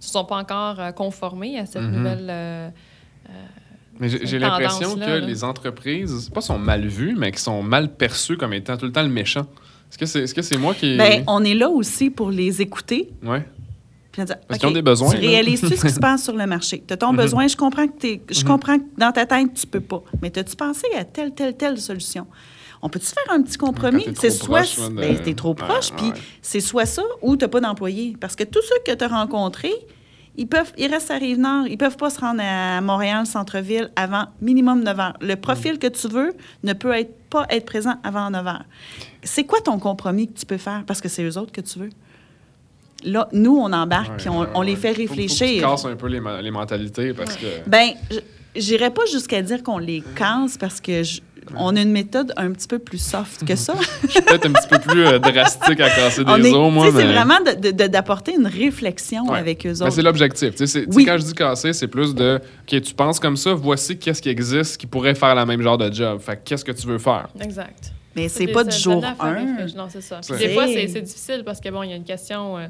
se 0.00 0.10
sont 0.10 0.24
pas 0.24 0.36
encore 0.36 0.80
euh, 0.80 0.90
conformées 0.92 1.58
à 1.58 1.66
cette 1.66 1.82
Mhm. 1.82 1.90
nouvelle. 1.96 2.26
euh, 2.30 2.68
Mais 4.00 4.08
j'ai 4.08 4.38
l'impression 4.38 4.94
que 4.94 5.00
là. 5.00 5.18
les 5.18 5.44
entreprises, 5.44 6.28
pas 6.34 6.40
sont 6.40 6.58
mal 6.58 6.86
vues, 6.86 7.14
mais 7.16 7.30
qui 7.30 7.40
sont 7.40 7.62
mal 7.62 7.92
perçues 7.94 8.36
comme 8.36 8.52
étant 8.52 8.76
tout 8.76 8.86
le 8.86 8.92
temps 8.92 9.02
le 9.02 9.08
méchant. 9.08 9.46
Est-ce 9.92 9.98
que 9.98 10.06
c'est 10.06 10.20
est 10.20 10.38
-ce 10.38 10.42
c'est 10.42 10.56
moi 10.56 10.72
qui. 10.74 10.96
Ben, 10.96 11.22
on 11.26 11.44
est 11.44 11.54
là 11.54 11.68
aussi 11.68 12.08
pour 12.10 12.30
les 12.30 12.62
écouter. 12.62 13.10
Puis 14.10 14.22
dit, 14.24 14.32
Parce 14.48 14.58
qu'ils 14.60 14.68
ont 14.68 14.72
des 14.72 14.82
besoins, 14.82 15.10
Tu 15.10 15.16
réalises-tu 15.18 15.68
ce 15.76 15.86
qui 15.86 15.90
se 15.92 16.00
passe 16.08 16.24
sur 16.24 16.34
le 16.36 16.46
marché? 16.46 16.82
Tu 16.86 16.92
as 16.94 16.96
ton 16.96 17.12
Mhm. 17.12 17.16
besoin, 17.18 17.46
je 17.46 17.56
comprends 17.56 17.86
que 17.86 17.98
t'es- 17.98 18.20
je 18.30 18.40
Mhm. 18.40 18.46
comprends 18.46 18.78
que 18.78 18.84
dans 18.98 19.12
ta 19.12 19.24
tête, 19.26 19.52
tu 19.54 19.66
peux 19.66 19.80
pas. 19.80 20.02
Mais 20.22 20.36
as-tu 20.38 20.56
pensé 20.56 20.86
à 20.98 21.04
telle, 21.04 21.32
telle, 21.32 21.56
telle 21.56 21.78
solution? 21.78 22.26
On 22.82 22.88
peut-tu 22.88 23.06
faire 23.06 23.32
un 23.34 23.42
petit 23.42 23.56
compromis? 23.58 24.06
C'est 24.18 24.30
soit. 24.30 24.60
proche, 24.60 24.78
là, 24.78 24.88
de- 24.88 24.94
ben, 24.94 25.18
t'es 25.18 25.34
trop 25.34 25.54
proche, 25.54 25.92
puis 25.92 26.06
ouais. 26.06 26.12
c'est 26.42 26.60
soit 26.60 26.84
ça 26.86 27.02
ou 27.22 27.36
t'as 27.36 27.48
pas 27.48 27.60
d'employé. 27.60 28.16
Parce 28.20 28.34
que 28.34 28.44
tous 28.44 28.62
ceux 28.62 28.80
que 28.86 28.92
tu 28.96 29.04
as 29.04 29.08
rencontrés, 29.08 29.74
Ils, 30.34 30.46
peuvent, 30.46 30.72
ils 30.78 30.86
restent 30.90 31.10
à 31.10 31.18
Rive-Nord. 31.18 31.66
Ils 31.68 31.76
peuvent 31.76 31.98
pas 31.98 32.08
se 32.08 32.18
rendre 32.18 32.40
à 32.42 32.80
Montréal, 32.80 33.26
centre-ville, 33.26 33.90
avant 33.96 34.24
minimum 34.40 34.82
9 34.82 34.98
heures. 34.98 35.12
Le 35.20 35.34
profil 35.36 35.78
que 35.78 35.88
tu 35.88 36.08
veux 36.08 36.32
ne 36.64 36.72
peut 36.72 36.92
être, 36.94 37.12
pas 37.28 37.44
être 37.50 37.66
présent 37.66 37.96
avant 38.02 38.30
9 38.30 38.46
heures. 38.46 38.64
C'est 39.22 39.44
quoi 39.44 39.60
ton 39.60 39.78
compromis 39.78 40.28
que 40.32 40.38
tu 40.38 40.46
peux 40.46 40.56
faire? 40.58 40.82
Parce 40.86 41.00
que 41.00 41.08
c'est 41.08 41.22
eux 41.22 41.38
autres 41.38 41.52
que 41.52 41.60
tu 41.60 41.78
veux. 41.78 41.90
Là, 43.04 43.28
nous, 43.32 43.56
on 43.56 43.72
embarque, 43.72 44.18
puis 44.18 44.28
on, 44.28 44.40
ouais, 44.42 44.46
on 44.54 44.62
les 44.62 44.76
fait 44.76 44.94
Faut- 44.94 45.00
faut 45.02 45.08
que 45.08 45.14
tu 45.14 45.20
réfléchir. 45.22 45.62
casses 45.68 45.84
un 45.84 45.96
peu 45.96 46.06
les, 46.06 46.20
mentalités 46.50 47.12
parce 47.12 47.36
que. 47.36 47.46
Ben, 47.66 47.90
je- 48.10 48.20
j'irais 48.60 48.90
pas 48.90 49.02
jusqu'à 49.10 49.42
dire 49.42 49.62
qu'on 49.64 49.78
les 49.78 50.02
casse 50.14 50.56
parce 50.56 50.80
que 50.80 51.02
je- 51.02 51.20
on 51.56 51.74
a 51.74 51.80
une 51.82 51.90
méthode 51.90 52.32
un 52.36 52.52
petit 52.52 52.68
peu 52.68 52.78
plus 52.78 52.98
soft 53.02 53.44
que 53.44 53.56
ça. 53.56 53.74
Je 54.04 54.08
suis 54.08 54.22
peut-être 54.22 54.46
un 54.46 54.52
petit 54.52 54.68
peu 54.68 54.78
plus 54.78 55.04
euh, 55.04 55.18
drastique 55.18 55.80
à 55.80 55.90
casser 55.90 56.22
des 56.24 56.30
est- 56.48 56.54
os, 56.54 56.72
moi. 56.72 56.86
C'est 56.94 57.04
vraiment 57.12 57.40
d'apporter 57.42 58.34
une 58.36 58.46
réflexion 58.46 59.24
Ouais. 59.28 59.38
avec 59.40 59.66
eux 59.66 59.72
Ben, 59.72 59.82
autres. 59.86 59.94
c'est 59.94 60.02
l'objectif. 60.02 60.54
Oui. 60.92 61.04
Quand 61.04 61.18
je 61.18 61.24
dis 61.24 61.34
casser, 61.34 61.72
c'est 61.72 61.88
plus 61.88 62.14
de 62.14 62.36
OK, 62.36 62.80
tu 62.82 62.94
penses 62.94 63.18
comme 63.18 63.36
ça, 63.36 63.52
voici 63.54 63.98
qu'est-ce 63.98 64.22
qui 64.22 64.28
existe 64.28 64.76
qui 64.76 64.86
pourrait 64.86 65.16
faire 65.16 65.34
la 65.34 65.44
même 65.44 65.60
genre 65.62 65.78
de 65.78 65.92
job. 65.92 66.20
Fait 66.20 66.36
que 66.36 66.42
qu'est-ce 66.44 66.64
que 66.64 66.70
tu 66.72 66.86
veux 66.86 66.98
faire? 66.98 67.26
Exact. 67.40 67.92
Mais 68.16 68.28
c'est 68.28 68.46
Des- 68.46 68.52
pas 68.52 68.64
du 68.64 68.76
jour 68.76 69.00
ça 69.00 69.00
donne 69.00 69.04
à 69.10 69.14
faire 69.14 69.24
1. 69.42 69.52
réfléchir. 69.56 69.76
Non, 69.78 69.86
c'est 69.90 70.00
ça. 70.00 70.20
Puis 70.26 70.38
des 70.38 70.48
fois, 70.54 70.66
C'est- 70.66 71.00
difficile 71.00 71.42
parce 71.44 71.60
que, 71.60 71.68
bon, 71.70 71.82
il 71.82 71.90
y 71.90 71.92
a 71.92 71.96
une 71.96 72.04
question. 72.04 72.58
euh, 72.58 72.66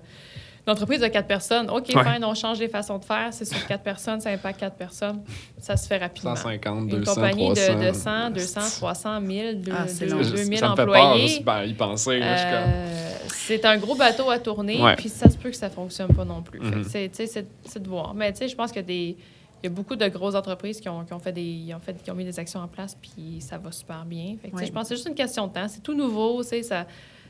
L'entreprise 0.64 1.00
de 1.00 1.08
quatre 1.08 1.26
personnes, 1.26 1.68
OK, 1.70 1.88
Ouais. 1.92 2.04
fine, 2.04 2.24
on 2.24 2.34
change 2.36 2.60
les 2.60 2.68
façons 2.68 2.96
de 2.98 3.04
faire. 3.04 3.30
C'est 3.32 3.44
sur 3.44 3.66
quatre 3.66 3.82
personnes, 3.82 4.20
ça 4.20 4.30
impacte 4.30 4.60
quatre 4.60 4.76
personnes. 4.76 5.20
Ça 5.58 5.76
se 5.76 5.88
fait 5.88 5.98
rapidement. 5.98 6.36
150, 6.36 6.82
Une 6.88 7.00
200, 7.00 7.14
compagnie 7.16 7.52
300. 7.52 7.74
de, 7.80 7.88
de 7.88 7.92
100, 7.92 8.30
200, 8.30 8.60
300, 8.78 9.20
1000, 9.20 9.60
deux- 9.60 9.72
Ah, 9.76 9.88
c'est 9.88 10.06
deux- 10.06 10.12
long. 10.12 10.22
Je- 10.22 10.30
2000 10.36 10.58
ça 10.60 10.68
me 10.68 10.76
fait 10.76 10.86
peur 10.86 10.94
employés. 11.04 11.26
juste 11.26 11.42
ben, 11.44 11.64
y 11.64 11.74
penser. 11.74 12.20
Euh, 12.22 13.10
c'est 13.34 13.64
un 13.64 13.76
gros 13.76 13.96
bateau 13.96 14.30
à 14.30 14.38
tourner, 14.38 14.80
Ouais. 14.80 14.94
puis 14.94 15.08
ça 15.08 15.28
se 15.28 15.36
peut 15.36 15.50
que 15.50 15.56
ça 15.56 15.68
fonctionne 15.68 16.14
pas 16.14 16.24
non 16.24 16.42
plus. 16.42 16.60
Que 16.60 16.64
Mhm. 16.76 16.84
c'est- 16.84 17.08
tu 17.08 17.16
sais, 17.16 17.26
C'est 17.26 17.46
c'est 17.64 17.82
de 17.82 17.88
voir. 17.88 18.14
Mais 18.14 18.30
tu 18.32 18.38
sais, 18.38 18.48
je 18.48 18.54
pense 18.54 18.70
a 18.76 18.82
des- 18.82 19.16
il 19.62 19.66
y 19.66 19.72
a 19.72 19.74
beaucoup 19.74 19.94
de 19.96 20.08
grosses 20.08 20.34
entreprises 20.34 20.80
qui 20.80 20.88
ont, 20.88 21.04
qui 21.04 21.12
ont 21.12 21.18
fait 21.20 21.32
des, 21.32 21.42
ils 21.42 21.72
ont 21.74 21.78
fait, 21.78 21.94
qui 22.02 22.10
ont 22.10 22.14
mis 22.14 22.24
des 22.24 22.38
actions 22.38 22.60
en 22.60 22.68
place, 22.68 22.96
puis 23.00 23.40
ça 23.40 23.58
va 23.58 23.70
super 23.70 24.04
bien. 24.04 24.36
Fait 24.42 24.50
que. 24.50 24.64
Je 24.64 24.72
pense 24.72 24.82
que 24.82 24.88
c'est 24.88 24.96
juste 24.96 25.08
une 25.08 25.14
question 25.14 25.46
de 25.46 25.52
temps. 25.52 25.68
C'est 25.68 25.82
tout 25.82 25.94
nouveau, 25.94 26.42
ça, 26.42 26.56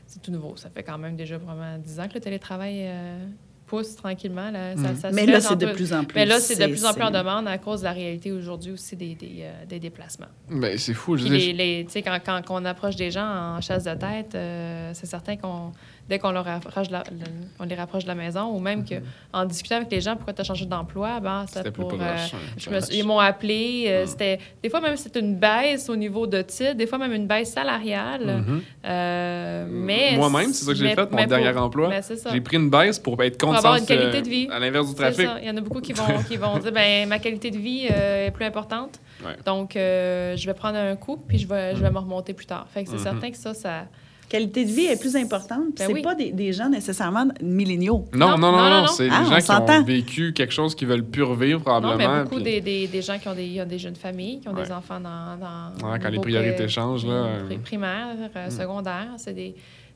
c'est 0.07 0.21
tout 0.21 0.31
nouveau. 0.31 0.55
Ça 0.57 0.69
fait 0.69 0.83
quand 0.83 0.97
même 0.97 1.15
déjà 1.15 1.37
vraiment 1.37 1.77
10 1.77 1.99
ans 1.99 2.07
que 2.07 2.15
le 2.15 2.19
télétravail 2.19 2.85
euh, 2.87 3.25
pousse 3.67 3.95
tranquillement. 3.95 4.49
Là, 4.51 4.75
ça, 4.75 4.95
ça 4.95 5.09
se 5.11 5.15
Mais 5.15 5.25
là, 5.25 5.39
c'est 5.41 5.55
de 5.55 5.67
plus 5.67 5.93
en 5.93 6.03
plus. 6.03 6.15
Mais 6.15 6.25
là, 6.25 6.39
c'est 6.39 6.55
de 6.59 6.71
plus 6.71 6.85
en 6.85 6.93
plus 6.93 7.03
en 7.03 7.11
demande 7.11 7.47
à 7.47 7.57
cause 7.59 7.81
de 7.81 7.85
la 7.85 7.93
réalité 7.93 8.31
aujourd'hui 8.31 8.71
aussi 8.71 8.95
des, 8.95 9.15
des, 9.15 9.41
euh, 9.41 9.65
des 9.65 9.79
déplacements. 9.79 10.27
Ben, 10.49 10.77
c'est 10.77 10.93
fou. 10.93 11.15
Je 11.17 11.25
les, 11.27 11.37
dire, 11.37 11.55
les- 11.55 11.85
tu 11.85 11.91
sais, 11.91 12.01
quand, 12.01 12.17
quand, 12.25 12.41
quand 12.45 12.61
on 12.61 12.65
approche 12.65 12.95
des 12.95 13.11
gens 13.11 13.25
en 13.55 13.61
chasse 13.61 13.83
de 13.83 13.93
tête, 13.93 14.33
euh, 14.35 14.91
c'est 14.93 15.05
certain 15.05 15.37
qu'on 15.37 15.71
dès 16.09 16.19
qu'on 16.19 16.31
leur 16.31 16.45
rapproche 16.45 16.87
de 16.87 16.93
la, 16.93 17.03
le- 17.11 17.25
on 17.59 17.63
les 17.63 17.75
rapproche 17.75 18.03
de 18.03 18.07
la 18.09 18.15
maison, 18.15 18.53
ou 18.53 18.59
même 18.59 18.83
que 18.85 18.95
en 19.31 19.45
discutant 19.45 19.77
avec 19.77 19.91
les 19.91 20.01
gens, 20.01 20.15
pourquoi 20.15 20.33
tu 20.33 20.41
as 20.41 20.43
changé 20.43 20.65
d'emploi, 20.65 21.19
ben, 21.21 21.45
c'est 21.47 21.59
C'était 21.59 21.71
plus 21.71 21.81
pour. 21.81 21.89
proche. 21.89 22.01
euh, 22.33 22.37
je 22.57 22.69
me 22.69 22.79
ils 22.93 23.05
m'ont 23.05 23.19
appelé. 23.19 23.85
euh, 23.87 24.03
Mm. 24.03 24.07
C'était 24.07 24.39
des 24.61 24.69
fois 24.69 24.81
même 24.81 24.97
c'était 24.97 25.19
une 25.21 25.35
baisse 25.37 25.87
au 25.89 25.95
niveau 25.95 26.27
de 26.27 26.41
titre, 26.41 26.73
des 26.73 26.87
fois 26.87 26.97
même 26.97 27.13
une 27.13 27.25
baisse 27.27 27.51
salariale. 27.53 28.43
Mhm. 28.45 28.61
euh, 28.85 29.65
mais 29.69 30.15
Moi-même, 30.17 30.51
c'est 30.53 30.65
ça 30.65 30.71
que 30.71 30.77
j'ai 30.77 30.89
fait, 30.93 31.09
mon 31.11 31.17
pour- 31.17 31.25
dernier 31.27 31.49
emploi. 31.57 32.01
c'est 32.01 32.17
ça. 32.17 32.29
J'ai 32.31 32.41
pris 32.41 32.57
une 32.57 32.69
baisse 32.69 32.99
pour 32.99 33.21
être 33.23 33.37
Pour 33.37 33.55
avoir 33.55 33.75
une 33.77 33.85
qualité 33.85 34.21
de 34.21 34.29
vie. 34.29 34.47
à 34.51 34.59
l'inverse 34.59 34.85
du 34.87 34.91
C'est 34.91 34.97
trafic. 35.01 35.25
ça. 35.25 35.37
Il 35.41 35.47
y 35.47 35.49
en 35.49 35.57
a 35.57 35.61
beaucoup 35.61 35.81
qui 35.81 35.93
vont, 35.93 36.03
qui 36.27 36.37
vont 36.37 36.57
dire 36.59 36.71
ben 36.71 37.07
ma 37.07 37.19
qualité 37.19 37.49
de 37.51 37.57
vie 37.57 37.87
euh, 37.91 38.27
est 38.27 38.31
plus 38.31 38.45
importante. 38.45 38.99
Ouais. 39.23 39.35
Donc, 39.45 39.71
je 39.75 40.45
vais 40.45 40.53
prendre 40.53 40.77
un 40.77 40.95
coup, 40.95 41.17
puis 41.17 41.37
je 41.39 41.47
vais, 41.47 41.75
je 41.75 41.81
vais 41.81 41.89
me 41.89 41.99
remonter 41.99 42.33
plus 42.33 42.45
tard. 42.45 42.67
Fait 42.73 42.83
que 42.83 42.89
c'est 42.89 42.97
certain 42.99 43.31
que 43.31 43.37
ça, 43.37 43.53
ça. 43.53 43.85
Qualité 44.33 44.65
de 44.65 44.71
vie 44.71 44.85
est 44.85 44.99
plus 44.99 45.15
importante. 45.15 45.59
puis 45.65 45.73
Ben 45.77 45.85
c'est 45.87 45.93
oui. 45.93 46.01
pas 46.01 46.15
des, 46.15 46.31
des 46.31 46.53
gens 46.53 46.67
nécessairement 46.67 47.27
milléniaux. 47.39 48.05
Non, 48.15 48.29
non, 48.31 48.37
Non, 48.39 48.51
non, 48.51 48.57
non, 48.57 48.69
non, 48.71 48.81
non. 48.81 48.87
c'est 48.87 49.07
Ah, 49.11 49.19
les 49.21 49.27
on 49.27 49.39
gens 49.39 49.63
qui 49.65 49.71
ont 49.71 49.83
vécu 49.83 50.33
quelque 50.33 50.51
chose 50.51 50.73
qu'ils 50.73 50.87
veulent 50.87 51.05
plus 51.05 51.21
revivre, 51.21 51.59
Non, 51.59 51.63
probablement. 51.79 52.13
mais 52.17 52.23
beaucoup 52.23 52.35
puis- 52.37 52.43
des, 52.45 52.61
des, 52.61 52.87
des 52.87 53.01
gens 53.03 53.19
qui 53.19 53.27
ont 53.27 53.35
des, 53.35 53.61
ont 53.61 53.65
des 53.67 53.77
jeunes 53.77 53.95
familles, 53.95 54.39
qui 54.39 54.47
ont 54.49 54.53
Ouais. 54.55 54.63
des 54.63 54.71
enfants 54.71 54.99
dans. 54.99 55.37
dans 55.37 55.91
Ouais, 55.91 55.99
quand 55.99 56.09
les 56.09 56.17
priorités 56.19 56.55
pré- 56.55 56.67
changent, 56.67 57.05
là, 57.05 57.11
euh, 57.13 57.47
pri- 57.47 57.59
Primaire, 57.59 58.07
euh, 58.35 58.49
secondaire, 58.49 59.09
c'est 59.17 59.33
des, 59.35 59.53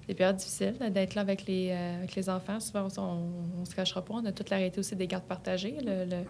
des 0.08 0.14
périodes 0.14 0.36
difficiles 0.38 0.76
d'être 0.92 1.16
là 1.16 1.22
avec 1.22 1.48
les, 1.48 1.70
euh, 1.72 1.98
avec 1.98 2.16
les 2.16 2.30
enfants. 2.30 2.60
Souvent, 2.60 2.88
on 3.00 3.60
ne 3.62 3.66
se 3.66 3.74
cachera 3.76 4.06
pas. 4.06 4.14
On 4.22 4.26
a 4.28 4.32
toute 4.32 4.52
la 4.52 4.58
réalité 4.58 4.80
aussi 4.82 4.96
des 4.96 5.08
gardes 5.08 5.24
partagées, 5.28 5.76
le- 5.84 6.06
le- 6.06 6.24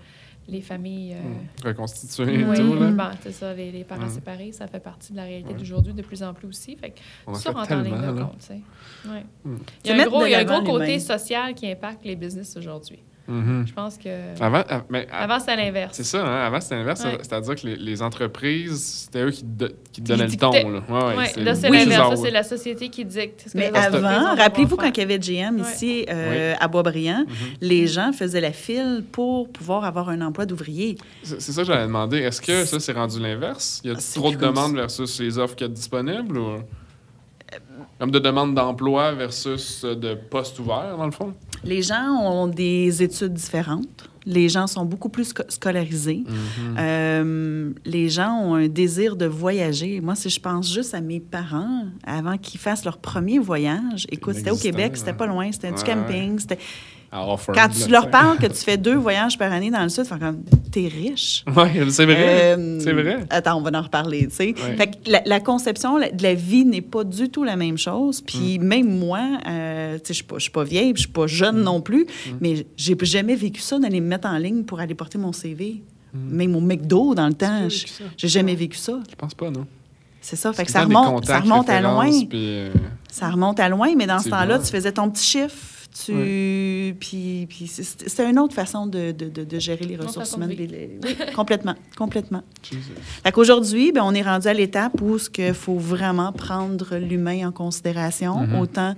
les 0.47 0.61
familles. 0.61 1.13
euh, 1.15 1.67
reconstitués 1.69 2.33
et 2.35 2.43
Oui, 2.45 2.57
bon, 2.61 3.03
c'est 3.21 3.31
ça, 3.31 3.53
les, 3.53 3.71
les 3.71 3.83
parents 3.83 4.09
séparés, 4.09 4.51
ça 4.51 4.67
fait 4.67 4.79
partie 4.79 5.11
de 5.11 5.17
la 5.17 5.23
réalité 5.23 5.51
Ouais. 5.53 5.59
d'aujourd'hui 5.59 5.93
de 5.93 6.01
plus 6.01 6.23
en 6.23 6.33
plus 6.33 6.47
aussi. 6.47 6.75
Fait 6.77 6.91
que 6.91 6.99
On 7.25 7.33
ça 7.33 7.51
rentre 7.51 7.71
en 7.73 7.81
ligne 7.81 7.93
tellement, 7.99 8.13
de 8.13 8.21
compte. 8.23 8.37
tu 8.39 8.45
sais. 8.45 8.61
Ouais. 9.09 9.25
Mm. 9.43 9.55
Il 9.85 9.89
y 9.89 9.93
a 9.93 10.03
un 10.03 10.05
gros, 10.07 10.25
il 10.25 10.31
y 10.31 10.35
a 10.35 10.39
un 10.39 10.43
gros 10.45 10.63
côté 10.63 10.99
social 10.99 11.53
qui 11.53 11.69
impacte 11.69 12.05
les 12.05 12.15
business 12.15 12.55
aujourd'hui. 12.57 12.99
Mhm. 13.27 13.65
Je 13.67 13.73
pense 13.73 13.97
que 13.97 14.09
Avant, 14.41 14.63
mais, 14.89 15.05
avant, 15.11 15.39
c'était 15.39 15.57
l'inverse. 15.57 15.91
c'est 15.93 16.05
ça, 16.05 16.25
hein, 16.25 16.45
avant 16.47 16.61
c'était 16.61 16.75
l'inverse, 16.75 17.03
Ouais. 17.03 17.17
c'est-à-dire 17.21 17.55
que 17.55 17.67
les, 17.67 17.75
les 17.75 18.01
entreprises, 18.01 18.81
c'était 19.05 19.23
eux 19.25 19.31
qui, 19.31 19.43
do- 19.43 19.67
qui 19.91 19.99
donnaient 20.01 20.27
le 20.27 20.35
ton. 20.37 20.51
Là, 20.51 20.61
ouais, 20.61 20.69
ouais, 20.89 21.15
Ouais, 21.35 21.43
là, 21.43 21.53
c'est 21.55 21.69
Oui. 21.69 21.79
l'inverse. 21.79 22.21
C'est 22.21 22.31
la 22.31 22.43
société 22.43 22.87
qui 22.89 23.03
dicte. 23.03 23.43
que 23.51 23.57
Mais 23.57 23.71
avant, 23.75 24.35
rappelez-vous 24.35 24.77
quand 24.77 24.87
il 24.87 24.97
y 24.97 25.01
avait 25.01 25.19
GM 25.19 25.57
Ouais. 25.57 25.61
ici 25.61 26.05
euh, 26.09 26.53
à 26.59 26.67
Boisbriand, 26.69 27.25
les 27.59 27.85
gens 27.87 28.13
faisaient 28.13 28.39
la 28.41 28.53
file 28.53 29.03
pour 29.11 29.49
pouvoir 29.51 29.83
avoir 29.83 30.07
un 30.09 30.21
emploi 30.21 30.45
d'ouvrier. 30.45 30.97
C'est 31.23 31.41
c'est 31.41 31.51
ça 31.51 31.61
que 31.63 31.67
j'allais 31.67 31.83
demander. 31.87 32.19
Est-ce 32.19 32.41
que 32.41 32.63
ça, 32.65 32.79
c'est 32.79 32.93
rendu 32.93 33.19
l'inverse? 33.19 33.81
Il 33.83 33.91
y 33.91 33.93
a 33.93 33.97
Ah, 33.97 34.01
trop 34.19 34.31
de 34.31 34.37
demandes 34.37 34.75
versus 34.75 35.19
les 35.19 35.37
offres 35.37 35.55
qu'il 35.55 35.67
y 35.67 35.69
a 35.69 35.73
disponibles? 35.73 36.37
Ou... 36.37 36.57
Comme 37.99 38.11
de 38.11 38.19
demandes 38.19 38.53
d'emploi 38.53 39.13
versus 39.13 39.83
de 39.83 40.13
postes 40.15 40.59
ouverts, 40.59 40.95
dans 40.97 41.05
le 41.05 41.11
fond? 41.11 41.33
Les 41.63 41.81
gens 41.81 42.11
ont 42.21 42.47
des 42.47 43.01
études 43.03 43.33
différentes. 43.33 44.09
Les 44.25 44.49
gens 44.49 44.67
sont 44.67 44.83
beaucoup 44.83 45.07
plus 45.07 45.29
sco- 45.33 45.49
scolarisés. 45.49 46.23
Mhm. 46.27 46.75
Euh, 46.77 47.69
les 47.85 48.09
gens 48.09 48.33
ont 48.41 48.55
un 48.55 48.67
désir 48.67 49.15
de 49.15 49.25
voyager. 49.25 50.01
Moi, 50.01 50.15
si 50.15 50.29
je 50.29 50.39
pense 50.39 50.71
juste 50.73 50.93
à 50.93 50.99
mes 51.01 51.21
parents, 51.21 51.85
avant 52.05 52.37
qu'ils 52.37 52.59
fassent 52.59 52.83
leur 52.83 52.97
premier 52.97 53.39
voyage, 53.39 54.05
écoute, 54.11 54.35
c'était 54.35 54.51
au 54.51 54.57
Québec, 54.57 54.97
c'était 54.97 55.11
hein. 55.11 55.13
pas 55.13 55.27
loin, 55.27 55.49
c'était 55.51 55.71
du 55.71 55.81
camping. 55.83 56.39
c'était- 56.39 56.59
Quand 57.11 57.55
là, 57.55 57.69
tu 57.69 57.89
leur 57.89 58.09
parles 58.09 58.37
que 58.37 58.47
tu 58.47 58.55
fais 58.63 58.77
deux 58.77 58.95
voyages 58.95 59.37
par 59.37 59.51
année 59.51 59.71
dans 59.71 59.81
le 59.83 59.89
Sud, 59.89 60.03
tu 60.03 60.09
fais 60.13 60.19
comme, 60.19 60.43
t'es 60.71 60.87
riche. 60.87 61.43
Oui, 61.55 61.91
c'est 61.91 62.05
vrai. 62.05 62.55
Euh, 62.57 62.79
c'est 62.81 62.91
vrai. 62.93 63.25
Attends, 63.29 63.57
on 63.57 63.61
va 63.61 63.71
en 63.77 63.81
reparler, 63.81 64.27
tu 64.27 64.35
sais. 64.35 64.45
Ouais. 64.57 64.75
Fait 64.75 64.87
que 64.87 65.09
la, 65.11 65.21
la 65.25 65.39
conception 65.39 65.97
de 65.99 66.21
la 66.21 66.33
vie 66.33 66.65
n'est 66.65 66.81
pas 66.81 67.03
du 67.03 67.29
tout 67.29 67.43
la 67.43 67.55
même 67.55 67.77
chose. 67.77 68.21
Mm. 68.21 68.25
Puis 68.25 68.59
même 68.59 68.99
moi, 68.99 69.21
euh, 69.47 69.95
tu 69.99 70.07
sais, 70.07 70.07
je 70.09 70.13
suis 70.15 70.23
pas- 70.25 70.35
je 70.37 70.41
suis 70.43 70.51
pas 70.51 70.63
vieille, 70.63 70.91
je 70.95 71.01
suis 71.01 71.07
pas 71.09 71.23
Mm. 71.25 71.27
jeune 71.27 71.61
non 71.63 71.79
plus, 71.81 72.05
mais 72.41 72.65
j'ai 72.75 72.95
jamais 73.03 73.35
vécu 73.35 73.61
ça 73.61 73.79
d'aller 73.79 74.01
me 74.01 74.07
mettre 74.07 74.27
en 74.27 74.37
ligne 74.37 74.63
pour 74.63 74.79
aller 74.79 74.93
porter 74.95 75.17
mon 75.17 75.31
CV. 75.31 75.81
Même 76.13 76.55
au 76.55 76.61
McDo 76.61 77.13
dans 77.15 77.27
le 77.27 77.33
temps, 77.35 77.65
Mm. 77.67 77.69
j'ai 78.17 78.27
jamais 78.27 78.55
vécu 78.55 78.77
ça. 78.77 78.99
Je 79.09 79.15
pense 79.15 79.33
pas, 79.33 79.49
non. 79.49 79.65
C'est 80.19 80.35
ça. 80.35 80.51
Fait 80.51 80.65
que 80.65 80.71
ça 80.71 80.83
remonte, 80.83 81.25
ça 81.25 81.39
remonte 81.39 81.69
à 81.69 81.79
loin. 81.79 82.09
puis, 82.09 82.27
euh, 82.33 82.69
Ça 83.09 83.29
remonte 83.29 83.59
à 83.61 83.69
loin, 83.69 83.93
mais 83.95 84.07
dans 84.07 84.19
ce 84.19 84.29
temps-là, 84.29 84.59
tu 84.59 84.65
faisais 84.69 84.91
ton 84.91 85.09
petit 85.09 85.23
chiffre. 85.23 85.55
Tu... 86.05 86.95
Puis, 86.99 87.47
puis 87.49 87.65
c'est- 87.67 88.07
c'était 88.07 88.29
une 88.29 88.37
autre 88.37 88.53
façon 88.53 88.85
de, 88.85 89.11
de- 89.11 89.29
de- 89.29 89.43
de 89.43 89.59
gérer 89.59 89.85
les 89.85 89.95
ressources 89.95 90.33
humaines. 90.35 90.49
Les- 90.49 90.99
oui, 91.03 91.15
complètement, 91.35 91.75
complètement. 91.97 92.43
Qu'aujourd'hui, 93.33 93.91
ben, 93.91 94.01
on 94.03 94.13
est 94.13 94.21
rendu 94.21 94.47
à 94.47 94.53
l'étape 94.53 95.01
où 95.01 95.17
il 95.37 95.53
faut 95.53 95.77
vraiment 95.77 96.31
prendre 96.31 96.97
l'humain 96.97 97.47
en 97.47 97.51
considération, 97.51 98.39
Mhm. 98.45 98.59
autant 98.59 98.95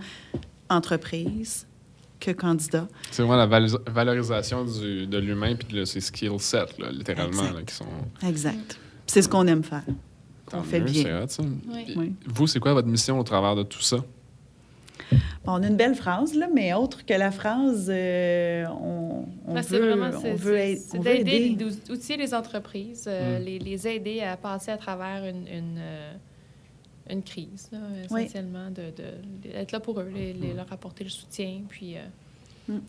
entreprise 0.70 1.66
que 2.20 2.32
candidat. 2.32 2.88
C'est 3.12 3.24
vraiment 3.24 3.38
la 3.38 3.68
valorisation 3.88 4.66
du- 4.66 5.08
de 5.08 5.18
l'humain 5.18 5.56
puis 5.56 5.78
de 5.78 5.86
ses 5.86 6.02
skill 6.02 6.38
sets, 6.40 6.78
là, 6.80 6.92
littéralement, 6.92 7.44
Exact. 7.44 7.56
là, 7.56 7.62
qui 7.64 7.76
sont... 7.76 8.28
Exact. 8.28 8.80
C'est 9.08 9.22
ce 9.22 9.30
qu'on 9.30 9.48
aime 9.48 9.64
faire. 9.64 9.84
tant 10.50 10.60
On 10.60 10.64
fait 10.64 10.80
mieux, 10.82 10.88
bien. 10.92 11.04
c'est 11.04 11.14
hot, 11.24 11.28
ça. 11.30 11.44
Oui. 11.96 12.14
Vous, 12.28 12.48
c'est 12.48 12.60
quoi 12.60 12.74
votre 12.74 12.88
mission 12.88 13.20
au 13.20 13.24
travers 13.24 13.56
de 13.56 13.64
tout 13.64 13.82
ça? 13.82 13.98
Bon, 15.46 15.54
on 15.54 15.64
a 15.64 15.68
une 15.68 15.76
belle 15.78 15.96
phrase, 15.96 16.34
là, 16.36 16.48
mais 16.54 16.74
autre 16.74 17.06
que 17.06 17.14
la 17.14 17.32
phrase, 17.32 17.88
euh, 17.90 18.66
on, 18.68 19.26
on 19.48 19.54
Ben, 19.54 19.62
c'est 19.64 19.78
veut, 19.80 19.90
vraiment 19.94 20.18
on 20.24 20.36
veut, 20.36 20.58
aider- 20.58 20.76
c'est 20.78 21.00
d'aider, 21.00 21.32
aider. 21.32 21.56
d'ou- 21.56 21.92
outiller 21.94 22.18
les 22.18 22.34
entreprises, 22.34 23.06
euh, 23.08 23.40
Mm. 23.40 23.44
les, 23.44 23.60
les 23.60 23.88
aider 23.88 24.22
à 24.22 24.38
passer 24.38 24.72
à 24.72 24.78
travers 24.78 25.24
une, 25.26 25.48
une, 25.48 25.78
euh, 25.80 26.14
une 27.10 27.24
crise, 27.24 27.70
là, 27.72 27.80
Oui. 28.12 28.22
essentiellement, 28.24 28.70
de, 28.70 28.84
de- 28.96 29.50
d'être 29.52 29.72
là 29.72 29.80
pour 29.80 30.00
eux, 30.00 30.12
les, 30.14 30.34
les- 30.34 30.54
leur 30.54 30.72
apporter 30.72 31.04
le 31.04 31.10
soutien. 31.10 31.62
Puis 31.70 31.96
euh, 31.98 32.02
Mm. 32.02 32.12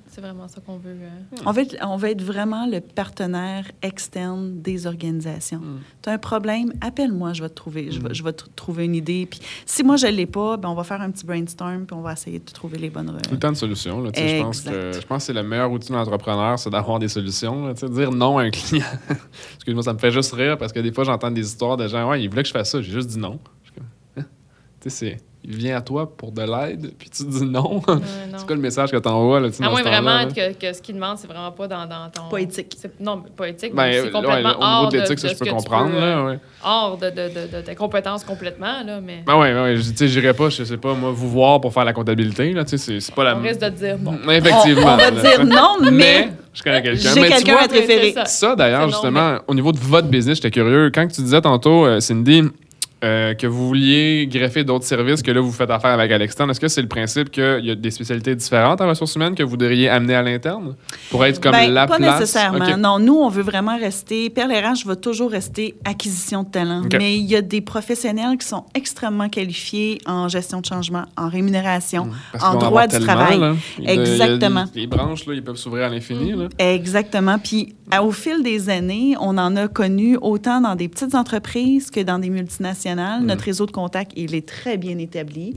C'est 0.09 0.21
vraiment 0.21 0.47
ça 0.49 0.61
qu'on 0.61 0.77
veut. 0.77 0.91
euh, 0.91 1.09
On 1.47 1.53
veut, 1.53 1.63
être, 1.63 1.77
on 1.83 1.97
veut 1.97 2.11
être 2.11 2.23
vraiment 2.23 2.67
le 2.67 2.81
partenaire 2.81 3.65
externe 3.83 4.61
des 4.61 4.87
organisations. 4.87 5.59
Mm. 5.59 5.81
Tu 6.03 6.09
as 6.09 6.13
un 6.13 6.19
problème, 6.19 6.73
appelle-moi, 6.81 7.33
je 7.33 7.43
vais 7.43 7.49
te 7.49 7.55
trouver. 7.55 7.91
Je 7.91 8.01
vais, 8.01 8.11
Mm. 8.11 8.15
je 8.15 8.23
vais 8.25 8.33
te 8.33 8.45
trouver 8.57 8.85
une 8.85 8.95
idée. 8.95 9.27
Puis 9.31 9.41
si 9.67 9.83
moi, 9.83 9.97
je 9.97 10.07
ne 10.07 10.13
l'ai 10.13 10.27
pas, 10.27 10.57
ben, 10.57 10.69
on 10.69 10.75
va 10.75 10.85
faire 10.85 11.01
un 11.01 11.11
petit 11.11 11.25
brainstorm 11.25 11.87
puis 11.87 11.97
on 11.97 12.03
va 12.03 12.13
essayer 12.13 12.39
de 12.39 12.45
trouver 12.51 12.79
les 12.79 12.91
bonnes... 12.91 13.17
Tout 13.23 13.31
le 13.33 13.39
temps 13.39 13.53
de 13.53 13.57
solutions. 13.57 14.01
Là, 14.03 14.11
je, 14.15 14.43
pense 14.43 14.61
que, 14.61 14.93
je 14.93 15.07
pense 15.07 15.19
que 15.19 15.27
c'est 15.27 15.33
le 15.33 15.43
meilleur 15.43 15.71
outil 15.71 15.93
d'un 15.93 15.99
entrepreneur, 16.01 16.59
c'est 16.59 16.71
d'avoir 16.71 16.99
des 16.99 17.09
solutions. 17.09 17.67
là, 17.67 17.73
dire 17.75 18.11
non 18.13 18.39
à 18.39 18.43
un 18.43 18.51
client. 18.51 18.85
Excuse-moi, 19.57 19.83
ça 19.83 19.93
me 19.95 19.99
fait 19.99 20.11
juste 20.11 20.33
rire 20.33 20.59
parce 20.59 20.73
que 20.73 20.81
des 20.81 20.93
fois, 20.93 21.05
j'entends 21.05 21.31
des 21.31 21.47
histoires 21.47 21.77
de 21.77 21.89
gens 21.89 22.09
Ouais, 22.11 22.23
il 22.23 22.29
voulait 22.29 22.43
que 22.43 22.49
je 22.49 22.53
fasse 22.53 22.71
ça. 22.71 22.81
J'ai 22.83 22.93
juste 22.93 23.09
dit 23.09 23.19
non. 23.19 23.39
Hein? 24.17 24.25
Tu 24.81 24.91
sais, 24.91 24.91
c'est 24.91 25.30
il 25.43 25.57
vient 25.57 25.77
à 25.77 25.81
toi 25.81 26.11
pour 26.17 26.33
de 26.33 26.43
l'aide, 26.43 26.93
puis 26.99 27.09
tu 27.09 27.25
dis 27.25 27.45
non. 27.45 27.81
C'est 28.37 28.47
quoi 28.47 28.57
le 28.57 28.63
message 28.63 28.91
que 28.91 28.97
tu 28.99 29.09
envoies? 29.09 29.41
Là, 29.41 29.49
À 29.61 29.71
moins 29.71 29.83
vraiment 29.83 30.19
là? 30.19 30.27
que, 30.27 30.53
que 30.53 30.73
ce 30.73 30.83
qu'il 30.83 30.95
demande, 30.95 31.17
c'est 31.19 31.27
vraiment 31.27 31.51
pas 31.53 31.67
dans, 31.67 31.87
dans 31.87 32.11
ton. 32.15 32.29
Pas 32.31 32.41
éthique. 32.41 32.77
c'est- 32.79 33.01
Non, 33.01 33.23
pas 33.37 33.49
éthique, 33.49 33.75
Ben, 33.75 33.85
mais 33.85 33.93
c'est 33.95 34.03
ouais, 34.05 34.11
complètement 34.11 34.51
au 34.51 34.53
niveau 34.53 34.63
hors 34.63 34.89
de 34.91 34.97
l'éthique, 34.99 35.17
de, 35.17 35.21
ça, 35.21 35.27
de 35.29 35.33
je 35.33 35.35
ce 35.35 35.39
peux 35.39 35.45
que 35.47 35.51
comprendre. 35.57 35.87
Tu 35.87 35.93
peux, 35.95 36.01
là, 36.01 36.25
ouais. 36.25 36.39
hors 36.65 36.99
de, 36.99 37.07
de, 37.11 37.15
de, 37.17 37.57
de 37.57 37.61
tes 37.63 37.75
compétences 37.75 38.23
complètement, 38.25 38.83
là, 38.85 39.01
mais 39.01 39.23
Ben 39.27 39.39
ouais, 39.39 39.55
ouais, 39.55 39.77
je- 39.77 39.91
tu 39.91 39.97
sais, 39.97 40.09
j'irais 40.09 40.35
pas, 40.35 40.51
je 40.51 40.65
sais 40.65 40.77
pas, 40.77 40.93
moi, 40.95 41.11
vous 41.11 41.29
voir 41.31 41.61
pour 41.61 41.73
faire 41.73 41.85
la 41.85 41.93
comptabilité, 41.95 42.53
là, 42.53 42.65
tu 42.65 42.71
sais, 42.71 42.79
c'est- 42.79 43.01
c'est 43.01 43.15
pas 43.15 43.25
la... 43.25 43.37
on 43.37 43.41
risque 43.43 43.61
de 43.61 43.69
te 43.69 43.75
dire 43.79 43.97
non. 43.99 44.19
Effectivement. 44.31 44.83
On, 44.83 44.93
on 44.93 44.97
va 44.97 45.11
là, 45.11 45.21
dire 45.23 45.45
non, 45.47 45.77
mais, 45.83 45.91
mais 45.91 46.31
je 46.53 46.63
connais 46.63 46.83
quelqu'un. 46.83 47.15
j'ai 47.15 47.29
quelqu'un 47.29 47.53
vois, 47.53 47.63
à 47.63 47.69
te 47.69 47.75
référer. 47.75 48.09
c'est 48.09 48.13
ça. 48.21 48.25
Ça, 48.27 48.57
d'ailleurs, 48.57 48.89
justement, 48.89 49.39
au 49.49 49.55
niveau 49.55 49.73
de 49.73 49.79
votre 49.79 50.09
business, 50.09 50.37
j'étais 50.37 50.51
curieux. 50.51 50.91
Quand 50.95 51.07
tu 51.09 51.23
disais 51.23 51.41
tantôt, 51.41 51.87
euh, 51.87 52.01
Cindy, 52.01 52.43
euh, 53.03 53.35
que 53.35 53.47
vous 53.47 53.67
vouliez 53.67 54.29
greffer 54.31 54.63
d'autres 54.65 54.85
services 54.85 55.23
que 55.23 55.31
là, 55.31 55.41
vous 55.41 55.53
faites 55.53 55.71
affaire 55.71 55.91
avec 55.93 56.13
à 56.13 56.19
l'externe, 56.19 56.51
est-ce 56.51 56.61
que 56.61 56.69
c'est 56.69 56.83
le 56.83 56.89
principe 56.89 57.31
qu'il 57.31 57.61
y 57.65 57.71
a 57.71 57.75
des 57.75 57.91
spécialités 57.91 58.35
différentes 58.35 58.81
en 58.81 58.89
ressources 58.89 59.15
humaines 59.17 59.35
que 59.35 59.43
vous 59.43 59.57
devriez 59.57 59.89
amener 59.89 60.15
à 60.15 60.23
l'interne 60.23 60.75
pour 61.11 61.25
être 61.25 61.41
comme 61.41 61.53
Ben, 61.53 61.73
la 61.73 61.87
pas 61.87 61.97
place? 61.97 62.21
nécessairement. 62.21 62.65
Ok. 62.65 62.77
Non, 62.77 62.99
nous, 62.99 63.15
on 63.17 63.29
veut 63.29 63.43
vraiment 63.43 63.79
rester. 63.79 64.29
Perle 64.31 64.53
RH 64.53 64.87
va 64.87 64.97
toujours 64.97 65.31
rester 65.31 65.75
acquisition 65.85 66.43
de 66.43 66.49
talent. 66.51 66.83
Mais 66.93 67.17
il 67.17 67.25
y 67.25 67.37
a 67.37 67.41
des 67.43 67.61
professionnels 67.63 68.37
qui 68.39 68.47
sont 68.47 68.65
extrêmement 68.75 69.29
qualifiés 69.31 69.99
en 70.07 70.29
gestion 70.29 70.61
de 70.61 70.67
changement, 70.67 71.05
en 71.17 71.29
rémunération, 71.29 72.09
Parce 72.33 72.45
en 72.45 72.59
droit 72.59 72.87
du 72.87 72.99
travail. 72.99 73.39
là. 73.39 73.55
Exactement. 73.87 74.65
Les 74.75 74.87
branches, 74.87 75.27
là, 75.27 75.35
ils 75.35 75.43
peuvent 75.43 75.57
s'ouvrir 75.57 75.87
à 75.87 75.89
l'infini. 75.89 76.33
là. 76.33 76.49
Exactement. 76.59 77.39
Puis, 77.39 77.75
à- 77.91 78.03
au 78.05 78.11
fil 78.13 78.43
des 78.43 78.69
années, 78.71 79.17
on 79.21 79.39
en 79.39 79.57
a 79.57 79.69
connu 79.69 80.17
autant 80.21 80.61
dans 80.61 80.75
des 80.75 80.89
petites 80.89 81.15
entreprises 81.15 81.91
que 81.91 82.01
dans 82.01 82.19
des 82.19 82.31
multinationales. 82.31 82.90
Notre 83.21 83.45
réseau 83.45 83.67
de 83.67 83.71
contacts, 83.73 84.13
il 84.17 84.35
est 84.35 84.47
très 84.47 84.77
bien 84.77 84.99
établi. 84.99 85.55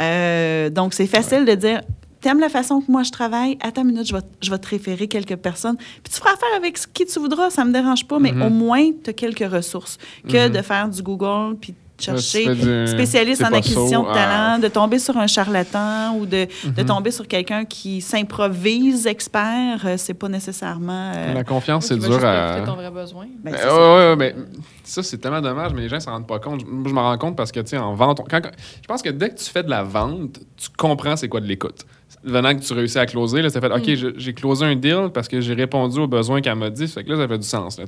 Euh, 0.00 0.70
donc, 0.70 0.94
c'est 0.94 1.06
facile 1.06 1.44
de 1.44 1.54
dire. 1.54 1.80
T'aimes 2.20 2.40
la 2.40 2.48
façon 2.48 2.80
que 2.80 2.90
moi 2.90 3.02
je 3.02 3.10
travaille? 3.10 3.58
À 3.60 3.70
ta 3.70 3.84
minute, 3.84 4.06
je 4.08 4.14
vais, 4.14 4.22
je 4.40 4.50
vais 4.50 4.56
te 4.56 4.66
référer 4.68 5.08
quelques 5.08 5.36
personnes. 5.36 5.76
Puis 5.76 6.10
tu 6.10 6.12
feras 6.12 6.32
affaire 6.32 6.48
avec 6.56 6.78
qui 6.94 7.04
tu 7.04 7.18
voudras, 7.18 7.50
ça 7.50 7.66
me 7.66 7.70
dérange 7.72 8.06
pas, 8.06 8.18
mais 8.18 8.32
Mhm. 8.32 8.42
au 8.44 8.48
moins, 8.48 8.90
tu 9.04 9.10
as 9.10 9.12
quelques 9.12 9.46
ressources 9.52 9.98
que 10.26 10.46
Mhm. 10.48 10.54
de 10.54 10.62
faire 10.62 10.88
du 10.88 11.02
Google 11.02 11.56
puis 11.60 11.74
Ouais, 11.96 12.04
chercher 12.04 12.86
spécialiste 12.88 13.42
en 13.44 13.52
acquisition 13.52 14.02
de 14.02 14.12
talent, 14.12 14.54
Ah. 14.56 14.58
de 14.58 14.66
tomber 14.68 14.98
sur 14.98 15.16
un 15.16 15.28
charlatan 15.28 16.16
ou 16.16 16.26
de, 16.26 16.46
de 16.64 16.80
Mhm. 16.82 16.86
tomber 16.86 17.10
sur 17.12 17.28
quelqu'un 17.28 17.64
qui 17.64 18.00
s'improvise 18.00 19.06
expert, 19.06 19.80
euh, 19.84 19.94
c'est 19.96 20.14
pas 20.14 20.28
nécessairement. 20.28 21.12
euh, 21.14 21.34
La 21.34 21.44
confiance, 21.44 21.86
c'est 21.86 21.96
dur 21.98 22.24
à. 22.24 22.60
ton 22.66 22.74
vrai 22.74 22.90
besoin. 22.90 23.26
ben, 23.42 23.54
Euh, 23.54 23.56
c'est 23.56 23.64
ouais, 23.64 23.70
ça. 23.70 23.76
ouais, 23.76 24.08
ouais, 24.10 24.16
mais 24.16 24.34
ça, 24.82 25.02
c'est 25.04 25.18
tellement 25.18 25.40
dommage, 25.40 25.72
mais 25.72 25.82
les 25.82 25.88
gens 25.88 25.96
ne 25.96 26.00
s'en 26.00 26.10
rendent 26.12 26.26
pas 26.26 26.40
compte. 26.40 26.66
Moi, 26.66 26.84
je 26.88 26.92
m'en 26.94 27.02
rends 27.04 27.18
compte 27.18 27.36
parce 27.36 27.52
que, 27.52 27.60
tu 27.60 27.68
sais, 27.68 27.78
en 27.78 27.94
vente, 27.94 28.18
on- 28.20 28.24
quand- 28.24 28.40
quand- 28.42 28.50
je 28.82 28.86
pense 28.88 29.00
que 29.02 29.10
dès 29.10 29.30
que 29.30 29.36
tu 29.38 29.48
fais 29.48 29.62
de 29.62 29.70
la 29.70 29.84
vente, 29.84 30.40
tu 30.56 30.68
comprends 30.76 31.16
c'est 31.16 31.28
quoi 31.28 31.40
de 31.40 31.46
l'écoute. 31.46 31.84
Venant 32.24 32.54
que 32.54 32.60
tu 32.62 32.72
réussis 32.72 32.98
à 32.98 33.04
closer, 33.06 33.42
là, 33.42 33.50
ça 33.50 33.60
fait 33.60 33.70
OK, 33.70 33.94
je- 33.94 34.14
j'ai 34.18 34.32
closé 34.32 34.64
un 34.64 34.74
deal 34.76 35.10
parce 35.12 35.28
que 35.28 35.40
j'ai 35.42 35.52
répondu 35.54 35.98
aux 36.00 36.06
besoins 36.06 36.40
qu'elle 36.40 36.54
m'a 36.54 36.70
dit. 36.70 36.88
Ça 36.88 36.94
fait 36.94 37.04
que 37.04 37.10
là, 37.12 37.16
ça 37.18 37.28
fait 37.28 37.38
du 37.38 37.46
sens, 37.46 37.78
là. 37.78 37.84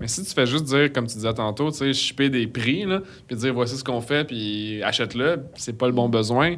Mais 0.00 0.06
si 0.06 0.22
tu 0.24 0.32
fais 0.32 0.46
juste 0.46 0.64
dire, 0.64 0.92
comme 0.92 1.06
tu 1.06 1.14
disais 1.16 1.34
tantôt, 1.34 1.70
tu 1.72 1.78
sais, 1.78 1.92
shipper 1.92 2.30
des 2.30 2.46
prix, 2.46 2.84
là, 2.84 3.00
puis 3.26 3.36
dire 3.36 3.52
voici 3.52 3.76
ce 3.76 3.82
qu'on 3.82 4.00
fait, 4.00 4.24
puis 4.24 4.82
achète-le, 4.84 5.40
c'est 5.56 5.76
pas 5.76 5.86
le 5.86 5.92
bon 5.92 6.08
besoin, 6.08 6.54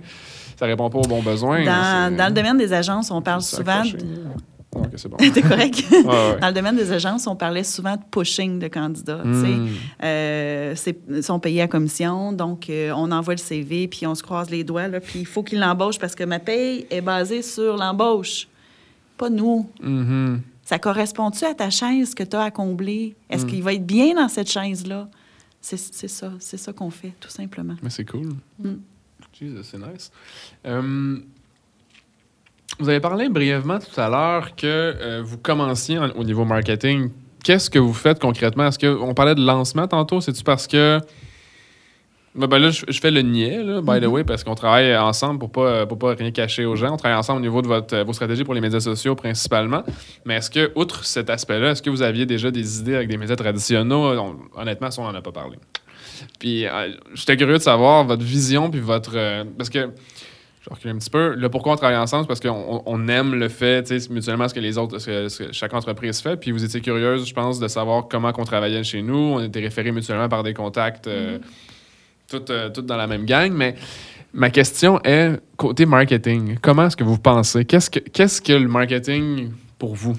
ça 0.59 0.67
répond 0.67 0.91
pas 0.91 0.99
aux 0.99 1.03
bons 1.09 1.23
besoins. 1.23 1.65
Dans, 1.65 2.17
dans 2.17 2.29
le 2.29 2.35
domaine 2.35 2.59
des 2.59 2.73
agences, 2.75 3.11
on 3.11 3.23
parle 3.23 3.41
souvent. 3.57 3.83
de- 3.97 4.05
là. 4.83 4.87
Ok, 4.87 4.93
c'est 4.97 5.09
bon. 5.09 5.17
T'es 5.35 5.43
correct? 5.43 5.85
Ouais, 5.91 6.05
ouais. 6.07 6.41
Dans 6.41 6.49
le 6.49 6.53
domaine 6.55 6.77
des 6.77 6.91
agences, 6.93 7.27
on 7.27 7.37
parlait 7.37 7.65
souvent 7.65 7.97
de 7.97 8.03
pushing 8.11 8.59
de 8.59 8.69
candidats. 8.69 9.23
Hmm. 9.25 9.69
Euh, 10.03 10.75
ils 11.11 11.23
sont 11.23 11.39
payés 11.41 11.63
à 11.63 11.69
commission, 11.69 12.33
donc 12.33 12.71
euh, 12.71 12.93
on 12.97 13.11
envoie 13.13 13.35
le 13.35 13.39
CV, 13.39 13.89
puis 13.89 14.07
on 14.07 14.15
se 14.15 14.23
croise 14.23 14.51
les 14.51 14.65
doigts, 14.65 14.89
là, 14.89 15.01
puis 15.01 15.21
il 15.21 15.27
faut 15.27 15.43
qu'il 15.43 15.59
l'embauche 15.61 15.99
parce 15.99 16.15
que 16.15 16.25
ma 16.25 16.39
paye 16.39 16.87
est 16.91 17.01
basée 17.01 17.43
sur 17.43 17.77
l'embauche, 17.77 18.49
pas 19.17 19.31
nous. 19.31 19.69
Mhm. 19.83 20.41
Ça 20.65 20.79
correspond-tu 20.79 21.45
à 21.47 21.55
ta 21.55 21.71
chaise 21.71 22.15
que 22.15 22.23
tu 22.23 22.37
as 22.37 22.43
à 22.43 22.51
combler? 22.51 23.17
Est-ce 23.31 23.47
Mm. 23.47 23.49
qu'il 23.49 23.63
va 23.63 23.73
être 23.73 23.87
bien 23.87 24.15
dans 24.15 24.29
cette 24.29 24.51
chaise-là? 24.51 25.09
C'est 25.63 25.79
ça, 25.79 26.31
c'est 26.39 26.57
ça 26.59 26.73
qu'on 26.75 26.91
fait, 26.91 27.13
tout 27.19 27.31
simplement. 27.31 27.75
Mais 27.83 27.89
c'est 27.91 28.05
cool. 28.05 28.29
Mm. 28.59 28.75
Jesus, 29.33 29.63
c'est 29.65 29.79
nice. 29.79 30.11
Euh, 30.67 31.17
vous 32.79 32.89
avez 32.89 33.01
parlé 33.01 33.29
brièvement 33.29 33.79
tout 33.79 34.01
à 34.01 34.09
l'heure 34.09 34.55
que 34.57 34.67
euh, 34.67 35.23
vous 35.25 35.39
commenciez 35.39 35.99
en- 35.99 36.11
au 36.11 36.25
niveau 36.25 36.45
marketing. 36.45 37.11
Qu'est-ce 37.45 37.71
que 37.71 37.79
vous 37.79 37.95
faites 37.95 38.19
concrètement? 38.21 38.67
Est-ce 38.67 38.79
que 38.79 38.87
on 39.01 39.15
parlait 39.15 39.35
de 39.35 39.45
lancement 39.45 39.87
tantôt? 39.89 40.21
C'est-tu 40.21 40.43
parce 40.43 40.67
que. 40.67 41.01
Ben, 42.35 42.47
ben 42.47 42.59
là, 42.59 42.71
je, 42.71 42.85
je 42.87 43.01
fais 43.01 43.11
le 43.11 43.23
niais, 43.23 43.63
là, 43.65 43.81
by 43.81 44.01
the 44.01 44.07
way, 44.09 44.23
parce 44.23 44.45
qu'on 44.45 44.55
travaille 44.55 44.97
ensemble 44.97 45.41
pour 45.41 45.51
pas, 45.51 45.87
pour 45.87 45.99
pas 45.99 46.15
rien 46.15 46.31
cacher 46.31 46.67
aux 46.67 46.77
gens. 46.77 46.93
On 46.93 46.97
travaille 46.97 47.19
ensemble 47.19 47.39
au 47.39 47.43
niveau 47.43 47.63
de 47.63 47.67
votre, 47.67 47.97
vos 48.05 48.13
stratégies 48.13 48.45
pour 48.45 48.55
les 48.55 48.61
médias 48.61 48.79
sociaux 48.81 49.17
principalement. 49.17 49.83
Mais 50.25 50.35
est-ce 50.37 50.51
que, 50.51 50.71
outre 50.77 51.05
cet 51.05 51.31
aspect-là, 51.31 51.71
est-ce 51.71 51.83
que 51.83 51.91
vous 51.91 52.03
aviez 52.03 52.27
déjà 52.27 52.51
des 52.51 52.81
idées 52.81 52.95
avec 52.95 53.09
des 53.09 53.17
médias 53.17 53.35
traditionnels? 53.35 53.93
On- 53.93 54.37
honnêtement, 54.57 54.91
ça, 54.91 55.03
on 55.03 55.07
n'en 55.11 55.15
a 55.19 55.23
pas 55.23 55.33
parlé. 55.33 55.57
Puis 56.39 56.67
euh, 56.67 56.93
j'étais 57.15 57.37
curieux 57.37 57.59
de 57.59 57.63
savoir 57.63 58.05
votre 58.05 58.23
vision, 58.23 58.71
puis 58.71 58.81
votre. 58.81 59.13
euh, 59.17 59.45
parce 59.57 59.71
que. 59.71 59.91
Je 60.83 60.89
un 60.89 60.99
petit 60.99 61.11
peu. 61.11 61.35
Le 61.35 61.49
pourquoi 61.49 61.73
on 61.73 61.77
travaille 61.77 61.97
ensemble, 61.97 62.25
c'est 62.25 62.29
parce 62.29 62.41
qu'on 62.41 62.83
on 62.85 63.09
aime 63.09 63.35
le 63.35 63.49
fait, 63.49 63.83
tu 63.85 63.99
sais, 63.99 64.13
mutuellement, 64.13 64.49
ce 64.49 64.55
que 64.55 64.61
les 64.61 64.77
autres, 64.77 64.99
ce 64.99 65.07
que, 65.07 65.29
ce 65.29 65.43
que 65.45 65.53
chaque 65.53 65.73
entreprise 65.73 66.21
fait. 66.21 66.37
Puis 66.37 66.51
vous 66.51 66.63
étiez 66.65 66.81
curieuse, 66.81 67.27
je 67.27 67.33
pense, 67.35 67.59
de 67.59 67.69
savoir 67.69 68.07
comment 68.09 68.33
qu'on 68.33 68.45
travaillait 68.45 68.85
chez 68.85 69.01
nous. 69.03 69.15
On 69.17 69.41
était 69.41 69.61
référés 69.61 69.93
mutuellement 69.93 70.29
par 70.29 70.43
des 70.43 70.53
contacts, 70.55 71.07
euh, 71.07 71.39
toutes, 72.29 72.51
euh, 72.51 72.69
toutes 72.69 72.87
dans 72.87 72.97
la 72.97 73.07
même 73.07 73.25
gang. 73.25 73.51
Mais 73.53 73.77
ma 74.35 74.51
question 74.51 75.01
est, 75.05 75.41
côté 75.57 75.87
marketing, 75.87 76.59
comment 76.61 76.87
est-ce 76.87 76.97
que 76.97 77.05
vous 77.05 77.19
pensez? 77.19 77.65
Qu'est-ce 77.65 77.89
que, 77.89 78.01
qu'est-ce 78.01 78.43
que 78.43 78.53
le 78.53 78.69
marketing 78.69 79.51
pour 79.79 79.95
vous? 79.95 80.17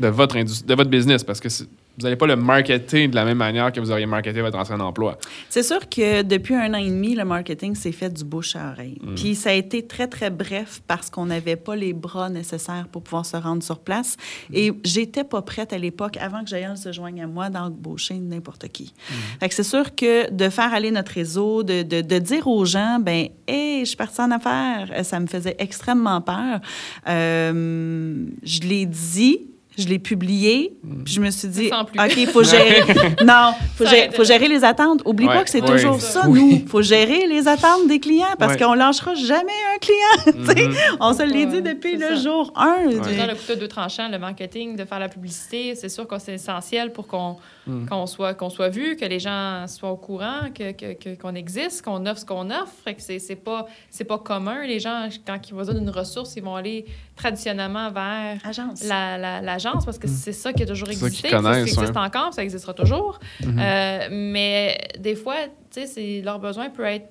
De 0.00 0.08
votre 0.08 0.36
industrie, 0.36 0.66
de 0.66 0.74
votre 0.74 0.90
business, 0.90 1.24
parce 1.24 1.40
que 1.40 1.48
c'est- 1.48 1.68
vous 1.98 2.04
n'allez 2.04 2.16
pas 2.16 2.26
le 2.26 2.36
marketer 2.36 3.06
de 3.06 3.14
la 3.14 3.24
même 3.24 3.36
manière 3.36 3.70
que 3.70 3.78
vous 3.78 3.90
auriez 3.90 4.06
marketé 4.06 4.40
votre 4.40 4.58
ancien 4.58 4.80
emploi. 4.80 5.18
C'est 5.50 5.62
sûr 5.62 5.88
que 5.88 6.22
depuis 6.22 6.54
un 6.54 6.72
an 6.72 6.78
et 6.78 6.88
demi, 6.88 7.14
le 7.14 7.24
marketing 7.24 7.74
s'est 7.74 7.92
fait 7.92 8.08
du 8.08 8.24
bouche 8.24 8.56
à 8.56 8.70
oreille. 8.72 8.98
Mm. 9.02 9.14
Puis 9.14 9.34
ça 9.34 9.50
a 9.50 9.52
été 9.52 9.86
très, 9.86 10.06
très 10.06 10.30
bref 10.30 10.80
parce 10.86 11.10
qu'on 11.10 11.26
n'avait 11.26 11.56
pas 11.56 11.76
les 11.76 11.92
bras 11.92 12.30
nécessaires 12.30 12.86
pour 12.90 13.02
pouvoir 13.02 13.26
se 13.26 13.36
rendre 13.36 13.62
sur 13.62 13.78
place. 13.78 14.16
Mm. 14.48 14.54
Et 14.54 14.72
j'étais 14.84 15.24
pas 15.24 15.42
prête 15.42 15.74
à 15.74 15.78
l'époque, 15.78 16.16
avant 16.16 16.42
que 16.42 16.48
Jaël 16.48 16.76
se 16.78 16.92
joigne 16.92 17.22
à 17.22 17.26
moi, 17.26 17.50
d'embaucher 17.50 18.14
n'importe 18.14 18.68
qui. 18.68 18.94
Mm. 18.94 19.14
Fait 19.40 19.48
que 19.50 19.54
c'est 19.54 19.62
sûr 19.62 19.94
que 19.94 20.30
de 20.30 20.48
faire 20.48 20.72
aller 20.72 20.90
notre 20.90 21.12
réseau, 21.12 21.62
de, 21.62 21.82
de, 21.82 22.00
de 22.00 22.18
dire 22.18 22.46
aux 22.46 22.64
gens, 22.64 23.00
ben, 23.00 23.28
hey, 23.46 23.80
je 23.80 23.88
suis 23.88 23.96
partie 23.96 24.20
en 24.22 24.30
affaires, 24.30 25.04
ça 25.04 25.20
me 25.20 25.26
faisait 25.26 25.56
extrêmement 25.58 26.22
peur. 26.22 26.60
Euh, 27.06 28.24
je 28.42 28.60
l'ai 28.60 28.86
dit. 28.86 29.51
Je 29.78 29.88
l'ai 29.88 29.98
publié, 29.98 30.72
Mm. 30.82 31.04
puis 31.04 31.14
je 31.14 31.20
me 31.20 31.30
suis 31.30 31.48
dit. 31.48 31.70
OK, 31.72 32.14
il 32.16 32.26
faut 32.26 32.42
gérer. 32.44 32.82
non, 33.24 33.52
il 33.60 33.68
faut, 33.76 33.84
Ça 33.84 33.90
gérer, 33.90 34.10
faut 34.44 34.48
les 34.48 34.64
attentes. 34.64 35.00
Oublie 35.06 35.26
Ouais, 35.26 35.34
pas 35.34 35.44
que 35.44 35.50
c'est 35.50 35.62
ouais. 35.62 35.70
toujours 35.76 36.00
ça, 36.00 36.24
Oui. 36.28 36.40
nous. 36.42 36.50
Il 36.62 36.68
faut 36.68 36.82
gérer 36.82 37.26
les 37.26 37.48
attentes 37.48 37.86
des 37.88 37.98
clients 38.00 38.26
parce 38.38 38.54
Ouais. 38.54 38.58
qu'on 38.60 38.74
lâchera 38.74 39.14
jamais 39.14 39.52
un 39.74 39.78
client. 39.78 40.42
Mhm. 40.68 40.74
On 41.00 41.12
se 41.14 41.22
l'est 41.22 41.46
dit 41.46 41.62
depuis 41.62 41.98
c'est 41.98 42.10
le 42.10 42.16
ça. 42.16 42.22
jour 42.22 42.52
1. 42.56 42.86
Ouais. 42.86 42.94
Dans 43.16 43.26
le 43.26 43.34
couteau 43.34 43.54
deux 43.56 43.68
tranchants, 43.68 44.08
le 44.10 44.18
marketing, 44.18 44.76
de 44.76 44.84
faire 44.84 44.98
la 44.98 45.08
publicité, 45.08 45.74
c'est 45.74 45.88
sûr 45.88 46.06
que 46.06 46.18
c'est 46.18 46.34
essentiel 46.34 46.92
pour 46.92 47.06
qu'on 47.06 47.36
Mm. 47.66 47.86
qu'on 47.86 48.06
soit, 48.06 48.34
qu'on 48.34 48.50
soit 48.50 48.68
vu, 48.70 48.96
que 48.96 49.04
les 49.04 49.20
gens 49.20 49.66
soient 49.68 49.90
au 49.92 49.96
courant, 49.96 50.50
que- 50.52 50.72
que- 50.72 50.94
que- 50.94 51.14
qu'on 51.20 51.34
existe, 51.34 51.82
qu'on 51.82 52.04
offre 52.06 52.20
ce 52.20 52.26
qu'on 52.26 52.50
offre. 52.50 52.72
Fait 52.84 52.94
que 52.94 53.02
c'est 53.02 53.18
c'est 53.20 53.36
pas, 53.36 53.66
c'est 53.88 54.04
pas 54.04 54.18
commun. 54.18 54.66
Les 54.66 54.80
gens, 54.80 55.08
quand 55.26 55.38
ils 55.48 55.54
vont 55.54 55.62
d'une 55.72 55.90
ressource, 55.90 56.34
ils 56.36 56.42
vont 56.42 56.56
aller 56.56 56.84
traditionnellement 57.16 57.90
vers 57.92 58.38
Agence. 58.44 58.82
la- 58.84 59.16
la- 59.18 59.40
l'agence 59.40 59.84
parce 59.84 59.98
que 59.98 60.08
c'est 60.08 60.32
ça 60.32 60.52
qui 60.52 60.62
a 60.64 60.66
toujours 60.66 60.88
Mm. 60.88 60.92
C'est 60.92 60.98
ça 60.98 61.06
existé. 61.06 61.28
Ça 61.30 61.60
existe 61.60 61.96
encore, 61.96 62.34
ça 62.34 62.42
existera 62.42 62.74
toujours. 62.74 63.18
Mhm. 63.44 63.58
Euh, 63.60 64.08
mais 64.10 64.78
des 64.98 65.14
fois, 65.14 65.36
tu 65.72 65.86
sais, 65.86 66.20
leur 66.24 66.38
besoin 66.40 66.68
peut 66.70 66.84
être 66.84 67.08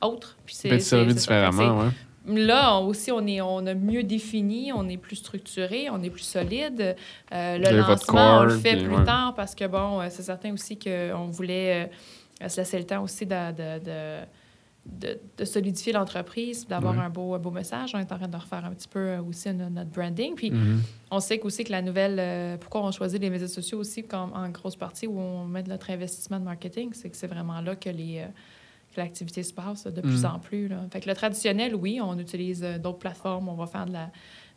autre. 0.00 0.36
Puis 0.46 0.54
c'est 0.54 0.68
c'est- 0.78 0.80
c'est 0.80 1.04
différemment, 1.14 1.78
ouais. 1.80 1.90
Là 2.26 2.76
on- 2.78 2.86
aussi, 2.86 3.10
on, 3.10 3.26
est, 3.26 3.40
on 3.40 3.66
a 3.66 3.74
mieux 3.74 4.02
défini, 4.02 4.72
on 4.74 4.88
est 4.88 4.98
plus 4.98 5.16
structuré, 5.16 5.88
on 5.90 6.02
est 6.02 6.10
plus 6.10 6.22
solide. 6.24 6.94
Euh, 7.32 7.58
le 7.58 7.78
lancement, 7.78 8.40
on 8.40 8.44
le 8.44 8.58
fait 8.58 8.76
plus 8.76 8.94
ouais. 8.94 9.04
tard 9.04 9.34
parce 9.34 9.54
que, 9.54 9.66
bon, 9.66 10.00
euh, 10.00 10.06
c'est 10.10 10.22
certain 10.22 10.52
aussi 10.52 10.78
qu'on 10.78 11.28
voulait 11.30 11.90
euh, 12.42 12.48
se 12.48 12.58
laisser 12.60 12.78
le 12.78 12.84
temps 12.84 13.02
aussi 13.02 13.24
de, 13.24 13.52
de, 13.52 13.84
de- 13.84 14.20
de- 14.86 15.18
de 15.38 15.44
solidifier 15.44 15.92
l'entreprise, 15.92 16.66
d'avoir 16.66 16.94
Ouais. 16.94 17.00
un, 17.04 17.10
beau, 17.10 17.34
un 17.34 17.38
beau 17.38 17.50
message. 17.50 17.92
On 17.94 17.98
est 17.98 18.10
en 18.12 18.16
train 18.18 18.28
de 18.28 18.36
refaire 18.36 18.64
un 18.64 18.70
petit 18.72 18.88
peu 18.88 19.16
aussi 19.18 19.52
no- 19.52 19.68
notre 19.70 19.90
branding. 19.90 20.34
Puis 20.34 20.50
Mhm. 20.50 20.80
on 21.10 21.20
sait 21.20 21.38
qu'aussi 21.38 21.64
que 21.64 21.72
la 21.72 21.80
nouvelle... 21.82 22.16
euh, 22.18 22.56
pourquoi 22.58 22.82
on 22.84 22.90
choisit 22.90 23.20
les 23.20 23.30
médias 23.30 23.48
sociaux 23.48 23.78
aussi 23.78 24.04
comme 24.04 24.32
en 24.34 24.48
grosse 24.50 24.76
partie 24.76 25.06
où 25.06 25.18
on 25.18 25.44
met 25.46 25.62
de 25.62 25.68
notre 25.70 25.90
investissement 25.90 26.38
de 26.38 26.44
marketing, 26.44 26.90
c'est 26.92 27.08
que 27.10 27.16
c'est 27.16 27.26
vraiment 27.26 27.60
là 27.62 27.76
que 27.76 27.88
les... 27.90 28.18
euh, 28.20 28.26
l'activité 28.96 29.42
se 29.42 29.52
passe 29.52 29.84
de 29.86 30.00
plus 30.00 30.22
Mm. 30.22 30.26
en 30.34 30.38
plus. 30.38 30.68
Là. 30.68 30.76
Fait 30.92 31.00
que 31.00 31.08
le 31.08 31.14
traditionnel, 31.14 31.74
oui, 31.74 32.00
on 32.02 32.18
utilise 32.18 32.62
euh, 32.64 32.78
d'autres 32.78 32.98
plateformes, 32.98 33.48
on 33.48 33.54
va 33.54 33.66
faire 33.66 33.86
de 33.86 33.92
la, 33.92 34.10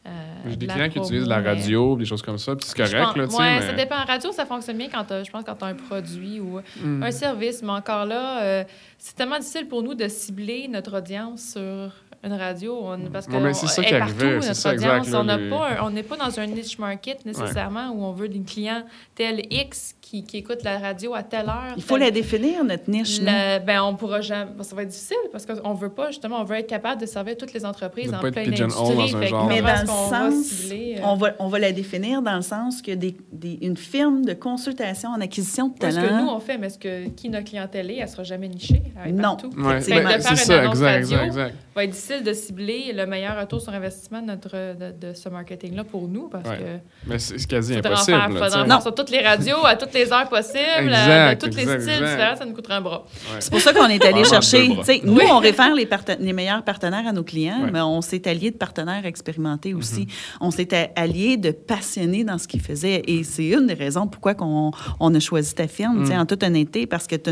euh, 0.05 0.09
J'ai 0.49 0.55
des 0.57 0.67
de 0.67 0.71
clients 0.71 0.89
qui 0.89 0.97
utilisent 0.99 1.27
la 1.27 1.39
mais- 1.39 1.49
radio, 1.49 1.95
des 1.95 2.05
choses 2.05 2.21
comme 2.21 2.37
ça, 2.37 2.55
puis 2.55 2.65
c'est 2.67 2.75
correct, 2.75 3.15
ouais, 3.17 3.27
mais- 3.59 3.61
ça 3.61 3.73
dépend. 3.73 3.95
En 4.01 4.05
radio, 4.05 4.31
ça 4.31 4.45
fonctionne 4.45 4.77
bien 4.77 4.89
quand 4.89 5.05
je 5.23 5.31
pense 5.31 5.43
quand 5.45 5.55
tu 5.55 5.63
as 5.63 5.67
un 5.67 5.75
produit 5.75 6.39
ou 6.39 6.59
Mm. 6.83 7.03
un 7.03 7.11
service, 7.11 7.61
mais 7.63 7.71
encore 7.71 8.05
là, 8.05 8.41
euh, 8.43 8.63
c'est 8.97 9.15
tellement 9.15 9.37
difficile 9.39 9.67
pour 9.67 9.81
nous 9.83 9.93
de 9.93 10.07
cibler 10.07 10.67
notre 10.67 10.97
audience 10.97 11.53
sur 11.53 11.91
une 12.25 12.33
radio 12.33 12.79
on- 12.83 13.09
parce 13.11 13.27
que 13.27 13.33
Ouais, 13.35 13.53
c'est 13.53 13.67
ça 13.67 13.83
qui 13.83 13.93
arrivait, 13.93 14.31
partout, 14.35 14.47
notre 14.47 14.55
ça, 14.55 14.73
exact, 14.73 14.99
audience. 15.01 15.25
là, 15.27 15.37
les- 15.37 15.79
on 15.81 15.89
n'est 15.89 16.03
pas 16.03 16.15
dans 16.15 16.39
un 16.39 16.45
niche 16.47 16.79
market 16.79 17.25
nécessairement 17.25 17.89
où 17.89 18.03
on 18.03 18.13
veut 18.13 18.29
des 18.29 18.39
clients 18.41 18.83
tel 19.13 19.41
X 19.51 19.93
qui, 20.13 20.23
qui 20.23 20.37
écoutent 20.37 20.63
la 20.63 20.77
radio 20.77 21.15
à 21.15 21.23
telle 21.23 21.47
heure. 21.47 21.73
Il 21.75 21.81
faut 21.81 21.95
telle- 21.95 22.03
la 22.05 22.11
définir, 22.11 22.63
notre 22.63 22.87
niche. 22.89 23.19
ben, 23.65 23.81
on 23.81 23.95
pourra 23.95 24.21
jamais. 24.21 24.51
Ça 24.61 24.75
va 24.75 24.83
être 24.83 24.89
difficile 24.89 25.17
parce 25.31 25.45
qu'on 25.47 25.73
veut 25.73 25.89
pas, 25.89 26.07
justement, 26.11 26.39
on 26.39 26.43
veut 26.43 26.57
être 26.57 26.67
capable 26.67 27.01
de 27.01 27.07
servir 27.07 27.35
toutes 27.35 27.53
les 27.53 27.65
entreprises 27.65 28.13
en 28.13 28.19
pleine 28.19 28.47
industrie. 28.49 28.95
dans 28.95 29.21
genre. 29.27 29.47
Mais 29.47 29.61
dans 29.61 29.67
le 29.69 29.73
va 29.73 29.85
sens, 29.87 30.45
cibler, 30.45 30.95
euh, 30.99 31.05
on 31.05 31.15
va, 31.15 31.31
on 31.39 31.47
va 31.47 31.57
la 31.59 31.71
définir 31.71 32.21
dans 32.21 32.35
le 32.35 32.41
sens 32.43 32.81
que 32.83 32.91
des, 32.91 33.15
des- 33.31 33.57
une 33.63 33.75
firme 33.77 34.23
de 34.23 34.33
consultation 34.33 35.09
en 35.09 35.19
acquisition 35.21 35.69
de 35.69 35.73
Pas 35.79 35.89
ce 35.91 35.95
que 35.95 36.01
nous, 36.01 36.07
talent. 36.09 36.35
on 36.35 36.39
fait, 36.39 36.57
mais 36.59 36.69
ce 36.69 36.77
que, 36.77 37.07
qui 37.09 37.29
notre 37.29 37.45
clientèle 37.45 37.89
est, 37.89 37.97
elle 37.97 38.07
sera 38.07 38.23
jamais 38.23 38.47
nichée. 38.49 38.83
Elle 39.03 39.15
Non. 39.15 39.37
Ouais, 39.57 39.63
ben, 39.65 39.81
c'est 39.81 40.35
ça, 40.35 40.63
exact, 40.65 40.81
radio, 40.83 40.99
exact, 40.99 41.25
exact. 41.25 41.55
va 41.75 41.83
être 41.85 41.89
difficile 41.89 42.23
de 42.23 42.33
cibler 42.33 42.93
le 42.93 43.05
meilleur 43.07 43.39
retour 43.39 43.61
sur 43.61 43.73
investissement 43.73 44.21
de, 44.21 44.27
notre, 44.27 44.51
de, 44.77 45.07
de 45.07 45.13
ce 45.13 45.27
marketing-là 45.29 45.83
pour 45.83 46.07
nous 46.07 46.29
parce 46.29 46.47
Ouais. 46.47 46.57
que 46.57 47.09
Mais 47.09 47.17
c'est 47.19 47.47
quasi 47.47 47.75
impossible. 47.77 48.17
faire, 48.17 48.29
là, 48.29 48.49
faire 48.49 48.81
sur 48.81 48.93
toutes 48.93 49.09
les 49.09 49.21
radios, 49.21 49.65
à 49.65 49.75
toutes 49.75 49.93
les 49.93 50.02
heures 50.11 50.27
possibles, 50.29 50.59
Exact, 50.89 51.41
de 51.41 51.47
tous 51.49 51.55
les 51.55 51.61
exact, 51.63 51.81
styles 51.81 51.93
exact. 51.93 52.11
différents, 52.11 52.35
ça 52.35 52.45
nous 52.45 52.53
coûterait 52.53 52.73
un 52.75 52.81
bras. 52.81 53.05
Ouais. 53.31 53.37
C'est 53.39 53.51
pour 53.51 53.61
ça 53.61 53.73
qu'on 53.73 53.85
est 53.87 54.03
allé 54.03 54.23
Vraiment 54.23 54.41
chercher. 54.41 54.67
Nous, 55.03 55.13
Oui. 55.15 55.23
on 55.31 55.39
réfère 55.39 55.73
les, 55.75 55.85
parten- 55.85 56.17
les 56.19 56.33
meilleurs 56.33 56.63
partenaires 56.63 57.07
à 57.07 57.11
nos 57.11 57.23
clients, 57.23 57.63
Ouais. 57.63 57.71
mais 57.71 57.81
on 57.81 58.01
s'est 58.01 58.27
allié 58.27 58.51
de 58.51 58.57
partenaires 58.57 59.05
expérimentés 59.05 59.73
aussi. 59.73 60.01
Mhm. 60.01 60.07
On 60.41 60.51
s'est 60.51 60.91
allié 60.95 61.37
de 61.37 61.51
passionnés 61.51 62.23
dans 62.23 62.37
ce 62.37 62.47
qu'ils 62.47 62.61
faisaient. 62.61 63.03
Et 63.07 63.23
c'est 63.23 63.47
une 63.47 63.67
des 63.67 63.73
raisons 63.73 64.07
pourquoi 64.07 64.33
qu'on, 64.33 64.71
on 64.99 65.13
a 65.15 65.19
choisi 65.19 65.53
ta 65.53 65.67
firme, 65.67 66.03
Mhm. 66.05 66.19
en 66.19 66.25
toute 66.25 66.43
honnêteté, 66.43 66.85
parce 66.87 67.07
que 67.07 67.15
tu 67.15 67.29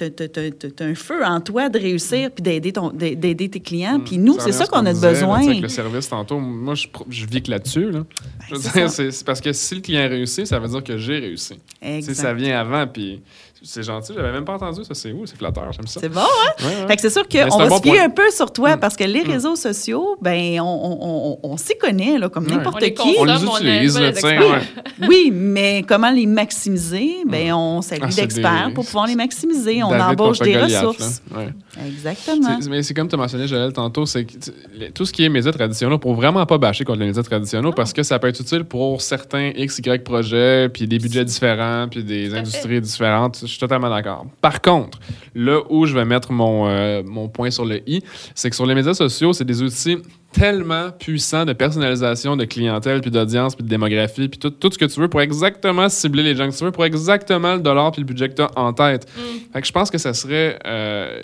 as, 0.00 0.84
un 0.84 0.94
feu 0.94 1.24
en 1.24 1.40
toi 1.40 1.68
de 1.68 1.78
réussir 1.78 2.30
puis 2.30 2.42
d'aider, 2.42 2.72
ton, 2.72 2.90
d'a- 2.90 3.14
d'aider 3.14 3.48
tes 3.48 3.60
clients. 3.60 4.00
Puis 4.00 4.18
nous, 4.18 4.38
c'est 4.40 4.52
ça 4.52 4.66
qu'on 4.66 4.84
a 4.86 4.92
besoin. 4.92 5.42
avec 5.46 5.60
le 5.60 5.68
service 5.68 6.08
tantôt, 6.08 6.38
moi, 6.38 6.74
je, 6.74 6.86
je 7.08 7.26
vis 7.26 7.42
que 7.42 7.50
là-dessus. 7.50 7.90
Là. 7.90 8.00
Je 8.48 8.54
veux 8.54 8.60
c'est 8.60 8.72
dire, 8.72 8.88
ça. 8.90 8.96
c'est 8.96 9.10
c'est 9.10 9.24
parce 9.24 9.40
que 9.40 9.52
si 9.52 9.74
le 9.76 9.80
client 9.80 10.08
réussit, 10.08 10.46
ça 10.46 10.58
veut 10.58 10.68
dire 10.68 10.82
que 10.84 10.96
j'ai 10.98 11.18
réussi. 11.18 11.54
Tu 11.80 11.88
sais, 12.02 12.10
Exact. 12.10 12.22
ça 12.22 12.34
vient 12.34 12.60
avant, 12.60 12.86
puis 12.86 13.22
c'est 13.66 13.82
gentil. 13.82 14.12
J'avais 14.16 14.32
même 14.32 14.44
pas 14.44 14.54
entendu 14.54 14.82
ça. 14.84 14.94
C'est 14.94 15.12
où? 15.12 15.26
C'est 15.26 15.36
flatteur, 15.36 15.72
j'aime 15.72 15.86
ça. 15.86 16.00
C'est 16.00 16.08
bon, 16.08 16.20
hein? 16.20 16.52
Ouais, 16.60 16.66
ouais. 16.82 16.86
Fait 16.88 16.96
que 16.96 17.02
c'est 17.02 17.10
sûr 17.10 17.28
qu'on 17.28 17.58
va 17.58 17.68
bon 17.68 17.76
se 17.76 17.82
fier 17.82 18.00
un 18.00 18.10
peu 18.10 18.30
sur 18.30 18.52
toi 18.52 18.76
Mm. 18.76 18.80
parce 18.80 18.96
que 18.96 19.04
les 19.04 19.22
Mm. 19.24 19.30
réseaux 19.30 19.56
sociaux, 19.56 20.16
ben 20.22 20.60
on, 20.60 20.64
on- 20.64 20.98
on- 21.02 21.38
on 21.52 21.56
s'y 21.56 21.76
connaît 21.78 22.18
là, 22.18 22.28
comme 22.28 22.44
Ouais. 22.46 22.52
On 22.52 22.56
n'importe 22.56 22.80
les 22.80 22.94
qui. 22.94 23.16
On 23.18 23.24
les 23.24 23.44
utilise, 23.44 23.98
là, 23.98 24.10
ouais. 24.22 24.60
Oui, 25.08 25.30
mais 25.32 25.84
comment 25.86 26.10
les 26.10 26.26
maximiser? 26.26 27.16
Ben 27.26 27.52
on 27.52 27.82
s'allie 27.82 28.02
Ah, 28.04 28.08
d'experts 28.14 28.68
des- 28.68 28.74
pour 28.74 28.84
pouvoir 28.86 29.06
les 29.06 29.14
maximiser. 29.16 29.82
On 29.82 29.90
David 29.90 30.20
embauche 30.20 30.38
des 30.38 30.52
Goliath, 30.52 30.84
ressources. 30.86 31.22
Ouais. 31.36 31.48
Exactement. 31.86 32.60
C'est- 32.60 32.70
Mais 32.70 32.82
c'est 32.82 32.94
comme 32.94 33.08
tu 33.08 33.14
as 33.14 33.18
mentionné, 33.18 33.46
Joël, 33.46 33.72
tantôt, 33.72 34.06
c'est 34.06 34.24
que 34.24 34.32
tu- 34.38 34.50
les- 34.74 34.90
tout 34.90 35.04
ce 35.04 35.12
qui 35.12 35.24
est 35.24 35.28
médias 35.28 35.52
traditionnels, 35.52 35.98
pour 35.98 36.14
vraiment 36.14 36.44
pas 36.46 36.58
bâcher 36.58 36.84
contre 36.84 37.00
les 37.00 37.06
médias 37.06 37.22
traditionnels, 37.22 37.72
parce 37.74 37.92
que 37.92 38.02
ça 38.02 38.18
peut 38.18 38.28
être 38.28 38.40
utile 38.40 38.64
pour 38.64 39.02
certains 39.02 39.52
X, 39.56 39.78
Y 39.78 40.02
projets, 40.04 40.68
puis 40.68 40.86
des 40.86 40.98
budgets 40.98 41.24
différents, 41.24 41.86
puis 41.90 42.02
des 42.04 42.34
industries 42.34 42.80
différentes. 42.80 43.44
Je 43.56 43.58
suis 43.58 43.68
totalement 43.68 43.88
d'accord. 43.88 44.26
Par 44.42 44.60
contre, 44.60 44.98
là 45.34 45.62
où 45.70 45.86
je 45.86 45.94
vais 45.94 46.04
mettre 46.04 46.30
mon, 46.30 46.68
euh, 46.68 47.02
mon 47.02 47.26
point 47.26 47.50
sur 47.50 47.64
le 47.64 47.80
i, 47.88 48.02
c'est 48.34 48.50
que 48.50 48.54
sur 48.54 48.66
les 48.66 48.74
médias 48.74 48.92
sociaux, 48.92 49.32
c'est 49.32 49.46
des 49.46 49.62
outils 49.62 49.96
tellement 50.30 50.90
puissants 50.90 51.46
de 51.46 51.54
personnalisation 51.54 52.36
de 52.36 52.44
clientèle, 52.44 53.00
puis 53.00 53.10
d'audience, 53.10 53.56
puis 53.56 53.64
de 53.64 53.70
démographie, 53.70 54.28
puis 54.28 54.38
tout, 54.38 54.50
tout 54.50 54.70
ce 54.70 54.76
que 54.76 54.84
tu 54.84 55.00
veux 55.00 55.08
pour 55.08 55.22
exactement 55.22 55.88
cibler 55.88 56.22
les 56.22 56.34
gens 56.34 56.50
que 56.50 56.54
tu 56.54 56.64
veux, 56.64 56.70
pour 56.70 56.84
exactement 56.84 57.54
le 57.54 57.60
dollar 57.60 57.92
puis 57.92 58.02
le 58.02 58.06
budget 58.06 58.28
que 58.28 58.34
tu 58.34 58.42
as 58.42 58.50
en 58.56 58.74
tête. 58.74 59.06
Mm. 59.16 59.20
Fait 59.54 59.60
que 59.62 59.66
je 59.66 59.72
pense 59.72 59.90
que 59.90 59.96
ça 59.96 60.12
serait. 60.12 60.58
euh, 60.66 61.22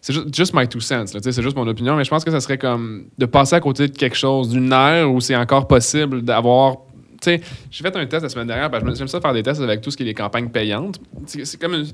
c'est 0.00 0.12
juste, 0.12 0.34
just 0.34 0.52
my 0.52 0.66
two 0.66 0.80
cents, 0.80 1.06
c'est 1.06 1.40
juste 1.40 1.54
mon 1.54 1.68
opinion, 1.68 1.94
mais 1.94 2.02
je 2.02 2.10
pense 2.10 2.24
que 2.24 2.32
ça 2.32 2.40
serait 2.40 2.58
comme 2.58 3.04
de 3.16 3.26
passer 3.26 3.54
à 3.54 3.60
côté 3.60 3.86
de 3.86 3.96
quelque 3.96 4.16
chose, 4.16 4.48
d'une 4.48 4.72
ère 4.72 5.08
où 5.08 5.20
c'est 5.20 5.36
encore 5.36 5.68
possible 5.68 6.22
d'avoir. 6.22 6.78
Sais, 7.22 7.40
j'ai 7.70 7.82
fait 7.82 7.94
un 7.96 8.06
test 8.06 8.22
la 8.22 8.28
semaine 8.28 8.46
dernière, 8.46 8.70
parce 8.70 8.82
que 8.82 8.94
j'aime 8.94 9.08
ça 9.08 9.20
faire 9.20 9.32
des 9.32 9.42
tests 9.42 9.60
avec 9.60 9.80
tout 9.80 9.90
ce 9.90 9.96
qui 9.96 10.04
est 10.04 10.06
les 10.06 10.14
campagnes 10.14 10.48
payantes. 10.48 10.98
C'est 11.26 11.60
comme 11.60 11.84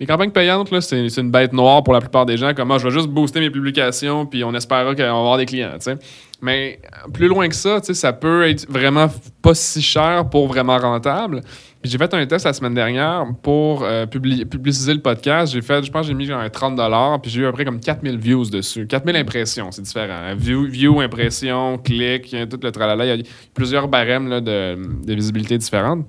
Les 0.00 0.06
campagnes 0.06 0.30
payantes, 0.30 0.68
c'est 0.80 1.16
une 1.16 1.30
bête 1.30 1.52
noire 1.52 1.82
pour 1.82 1.92
la 1.92 2.00
plupart 2.00 2.24
des 2.24 2.36
gens. 2.36 2.54
Comme 2.54 2.68
moi, 2.68 2.78
je 2.78 2.84
vais 2.86 2.94
juste 2.94 3.08
booster 3.08 3.40
mes 3.40 3.50
publications, 3.50 4.26
puis 4.26 4.44
on 4.44 4.54
espérera 4.54 4.94
qu'on 4.94 5.02
va 5.02 5.08
avoir 5.08 5.38
des 5.38 5.46
clients, 5.46 5.72
tu 5.74 5.84
sais. 5.84 5.96
Mais 6.40 6.80
plus 7.12 7.26
loin 7.26 7.48
que 7.48 7.54
ça, 7.54 7.80
ça 7.82 8.12
peut 8.12 8.48
être 8.48 8.70
vraiment 8.70 9.08
pas 9.42 9.54
si 9.54 9.82
cher 9.82 10.28
pour 10.30 10.46
vraiment 10.46 10.78
rentable. 10.78 11.40
J'ai 11.84 11.96
fait 11.96 12.12
un 12.12 12.26
test 12.26 12.44
la 12.44 12.52
semaine 12.52 12.74
dernière 12.74 13.24
pour 13.40 13.84
euh, 13.84 14.04
publi- 14.04 14.44
publiciser 14.44 14.92
le 14.94 15.00
podcast. 15.00 15.52
J'ai 15.52 15.62
fait, 15.62 15.84
je 15.84 15.90
pense, 15.92 16.06
j'ai 16.06 16.14
mis 16.14 16.26
genre 16.26 16.40
un 16.40 16.50
30 16.50 16.74
puis 17.22 17.30
j'ai 17.30 17.42
eu 17.42 17.44
à 17.46 17.48
peu 17.50 17.52
près 17.54 17.64
comme 17.64 17.78
4000 17.78 18.18
views 18.18 18.50
dessus. 18.50 18.86
4000 18.86 19.14
impressions, 19.14 19.70
c'est 19.70 19.82
différent. 19.82 20.18
hein. 20.20 20.34
View, 20.34 20.64
view, 20.64 21.00
impression, 21.00 21.78
clic, 21.78 22.34
a 22.34 22.46
tout 22.46 22.58
le 22.60 22.72
tralala. 22.72 23.06
Il 23.14 23.20
y 23.20 23.22
a 23.22 23.24
plusieurs 23.54 23.86
barèmes 23.86 24.28
là, 24.28 24.40
de, 24.40 24.76
visibilité 25.14 25.56
différentes. 25.56 26.04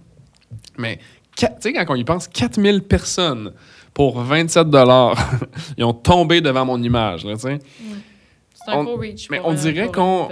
Mais, 0.78 0.98
tu 1.38 1.46
sais, 1.60 1.74
quand 1.74 1.86
on 1.90 1.96
y 1.96 2.04
pense, 2.04 2.28
4000 2.28 2.82
personnes 2.82 3.54
pour 3.94 4.20
27 4.22 4.68
ils 5.78 5.84
ont 5.84 5.94
tombé 5.94 6.42
devant 6.42 6.66
mon 6.66 6.82
image. 6.82 7.26
C'est 8.66 8.72
un 8.72 8.84
gros 8.84 8.98
reach. 8.98 9.30
mais 9.30 9.40
on 9.44 9.52
euh, 9.52 9.56
dirait 9.56 9.90
qu'on-. 9.90 10.28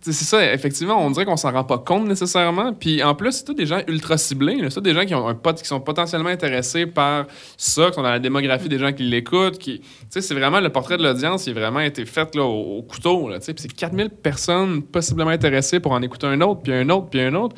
C'est 0.00 0.12
ça, 0.12 0.52
effectivement, 0.52 1.04
on 1.04 1.10
dirait 1.10 1.24
qu'on 1.24 1.36
s'en 1.36 1.52
rend 1.52 1.64
pas 1.64 1.78
compte 1.78 2.06
nécessairement. 2.06 2.74
Puis 2.74 3.02
en 3.02 3.14
plus, 3.14 3.32
c'est 3.32 3.44
tous 3.44 3.54
des 3.54 3.66
gens 3.66 3.80
ultra 3.88 4.18
ciblés. 4.18 4.58
C'est 4.68 4.74
tous 4.74 4.80
des 4.80 4.94
gens 4.94 5.04
qui, 5.04 5.14
ont 5.14 5.26
un 5.26 5.34
pot, 5.34 5.56
qui 5.56 5.66
sont 5.66 5.80
potentiellement 5.80 6.28
intéressés 6.28 6.86
par 6.86 7.26
ça, 7.56 7.88
qui 7.88 7.94
sont 7.94 8.02
dans 8.02 8.10
la 8.10 8.18
démographie 8.18 8.68
des 8.68 8.78
gens 8.78 8.92
qui 8.92 9.04
l'écoutent. 9.04 9.58
Qui... 9.58 9.80
C'est 10.10 10.34
vraiment 10.34 10.60
le 10.60 10.68
portrait 10.68 10.98
de 10.98 11.02
l'audience 11.02 11.44
qui 11.44 11.50
a 11.50 11.54
vraiment 11.54 11.80
été 11.80 12.04
fait 12.04 12.34
là, 12.34 12.42
au, 12.42 12.78
au 12.78 12.82
couteau. 12.82 13.28
Là, 13.28 13.38
puis 13.38 13.54
c'est 13.56 13.72
4000 13.72 14.10
personnes 14.10 14.82
possiblement 14.82 15.30
intéressées 15.30 15.80
pour 15.80 15.92
en 15.92 16.02
écouter 16.02 16.26
un 16.26 16.40
autre, 16.40 16.62
puis 16.62 16.72
un 16.72 16.88
autre, 16.90 17.08
puis 17.08 17.20
un 17.20 17.34
autre. 17.34 17.56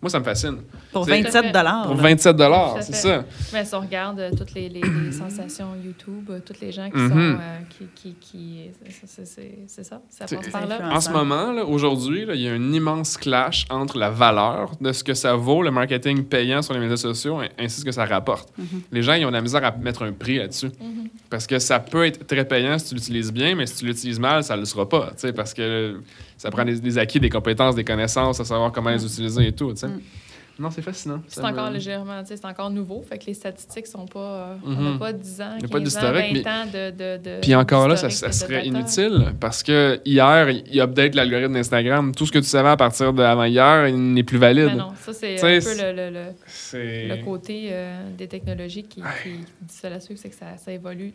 Moi, 0.00 0.10
ça 0.10 0.20
me 0.20 0.24
fascine. 0.24 0.58
Pour 0.92 1.04
C'est- 1.04 1.22
27 1.22 1.52
dollars. 1.52 1.86
Pour 1.88 1.96
27 1.96 2.36
Tout 2.36 2.42
à 2.78 2.82
c'est 2.82 2.94
ça. 2.94 3.24
Mais 3.52 3.64
si 3.64 3.74
on 3.74 3.80
regarde 3.80 4.20
euh, 4.20 4.30
toutes 4.36 4.54
les, 4.54 4.68
les- 4.68 4.80
les 4.80 5.10
sensations 5.10 5.70
YouTube, 5.84 6.30
euh, 6.30 6.38
toutes 6.44 6.60
les 6.60 6.70
gens 6.70 6.88
qui 6.88 6.98
Mhm. 6.98 7.08
sont. 7.10 7.16
euh, 7.18 7.58
qui, 7.68 7.86
qui, 7.96 8.14
qui- 8.20 8.70
c'est- 8.88 9.06
c'est- 9.06 9.24
c'est 9.26 9.58
c'est 9.66 9.82
ça, 9.84 10.00
ça 10.08 10.26
passe 10.26 10.48
par 10.50 10.66
là. 10.66 10.90
En 10.92 11.00
ce 11.00 11.10
moment, 11.10 11.50
là, 11.52 11.64
aujourd'hui, 11.64 12.24
là, 12.26 12.34
il 12.36 12.42
y 12.42 12.48
a 12.48 12.52
un 12.52 12.72
immense 12.72 13.16
clash 13.16 13.66
entre 13.70 13.98
la 13.98 14.10
valeur 14.10 14.70
de 14.80 14.92
ce 14.92 15.02
que 15.02 15.14
ça 15.14 15.34
vaut, 15.34 15.62
le 15.64 15.72
marketing 15.72 16.22
payant 16.24 16.62
sur 16.62 16.74
les 16.74 16.80
médias 16.80 16.96
sociaux, 16.96 17.40
ainsi 17.58 17.82
que 17.82 17.90
ça 17.90 18.04
rapporte. 18.04 18.52
Les 18.92 19.02
gens, 19.02 19.14
ils 19.14 19.24
ont 19.24 19.30
de 19.30 19.34
la 19.34 19.40
misère 19.42 19.64
à 19.64 19.72
mettre 19.72 20.02
un 20.04 20.12
prix 20.12 20.38
là-dessus. 20.38 20.70
Parce 21.28 21.46
que 21.48 21.58
ça 21.58 21.80
peut 21.80 22.06
être 22.06 22.24
très 22.26 22.44
payant 22.46 22.78
si 22.78 22.90
tu 22.90 22.94
l'utilises 22.94 23.32
bien, 23.32 23.56
mais 23.56 23.66
si 23.66 23.76
tu 23.78 23.84
l'utilises 23.86 24.20
mal, 24.20 24.44
ça 24.44 24.54
ne 24.54 24.60
le 24.60 24.66
sera 24.66 24.88
pas. 24.88 25.08
tu 25.10 25.14
sais, 25.18 25.32
Parce 25.32 25.52
que 25.54 26.00
ça 26.38 26.50
prend 26.50 26.64
des, 26.64 26.80
des 26.80 26.96
acquis, 26.98 27.20
des 27.20 27.28
compétences, 27.28 27.74
des 27.74 27.84
connaissances, 27.84 28.40
à 28.40 28.44
savoir 28.44 28.72
comment 28.72 28.90
les 28.90 29.04
utiliser 29.04 29.48
et 29.48 29.52
tout. 29.52 29.72
tu 29.72 29.80
sais. 29.80 29.88
Mm. 29.88 30.00
Non, 30.60 30.70
c'est 30.72 30.82
fascinant. 30.82 31.22
C'est 31.28 31.44
encore 31.44 31.68
me- 31.68 31.74
légèrement, 31.74 32.20
tu 32.22 32.30
sais, 32.30 32.36
c'est 32.36 32.44
encore 32.44 32.68
nouveau, 32.68 33.00
fait 33.08 33.16
que 33.16 33.26
les 33.26 33.34
statistiques 33.34 33.86
sont 33.86 34.06
pas. 34.06 34.18
euh, 34.18 34.54
On 34.66 34.70
Mhm. 34.70 34.92
n'a 34.94 34.98
pas 34.98 35.12
10 35.12 35.40
ans, 35.40 35.52
Il 35.56 35.62
y 35.62 35.64
a 35.66 35.68
15 35.68 35.70
pas 35.70 35.78
ans, 35.78 35.80
d'historique, 35.82 36.44
20 36.44 36.50
ans 36.50 36.66
de. 36.66 36.90
de, 36.90 37.22
de 37.36 37.40
Puis 37.40 37.54
encore 37.54 37.86
là, 37.86 37.94
ça, 37.96 38.10
serait 38.10 38.66
inutile 38.66 39.34
parce 39.38 39.62
que 39.62 40.00
hier, 40.04 40.50
il 40.50 40.80
update 40.80 41.14
l'algorithme 41.14 41.52
d'Instagram. 41.54 42.12
Tout 42.12 42.26
ce 42.26 42.32
que 42.32 42.40
tu 42.40 42.46
savais 42.46 42.70
à 42.70 42.76
partir 42.76 43.12
d'avant 43.12 43.44
hier 43.44 43.86
il 43.86 44.14
n'est 44.14 44.24
plus 44.24 44.38
valide. 44.38 44.66
Mais 44.66 44.74
non, 44.74 44.90
ça, 45.00 45.12
c'est 45.12 45.36
un 45.36 45.60
peu 45.60 45.80
le, 45.80 46.10
le, 46.10 46.10
le, 46.10 47.14
le 47.16 47.24
côté 47.24 47.68
euh, 47.70 48.02
des 48.18 48.26
technologies 48.26 48.82
qui, 48.82 49.00
qui 49.22 49.28
dit 49.30 49.44
ça 49.68 49.88
là-dessus, 49.88 50.16
c'est 50.16 50.28
que 50.28 50.34
ça, 50.34 50.56
ça 50.56 50.72
évolue 50.72 51.12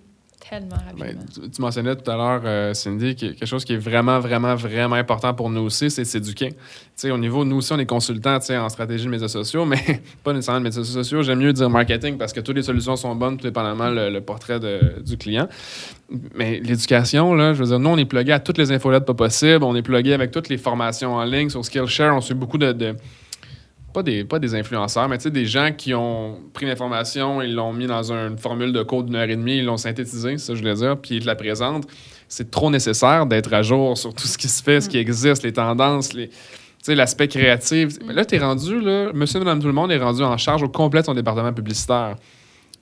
tellement 0.49 0.75
Ben, 0.97 1.17
tu, 1.33 1.49
tu 1.49 1.61
mentionnais 1.61 1.95
tout 1.95 2.09
à 2.11 2.15
l'heure, 2.15 2.41
euh, 2.45 2.73
Cindy, 2.73 3.15
que- 3.15 3.27
quelque 3.27 3.45
chose 3.45 3.63
qui 3.65 3.73
est 3.73 3.77
vraiment, 3.77 4.19
vraiment, 4.19 4.55
vraiment 4.55 4.95
important 4.95 5.33
pour 5.33 5.49
nous 5.49 5.61
aussi, 5.61 5.89
c'est 5.89 6.01
de 6.03 6.07
s'éduquer. 6.07 6.53
Au 7.05 7.17
niveau, 7.17 7.43
nous 7.45 7.57
aussi, 7.57 7.73
on 7.73 7.79
est 7.79 7.85
consultants 7.85 8.37
en 8.37 8.69
stratégie 8.69 9.05
de 9.05 9.09
médias 9.09 9.27
sociaux, 9.27 9.65
mais 9.65 9.77
pas 10.23 10.33
nécessairement 10.33 10.59
de 10.59 10.65
médias 10.65 10.83
sociaux. 10.83 11.21
J'aime 11.23 11.39
mieux 11.39 11.53
dire 11.53 11.69
marketing 11.69 12.17
parce 12.17 12.33
que 12.33 12.39
toutes 12.41 12.55
les 12.55 12.63
solutions 12.63 12.95
sont 12.95 13.15
bonnes, 13.15 13.37
tout 13.37 13.45
dépendamment 13.47 13.89
le, 13.89 14.09
le 14.09 14.21
portrait 14.21 14.59
de- 14.59 15.01
du 15.03 15.17
client. 15.17 15.47
Mais 16.35 16.59
l'éducation, 16.59 17.33
là, 17.33 17.53
je 17.53 17.59
veux 17.63 17.69
dire, 17.69 17.79
nous, 17.79 17.89
on 17.89 17.97
est 17.97 18.05
plugué 18.05 18.31
à 18.33 18.39
toutes 18.39 18.57
les 18.57 18.71
infolettes 18.71 19.05
pas 19.05 19.13
possibles. 19.13 19.63
On 19.63 19.75
est 19.75 19.81
plugué 19.81 20.13
avec 20.13 20.31
toutes 20.31 20.49
les 20.49 20.57
formations 20.57 21.13
en 21.15 21.23
ligne 21.23 21.49
sur 21.49 21.63
Skillshare. 21.65 22.15
On 22.15 22.21
suit 22.21 22.35
beaucoup 22.35 22.57
de. 22.57 22.71
de- 22.71 22.95
pas 23.93 24.03
des, 24.03 24.23
pas 24.23 24.39
des 24.39 24.55
influenceurs, 24.55 25.07
mais 25.07 25.17
tu 25.17 25.23
sais, 25.23 25.31
des 25.31 25.45
gens 25.45 25.71
qui 25.71 25.93
ont 25.93 26.39
pris 26.53 26.65
l'information, 26.65 27.41
ils 27.41 27.53
l'ont 27.53 27.71
mis 27.71 27.85
dans 27.85 28.11
une 28.11 28.37
formule 28.37 28.73
de 28.73 28.81
code 28.83 29.05
d'une 29.05 29.15
heure 29.15 29.29
et 29.29 29.35
demie, 29.35 29.57
ils 29.57 29.65
l'ont 29.65 29.77
synthétisé, 29.77 30.37
ça 30.37 30.55
je 30.55 30.59
voulais 30.59 30.73
dire, 30.73 30.97
puis 30.97 31.15
ils 31.15 31.21
te 31.21 31.27
la 31.27 31.35
présentent. 31.35 31.87
C'est 32.27 32.49
trop 32.49 32.71
nécessaire 32.71 33.25
d'être 33.27 33.53
à 33.53 33.61
jour 33.61 33.97
sur 33.97 34.13
tout 34.13 34.27
ce 34.27 34.37
qui 34.37 34.47
se 34.47 34.63
fait, 34.63 34.81
ce 34.81 34.89
qui 34.89 34.97
existe, 34.97 35.43
les 35.43 35.53
tendances, 35.53 36.13
les, 36.13 36.29
l'aspect 36.87 37.27
créatif. 37.27 37.93
Mais 38.05 38.13
Là, 38.13 38.25
tu 38.25 38.35
es 38.35 38.39
rendu, 38.39 38.81
là, 38.81 39.11
monsieur, 39.13 39.39
madame, 39.39 39.59
tout 39.59 39.67
le 39.67 39.73
monde 39.73 39.91
est 39.91 39.97
rendu 39.97 40.23
en 40.23 40.37
charge 40.37 40.63
au 40.63 40.69
complet 40.69 41.01
de 41.01 41.05
son 41.05 41.13
département 41.13 41.53
publicitaire. 41.53 42.15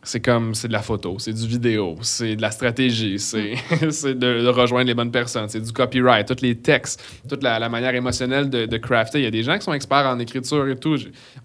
C'est 0.03 0.19
comme 0.19 0.55
c'est 0.55 0.67
de 0.67 0.73
la 0.73 0.81
photo, 0.81 1.17
c'est 1.19 1.33
du 1.33 1.45
vidéo, 1.47 1.95
c'est 2.01 2.35
de 2.35 2.41
la 2.41 2.49
stratégie, 2.51 3.19
c'est 3.19 3.53
c'est 3.91 4.15
de, 4.17 4.41
de 4.41 4.47
rejoindre 4.47 4.87
les 4.87 4.93
bonnes 4.95 5.11
personnes, 5.11 5.47
c'est 5.47 5.61
du 5.61 5.71
copyright, 5.71 6.27
tous 6.27 6.41
les 6.41 6.55
textes, 6.57 7.03
toute 7.29 7.43
la, 7.43 7.59
la 7.59 7.69
manière 7.69 7.93
émotionnelle 7.93 8.49
de, 8.49 8.65
de 8.65 8.77
crafter. 8.77 9.19
Il 9.19 9.23
y 9.23 9.27
a 9.27 9.31
des 9.31 9.43
gens 9.43 9.55
qui 9.57 9.63
sont 9.63 9.73
experts 9.73 10.07
en 10.07 10.17
écriture 10.19 10.67
et 10.67 10.75
tout. 10.75 10.95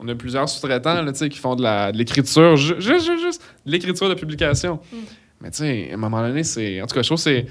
On 0.00 0.08
a 0.08 0.14
plusieurs 0.14 0.48
sous-traitants 0.48 1.04
qui 1.12 1.38
font 1.38 1.54
de 1.54 1.92
l'écriture, 1.96 2.56
ju- 2.56 2.76
juste, 2.78 3.06
juste, 3.06 3.22
juste 3.22 3.42
de 3.66 3.72
l'écriture 3.72 4.08
de 4.08 4.14
publication. 4.14 4.80
Mais 5.42 5.50
tu 5.50 5.58
sais, 5.58 5.88
à 5.90 5.94
un 5.94 5.98
moment 5.98 6.22
donné, 6.26 6.42
c'est. 6.42 6.80
En 6.80 6.86
tout 6.86 6.94
cas, 6.94 7.02
je 7.02 7.08
trouve, 7.08 7.18
je 7.22 7.42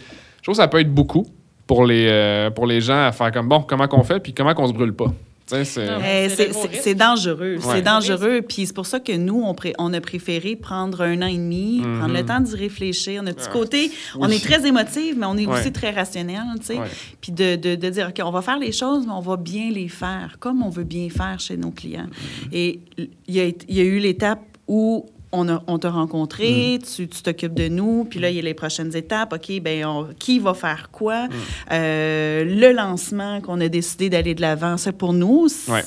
trouve 0.41 0.53
que 0.53 0.61
ça 0.61 0.67
peut 0.67 0.79
être 0.79 0.91
beaucoup 0.93 1.27
pour 1.67 1.85
les, 1.85 2.07
euh, 2.09 2.49
pour 2.49 2.65
les 2.65 2.81
gens 2.81 3.05
à 3.05 3.11
faire 3.11 3.31
comme 3.31 3.47
bon, 3.47 3.61
comment 3.61 3.87
qu'on 3.87 4.03
fait, 4.03 4.19
puis 4.19 4.33
comment 4.33 4.53
qu'on 4.55 4.67
se 4.67 4.73
brûle 4.73 4.93
pas. 4.93 5.13
C'est. 5.47 6.95
Dangereux. 6.95 7.55
Ouais. 7.57 7.61
C'est 7.75 7.81
dangereux. 7.81 8.41
Puis 8.47 8.65
c'est 8.65 8.73
pour 8.73 8.85
ça 8.85 8.99
que 8.99 9.11
nous, 9.15 9.41
on, 9.43 9.53
pré- 9.53 9.73
on 9.77 9.93
a 9.93 10.01
préféré 10.01 10.55
prendre 10.55 11.01
un 11.01 11.21
an 11.21 11.27
et 11.27 11.37
demi, 11.37 11.81
Mhm. 11.83 11.99
prendre 11.99 12.13
le 12.13 12.25
temps 12.25 12.39
d'y 12.39 12.55
réfléchir. 12.55 13.21
Notre 13.23 13.37
petit 13.37 13.47
Ah, 13.49 13.53
côté, 13.53 13.91
on 14.17 14.27
oui. 14.27 14.35
est 14.35 14.43
très 14.43 14.65
émotif, 14.67 15.15
mais 15.17 15.25
on 15.25 15.37
est 15.37 15.45
Ouais. 15.45 15.59
aussi 15.59 15.71
très 15.71 15.91
rationnel, 15.91 16.41
tu 16.59 16.65
sais. 16.67 16.77
Ouais. 16.79 16.87
Puis 17.21 17.31
de, 17.31 17.55
de, 17.55 17.75
de 17.75 17.89
dire, 17.89 18.07
OK, 18.09 18.21
on 18.25 18.31
va 18.31 18.41
faire 18.41 18.57
les 18.59 18.71
choses, 18.71 19.05
mais 19.05 19.13
on 19.13 19.19
va 19.21 19.37
bien 19.37 19.69
les 19.71 19.87
faire, 19.87 20.37
comme 20.39 20.63
on 20.63 20.69
veut 20.69 20.83
bien 20.83 21.09
faire 21.09 21.39
chez 21.39 21.57
nos 21.57 21.71
clients. 21.71 22.07
Mm-hmm. 22.07 22.47
Et 22.53 22.79
il 23.27 23.35
y 23.35 23.39
a, 23.41 23.45
il 23.45 23.75
y 23.75 23.79
a 23.81 23.83
eu 23.83 23.99
l'étape 23.99 24.41
où 24.67 25.05
on, 25.35 25.49
a- 25.49 25.63
on 25.67 25.77
t'a 25.79 25.89
rencontré, 25.91 26.79
tu 26.95 27.07
tu 27.07 27.21
t'occupes 27.21 27.53
de 27.53 27.67
nous, 27.67 28.05
puis 28.09 28.19
là, 28.19 28.29
il 28.29 28.35
y 28.35 28.39
a 28.39 28.41
les 28.41 28.53
prochaines 28.53 28.95
étapes. 28.95 29.33
OK, 29.33 29.59
ben 29.61 29.85
on- 29.85 30.07
qui 30.17 30.39
va 30.39 30.53
faire 30.53 30.89
quoi? 30.91 31.27
Mm. 31.27 31.31
Euh, 31.71 32.43
le 32.45 32.71
lancement 32.73 33.41
qu'on 33.41 33.59
a 33.61 33.67
décidé 33.67 34.09
d'aller 34.09 34.33
de 34.35 34.41
l'avant, 34.41 34.77
c'est 34.77 34.91
pour 34.97 35.13
nous, 35.13 35.47
Ouais. 35.67 35.83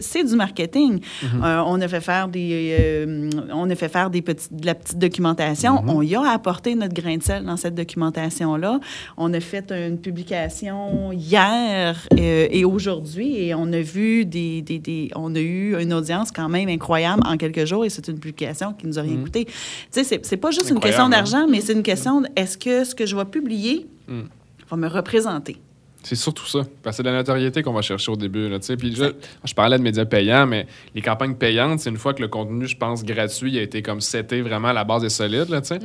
C'est 0.00 0.24
du 0.24 0.34
marketing. 0.36 1.00
Mm-hmm. 1.00 1.44
Euh, 1.44 1.62
on 1.66 1.80
a 1.80 1.88
fait 1.88 2.00
faire 2.00 2.28
des, 2.28 2.76
euh, 2.78 3.30
on 3.52 3.68
a 3.70 3.74
fait 3.74 3.88
faire 3.88 4.10
des 4.10 4.22
petits, 4.22 4.48
de 4.52 4.66
la 4.66 4.74
petite 4.74 4.98
documentation. 4.98 5.76
Mm-hmm. 5.76 5.90
On 5.90 6.02
y 6.02 6.14
a 6.14 6.22
apporté 6.30 6.74
notre 6.74 6.94
grain 6.94 7.16
de 7.16 7.22
sel 7.22 7.44
dans 7.44 7.56
cette 7.56 7.74
documentation-là. 7.74 8.80
On 9.16 9.32
a 9.32 9.40
fait 9.40 9.70
une 9.72 9.98
publication 9.98 11.12
hier 11.12 11.96
euh, 12.18 12.48
et 12.50 12.64
aujourd'hui 12.64 13.36
et 13.44 13.54
on 13.54 13.72
a 13.72 13.80
vu 13.80 14.24
des, 14.24 14.62
des, 14.62 14.78
des- 14.78 15.10
on 15.16 15.34
a 15.34 15.40
eu 15.40 15.80
une 15.80 15.92
audience 15.94 16.30
quand 16.30 16.48
même 16.48 16.68
incroyable 16.68 17.22
en 17.26 17.36
quelques 17.36 17.64
jours 17.64 17.84
et 17.84 17.90
c'est 17.90 18.06
une 18.08 18.18
publication 18.18 18.72
qui 18.72 18.86
nous 18.86 18.98
a 18.98 19.02
rien 19.02 19.16
Mhm. 19.16 19.30
Tu 19.30 19.44
sais, 19.90 20.20
c'est- 20.22 20.36
pas 20.36 20.50
juste 20.50 20.70
une 20.70 20.80
question 20.80 21.04
hein? 21.04 21.08
d'argent, 21.10 21.46
mais 21.48 21.60
c'est 21.60 21.72
une 21.72 21.82
question 21.82 22.22
est-ce 22.36 22.56
que 22.56 22.84
ce 22.84 22.94
que 22.94 23.06
je 23.06 23.16
vais 23.16 23.24
publier 23.24 23.86
Mm. 24.08 24.22
va 24.70 24.76
me 24.76 24.88
représenter? 24.88 25.56
C'est 26.02 26.14
surtout 26.16 26.46
ça. 26.46 26.60
Parce 26.82 26.96
que 26.96 27.02
c'est 27.02 27.02
de 27.02 27.10
la 27.10 27.16
notoriété 27.18 27.62
qu'on 27.62 27.74
va 27.74 27.82
chercher 27.82 28.10
au 28.10 28.16
début. 28.16 28.48
Là, 28.48 28.58
puis 28.78 28.94
je, 28.96 29.04
je 29.44 29.54
parlais 29.54 29.76
de 29.76 29.82
médias 29.82 30.06
payants, 30.06 30.46
mais 30.46 30.66
les 30.94 31.02
campagnes 31.02 31.34
payantes, 31.34 31.80
c'est 31.80 31.90
une 31.90 31.98
fois 31.98 32.14
que 32.14 32.22
le 32.22 32.28
contenu, 32.28 32.66
je 32.66 32.76
pense, 32.76 33.04
gratuit, 33.04 33.58
a 33.58 33.62
été 33.62 33.82
comme 33.82 34.00
seté 34.00 34.40
vraiment, 34.40 34.72
la 34.72 34.84
base 34.84 35.04
est 35.04 35.10
solide. 35.10 35.50
Là, 35.50 35.60
tu 35.60 35.68
sais. 35.68 35.78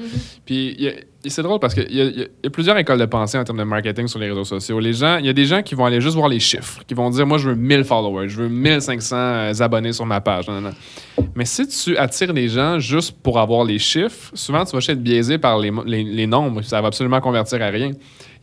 Puis 0.45 0.78
c'est 1.28 1.41
drôle 1.41 1.59
parce 1.59 1.74
qu'il 1.74 1.91
y, 1.91 1.97
y 1.97 2.01
a- 2.01 2.05
il 2.05 2.20
y 2.43 2.47
a 2.47 2.49
plusieurs 2.49 2.78
écoles 2.78 2.99
de 2.99 3.05
pensée 3.05 3.38
en 3.38 3.43
termes 3.43 3.57
de 3.57 3.63
marketing 3.63 4.07
sur 4.07 4.20
les 4.20 4.30
réseaux 4.30 4.45
sociaux. 4.45 4.80
Les 4.80 4.93
gens, 4.93 5.18
il 5.18 5.26
y 5.26 5.30
a 5.30 5.34
des 5.34 5.45
gens 5.45 5.61
qui 5.63 5.76
vont 5.76 5.86
aller 5.86 5.99
juste 5.99 6.16
voir 6.16 6.30
les 6.30 6.39
chiffres, 6.39 6.82
qui 6.88 6.93
vont 6.93 7.09
dire 7.09 7.26
Moi, 7.28 7.38
je 7.38 7.49
veux 7.49 7.55
1000 7.55 7.84
followers, 7.84 8.30
je 8.30 8.38
veux 8.43 8.47
1500 8.49 9.16
euh, 9.18 9.53
abonnés 9.59 9.91
sur 9.91 10.05
ma 10.05 10.22
page. 10.22 10.47
Non, 10.47 10.61
non, 10.61 10.70
non. 10.70 11.26
Mais 11.36 11.45
si 11.45 11.68
tu 11.68 11.97
attires 11.97 12.32
les 12.32 12.47
gens 12.47 12.80
juste 12.80 13.11
pour 13.22 13.38
avoir 13.39 13.66
les 13.66 13.80
chiffres, 13.80 14.32
souvent 14.34 14.63
tu 14.63 14.72
vas 14.72 14.80
juste 14.80 14.91
être 14.91 15.03
biaisé 15.03 15.38
par 15.38 15.59
les, 15.59 15.72
les, 15.86 16.03
les 16.03 16.28
nombres. 16.28 16.61
Ça 16.61 16.80
va 16.82 16.88
absolument 16.88 17.20
convertir 17.20 17.61
à 17.61 17.68
rien. 17.68 17.91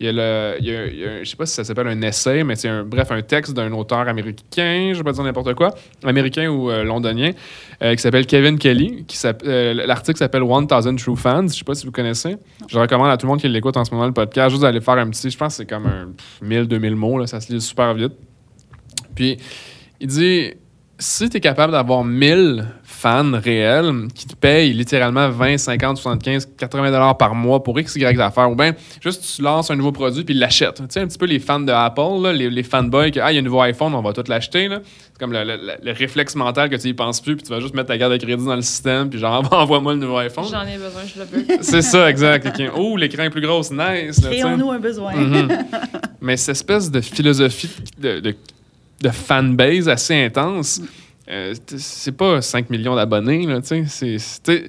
Il 0.01 0.07
y 0.07 0.09
a 0.09 0.13
le, 0.13 0.57
il 0.61 0.67
y 0.67 0.75
a- 0.77 0.87
il 0.87 0.99
y 0.99 1.05
a- 1.05 1.23
je 1.25 1.29
sais 1.31 1.37
pas 1.37 1.47
si 1.47 1.55
ça 1.55 1.65
s'appelle 1.65 1.87
un 1.89 2.01
essai, 2.03 2.43
mais 2.45 2.57
c'est 2.57 2.69
un, 2.69 2.85
bref, 2.85 3.11
un 3.13 3.23
texte 3.23 3.55
d'un 3.55 3.73
auteur 3.73 4.09
américain, 4.09 4.91
je 4.93 4.99
vais 4.99 5.03
pas 5.05 5.13
dire 5.13 5.23
n'importe 5.25 5.55
quoi, 5.55 5.75
américain 6.05 6.49
ou 6.49 6.71
euh, 6.71 6.83
londonien, 6.85 7.31
euh, 7.83 7.95
qui 7.95 8.03
s'appelle 8.03 8.27
Kevin 8.27 8.59
Kelly. 8.59 9.05
Qui 9.07 9.19
euh, 9.45 9.75
L'article 9.87 10.19
s'appelle 10.19 10.43
1000 10.43 10.97
True 10.97 11.17
Fans. 11.17 11.47
Je 11.49 11.55
sais 11.55 11.65
pas 11.65 11.75
si 11.75 11.87
vous 11.87 11.93
connaissez. 11.93 12.37
Je 12.69 12.79
recommande 12.79 13.11
à 13.11 13.17
tout 13.17 13.27
le 13.27 13.31
monde 13.31 13.41
qui 13.41 13.49
l'écoute 13.49 13.77
en 13.77 13.85
ce 13.85 13.93
moment 13.93 14.07
le 14.07 14.13
podcast, 14.13 14.51
juste 14.51 14.63
d'aller 14.63 14.81
faire 14.81 14.95
un 14.99 15.09
petit, 15.11 15.31
je 15.31 15.37
pense 15.39 15.55
que 15.55 15.57
c'est 15.59 15.67
comme 15.69 15.87
un 15.87 16.09
1000, 16.43 16.67
2000 16.67 16.97
mots, 16.97 17.19
là, 17.19 17.27
ça 17.27 17.41
se 17.41 17.53
lit 17.53 17.61
super 17.61 17.95
vite. 17.95 18.13
Puis, 19.15 19.37
il 20.01 20.07
dit 20.07 20.53
si 20.99 21.29
tu 21.29 21.37
es 21.37 21.41
capable 21.41 21.73
d'avoir 21.73 22.05
1000 22.05 22.65
fans 23.03 23.33
réels 23.43 24.07
qui 24.15 24.27
te 24.29 24.37
payent 24.37 24.73
littéralement 24.73 25.29
20, 25.29 25.59
50, 25.59 25.97
75, 25.97 26.49
80 26.57 26.91
dollars 26.93 27.19
par 27.19 27.35
mois 27.35 27.63
pour 27.63 27.79
X, 27.81 27.97
Y 27.97 28.21
affaires, 28.21 28.51
ou 28.51 28.55
bien 28.55 28.75
juste 29.03 29.25
tu 29.37 29.43
lances 29.43 29.71
un 29.71 29.77
nouveau 29.77 29.91
produit 29.93 30.23
puis 30.25 30.35
ils 30.35 30.39
l'achètent. 30.39 30.77
Tu 30.77 30.85
sais, 30.89 31.01
un 31.01 31.07
petit 31.09 31.19
peu 31.19 31.27
les 31.27 31.41
fans 31.41 31.59
de 31.61 31.73
Apple, 31.73 32.23
là, 32.23 32.33
les, 32.33 32.49
les 32.49 32.63
fanboys, 32.63 33.11
que, 33.11 33.19
ah, 33.21 33.33
il 33.33 33.35
y 33.35 33.39
a 33.39 33.41
un 33.41 33.45
nouveau 33.45 33.61
iPhone, 33.63 33.93
on 33.95 34.03
va 34.03 34.13
tout 34.13 34.23
l'acheter. 34.29 34.69
là. 34.69 34.81
C'est 34.85 35.19
comme 35.19 35.33
le, 35.33 35.43
le- 35.45 35.59
le 35.83 35.93
réflexe 35.93 36.35
mental 36.37 36.71
que 36.71 36.77
tu 36.77 36.89
y 36.89 36.95
penses 36.95 37.21
plus 37.21 37.35
puis 37.37 37.45
tu 37.45 37.51
vas 37.51 37.61
juste 37.61 37.75
mettre 37.75 37.89
ta 37.89 37.99
carte 37.99 38.13
de 38.13 38.17
crédit 38.19 38.45
dans 38.45 38.55
le 38.57 38.63
système 38.63 39.11
puis 39.11 39.19
genre, 39.19 39.47
envoie-moi 39.53 39.95
le 39.95 39.99
nouveau 39.99 40.19
iPhone. 40.19 40.45
J'en 40.51 40.63
ai 40.63 40.79
besoin, 40.79 41.03
je 41.07 41.19
le 41.21 41.25
veux. 41.27 41.59
C'est 41.63 41.83
ça, 41.83 42.09
exact. 42.09 42.47
Ok. 42.47 42.71
Oh, 42.77 42.97
l'écran 42.97 43.25
est 43.25 43.31
plus 43.31 43.41
gros, 43.41 43.61
nice. 43.73 44.21
Créons-nous 44.21 44.71
un 44.71 44.79
besoin. 44.79 45.13
Mhm. 45.15 45.49
Mais 46.21 46.37
cette 46.37 46.51
espèce 46.57 46.91
de 46.91 47.01
philosophie 47.01 47.69
de, 47.99 48.21
de, 48.21 48.37
de 49.03 49.09
fanbase 49.09 49.89
assez 49.89 50.15
intense, 50.25 50.81
euh, 51.29 51.55
c'est 51.77 52.13
pas 52.13 52.43
5 52.43 52.71
millions 52.71 52.95
d'abonnés, 52.97 53.47
là, 53.47 53.61
tu 53.61 53.87
sais. 53.87 54.65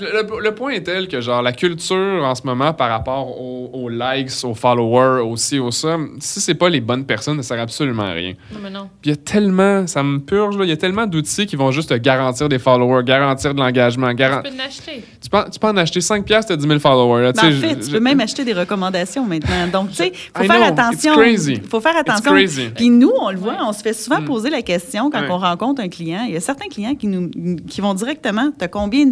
Le, 0.00 0.40
le 0.40 0.54
point 0.54 0.72
est 0.72 0.82
tel 0.82 1.08
que, 1.08 1.20
genre, 1.20 1.42
la 1.42 1.52
culture 1.52 2.22
en 2.24 2.34
ce 2.34 2.42
moment 2.46 2.72
par 2.72 2.90
rapport 2.90 3.40
aux, 3.40 3.70
aux 3.72 3.88
likes, 3.88 4.30
aux 4.44 4.54
followers, 4.54 5.20
aussi, 5.22 5.58
au 5.58 5.70
ça, 5.70 5.96
si 6.20 6.40
c'est 6.40 6.54
pas 6.54 6.68
les 6.68 6.80
bonnes 6.80 7.04
personnes, 7.04 7.42
ça 7.42 7.54
sert 7.54 7.60
absolument 7.62 8.04
à 8.04 8.12
rien. 8.12 8.34
Non, 8.52 8.58
mais 8.62 8.70
non. 8.70 8.88
Puis 9.02 9.10
il 9.10 9.10
y 9.10 9.12
a 9.12 9.16
tellement, 9.16 9.86
ça 9.86 10.02
me 10.02 10.18
purge, 10.18 10.56
là, 10.56 10.64
il 10.64 10.68
y 10.68 10.72
a 10.72 10.76
tellement 10.76 11.06
d'outils 11.06 11.46
qui 11.46 11.56
vont 11.56 11.70
juste 11.72 11.88
te 11.90 11.94
garantir 11.94 12.48
des 12.48 12.58
followers, 12.58 13.02
garantir 13.04 13.54
de 13.54 13.60
l'engagement. 13.60 14.12
garan- 14.12 14.42
Tu 14.42 14.50
peux 14.50 14.56
l'acheter. 14.56 15.04
Tu, 15.20 15.28
peux, 15.28 15.38
tu 15.50 15.58
peux 15.58 15.66
en 15.68 15.76
acheter 15.76 16.00
5 16.00 16.24
piastres, 16.24 16.50
t'as 16.50 16.56
10 16.56 16.66
000 16.68 16.78
followers. 16.78 17.22
Là, 17.24 17.32
tu 17.32 17.40
Ben, 17.40 17.48
en 17.48 17.50
sais, 17.60 17.66
fait, 17.68 17.74
je- 17.74 17.80
tu 17.80 17.86
je- 17.86 17.90
peux 17.96 18.00
même 18.02 18.20
acheter 18.20 18.44
des 18.44 18.52
recommandations 18.52 19.24
maintenant. 19.26 19.66
Donc, 19.72 19.90
tu 19.90 19.96
sais, 19.96 20.12
il 20.14 20.38
faut 20.38 20.44
faire 20.52 20.62
attention. 20.66 21.12
it's 21.14 21.20
crazy. 21.22 21.60
faut 21.68 21.80
faire 21.80 21.96
attention. 21.96 22.30
crazy. 22.32 22.68
Puis 22.74 22.90
nous, 22.90 23.12
on 23.20 23.30
le 23.30 23.36
voit, 23.38 23.52
Ouais. 23.52 23.58
on 23.66 23.72
se 23.72 23.82
fait 23.82 23.92
souvent 23.92 24.20
Mm. 24.20 24.24
poser 24.24 24.50
la 24.50 24.62
question 24.62 25.10
quand 25.10 25.20
Ouais. 25.20 25.28
on 25.30 25.38
rencontre 25.38 25.80
un 25.82 25.88
client. 25.88 26.24
Il 26.28 26.34
y 26.34 26.36
a 26.36 26.40
certains 26.40 26.68
clients 26.68 26.94
qui, 26.94 27.06
nous, 27.08 27.28
qui 27.68 27.80
vont 27.80 27.94
directement, 27.94 28.52
t'as 28.56 28.68
combien, 28.68 29.10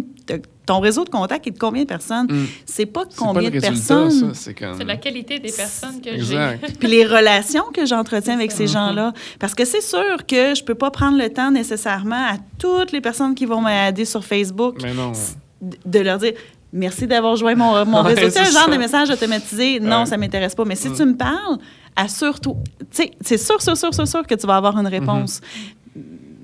ton 0.65 0.79
réseau 0.79 1.03
de 1.03 1.09
contacts 1.09 1.45
est 1.47 1.51
de 1.51 1.59
combien 1.59 1.83
de 1.83 1.87
personnes? 1.87 2.27
Mm. 2.31 2.45
C'est 2.65 2.85
pas 2.85 3.03
combien 3.17 3.49
de 3.49 3.59
personnes. 3.59 4.33
c'est 4.33 4.53
comme... 4.53 4.79
La 4.85 4.95
qualité 4.97 5.39
des 5.39 5.51
personnes 5.51 5.99
que 6.01 6.17
j'ai. 6.17 6.37
Puis 6.79 6.87
les 6.87 7.05
relations 7.05 7.65
que 7.73 7.85
j'entretiens 7.85 8.35
avec 8.35 8.51
ces 8.51 8.67
gens-là. 8.67 9.11
Parce 9.39 9.55
que 9.55 9.65
c'est 9.65 9.81
sûr 9.81 10.25
que 10.27 10.55
je 10.55 10.63
peux 10.63 10.75
pas 10.75 10.89
prendre 10.91 11.17
le 11.17 11.29
temps 11.29 11.51
nécessairement 11.51 12.15
à 12.27 12.37
toutes 12.59 12.91
les 12.91 13.01
personnes 13.01 13.35
qui 13.35 13.45
vont 13.45 13.61
m'aider 13.61 14.05
sur 14.05 14.23
Facebook 14.23 14.77
Mais 14.81 14.93
non. 14.93 15.11
d- 15.61 15.77
de 15.85 15.99
leur 15.99 16.17
dire 16.17 16.33
merci 16.71 17.05
d'avoir 17.07 17.35
joint 17.35 17.55
mon, 17.55 17.85
mon 17.85 18.01
Ouais, 18.05 18.13
réseau. 18.13 18.29
C'est 18.31 18.39
un 18.39 18.45
c'est 18.45 18.51
genre 18.53 18.65
ça. 18.65 18.71
de 18.71 18.77
message 18.77 19.09
automatisé. 19.09 19.79
Non, 19.79 19.99
Ouais. 20.01 20.05
ça 20.05 20.17
m'intéresse 20.17 20.55
pas. 20.55 20.65
Mais 20.65 20.75
si 20.75 20.89
Mm. 20.89 20.95
tu 20.95 21.05
me 21.05 21.15
parles, 21.17 21.57
assure-toi. 21.95 22.55
Tu 22.79 22.85
sais, 23.03 23.11
c'est 23.21 23.37
sûr, 23.37 23.61
sûr, 23.61 23.77
sûr, 23.77 23.93
sûr, 23.93 24.07
sûr 24.07 24.25
que 24.25 24.33
tu 24.35 24.47
vas 24.47 24.55
avoir 24.55 24.77
une 24.79 24.87
réponse. 24.87 25.41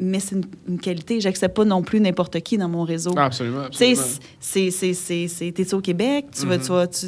Mais 0.01 0.19
c'est 0.21 0.35
une, 0.35 0.45
une 0.67 0.79
qualité. 0.79 1.19
J'accepte 1.19 1.55
pas 1.55 1.65
non 1.65 1.81
plus 1.83 1.99
n'importe 1.99 2.39
qui 2.39 2.57
dans 2.57 2.69
mon 2.69 2.83
réseau. 2.83 3.13
Ah, 3.17 3.25
absolument, 3.25 3.65
Tu 3.69 3.95
sais, 3.95 5.51
t'es-tu 5.51 5.75
au 5.75 5.81
Québec? 5.81 6.27
Tu 6.33 6.45
vas, 6.45 6.57
Mhm. 6.57 6.63
tu 6.63 6.69
vas, 6.69 6.87
tu- 6.87 7.07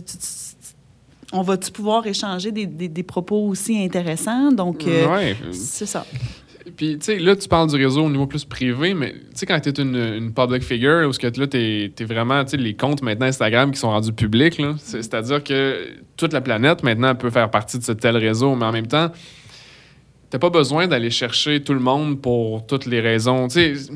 on 1.33 1.41
va-tu 1.41 1.71
pouvoir 1.71 2.05
échanger 2.05 2.51
des, 2.51 2.65
des- 2.65 2.89
des 2.89 3.03
propos 3.03 3.47
aussi 3.47 3.81
intéressants? 3.81 4.51
Donc, 4.51 4.85
euh, 4.85 5.07
Ouais. 5.07 5.35
c'est 5.51 5.85
ça. 5.85 6.05
Puis, 6.77 6.97
tu 6.99 7.05
sais, 7.05 7.17
là, 7.19 7.35
tu 7.35 7.47
parles 7.47 7.69
du 7.69 7.75
réseau 7.75 8.03
au 8.03 8.09
niveau 8.09 8.27
plus 8.27 8.45
privé, 8.45 8.93
mais 8.93 9.13
tu 9.13 9.19
sais, 9.35 9.45
quand 9.45 9.59
tu 9.59 9.69
es 9.69 9.81
une, 9.81 9.95
une 9.95 10.33
public 10.33 10.61
figure, 10.63 11.07
ou 11.07 11.13
ce 11.13 11.19
que 11.19 11.27
là, 11.39 11.47
tu 11.47 11.57
es, 11.57 12.03
vraiment, 12.05 12.43
tu 12.43 12.51
sais, 12.51 12.57
les 12.57 12.75
comptes 12.75 13.01
maintenant 13.01 13.25
Instagram 13.25 13.71
qui 13.71 13.79
sont 13.79 13.89
rendus 13.89 14.13
publics, 14.13 14.61
c'est-à-dire 14.77 15.43
que 15.43 15.87
toute 16.17 16.33
la 16.33 16.41
planète 16.41 16.83
maintenant 16.83 17.15
peut 17.15 17.29
faire 17.31 17.49
partie 17.49 17.79
de 17.79 17.83
ce 17.83 17.93
tel 17.93 18.15
réseau, 18.17 18.55
mais 18.55 18.65
en 18.65 18.71
même 18.71 18.87
temps, 18.87 19.09
t'as 20.32 20.39
pas 20.39 20.49
besoin 20.49 20.88
d'aller 20.88 21.11
chercher 21.11 21.61
tout 21.61 21.73
le 21.73 21.79
monde 21.79 22.19
pour 22.19 22.65
toutes 22.65 22.88
les 22.88 22.99
raisons. 23.01 23.47
Tu 23.47 23.75
sais, 23.75 23.91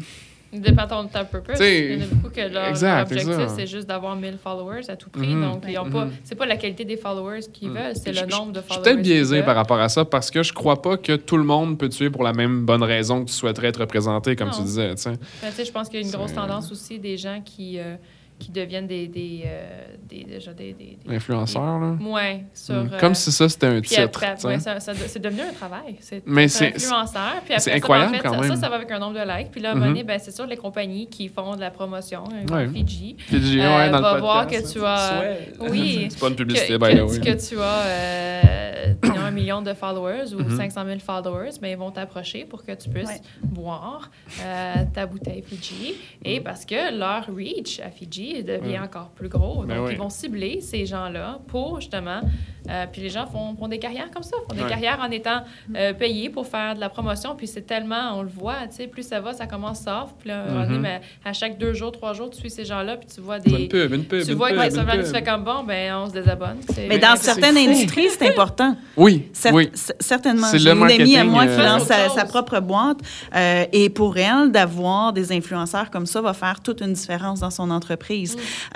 Dépend 0.53 0.83
de 0.85 0.89
ton 0.89 1.25
purpose. 1.29 1.55
T'sais, 1.55 1.85
Il 1.95 1.99
y 1.99 2.01
en 2.01 2.05
a 2.05 2.07
beaucoup 2.07 2.29
que 2.33 2.39
leur 2.53 2.65
exact, 2.69 3.11
objectif, 3.11 3.35
c'est 3.57 3.67
juste 3.67 3.87
d'avoir 3.87 4.15
1000 4.15 4.37
followers 4.41 4.89
à 4.89 4.95
tout 4.95 5.09
prix. 5.09 5.27
Mhm. 5.35 5.41
Donc, 5.51 5.63
ils 5.67 5.77
ont 5.77 5.89
pas, 5.89 6.05
Mhm. 6.05 6.11
c'est 6.23 6.35
pas 6.35 6.45
la 6.45 6.55
qualité 6.55 6.85
des 6.85 6.95
followers 6.95 7.41
qu'ils 7.51 7.71
veulent, 7.71 7.91
c'est 7.93 8.13
le 8.13 8.25
nombre 8.27 8.53
de 8.53 8.59
Je 8.61 8.65
suis 8.65 8.73
followers. 8.75 8.83
peut-être 8.93 9.01
biaisé 9.01 9.43
par 9.43 9.55
rapport 9.57 9.79
à 9.81 9.89
ça 9.89 10.05
parce 10.05 10.31
que 10.31 10.43
je 10.43 10.53
crois 10.53 10.81
pas 10.81 10.95
que 10.95 11.17
tout 11.17 11.35
le 11.35 11.43
monde 11.43 11.77
peut 11.77 11.89
tuer 11.89 12.09
pour 12.09 12.23
la 12.23 12.31
même 12.31 12.65
bonne 12.65 12.83
raison 12.83 13.25
que 13.25 13.29
tu 13.29 13.35
souhaiterais 13.35 13.67
être 13.67 13.81
représenté, 13.81 14.37
comme 14.37 14.47
Non. 14.47 14.53
tu 14.55 14.61
disais. 14.63 14.93
Ben, 15.05 15.17
je 15.65 15.71
pense 15.71 15.89
qu'il 15.89 15.99
y 15.99 16.03
a 16.03 16.05
une 16.05 16.13
grosse 16.13 16.33
tendance 16.33 16.71
aussi 16.71 16.99
des 16.99 17.17
gens 17.17 17.41
qui, 17.43 17.77
euh, 17.79 17.95
qui 18.37 18.51
deviennent 18.51 18.87
des, 18.87 19.07
des, 19.07 19.43
euh, 19.45 19.85
des, 20.09 20.23
déjà 20.25 20.51
des, 20.53 20.73
des, 20.73 20.97
des- 21.05 21.15
Influenceur, 21.15 21.79
là. 21.79 21.95
Ouais, 22.01 22.43
sur. 22.53 22.75
Mm. 22.75 22.89
euh, 22.93 22.99
Comme 22.99 23.15
si 23.15 23.31
ça, 23.31 23.47
c'était 23.47 23.67
un 23.67 23.79
puis 23.79 23.89
titre. 23.91 24.21
ouais, 24.45 24.59
ça, 24.59 24.79
ça- 24.81 24.93
c'est 24.93 25.19
devenu 25.21 25.41
un 25.41 25.53
travail. 25.53 25.95
C'est 26.01 26.21
Mais 26.25 26.47
c'est 26.49 26.77
c'est- 26.77 26.85
influenceur. 26.85 27.41
Puis 27.45 27.53
après 27.53 27.59
c'est 27.59 27.59
ça, 27.59 27.71
ben, 27.71 27.77
incroyable 27.77 28.09
en 28.11 28.17
fait, 28.17 28.23
quand 28.23 28.33
ça, 28.33 28.41
même. 28.41 28.49
Ça, 28.55 28.61
ça 28.61 28.69
va 28.69 28.75
avec 28.75 28.91
un 28.91 28.99
nombre 28.99 29.13
de 29.19 29.25
likes. 29.37 29.51
Puis 29.51 29.61
là, 29.61 29.71
à 29.71 29.75
Mhm. 29.75 29.83
donné, 29.83 30.03
ben, 30.03 30.19
c'est 30.19 30.31
sûr, 30.35 30.45
les 30.47 30.57
compagnies 30.57 31.07
qui 31.07 31.29
font 31.29 31.55
de 31.55 31.61
la 31.61 31.71
promotion, 31.71 32.23
euh, 32.33 32.53
Ouais. 32.53 32.67
Fiji, 32.67 33.15
Fidji, 33.19 33.59
euh, 33.61 33.77
ouais, 33.77 33.89
dans 33.89 34.01
va 34.01 34.13
le 34.15 34.19
voir 34.19 34.47
que 34.47 34.55
là. 34.55 34.61
tu 34.61 34.79
as. 34.83 35.69
Oui. 35.69 36.07
C'est 36.09 36.19
pas 36.19 36.27
une 36.27 36.35
publicité, 36.35 36.73
que, 36.73 36.77
by 36.77 36.93
the 36.93 36.97
que, 36.97 37.01
way. 37.03 37.19
que 37.33 37.47
tu 37.49 37.57
as 37.59 37.85
euh, 37.85 38.93
un 39.25 39.31
million 39.31 39.61
de 39.61 39.73
followers 39.73 40.33
ou 40.33 40.39
Mhm. 40.39 40.57
500 40.57 40.85
000 40.85 40.99
followers, 40.99 41.51
mais 41.61 41.71
ils 41.71 41.77
vont 41.77 41.91
t'approcher 41.91 42.45
pour 42.45 42.63
que 42.63 42.71
tu 42.73 42.89
puisses 42.89 43.07
Ouais. 43.07 43.21
boire 43.43 44.09
euh, 44.43 44.73
ta 44.93 45.05
bouteille 45.05 45.41
Fiji. 45.41 45.95
Et 46.23 46.39
parce 46.41 46.65
que 46.65 46.97
leur 46.97 47.27
reach 47.33 47.79
à 47.79 47.89
Fiji 47.89 48.24
devient 48.43 48.77
Mhm. 48.77 48.83
encore 48.85 49.09
plus 49.09 49.29
gros. 49.29 49.63
Ben 49.63 49.77
Donc, 49.77 49.87
oui. 49.87 49.93
ils 49.93 49.97
vont 49.99 50.09
cibler 50.09 50.61
ces 50.61 50.85
gens-là 50.85 51.39
pour 51.47 51.79
justement. 51.81 52.21
euh, 52.67 52.85
puis 52.91 52.99
les 53.03 53.09
gens 53.09 53.27
font, 53.27 53.55
font 53.55 53.67
des 53.67 53.77
carrières 53.77 54.09
comme 54.09 54.23
ça, 54.23 54.35
font 54.49 54.55
des 54.55 54.63
Ouais. 54.63 54.69
carrières 54.69 54.99
en 54.99 55.11
étant 55.11 55.41
euh, 55.75 55.93
payés 55.93 56.29
pour 56.31 56.47
faire 56.47 56.73
de 56.73 56.79
la 56.79 56.89
promotion. 56.89 57.35
Puis 57.35 57.45
c'est 57.45 57.61
tellement, 57.61 58.13
on 58.17 58.23
le 58.23 58.27
voit, 58.27 58.65
tu 58.69 58.77
sais, 58.77 58.87
plus 58.87 59.03
ça 59.07 59.19
va, 59.19 59.33
ça 59.33 59.45
commence 59.45 59.81
soft. 59.81 60.15
Puis 60.19 60.29
là, 60.29 60.45
donné, 60.47 60.75
Mhm. 60.77 60.81
mais 60.81 61.01
à 61.23 61.31
chaque 61.33 61.59
deux 61.59 61.73
jours, 61.73 61.91
trois 61.91 62.13
jours, 62.13 62.31
tu 62.31 62.39
suis 62.39 62.49
ces 62.49 62.65
gens-là, 62.65 62.97
puis 62.97 63.07
tu 63.13 63.21
vois 63.21 63.37
Une 63.37 63.43
des. 63.57 63.67
pub, 63.67 63.93
une 63.93 64.05
pub, 64.05 64.23
Tu 64.23 64.31
une 64.31 64.37
vois 64.37 64.49
une 64.51 64.71
ça 64.71 64.83
va, 64.83 64.97
tu 64.97 65.05
fais 65.05 65.21
comme 65.23 65.43
bon, 65.43 65.63
ben 65.63 65.93
on 65.95 66.07
se 66.07 66.13
désabonne. 66.13 66.57
Mais 66.89 66.97
dans 66.97 67.15
certaines 67.17 67.55
industries, 67.57 68.09
c'est 68.09 68.27
important. 68.29 68.75
Oui, 68.97 69.29
Cer- 69.33 69.53
oui. 69.53 69.69
Certainement. 69.99 70.47
C'est 70.47 70.57
J'ai 70.59 70.71
une 70.71 70.81
amie 70.83 71.17
à 71.17 71.23
moi 71.23 71.45
qui 71.45 71.51
euh, 71.53 71.63
lance 71.65 71.83
Autre 71.83 72.13
sa, 72.15 72.25
propre 72.25 72.59
boîte. 72.61 72.97
euh, 73.35 73.65
et 73.71 73.89
pour 73.89 74.17
elle, 74.17 74.51
d'avoir 74.51 75.13
des 75.13 75.31
influenceurs 75.31 75.91
comme 75.91 76.05
ça 76.07 76.21
va 76.21 76.33
faire 76.33 76.61
toute 76.61 76.81
une 76.81 76.93
différence 76.93 77.41
dans 77.41 77.51
son 77.51 77.69
entreprise. 77.69 78.14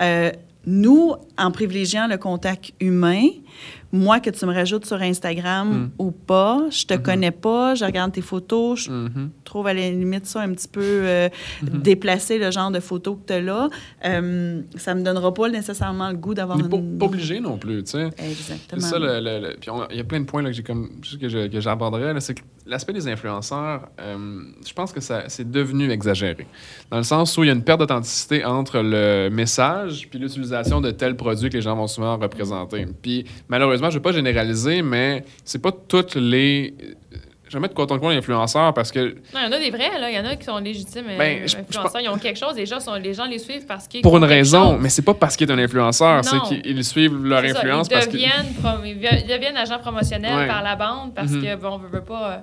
Euh, 0.01 0.31
nous, 0.65 1.15
en 1.37 1.51
privilégiant 1.51 2.07
le 2.07 2.17
contact 2.17 2.73
humain, 2.79 3.27
moi, 3.91 4.19
que 4.19 4.29
tu 4.29 4.45
me 4.45 4.53
rajoutes 4.53 4.85
sur 4.85 5.01
Instagram 5.01 5.69
Mm. 5.69 5.91
ou 5.99 6.11
pas, 6.11 6.65
je 6.69 6.85
te 6.85 6.93
Mhm. 6.93 7.01
connais 7.01 7.31
pas, 7.31 7.75
je 7.75 7.85
regarde 7.85 8.11
tes 8.11 8.21
photos, 8.21 8.85
je 8.85 8.91
Mhm. 8.91 9.29
trouve 9.43 9.67
à 9.67 9.73
la 9.73 9.89
limite 9.89 10.25
ça 10.25 10.41
un 10.41 10.53
petit 10.53 10.67
peu 10.67 10.81
euh, 10.83 11.29
déplacé, 11.63 12.37
le 12.37 12.51
genre 12.51 12.71
de 12.71 12.79
photos 12.79 13.17
que 13.21 13.27
tu 13.27 13.33
as 13.33 13.41
là. 13.41 13.69
Euh, 14.05 14.61
ça 14.75 14.95
me 14.95 15.03
donnera 15.03 15.33
pas 15.33 15.49
nécessairement 15.49 16.09
le 16.09 16.15
goût 16.17 16.33
d'avoir 16.33 16.57
n'est 16.57 16.67
pas, 16.69 16.77
une... 16.77 16.97
pas 16.97 17.05
obligé 17.05 17.39
non 17.39 17.57
plus, 17.57 17.83
tu 17.83 17.91
sais. 17.91 18.09
Exactement. 18.17 18.81
C'est 18.81 18.87
ça, 18.89 18.99
le, 18.99 19.19
le- 19.19 19.39
le- 19.49 19.55
puis 19.59 19.71
il 19.91 19.97
y 19.97 19.99
a 19.99 20.03
plein 20.03 20.19
de 20.19 20.25
points 20.25 20.41
là, 20.41 20.49
que 20.49 20.55
j'ai 20.55 20.63
comme 20.63 20.89
que 21.19 21.59
j'aborderais. 21.59 22.19
C'est 22.19 22.33
que 22.35 22.41
l'aspect 22.65 22.93
des 22.93 23.07
influenceurs, 23.07 23.89
euh, 23.99 24.41
je 24.65 24.73
pense 24.73 24.91
que 24.91 24.99
ça 25.01 25.23
c'est 25.27 25.49
devenu 25.49 25.89
exagéré. 25.91 26.47
Dans 26.91 26.97
le 26.97 27.03
sens 27.03 27.37
où 27.37 27.43
il 27.43 27.47
y 27.47 27.49
a 27.49 27.53
une 27.53 27.63
perte 27.63 27.79
d'authenticité 27.79 28.45
entre 28.45 28.79
le 28.81 29.29
message 29.29 30.07
puis 30.09 30.19
l'utilisation 30.19 30.81
de 30.81 30.91
tels 30.91 31.15
produits 31.15 31.49
que 31.49 31.55
les 31.55 31.61
gens 31.61 31.75
vont 31.75 31.87
souvent 31.87 32.17
représenter. 32.17 32.85
Puis 33.01 33.25
malheureusement, 33.49 33.89
je 33.89 33.95
ne 33.97 33.99
vais 33.99 34.03
pas 34.03 34.11
généraliser, 34.13 34.81
mais 34.81 35.23
c'est 35.43 35.61
pas 35.61 35.71
toutes 35.71 36.15
les. 36.15 36.73
Je 37.47 37.55
vais 37.57 37.61
mettre 37.61 37.73
quoi 37.73 37.87
ton 37.87 37.97
coin 37.97 38.15
influenceurs 38.15 38.75
parce 38.75 38.91
que 38.91 38.99
Non, 39.33 39.39
il 39.39 39.43
y 39.45 39.47
en 39.47 39.51
a 39.51 39.57
des 39.59 39.71
vrais, 39.71 39.99
là. 39.99 40.07
Il 40.11 40.15
y 40.15 40.19
en 40.19 40.25
a 40.25 40.35
qui 40.35 40.45
sont 40.45 40.59
légitimes 40.59 41.05
Ben, 41.17 41.39
euh, 41.41 41.47
je 41.47 41.57
influenceurs. 41.57 41.99
Ils 42.01 42.07
ont 42.09 42.19
quelque 42.19 42.37
chose. 42.37 42.55
Les 42.55 42.67
gens, 42.67 42.79
sont, 42.79 42.93
les 42.93 43.15
gens 43.15 43.25
les 43.25 43.39
suivent 43.39 43.65
parce 43.65 43.87
qu'ils. 43.87 44.03
pour 44.03 44.15
une 44.17 44.23
raison, 44.23 44.73
chose. 44.73 44.79
mais 44.79 44.89
c'est 44.89 45.01
pas 45.01 45.15
parce 45.15 45.35
qu'il 45.35 45.49
est 45.49 45.53
un 45.53 45.57
influenceur, 45.57 46.23
c'est 46.23 46.39
qu'ils 46.41 46.83
suivent 46.85 47.17
leur 47.25 47.41
ça, 47.41 47.47
influence 47.49 47.87
ils 47.89 47.93
parce 47.93 48.05
que. 48.05 48.11
deviennent, 48.11 48.53
ils 48.85 48.97
vi- 48.99 49.27
deviennent 49.27 49.57
agents 49.57 49.79
promotionnels 49.79 50.35
Ouais. 50.37 50.47
par 50.47 50.61
la 50.61 50.75
bande 50.75 51.15
parce 51.15 51.31
Mhm. 51.31 51.41
que, 51.43 51.55
bon, 51.55 51.69
on 51.69 51.77
veut, 51.79 51.87
veut 51.91 52.03
pas. 52.05 52.31
euh, 52.33 52.37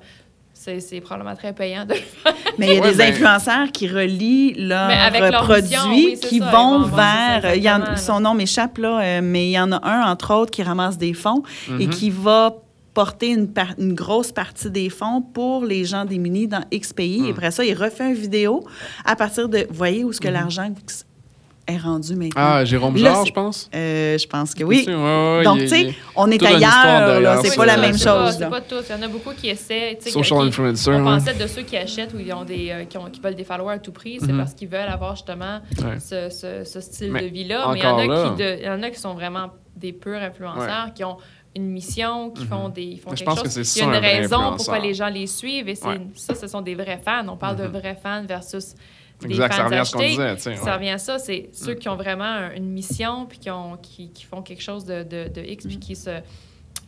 c'est 0.67 0.81
c'est 0.81 1.01
probablement 1.01 1.37
très 1.37 1.53
payant 1.53 1.85
de 1.85 1.95
le 1.95 2.01
faire. 2.01 2.35
Mais 2.59 2.67
il 2.67 2.75
y 2.75 2.79
a 2.79 2.81
Ouais, 2.83 2.91
des 2.93 2.97
ben- 2.99 3.13
influenceurs 3.13 3.71
qui 3.73 3.89
relient 3.89 4.55
leurs 4.59 4.89
leur 5.31 5.45
produits 5.45 5.77
oui, 5.89 6.19
qui 6.21 6.39
ça, 6.41 6.51
vont 6.51 6.85
ça, 6.91 7.41
vers. 7.41 7.55
il 7.55 7.63
y 7.63 7.71
en- 7.71 7.97
son 7.97 8.21
nom 8.21 8.35
m'échappe, 8.35 8.79
là, 8.79 9.01
euh, 9.01 9.21
mais 9.23 9.47
il 9.49 9.53
y 9.53 9.61
en 9.61 9.71
a 9.73 9.81
un, 9.89 10.11
entre 10.11 10.35
autres, 10.35 10.51
qui 10.51 10.63
ramasse 10.63 10.99
des 10.99 11.15
fonds 11.15 11.43
et 11.79 11.87
Mhm. 11.87 11.91
qui 11.91 12.11
va 12.11 12.55
porter 12.95 13.29
une, 13.29 13.49
par- 13.53 13.75
une 13.79 13.93
grosse 13.95 14.33
partie 14.33 14.71
des 14.71 14.89
fonds 14.89 15.21
pour 15.23 15.65
les 15.65 15.85
gens 15.85 16.05
démunis 16.07 16.49
dans 16.49 16.65
X 16.73 16.93
pays. 16.95 17.27
Et 17.29 17.31
après 17.31 17.51
ça, 17.51 17.63
il 17.65 17.75
refait 17.75 18.09
une 18.09 18.15
vidéo 18.15 18.65
à 19.05 19.15
partir 19.17 19.49
de. 19.49 19.59
Vous 19.69 19.77
voyez 19.77 20.03
où 20.03 20.11
est-ce 20.11 20.21
que 20.21 20.29
Mhm. 20.29 20.35
l'argent 20.35 20.69
est 21.67 21.77
rendu 21.79 22.15
maintenant? 22.15 22.33
Ah, 22.37 22.65
Jérôme 22.65 22.95
Là, 22.97 23.13
Jarre, 23.13 23.27
je 23.27 23.33
pense? 23.33 23.71
Euh, 23.75 24.17
je 24.19 24.27
pense 24.27 24.55
que 24.55 24.63
oui. 24.65 24.85
Ouais, 24.87 24.95
ouais, 24.95 25.43
Donc, 25.45 25.59
tu 25.59 25.69
sais, 25.69 25.95
on 26.15 26.31
est 26.31 26.43
ailleurs, 26.43 27.21
là. 27.21 27.41
C'est 27.43 27.57
pas 27.57 27.67
la 27.67 27.77
même 27.77 27.99
chose. 27.99 28.37
C'est 28.39 28.49
pas 28.49 28.61
tous. 28.61 28.85
Il 28.89 28.93
y 28.97 28.99
en 28.99 29.03
a 29.03 29.09
beaucoup 29.09 29.33
qui 29.33 29.49
essaient. 29.49 29.99
Social 30.01 30.41
qui- 30.43 30.47
influencer. 30.49 30.91
On 30.91 30.99
ouais. 30.99 31.03
pensait 31.19 31.35
de 31.35 31.47
ceux 31.47 31.63
qui 31.63 31.77
achètent 31.77 32.15
ou 32.15 32.19
ils 32.21 32.33
ont 32.33 32.45
des, 32.45 32.71
euh, 32.71 32.85
qui, 32.85 32.97
ont- 32.99 33.11
qui 33.11 33.21
veulent 33.21 33.35
des 33.35 33.45
followers 33.45 33.75
à 33.75 33.79
tout 33.79 33.93
prix, 33.93 34.19
c'est 34.21 34.33
Mhm. 34.33 34.39
parce 34.39 34.55
qu'ils 34.55 34.69
veulent 34.69 34.89
avoir 34.89 35.17
justement 35.17 35.61
Ouais. 35.83 35.99
ce, 35.99 36.31
ce- 36.31 36.65
ce 36.65 36.81
style 36.81 37.11
Mais 37.13 37.23
de 37.23 37.27
vie-là. 37.27 37.69
Mais 37.73 37.79
il 37.81 37.83
y, 37.85 37.87
en 37.87 37.99
a 37.99 38.07
là- 38.07 38.31
qui 38.31 38.43
de- 38.43 38.57
il 38.61 38.65
y 38.65 38.71
en 38.71 38.83
a 38.83 38.91
qui 38.91 39.01
sont 39.01 39.15
vraiment 39.15 39.51
des 39.75 39.93
purs 39.93 40.21
influenceurs, 40.23 40.93
qui 40.95 41.05
ont 41.05 41.17
une 41.57 41.69
mission, 41.71 42.31
qui 42.31 42.43
Mhm. 42.43 42.49
font 42.49 42.69
des 42.69 42.83
ils 42.83 43.01
font 43.01 43.11
je 43.13 43.17
quelque 43.17 43.29
pense 43.29 43.39
que 43.43 43.49
chose. 43.49 43.63
c'est 43.67 43.81
Il 43.81 43.87
y 43.87 43.89
a 43.89 43.97
une 43.99 44.05
raison 44.05 44.55
pourquoi 44.57 44.79
les 44.79 44.93
gens 44.95 45.09
les 45.09 45.27
suivent 45.27 45.69
et 45.69 45.79
Ouais. 45.85 46.01
ça, 46.15 46.35
ce 46.35 46.47
sont 46.49 46.61
des 46.61 46.75
vrais 46.75 47.01
fans. 47.03 47.27
On 47.29 47.37
parle 47.37 47.57
Mhm. 47.57 47.63
de 47.73 47.79
vrais 47.79 47.99
fans 48.01 48.25
versus 48.29 48.75
Exact, 49.25 49.55
ça 49.55 49.65
revient 49.65 49.77
à 49.77 49.85
ce 49.85 49.93
qu'on 49.93 50.03
disait. 50.03 50.37
Ça 50.37 50.51
ouais. 50.51 50.73
revient 50.75 50.91
à 50.91 50.99
ça, 50.99 51.19
c'est 51.19 51.49
ceux 51.53 51.73
Mm. 51.75 51.79
qui 51.79 51.89
ont 51.89 51.97
vraiment 51.97 52.25
un- 52.25 52.51
une 52.53 52.69
mission 52.71 53.27
puis 53.27 53.39
qui, 53.39 53.51
ont, 53.51 53.77
qui, 53.79 54.11
qui 54.11 54.25
font 54.25 54.43
quelque 54.43 54.63
chose 54.63 54.85
de, 54.85 55.03
de, 55.03 55.29
de 55.29 55.41
X 55.41 55.67
puis 55.67 55.79
qui 55.79 55.97
se 55.97 56.21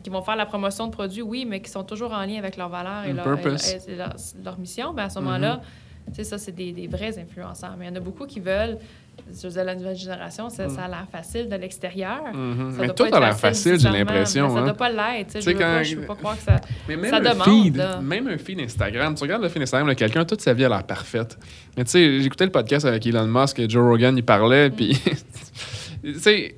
qui 0.05 0.11
vont 0.11 0.23
faire 0.23 0.37
la 0.37 0.47
promotion 0.47 0.87
de 0.87 0.93
produits, 0.93 1.23
oui, 1.23 1.45
mais 1.45 1.61
qui 1.61 1.71
sont 1.71 1.83
toujours 1.83 2.13
en 2.13 2.23
lien 2.25 2.37
avec 2.39 2.57
leurs 2.57 2.69
valeurs 2.69 3.05
et 3.05 3.13
leur, 3.13 3.27
et- 3.39 3.91
et 3.93 3.97
leur, 3.97 4.15
leur 4.45 4.59
mission. 4.59 4.93
Ben 4.95 5.05
à 5.05 5.11
ce 5.11 5.19
moment-là, 5.19 5.61
tu 6.09 6.15
sais, 6.15 6.25
ça, 6.25 6.39
c'est 6.39 6.53
des, 6.53 6.71
des 6.73 6.87
vrais 6.87 7.19
influenceurs. 7.19 7.75
Mais 7.77 7.87
il 7.87 7.89
y 7.89 7.91
en 7.93 7.97
a 7.97 8.01
beaucoup 8.01 8.25
qui 8.27 8.39
veulent, 8.39 8.79
je 9.27 9.47
veux 9.47 9.53
dire, 9.53 9.65
la 9.65 9.75
nouvelle 9.75 9.97
génération, 9.97 10.49
ça, 10.51 10.67
Mm. 10.67 10.71
ça 10.71 10.83
a 10.85 10.89
l'air 10.89 11.07
facile 11.11 11.49
de 11.49 11.57
l'extérieur. 11.57 12.23
Mais 12.35 12.87
doit 12.87 12.95
tout 12.95 13.05
a 13.13 13.21
l'air 13.21 13.39
facile, 13.39 13.79
j'ai 13.79 13.89
l'impression. 13.91 14.49
Ça 14.51 14.59
hein. 14.61 14.65
doit 14.65 14.75
pas 14.75 14.91
l'être. 14.91 15.35
tu 15.35 15.43
sais, 15.43 15.51
Tu 15.51 15.51
Je 15.51 15.51
veux 15.51 15.59
pas, 15.59 15.83
quand- 15.83 16.01
veux 16.01 16.07
pas 16.07 16.15
croire 16.15 16.37
que 16.37 16.43
ça... 16.43 16.61
Mais 16.89 16.97
même 16.97 17.11
Ça 17.11 17.21
demande, 17.21 17.43
feed, 17.49 17.77
là. 17.77 18.01
même 18.01 18.29
un 18.29 18.39
feed 18.39 18.61
Instagram, 18.61 19.15
tu 19.15 19.23
regardes 19.23 19.43
le 19.43 19.49
feed 19.49 19.63
Instagram 19.63 19.89
de 19.89 19.95
quelqu'un, 19.95 20.25
toute 20.25 20.41
sa 20.41 20.53
vie 20.55 20.65
a 20.65 20.69
l'air 20.69 20.85
parfaite. 20.85 21.39
Mais 21.77 21.85
tu 21.85 21.91
sais, 21.91 22.21
j'écoutais 22.21 22.45
le 22.47 22.53
podcast 22.53 22.85
avec 22.87 23.07
Elon 23.07 23.27
Musk 23.27 23.59
et 23.59 23.69
Joe 23.69 23.83
Rogan, 23.87 24.17
il 24.17 24.25
parlait, 24.25 24.71
puis 24.71 24.99
tu 26.05 26.15
sais, 26.19 26.57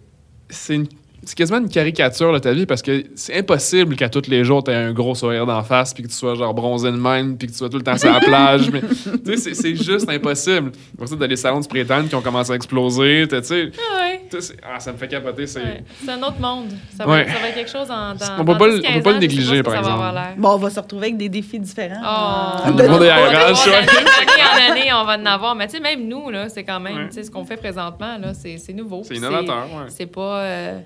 c'est 0.49 0.75
une- 0.75 0.87
c'est 1.25 1.37
quasiment 1.37 1.59
une 1.59 1.69
caricature 1.69 2.33
de 2.33 2.39
ta 2.39 2.53
vie 2.53 2.67
parce 2.67 2.83
que 2.83 3.05
c'est 3.15 3.37
impossible 3.39 3.95
qu'à 3.97 4.09
tous 4.09 4.29
les 4.29 4.43
jours, 4.45 4.65
tu 4.65 4.71
aies 4.71 4.75
un 4.75 4.93
gros 4.93 5.15
sourire 5.15 5.47
d'en 5.47 5.63
face, 5.63 5.93
puis 5.93 6.03
que 6.03 6.09
tu 6.09 6.15
sois 6.15 6.35
genre 6.35 6.55
bronzé 6.55 6.91
de 6.91 6.97
même, 6.97 7.37
puis 7.37 7.47
que 7.49 7.53
tu 7.53 7.59
sois 7.59 7.69
tout 7.69 7.77
le 7.77 7.83
temps 7.83 7.97
sur 7.99 8.13
la 8.13 8.21
plage. 8.21 8.71
Mais 8.71 8.81
tu 9.25 9.37
sais, 9.37 9.55
c'est- 9.55 9.77
juste 9.77 10.09
impossible. 10.09 10.73
Pour 10.97 11.09
ça, 11.09 11.17
t'as 11.19 11.27
des 11.27 11.37
salons 11.37 11.59
de 11.59 11.65
spray-tan 11.65 12.05
qui 12.09 12.15
ont 12.15 12.21
commencé 12.23 12.53
à 12.53 12.55
exploser. 12.55 13.27
Tu 13.29 13.43
sais, 13.43 13.71
Ah 13.77 14.03
ouais. 14.03 14.21
ah, 14.63 14.81
ça 14.81 14.93
me 14.93 14.97
fait 14.99 15.09
capoter. 15.09 15.47
C'est 15.47 15.61
Ouais. 15.61 15.85
Un 16.09 16.23
autre 16.23 16.41
monde. 16.41 16.67
Ça 16.97 17.05
va, 17.05 17.13
Ouais. 17.13 17.27
ça 17.27 17.39
va 17.39 17.49
être 17.49 17.55
quelque 17.55 17.71
chose 17.71 17.91
en, 17.91 18.15
dans, 18.15 18.41
On 18.41 18.45
peut 18.45 18.57
pas 18.59 18.67
le- 18.69 18.79
10, 18.81 18.87
on 18.89 18.89
peut 18.89 18.95
15 18.95 19.03
pas 19.05 19.13
le 19.13 19.19
négliger, 19.19 19.63
par 19.63 19.75
exemple. 19.77 20.03
Bon, 20.39 20.51
on 20.51 20.57
va 20.59 20.71
se 20.71 20.81
retrouver 20.81 21.07
avec 21.07 21.17
des 21.19 21.29
défis 21.29 21.59
différents. 21.61 22.01
Oh, 22.03 22.69
Le 22.77 22.89
monde 22.89 23.01
des 23.01 23.11
RH, 23.11 23.67
ouais. 23.69 23.87
D'année 23.87 24.43
en 24.43 24.73
année, 24.73 24.93
on 24.93 25.05
va 25.05 25.17
en 25.19 25.27
avoir. 25.27 25.55
Mais 25.55 25.67
tu 25.67 25.77
sais, 25.77 25.81
même 25.83 26.07
nous, 26.09 26.31
là, 26.31 26.49
c'est 26.49 26.65
quand 26.65 26.81
même, 26.81 26.97
Ouais. 26.97 27.09
tu 27.09 27.15
sais, 27.15 27.25
ce 27.25 27.31
qu'on 27.31 27.45
fait 27.45 27.57
présentement, 27.57 28.17
là, 28.19 28.33
c'est 28.35 28.59
c'est 28.59 28.73
nouveau. 28.73 29.03
c'est 29.05 29.17
innovateur. 29.17 29.65
ouais. 29.67 29.85
C'est 29.89 30.07
pas, 30.07 30.41
euh, 30.41 30.79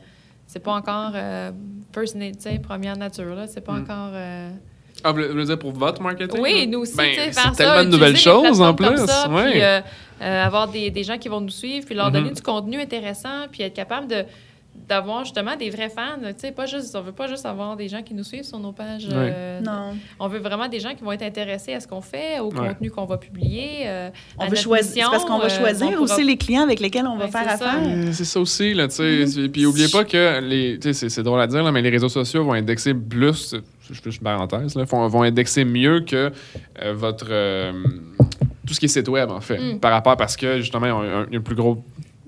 c'est 0.55 0.61
pas 0.63 0.73
encore 0.75 1.11
euh, 1.17 1.51
first 1.93 2.15
na- 2.15 2.31
tu 2.31 2.37
sais, 2.39 2.61
première 2.61 2.97
nature, 2.97 3.35
là. 3.35 3.49
C'est 3.49 3.61
pas 3.61 3.73
Mm. 3.73 3.83
encore. 3.83 4.11
euh, 4.13 4.51
Ah, 5.03 5.11
vous 5.11 5.21
voulez 5.29 5.45
dire 5.47 5.59
pour 5.59 5.73
votre 5.73 6.01
marketing? 6.01 6.41
Oui, 6.41 6.69
nous 6.69 6.79
aussi, 6.81 6.97
Ben, 6.97 7.09
tu 7.11 7.17
sais, 7.17 7.33
c'est 7.33 7.41
faire 7.41 7.55
ça. 7.55 7.65
tellement 7.65 7.83
de 7.85 7.89
nouvelles 7.91 8.17
choses 8.17 8.61
en 8.61 8.73
plus. 8.73 8.87
comme 8.87 9.05
ça, 9.07 9.29
ouais. 9.29 9.51
Puis 9.51 9.61
euh, 9.63 9.81
avoir 10.45 10.69
des, 10.69 10.91
des 10.93 11.03
gens 11.03 11.19
qui 11.19 11.29
vont 11.29 11.41
nous 11.41 11.51
suivre, 11.51 11.85
puis 11.85 11.97
leur 11.97 12.13
donner 12.13 12.29
Mhm. 12.29 12.37
du 12.37 12.43
contenu 12.43 12.81
intéressant, 12.81 13.49
puis 13.51 13.63
être 13.65 13.75
capable 13.75 14.07
de 14.07 14.25
d'avoir 14.89 15.25
justement 15.25 15.57
des 15.57 15.71
vrais 15.71 15.89
fans. 15.89 16.19
Tu 16.21 16.33
sais, 16.39 16.53
pas 16.53 16.67
juste, 16.67 16.95
on 16.95 17.01
veut 17.03 17.13
pas 17.13 17.27
juste 17.27 17.47
avoir 17.47 17.77
des 17.77 17.89
gens 17.89 18.03
qui 18.03 18.13
nous 18.15 18.25
suivent 18.25 18.45
sur 18.45 18.59
nos 18.59 18.73
pages. 18.73 19.07
Ouais. 19.07 19.13
euh, 19.15 19.61
Non. 19.61 19.95
On 20.21 20.29
veut 20.29 20.39
vraiment 20.39 20.69
des 20.69 20.81
gens 20.81 20.95
qui 20.95 21.03
vont 21.03 21.13
être 21.13 21.23
intéressés 21.23 21.73
à 21.75 21.81
ce 21.81 21.89
qu'on 21.89 22.01
fait, 22.01 22.41
au 22.41 22.51
Ouais. 22.53 22.69
contenu 22.69 22.91
qu'on 22.91 23.07
va 23.07 23.17
publier. 23.17 23.87
euh, 23.87 24.11
On 24.37 24.43
à 24.43 24.45
veut 24.45 24.51
notre 24.51 24.63
choisir. 24.63 25.11
parce 25.11 25.25
qu'on 25.25 25.39
va 25.39 25.47
euh, 25.47 25.49
choisir 25.49 25.87
on 25.89 25.91
pourra- 25.93 26.03
aussi 26.03 26.23
les 26.25 26.37
clients 26.37 26.63
avec 26.63 26.81
lesquels 26.81 27.07
on 27.07 27.17
va 27.17 27.27
Ouais, 27.27 27.31
faire 27.31 27.49
affaire. 27.49 27.81
C'est 28.13 28.25
ça 28.25 28.41
aussi, 28.41 28.75
là, 28.75 28.89
tu 28.89 28.97
sais. 28.97 29.27
C'est- 29.27 29.49
Puis 29.49 29.65
oubliez 29.67 29.89
pas 29.89 30.05
que 30.05 30.41
les. 30.41 30.79
Tu 30.79 30.89
sais, 30.89 30.93
c'est- 30.93 31.09
c'est 31.09 31.23
drôle 31.23 31.41
à 31.41 31.47
dire, 31.47 31.63
là, 31.63 31.73
mais 31.73 31.83
les 31.83 31.91
réseaux 31.91 32.09
sociaux 32.09 32.45
vont 32.45 32.53
indexer 32.53 32.93
plus. 32.95 33.55
Je 33.91 33.95
fais 34.01 34.11
une 34.11 34.19
parenthèse, 34.19 34.75
là, 34.77 34.85
vont, 34.85 35.07
vont 35.09 35.23
indexer 35.23 35.65
mieux 35.65 36.01
que 36.01 36.31
euh, 36.83 36.93
votre. 36.95 37.27
euh, 37.31 37.73
tout 38.67 38.73
ce 38.73 38.81
qui 38.81 38.87
est 38.87 38.89
site 38.89 39.09
web, 39.09 39.31
en 39.31 39.41
fait. 39.43 39.59
Mm. 39.59 39.79
Par 39.79 39.93
rapport 39.93 40.17
parce 40.17 40.37
que, 40.37 40.59
justement, 40.61 40.87
ils 40.87 40.93
ont 40.93 41.03
un, 41.03 41.27
un 41.33 41.41
plus 41.41 41.55
gros. 41.55 41.85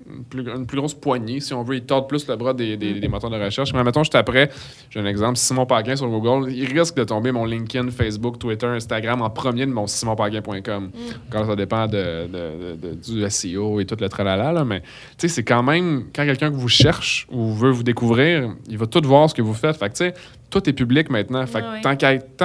Une 0.08 0.24
plus, 0.24 0.42
une 0.48 0.66
plus 0.66 0.78
grosse 0.78 0.94
poignée, 0.94 1.40
si 1.40 1.52
on 1.52 1.62
veut. 1.62 1.76
Ils 1.76 1.82
tordent 1.84 2.08
plus 2.08 2.26
le 2.28 2.36
bras 2.36 2.54
des, 2.54 2.76
des, 2.76 2.94
des 3.00 3.08
moteurs 3.08 3.30
de 3.30 3.36
recherche. 3.42 3.72
Mais 3.74 3.82
mettons, 3.82 4.04
juste 4.04 4.14
après, 4.14 4.50
j'ai 4.90 5.00
un 5.00 5.06
exemple, 5.06 5.36
Simon 5.36 5.66
Paquin 5.66 5.96
sur 5.96 6.08
Google, 6.08 6.50
il 6.52 6.64
risque 6.66 6.94
de 6.96 7.04
tomber 7.04 7.32
mon 7.32 7.44
LinkedIn, 7.44 7.90
Facebook, 7.90 8.38
Twitter, 8.38 8.66
Instagram 8.66 9.20
en 9.22 9.30
premier 9.30 9.66
de 9.66 9.72
mon 9.72 9.86
simonpaquin.com. 9.86 10.90
Quand 11.30 11.46
ça 11.46 11.56
dépend 11.56 11.86
de, 11.86 12.26
de- 12.26 12.76
de- 12.76 12.88
de- 12.88 12.94
du 12.94 13.30
SEO 13.30 13.80
et 13.80 13.84
tout 13.86 13.96
le 14.00 14.08
tralala, 14.08 14.52
là, 14.52 14.64
mais 14.64 14.80
tu 14.80 14.86
sais, 15.18 15.28
c'est 15.28 15.44
quand 15.44 15.62
même, 15.62 16.04
quand 16.14 16.24
quelqu'un 16.24 16.50
que 16.50 16.56
vous 16.56 16.68
cherche 16.68 17.26
ou 17.30 17.52
veut 17.52 17.70
vous 17.70 17.82
découvrir, 17.82 18.54
il 18.68 18.78
va 18.78 18.86
tout 18.86 19.00
voir 19.04 19.28
ce 19.28 19.34
que 19.34 19.42
vous 19.42 19.54
faites. 19.54 19.76
Fait 19.76 19.88
que, 19.88 19.94
tu 19.94 20.04
sais, 20.04 20.14
tout 20.50 20.68
est 20.68 20.72
public 20.72 21.10
maintenant. 21.10 21.46
Fait 21.46 21.60
que 21.60 21.66
Ouais, 21.66 21.80
tant 21.80 21.96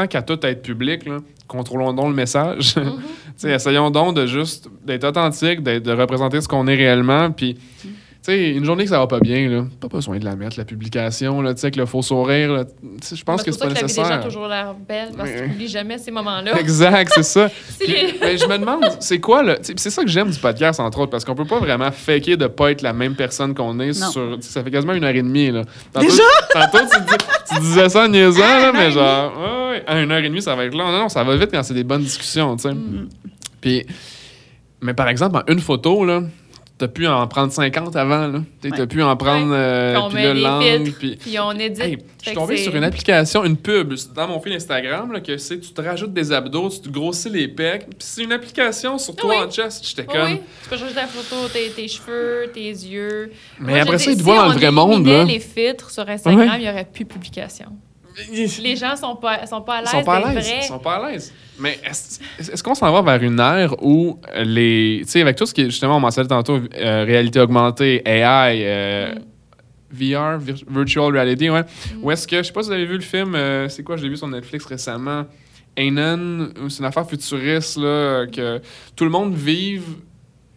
qu'à 0.08 0.22
tant 0.22 0.36
tout 0.38 0.46
être 0.46 0.62
public, 0.62 1.06
là, 1.06 1.18
contrôlons 1.48 1.94
donc 1.94 2.08
le 2.10 2.16
message. 2.16 2.76
Mhm. 2.76 3.00
Essayons 3.50 3.90
donc 3.90 4.16
de 4.16 4.26
juste 4.26 4.70
d'être 4.86 5.04
authentique, 5.04 5.64
de 5.64 5.92
représenter 5.92 6.42
ce 6.42 6.48
qu'on 6.48 6.68
est 6.68 6.76
réellement. 6.76 7.32
Puis, 7.32 7.58
sais, 8.22 8.52
une 8.52 8.66
journée 8.66 8.84
que 8.84 8.90
ça 8.90 9.00
va 9.00 9.08
pas 9.08 9.20
bien, 9.20 9.50
là, 9.50 9.64
pas 9.80 9.88
besoin 9.88 10.20
de 10.20 10.26
la 10.26 10.36
mettre, 10.36 10.58
la 10.60 10.66
publication, 10.66 11.42
là, 11.42 11.54
tu 11.54 11.62
sais, 11.62 11.68
avec 11.68 11.76
le 11.76 11.86
faux 11.86 12.02
sourire, 12.02 12.52
là, 12.54 12.66
je 13.14 13.24
pense 13.24 13.42
que 13.42 13.52
c'est 13.52 13.60
pas 13.60 13.68
que 13.68 13.82
nécessaire. 13.82 14.24
toujours 14.24 14.48
l'air 14.48 14.74
belle, 14.76 15.10
parce 15.18 15.30
que 15.32 15.42
Mais- 15.48 15.56
tu 15.58 15.68
jamais 15.68 15.98
ces 15.98 16.12
moments-là. 16.12 16.60
Exact, 16.60 17.12
c'est 17.16 17.24
ça. 17.24 17.50
Mais 18.22 18.38
je 18.38 18.46
me 18.48 18.58
demande, 18.58 18.84
c'est 19.00 19.20
quoi 19.20 19.44
sais, 19.62 19.74
C'est 19.78 19.90
ça 19.90 20.04
que 20.04 20.10
j'aime 20.10 20.30
du 20.30 20.38
podcast, 20.40 20.80
entre 20.80 21.00
autres, 21.00 21.12
parce 21.12 21.26
qu'on 21.26 21.36
peut 21.36 21.46
pas 21.46 21.60
vraiment 21.60 21.92
faker 21.92 22.38
de 22.38 22.48
pas 22.48 22.72
être 22.72 22.82
la 22.84 22.94
même 22.94 23.16
personne 23.16 23.56
qu'on 23.56 23.80
est 23.80 24.00
Non. 24.00 24.12
sur. 24.12 24.38
Ça 24.42 24.64
fait 24.64 24.72
quasiment 24.72 24.94
une 24.94 25.04
heure 25.04 25.16
et 25.16 25.22
demie, 25.24 25.50
là. 25.52 25.64
Tantôt, 25.92 26.06
Déjà? 26.08 26.24
Tantôt, 26.54 26.78
tu, 26.94 27.02
dis- 27.02 27.26
tu 27.56 27.60
disais 27.62 27.90
ça 27.90 28.06
en 28.06 28.08
niaisant, 28.08 28.42
Ah, 28.44 28.60
là, 28.62 28.72
mais 28.72 28.88
et 28.90 28.92
genre, 28.92 29.34
ouais, 29.38 29.70
ouais, 29.72 29.84
à 29.88 30.00
une 30.00 30.12
heure 30.12 30.20
et 30.20 30.30
demie, 30.30 30.42
ça 30.42 30.56
va 30.56 30.66
être 30.66 30.74
long. 30.76 30.92
Non, 30.92 31.00
non, 31.00 31.10
ça 31.10 31.24
va 31.24 31.36
vite 31.36 31.50
quand 31.52 31.64
c'est 31.64 31.74
des 31.74 31.84
bonnes 31.84 32.04
discussions, 32.04 32.56
tu 32.56 32.64
sais. 32.64 32.74
Mm. 32.74 33.10
Puis, 33.60 33.86
mais 34.82 34.94
par 34.94 35.08
exemple, 35.08 35.38
en 35.38 35.52
une 35.52 35.60
photo, 35.60 36.06
là, 36.06 36.22
t'as 36.82 36.88
pu 36.88 37.06
en 37.08 37.28
prendre 37.28 37.52
50 37.54 37.96
avant, 37.96 38.28
là. 38.28 38.42
T'as 38.62 38.70
Ouais. 38.70 38.88
pu 38.88 39.02
en 39.04 39.16
prendre. 39.16 39.52
Ouais. 39.52 39.56
euh, 39.58 39.94
Puis 39.94 40.02
on 40.04 40.10
met 40.10 40.34
l'angle, 40.34 40.66
filtres, 40.86 40.98
puis. 41.00 41.16
puis 41.18 41.40
on 41.40 41.52
édite. 41.52 41.84
Hey, 41.84 41.98
je 42.22 42.28
suis 42.30 42.36
tombé 42.36 42.58
sur 42.58 42.76
une 42.76 42.84
application, 42.84 43.44
une 43.46 43.58
pub 43.58 43.94
dans 44.16 44.28
mon 44.28 44.40
fil 44.42 44.54
Instagram, 44.54 45.12
là, 45.12 45.20
que 45.20 45.38
c'est 45.38 45.60
tu 45.60 45.72
te 45.72 45.82
rajoutes 45.82 46.14
des 46.14 46.32
abdos, 46.32 46.70
tu 46.70 46.82
te 46.82 46.90
grossis 46.90 47.30
les 47.30 47.48
pecs, 47.48 47.86
puis 47.88 47.96
c'est 48.00 48.24
une 48.24 48.32
application 48.34 48.98
sur 48.98 49.16
toi 49.16 49.30
Oui. 49.30 49.46
en 49.48 49.52
chest. 49.52 49.86
J'étais 49.88 50.02
Oui, 50.12 50.18
comme. 50.18 50.32
oui. 50.34 50.40
Tu 50.64 50.70
peux 50.70 50.78
changer 50.78 50.94
ta 50.96 51.08
photo, 51.08 51.48
tes, 51.54 51.70
tes 51.70 51.88
cheveux, 51.88 52.50
tes 52.54 52.70
yeux. 52.70 53.32
Mais 53.60 53.74
Moi, 53.74 53.82
après 53.82 53.98
ça, 54.00 54.10
ils 54.12 54.16
te 54.16 54.20
si 54.20 54.24
voient 54.26 54.38
dans 54.44 54.48
le 54.50 54.54
vrai 54.56 54.72
monde, 54.72 55.06
là. 55.06 55.24
les 55.24 55.40
filtres 55.40 55.90
sur 55.92 56.08
Instagram, 56.10 56.40
Ouais. 56.50 56.56
il 56.58 56.62
n'y 56.64 56.70
aurait 56.70 56.88
plus 56.92 57.04
de 57.06 57.10
publication. 57.14 57.68
Les 58.62 58.76
gens 58.76 58.96
sont 58.96 59.16
pas, 59.16 59.46
sont 59.46 59.62
pas 59.62 59.78
à 59.78 59.82
l'aise 59.82 59.90
sont 59.92 60.04
pas 60.04 60.16
à 60.16 60.20
d'être 60.22 60.36
l'aise. 60.36 60.46
vrais. 60.48 60.60
Ils 60.62 60.68
sont 60.68 60.80
pas 60.80 60.96
à 60.96 61.12
l'aise. 61.12 61.34
Mais 61.60 61.80
est-ce 61.86 62.20
est-ce 62.40 62.64
qu'on 62.64 62.74
s'en 62.76 62.92
va 62.92 63.02
vers 63.02 63.22
une 63.24 63.40
ère 63.40 63.76
où 63.84 64.20
les. 64.36 65.02
Tu 65.06 65.12
sais, 65.12 65.22
avec 65.22 65.36
tout 65.38 65.46
ce 65.46 65.54
qui 65.54 65.62
est 65.62 65.66
justement, 65.66 65.98
on 65.98 66.00
mentionnait 66.00 66.28
tantôt, 66.28 66.60
euh, 66.76 67.04
réalité 67.06 67.40
augmentée, 67.40 68.02
AI, 68.06 68.62
euh, 68.66 69.16
Mm. 69.16 69.20
VR, 69.94 70.38
vir- 70.40 70.64
Virtual 70.70 71.12
Reality, 71.12 71.50
ouais. 71.50 71.62
Mm. 71.64 72.04
Ou 72.04 72.12
est-ce 72.12 72.26
que, 72.28 72.38
je 72.38 72.44
sais 72.44 72.54
pas 72.54 72.62
si 72.64 72.70
vous 72.70 72.74
avez 72.76 72.86
vu 72.86 72.96
le 72.96 73.02
film, 73.02 73.36
euh, 73.36 73.68
c'est 73.68 73.84
quoi, 73.84 73.98
je 73.98 74.04
l'ai 74.04 74.10
vu 74.10 74.16
sur 74.16 74.28
Netflix 74.30 74.66
récemment, 74.66 75.26
Anon, 75.78 76.50
c'est 76.70 76.80
une 76.80 76.86
affaire 76.86 77.06
futuriste, 77.08 77.78
là, 77.78 78.26
que 78.28 78.62
tout 78.96 79.04
le 79.04 79.10
monde 79.10 79.34
vive 79.36 79.84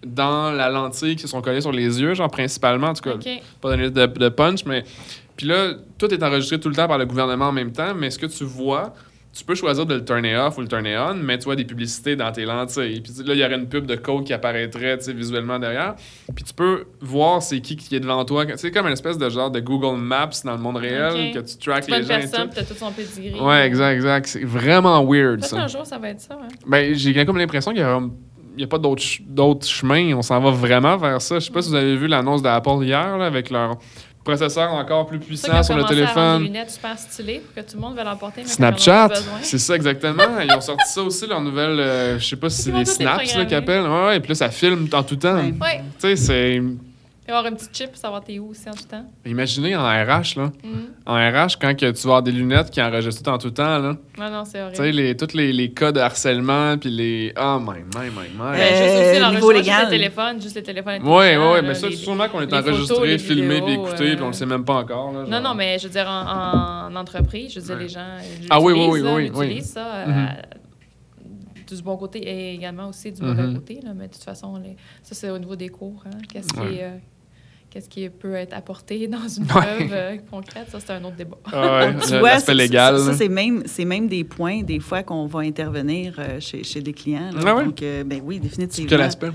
dans 0.07 0.51
la 0.53 0.69
lentille 0.71 1.17
qui 1.17 1.23
se 1.23 1.29
sont 1.29 1.41
collées 1.43 1.61
sur 1.63 1.73
les 1.73 2.01
yeux, 2.01 2.15
genre 2.15 2.31
principalement, 2.31 2.89
en 2.89 2.95
tout 2.95 3.03
cas, 3.03 3.15
OK. 3.15 3.29
pas 3.61 3.71
donner 3.71 3.91
de, 3.91 4.07
de 4.07 4.29
punch, 4.29 4.65
mais. 4.67 4.85
Puis 5.37 5.47
là, 5.47 5.73
tout 5.99 6.13
est 6.13 6.23
enregistré 6.23 6.59
tout 6.61 6.69
le 6.69 6.75
temps 6.75 6.87
par 6.89 6.99
le 6.99 7.07
gouvernement 7.07 7.47
en 7.49 7.53
même 7.53 7.73
temps, 7.73 7.95
mais 7.95 8.11
ce 8.11 8.19
que 8.19 8.27
tu 8.27 8.45
vois, 8.45 8.95
tu 9.37 9.45
peux 9.45 9.57
choisir 9.57 9.85
de 9.85 9.95
le 9.95 10.05
turner 10.05 10.37
off 10.37 10.57
ou 10.59 10.61
le 10.61 10.69
turner 10.69 10.97
on, 10.97 11.15
mais 11.15 11.37
tu 11.39 11.47
vois 11.47 11.57
des 11.57 11.65
publicités 11.65 12.15
dans 12.15 12.31
tes 12.31 12.45
lentilles. 12.45 13.01
Puis 13.01 13.13
là, 13.27 13.35
il 13.35 13.41
y 13.41 13.45
aurait 13.45 13.57
une 13.57 13.69
pub 13.69 13.85
de 13.85 13.97
code 13.97 14.23
qui 14.23 14.33
apparaîtrait 14.33 14.97
tu 14.99 15.13
visuellement 15.13 15.59
derrière. 15.59 15.97
Puis 16.37 16.45
tu 16.45 16.55
peux 16.55 16.85
voir 17.01 17.43
c'est 17.43 17.59
qui 17.61 17.75
qui 17.75 17.97
est 17.97 18.01
devant 18.01 18.25
toi. 18.25 18.45
C'est 18.55 18.71
comme 18.71 18.87
une 18.87 18.93
espèce 18.93 19.19
de 19.19 19.29
genre 19.29 19.51
de 19.51 19.59
Google 19.59 19.99
Maps 20.01 20.29
dans 20.45 20.53
le 20.53 20.59
monde 20.59 20.77
réel, 20.77 21.33
que 21.35 21.41
tu 21.41 21.69
pas 21.69 21.81
les 21.81 22.05
gens 22.05 22.15
et 22.15 22.19
personne, 22.21 22.43
tout. 22.43 22.49
puis 22.55 22.55
t'as 22.55 22.63
tout 22.65 22.79
son 22.79 22.93
pedigree. 22.93 23.41
Ouais, 23.41 23.67
exact, 23.67 23.95
exact. 23.95 24.27
C'est 24.27 24.45
vraiment 24.45 25.05
weird, 25.05 25.43
ça. 25.45 25.63
un 25.63 25.67
jour, 25.67 25.85
ça 25.85 25.99
va 25.99 26.11
être 26.11 26.21
ça. 26.21 26.39
hein. 26.41 26.47
Ben, 26.65 26.95
j'ai 26.95 27.25
comme 27.27 27.39
l'impression 27.39 27.73
qu'il 27.73 27.81
y 27.81 27.85
a, 27.85 28.01
il 28.57 28.61
y 28.61 28.65
a 28.65 28.69
pas 28.69 28.79
d'autres 28.79 29.03
ch- 29.03 29.69
chemins. 29.69 30.15
On 30.15 30.23
s'en 30.23 30.39
va 30.39 30.51
vraiment 30.53 30.97
vers 30.97 31.21
ça. 31.21 31.41
Je 31.41 31.47
sais 31.47 31.53
pas 31.53 31.61
si 31.61 31.71
vous 31.71 31.75
avez 31.75 31.97
vu 31.97 32.07
l'annonce 32.07 32.41
d'Apple 32.41 32.85
hier, 32.85 33.19
là, 33.19 33.27
avec 33.27 33.51
leur 33.51 33.79
processeur 34.25 34.73
encore 34.73 35.07
plus 35.07 35.19
puissant 35.19 35.63
sur 35.63 35.77
le 35.77 35.85
téléphone. 35.85 36.41
des 36.41 36.47
lunettes 36.47 36.71
super 36.71 36.99
stylées 36.99 37.41
pour 37.41 37.55
que 37.55 37.71
tout 37.71 37.77
le 37.77 37.83
monde 37.83 37.95
va 37.95 38.05
l'emporter. 38.05 38.43
mais 38.43 38.49
quand 38.49 38.63
on 38.63 38.65
en 38.65 38.73
a 38.73 38.77
Snapchat, 38.79 39.09
c'est 39.43 39.59
ça 39.59 39.77
exactement. 39.77 40.41
Ils 40.43 40.53
ont 40.53 40.61
sorti 40.61 40.93
ça 40.93 41.03
aussi, 41.03 41.27
leur 41.27 41.41
nouvelle, 41.41 41.79
euh, 41.79 42.19
je 42.19 42.27
sais 42.27 42.37
pas 42.37 42.49
si 42.49 42.63
c'est 42.63 42.73
des 42.73 42.85
snaps 42.85 43.33
qu'ils 43.33 43.55
appellent. 43.55 43.87
Ouais, 43.87 44.07
ouais, 44.07 44.21
puis 44.21 44.31
là, 44.31 44.35
ça 44.35 44.51
filme 44.51 44.89
en 44.93 45.03
tout 45.03 45.17
temps. 45.17 45.37
Ouais. 45.37 45.83
Tu 46.01 46.17
sais, 46.17 46.17
c'est. 46.17 46.63
Il 47.27 47.31
va 47.31 47.37
y 47.37 47.39
avoir 47.39 47.53
un 47.53 47.57
petit 47.57 47.69
chip 47.73 47.89
pour 47.89 47.97
savoir 47.97 48.23
t'es 48.23 48.39
où 48.39 48.51
aussi 48.51 48.69
en 48.69 48.73
tout 48.75 48.85
temps. 48.85 49.07
Imaginez 49.25 49.75
en 49.75 49.83
RH, 49.83 50.37
là. 50.37 50.53
Mhm. 50.63 50.89
En 51.07 51.15
RH, 51.15 51.57
quand 51.59 51.75
que 51.75 51.91
tu 51.91 52.03
vas 52.03 52.03
avoir 52.05 52.23
des 52.23 52.33
lunettes 52.33 52.71
qui 52.71 52.83
enregistrent 52.83 53.23
tout 53.23 53.31
en 53.31 53.39
tout 53.39 53.51
temps, 53.51 53.79
là. 53.79 53.97
Non, 54.19 54.31
non, 54.31 54.45
c'est 54.45 54.59
Tu 54.71 54.75
sais, 54.77 54.81
horrible. 54.83 54.97
les, 54.99 55.17
tous 55.17 55.33
les, 55.35 55.51
les 55.55 55.71
cas 55.73 55.91
de 55.91 56.01
harcèlement, 56.01 56.77
puis 56.77 56.91
les. 56.91 57.33
Oh, 57.41 57.59
my, 57.61 57.79
my, 57.79 58.11
my, 58.11 58.29
my. 58.35 58.39
Ben, 58.39 58.55
Euh, 58.55 58.67
juste 58.69 59.11
aussi 59.11 59.21
l'enregistrement, 59.21 59.63
juste 59.63 59.85
le 59.85 59.89
téléphone, 59.91 60.43
juste 60.43 60.57
le 60.57 60.63
téléphone. 60.63 61.03
Ouais, 61.03 61.09
ouais, 61.09 61.23
intelligent, 61.25 61.51
ouais, 61.53 61.63
là, 61.63 61.69
mais 61.69 61.75
ça, 61.75 61.89
les- 61.89 61.97
sûrement 61.97 62.29
qu'on 62.29 62.41
est 62.43 62.45
les 62.45 62.51
photos, 62.59 62.69
enregistré, 62.75 63.09
les 63.09 63.19
filmé, 63.19 63.63
puis 63.63 63.73
écouté, 63.73 64.11
euh, 64.11 64.15
puis 64.17 64.23
on 64.23 64.27
le 64.27 64.33
sait 64.35 64.45
même 64.47 64.65
pas 64.67 64.75
encore. 64.75 65.13
Là, 65.13 65.21
Non, 65.25 65.31
genre. 65.31 65.41
non, 65.43 65.55
mais 65.55 65.79
je 65.79 65.85
veux 65.87 65.93
dire, 65.93 66.07
en, 66.07 66.91
en 66.93 66.95
entreprise, 66.97 67.55
je 67.55 67.61
veux 67.61 67.67
dire, 67.67 67.77
Ouais. 67.77 67.83
les 67.85 67.89
gens 67.89 68.17
Ah 68.51 68.61
oui, 68.61 68.75
oui, 68.75 68.87
oui, 68.91 69.03
là, 69.03 69.15
oui, 69.15 69.31
oui. 69.35 69.63
ça. 69.63 69.87
euh, 69.95 70.07
Mhm. 70.07 70.29
du 71.67 71.83
bon 71.83 71.97
côté 71.97 72.19
et 72.19 72.55
également 72.55 72.89
aussi 72.91 73.11
du 73.11 73.23
mauvais 73.23 73.43
Mhm. 73.45 73.55
côté. 73.55 73.81
Là, 73.83 73.93
mais 73.97 74.09
de 74.09 74.13
toute 74.13 74.23
façon, 74.23 74.57
les- 74.59 74.77
ça, 75.03 75.15
c'est 75.15 75.31
au 75.31 75.39
niveau 75.39 75.57
des 75.57 75.71
cours. 75.71 76.05
hein. 76.07 76.19
Qu'est-ce 76.31 76.49
qui, 76.53 76.61
Ouais. 76.61 76.75
est, 76.75 76.85
euh, 76.85 76.97
qu'est-ce 77.75 77.89
qui 77.89 78.09
peut 78.09 78.35
être 78.35 78.55
apporté 78.55 79.07
dans 79.09 79.27
une 79.29 79.43
Ouais. 79.43 79.49
preuve 79.49 79.93
euh, 79.93 80.17
concrète? 80.31 80.69
Ça, 80.71 80.79
c'est 80.81 80.93
un 80.93 81.03
autre 81.05 81.17
débat. 81.17 81.37
Ah 81.53 81.79
ouais, 81.89 81.95
Tu 82.07 82.13
le- 82.13 82.19
vois, 82.21 82.31
l'aspect 82.31 82.53
c'est- 82.53 82.59
légal. 82.59 82.99
Ça, 83.01 83.13
c'est 83.15 83.29
même, 83.29 83.65
c'est 83.67 83.85
même 83.85 84.07
des 84.07 84.23
points, 84.25 84.63
des 84.63 84.79
fois, 84.81 85.03
qu'on 85.03 85.27
va 85.27 85.41
intervenir 85.41 86.15
euh, 86.19 86.39
chez, 86.41 86.63
chez 86.63 86.81
des 86.81 86.93
clients. 86.93 87.31
là. 87.35 87.41
Ah 87.47 87.55
ouais? 87.57 87.65
Donc, 87.65 87.83
euh, 87.83 88.05
ben 88.05 88.21
oui, 88.25 88.37
Sur 88.37 88.45
définitivement. 88.45 88.89
quel 88.89 89.01
aspect? 89.03 89.31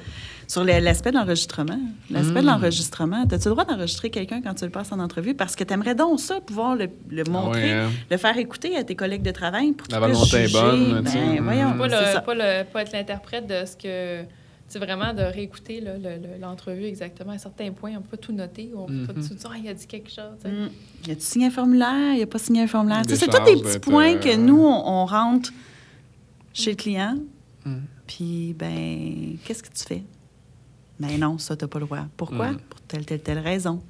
Sur 0.48 0.64
le- 0.64 0.80
l'aspect 0.80 1.12
de 1.12 1.16
l'enregistrement. 1.18 1.80
L'aspect 2.10 2.42
de 2.42 2.46
l'enregistrement. 2.48 3.24
As-tu 3.32 3.50
le 3.50 3.52
droit 3.52 3.66
d'enregistrer 3.66 4.10
quelqu'un 4.10 4.42
quand 4.42 4.56
tu 4.56 4.64
le 4.66 4.72
passes 4.72 4.92
en 4.92 4.98
entrevue? 5.00 5.36
Parce 5.36 5.56
que 5.56 5.64
tu 5.64 5.74
aimerais 5.74 5.94
donc 5.94 6.20
ça, 6.20 6.40
pouvoir 6.42 6.76
le, 6.76 6.88
le 7.12 7.24
montrer, 7.26 7.62
Ouais, 7.66 7.72
hein. 7.72 7.90
le 8.10 8.18
faire 8.18 8.36
écouter 8.38 8.76
à 8.76 8.84
tes 8.84 8.96
collègues 8.96 9.22
de 9.22 9.30
travail 9.32 9.74
pour 9.74 9.86
qu'ils 9.88 10.00
La 10.00 10.08
puissent 10.08 10.18
volonté 10.18 10.38
est 10.38 10.48
juger. 10.48 10.60
bonne, 10.62 11.04
tu 11.06 11.12
sais. 11.12 11.18
Ben, 11.20 11.42
Mm. 11.42 11.44
voyons, 11.44 11.78
Pas, 11.78 11.88
le, 11.88 12.14
ça. 12.14 12.22
pas, 12.22 12.34
le, 12.34 12.64
pas 12.64 12.82
être 12.82 12.94
l'interprète 12.94 13.46
de 13.46 13.64
ce 13.66 13.76
que. 13.78 14.24
C'est 14.70 14.80
vraiment 14.80 15.14
de 15.14 15.24
réécouter 15.24 15.82
là, 15.82 15.98
le- 15.98 16.18
le- 16.22 16.38
l'entrevue 16.40 16.86
exactement. 16.86 17.32
À 17.34 17.38
certains 17.40 17.72
points, 17.72 17.94
on 17.98 18.02
peut 18.02 18.16
pas 18.16 18.18
tout 18.18 18.32
noter. 18.32 18.70
On 18.76 18.86
peut 18.86 19.06
pas 19.08 19.14
Mhm. 19.14 19.28
tout 19.28 19.34
dire, 19.34 19.50
ah, 19.52 19.58
il 19.62 19.68
a 19.68 19.74
dit 19.74 19.88
quelque 19.88 20.10
chose. 20.10 20.38
sais. 20.42 20.50
Mm. 20.52 20.70
A-tu 21.12 21.22
signé 21.22 21.46
un 21.48 21.52
formulaire? 21.52 22.14
Y 22.16 22.22
a 22.22 22.28
pas 22.28 22.38
signé 22.40 22.62
un 22.62 22.68
formulaire? 22.68 23.02
C'est 23.08 23.18
tous 23.28 23.44
des 23.56 23.62
petits 23.62 23.80
points 23.80 24.14
euh, 24.16 24.20
que 24.20 24.36
nous, 24.38 24.60
on, 24.60 24.88
on 24.88 25.06
rentre 25.06 25.52
chez 26.54 26.72
le 26.72 26.76
client. 26.78 27.18
Mm. 27.66 27.76
Puis, 28.08 28.54
ben, 28.58 29.38
qu'est-ce 29.44 29.64
que 29.64 29.70
tu 29.74 29.84
fais? 29.84 30.04
Ben 31.00 31.18
non, 31.20 31.38
ça, 31.40 31.56
t'as 31.56 31.68
pas 31.68 31.80
le 31.80 31.86
droit. 31.86 32.06
Pourquoi? 32.16 32.52
Mm. 32.52 32.58
Pour 32.70 32.80
telle, 32.82 33.06
telle, 33.06 33.22
telle 33.22 33.40
raison. 33.40 33.82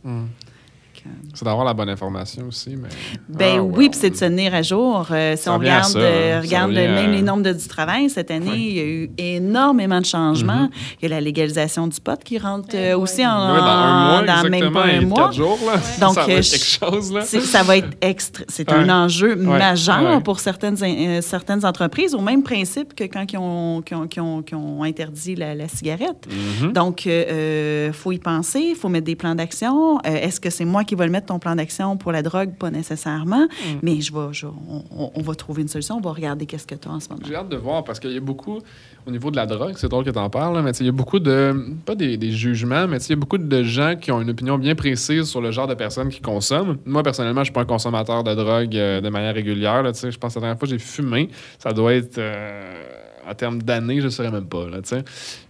Que- 1.04 1.10
C'est 1.34 1.46
d'avoir 1.46 1.66
la 1.66 1.74
bonne 1.74 1.90
information 1.90 2.44
aussi, 2.48 2.76
mais... 2.76 2.90
Ben 3.30 3.56
Ah, 3.60 3.64
oui, 3.64 3.90
puis 3.90 3.98
c'est 4.00 4.10
de 4.10 4.16
se 4.16 4.26
tenir 4.26 4.54
à 4.54 4.62
jour. 4.62 5.08
Euh, 5.12 5.36
si 5.38 5.44
Ça 5.44 5.54
on 5.54 5.60
regarde, 5.60 5.86
ça, 5.86 6.00
euh, 6.00 6.38
hein. 6.38 6.42
Ça 6.42 6.48
regarde 6.48 6.70
revient 6.72 6.80
même 6.88 7.10
à- 7.10 7.16
les 7.16 7.22
nombres 7.22 7.44
de 7.44 7.54
du 7.54 7.68
travail, 7.68 8.10
cette 8.10 8.32
année, 8.32 8.52
il 8.58 8.74
y 8.76 8.80
a 8.80 8.84
eu 8.84 9.12
énormément 9.18 10.00
de 10.02 10.06
changements. 10.06 10.64
Mhm. 10.64 10.70
Il 11.02 11.04
y 11.04 11.12
a 11.12 11.16
la 11.16 11.22
légalisation 11.22 11.88
du 11.88 12.00
pot 12.02 12.20
qui 12.24 12.38
rentre 12.38 12.70
Eh 12.74 12.92
euh, 12.92 12.98
aussi 12.98 13.26
en, 13.26 13.30
dans 13.30 13.36
un 13.64 14.08
mois, 14.12 14.22
dans 14.24 14.44
même 14.44 14.54
exactement, 14.54 14.72
pas 14.82 14.86
un 14.86 15.00
et 15.02 15.06
mois. 15.06 15.18
quatre 15.24 15.34
jours, 15.34 15.58
là. 15.66 15.74
Ouais. 15.76 15.80
Donc, 16.02 16.14
ça 16.16 16.24
va 16.26 16.28
euh, 16.34 16.38
être 16.38 16.44
je- 16.46 16.52
quelque 16.52 16.92
chose, 16.92 17.14
là. 17.14 17.22
C'est- 17.22 17.40
Ça 17.42 17.64
va 17.64 17.78
être 17.78 17.90
extra. 18.02 18.44
C'est 18.48 18.72
un 18.72 18.90
enjeu 18.90 19.36
majeur 19.36 20.22
pour 20.24 20.40
certaines, 20.40 20.78
euh, 20.82 21.22
certaines 21.22 21.66
entreprises, 21.66 22.14
au 22.16 22.22
même 22.22 22.44
principe 22.44 22.94
que 22.94 23.04
quand 23.06 23.26
ils 23.32 23.38
ont, 23.38 23.82
qu'ils 23.82 23.98
ont- 23.98 24.08
qu'ils 24.08 24.22
ont- 24.22 24.42
qu'ils 24.42 24.58
ont 24.58 24.84
interdit 24.84 25.36
la, 25.36 25.56
la 25.56 25.68
cigarette. 25.68 26.28
Mhm. 26.62 26.74
Donc, 26.74 27.06
il 27.06 27.94
faut 27.94 28.12
y 28.12 28.20
penser, 28.20 28.60
il 28.72 28.76
faut 28.76 28.90
mettre 28.90 29.06
des 29.06 29.16
plans 29.16 29.36
d'action. 29.36 29.98
Euh, 30.00 30.10
Est-ce 30.10 30.40
que 30.40 30.50
c'est 30.50 30.66
moi 30.66 30.84
qui 30.84 30.89
vais 30.96 31.06
le 31.06 31.12
mettre, 31.12 31.28
ton 31.28 31.40
plan 31.40 31.56
d'action 31.56 31.98
pour 31.98 32.12
la 32.12 32.22
drogue? 32.22 32.56
Pas 32.58 32.72
nécessairement. 32.72 33.46
Mm. 33.46 33.80
Mais 33.82 34.02
je 34.02 34.14
vais, 34.14 34.32
je- 34.34 34.48
on, 34.48 35.22
va 35.22 35.36
trouver 35.36 35.62
une 35.62 35.68
solution. 35.68 35.98
On 35.98 36.02
va 36.02 36.12
regarder 36.12 36.46
qu'est-ce 36.46 36.68
que 36.68 36.76
tu 36.76 36.88
as 36.88 36.92
en 36.92 37.00
ce 37.00 37.10
moment. 37.10 37.22
J'ai 37.28 37.36
hâte 37.36 37.50
de 37.50 37.58
voir 37.58 37.84
parce 37.84 38.00
qu'il 38.00 38.12
y 38.12 38.18
a 38.18 38.22
beaucoup, 38.22 38.60
au 39.06 39.12
niveau 39.12 39.32
de 39.32 39.36
la 39.36 39.46
drogue, 39.46 39.74
c'est 39.78 39.90
drôle 39.90 40.06
que 40.06 40.10
tu 40.10 40.20
en 40.20 40.30
parles, 40.30 40.56
là, 40.56 40.62
mais 40.62 40.72
il 40.72 40.86
y 40.86 40.90
a 40.90 40.92
beaucoup 40.94 41.20
de, 41.20 41.74
pas 41.86 41.96
des, 41.96 42.18
des 42.18 42.32
jugements, 42.32 42.88
mais 42.88 42.98
il 42.98 43.10
y 43.10 43.14
a 43.14 43.16
beaucoup 43.16 43.38
de 43.38 43.64
gens 43.64 43.96
qui 43.96 44.12
ont 44.12 44.22
une 44.22 44.30
opinion 44.30 44.58
bien 44.58 44.76
précise 44.76 45.24
sur 45.26 45.42
le 45.42 45.52
genre 45.52 45.68
de 45.68 45.74
personnes 45.74 46.10
qui 46.10 46.22
consomment. 46.22 46.78
Moi, 46.86 47.04
personnellement, 47.04 47.42
je 47.42 47.46
suis 47.46 47.54
pas 47.54 47.62
un 47.62 47.66
consommateur 47.66 48.24
de 48.24 48.34
drogue 48.36 48.76
euh, 48.76 49.02
de 49.02 49.10
manière 49.10 49.34
régulière. 49.34 49.84
Là, 49.84 49.92
tu 49.94 50.00
sais. 50.00 50.12
je 50.12 50.18
pense 50.18 50.34
que 50.34 50.40
la 50.40 50.44
dernière 50.48 50.60
fois 50.60 50.68
que 50.68 50.74
j'ai 50.74 50.80
fumé, 50.80 51.30
ça 51.58 51.72
doit 51.74 51.94
être, 51.94 52.18
euh, 52.18 52.84
en 53.30 53.34
termes 53.34 53.62
d'années, 53.62 54.00
je 54.00 54.06
ne 54.06 54.10
saurais 54.10 54.32
même 54.32 54.48
pas. 54.48 54.68
Là, 54.70 54.82
tu 54.82 54.90
sais. 54.90 55.04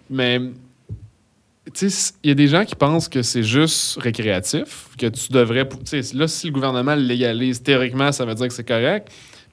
mais 0.09 0.41
il 1.81 2.29
y 2.29 2.31
a 2.31 2.35
des 2.35 2.47
gens 2.47 2.65
qui 2.65 2.75
pensent 2.75 3.07
que 3.07 3.21
c'est 3.21 3.43
juste 3.43 3.99
récréatif, 3.99 4.89
que 4.97 5.07
tu 5.07 5.31
devrais. 5.31 5.67
Tu 5.85 6.01
là, 6.15 6.27
si 6.27 6.47
le 6.47 6.53
gouvernement 6.53 6.95
légalise, 6.95 7.61
théoriquement, 7.61 8.11
ça 8.11 8.25
veut 8.25 8.35
dire 8.35 8.47
que 8.47 8.53
c'est 8.53 8.67
correct, 8.67 9.09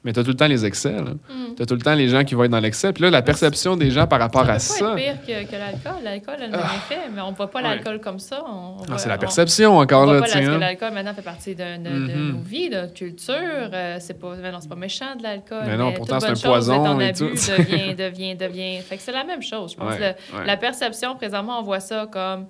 mais 0.06 0.12
tu 0.14 0.20
as 0.20 0.22
tout 0.22 0.30
le 0.30 0.36
temps 0.36 0.46
les 0.46 0.64
excès. 0.64 0.92
Mm. 0.92 1.18
Tu 1.56 1.62
as 1.62 1.66
tout 1.66 1.74
le 1.74 1.80
temps 1.82 1.94
les 1.94 2.08
gens 2.08 2.24
qui 2.24 2.34
vont 2.34 2.44
être 2.44 2.50
dans 2.50 2.60
l'excès. 2.60 2.92
Puis 2.94 3.02
là, 3.02 3.10
la 3.10 3.20
perception 3.20 3.76
des 3.76 3.90
gens 3.90 4.06
par 4.06 4.20
rapport 4.20 4.48
à 4.48 4.58
ça 4.58 4.74
ça. 4.78 4.84
peut 4.90 4.94
pas 4.94 5.00
être 5.02 5.20
pire 5.22 5.40
que, 5.44 5.50
que 5.50 5.56
l'alcool. 5.56 6.02
L'alcool 6.04 6.34
a 6.40 6.46
le 6.46 6.52
même 6.52 6.60
Ah. 6.62 6.76
effet, 6.76 7.00
mais 7.14 7.20
on 7.20 7.32
ne 7.32 7.36
voit 7.36 7.50
pas 7.50 7.58
Ouais. 7.60 7.68
l'alcool 7.68 8.00
comme 8.00 8.18
ça. 8.18 8.42
On, 8.46 8.50
on 8.50 8.76
Ah, 8.82 8.84
voit- 8.86 8.98
c'est 8.98 9.08
la 9.08 9.16
on- 9.16 9.18
perception 9.18 9.76
On 9.76 9.80
encore 9.82 10.04
voit 10.04 10.14
là, 10.14 10.20
pas 10.20 10.26
parce 10.28 10.40
que 10.40 10.48
hein. 10.48 10.58
l'alcool 10.58 10.92
maintenant 10.92 11.14
fait 11.14 11.22
partie 11.22 11.54
de, 11.54 11.76
de- 11.78 11.82
de 12.06 12.14
Mhm. 12.14 12.32
nos 12.32 12.38
vies, 12.42 12.70
de 12.70 12.76
notre 12.76 12.94
culture. 12.94 13.34
Euh, 13.36 13.96
c'est 14.00 14.18
pas, 14.18 14.34
mais 14.40 14.52
non, 14.52 14.58
c'est 14.60 14.68
pas 14.68 14.76
méchant 14.76 15.16
de 15.18 15.22
l'alcool. 15.24 15.64
Mais 15.66 15.76
non, 15.76 15.92
pourtant, 15.92 16.20
c'est 16.20 16.26
bonne 16.28 16.32
un 16.36 16.40
chose 16.40 16.66
poison 16.66 17.00
et 17.00 17.08
abus 17.08 17.18
tout. 17.18 17.24
devient, 17.58 17.94
devient, 17.94 18.36
devient. 18.36 18.80
Fait 18.82 18.96
que 18.96 19.02
c'est 19.02 19.12
la 19.12 19.24
même 19.24 19.42
chose. 19.42 19.72
Je 19.72 19.76
pense 19.76 19.92
Ouais, 19.94 19.98
Le- 20.32 20.38
ouais. 20.38 20.46
la 20.46 20.56
perception 20.56 21.16
présentement, 21.16 21.58
on 21.58 21.62
voit 21.62 21.80
ça 21.80 22.06
comme 22.10 22.46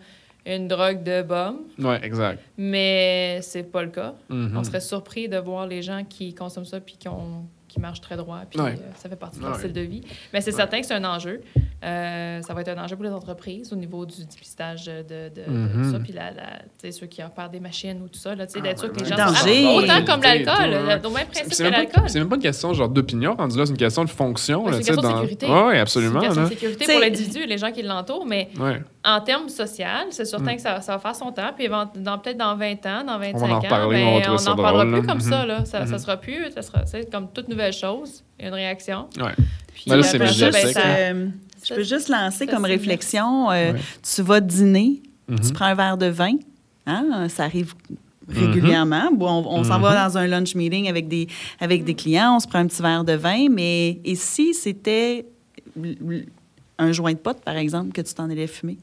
une 0.47 0.69
drogue 0.69 1.03
de 1.03 1.23
bum, 1.23 1.59
Ouais, 1.79 1.99
exact. 2.05 2.41
mais 2.57 3.41
c'est 3.43 3.65
pas 3.65 3.83
le 3.83 3.91
cas. 3.91 4.15
Mhm. 4.29 4.57
On 4.57 4.65
serait 4.65 4.81
surpris 4.81 5.29
de 5.29 5.39
voir 5.39 5.67
les 5.67 5.83
gens 5.83 6.03
qui 6.09 6.35
consomment 6.35 6.65
ça 6.67 6.81
puis 6.81 6.97
qui, 6.99 7.09
ont, 7.09 7.47
qui 7.69 7.81
marchent 7.81 8.01
très 8.01 8.17
droit. 8.17 8.41
Puis 8.49 8.61
Ouais. 8.61 8.73
euh, 8.73 8.93
ça 8.97 9.09
fait 9.09 9.17
partie 9.17 9.39
de 9.39 9.45
leur 9.45 9.53
Ouais. 9.55 9.59
style 9.59 9.73
de 9.73 9.81
vie. 9.81 10.03
Mais 10.33 10.41
c'est 10.41 10.51
Ouais. 10.53 10.57
certain 10.57 10.81
que 10.81 10.87
c'est 10.87 10.95
un 10.95 11.05
enjeu. 11.05 11.41
Euh, 11.85 12.41
ça 12.43 12.55
va 12.55 12.61
être 12.63 12.69
un 12.69 12.83
enjeu 12.83 12.97
pour 12.97 13.05
les 13.05 13.11
entreprises 13.11 13.73
au 13.73 13.77
niveau 13.77 14.07
du 14.07 14.25
dépistage 14.25 14.87
de, 14.87 15.03
de, 15.03 15.29
de 15.35 15.51
Mhm. 15.51 15.83
tout 15.85 15.93
ça. 15.93 15.99
Puis 16.01 16.13
la, 16.13 16.31
la, 16.31 16.43
tu 16.43 16.69
sais, 16.79 16.93
ceux 16.93 17.07
qui 17.07 17.23
opèrent 17.23 17.51
des 17.51 17.61
machines 17.61 18.01
ou 18.03 18.09
tout 18.09 18.19
ça, 18.19 18.35
là, 18.35 18.47
tu 18.47 18.55
sais, 18.55 18.61
d'être 18.61 18.79
Ah, 18.79 18.81
sûr 18.81 18.93
que 18.93 18.97
ouais, 18.99 19.03
les 19.05 19.11
gens 19.11 19.17
Danger. 19.17 19.63
sont 19.65 19.75
autant 19.75 20.05
comme 20.05 20.23
l'alcool, 20.23 20.75
au 21.07 21.11
même 21.11 21.27
C'est 21.33 21.43
principe 21.43 21.53
c'est 21.53 21.59
que 21.59 21.63
même, 21.65 21.73
l'alcool. 21.81 22.03
pas- 22.05 22.09
c'est 22.09 22.19
même 22.19 22.29
pas 22.29 22.37
une 22.37 22.43
question 22.43 22.73
genre 22.73 22.89
d'opinion 22.89 23.35
rendu 23.37 23.59
là, 23.59 23.67
c'est 23.67 23.73
une 23.73 23.77
question 23.79 24.05
de 24.05 24.11
fonction. 24.11 24.65
Ouais, 24.65 24.71
là, 24.71 24.79
c'est 24.81 24.89
une 24.91 24.97
question 24.97 25.11
de 25.11 25.15
sécurité. 25.17 25.47
Ouais, 25.47 25.53
ouais, 25.67 25.73
C'est 25.75 25.81
absolument. 25.81 26.21
une 26.21 26.27
question 26.27 26.43
de 26.45 26.49
sécurité 26.49 26.85
T'sais- 26.85 26.93
pour 26.95 27.03
l'individu 27.03 27.39
et 27.41 27.47
les 27.47 27.59
gens 27.59 27.73
qui 27.73 27.83
l'entourent, 27.83 28.27
mais 28.27 28.49
Ouais. 28.59 28.81
En 29.07 29.21
termes 29.21 29.49
social, 29.49 30.09
c'est 30.11 30.25
certain 30.25 30.53
Mm. 30.53 30.57
que 30.57 30.63
ça, 30.63 30.81
ça 30.81 30.93
va 30.95 30.99
faire 30.99 31.15
son 31.15 31.31
temps. 31.33 31.51
Puis 31.57 31.69
dans, 31.69 32.19
peut-être 32.19 32.37
dans 32.37 32.57
20 32.57 32.85
ans, 32.87 33.05
dans 33.07 33.19
25 33.19 33.41
en 33.43 33.51
ans, 33.53 33.61
reparler, 33.61 33.97
ben, 33.97 34.07
on 34.29 34.33
on 34.33 34.43
n'en 34.43 34.57
parlera 34.57 34.85
drôle, 34.85 34.99
plus 34.99 35.07
là. 35.07 35.13
comme 35.13 35.21
ça. 35.21 35.47
Là. 35.47 35.65
Ça, 35.65 35.87
ça 35.87 35.93
Mhm. 35.93 35.99
sera 35.99 36.17
plus, 36.17 36.51
ça 36.53 36.63
sera 36.63 36.85
c'est 36.87 37.11
comme 37.11 37.29
toute 37.33 37.49
nouvelle 37.49 37.73
chose, 37.73 38.25
il 38.39 38.43
y 38.43 38.45
a 38.47 38.49
une 38.49 38.55
réaction. 38.55 39.07
Ben 39.17 39.25
là, 39.25 39.33
après 39.97 40.03
c'est 40.03 40.19
ben, 40.19 40.27
euh, 40.85 41.29
je 41.65 41.75
peux 41.75 41.83
juste 41.85 42.09
lancer 42.09 42.47
ça, 42.47 42.53
comme 42.53 42.65
réflexion. 42.65 43.51
euh, 43.51 43.73
Ouais. 43.73 43.81
Tu 44.03 44.23
vas 44.23 44.41
dîner, 44.41 45.03
Mhm. 45.29 45.41
tu 45.41 45.53
prends 45.53 45.67
un 45.67 45.75
verre 45.75 45.97
de 45.97 46.07
vin. 46.07 46.33
Hein, 46.87 47.27
ça 47.29 47.45
arrive 47.45 47.75
régulièrement. 48.29 49.11
Bon, 49.13 49.45
on 49.47 49.59
on 49.61 49.65
s'en 49.65 49.79
va 49.79 49.91
Mhm. 49.91 50.09
dans 50.09 50.19
un 50.19 50.27
lunch 50.27 50.55
meeting 50.57 50.89
avec 50.89 51.07
des, 51.09 51.29
avec 51.61 51.85
des 51.85 51.95
clients, 51.95 52.37
on 52.37 52.41
se 52.41 52.47
prend 52.49 52.59
un 52.59 52.67
petit 52.67 52.83
verre 52.83 53.05
de 53.05 53.13
vin, 53.13 53.49
mais 53.51 54.01
et 54.05 54.15
si 54.17 54.53
c'était 54.55 55.27
un 56.79 56.93
joint 56.93 57.13
de 57.13 57.19
pote, 57.19 57.41
par 57.45 57.57
exemple, 57.57 57.93
que 57.93 58.01
tu 58.01 58.15
t'en 58.15 58.31
allais 58.31 58.47
fumer? 58.47 58.79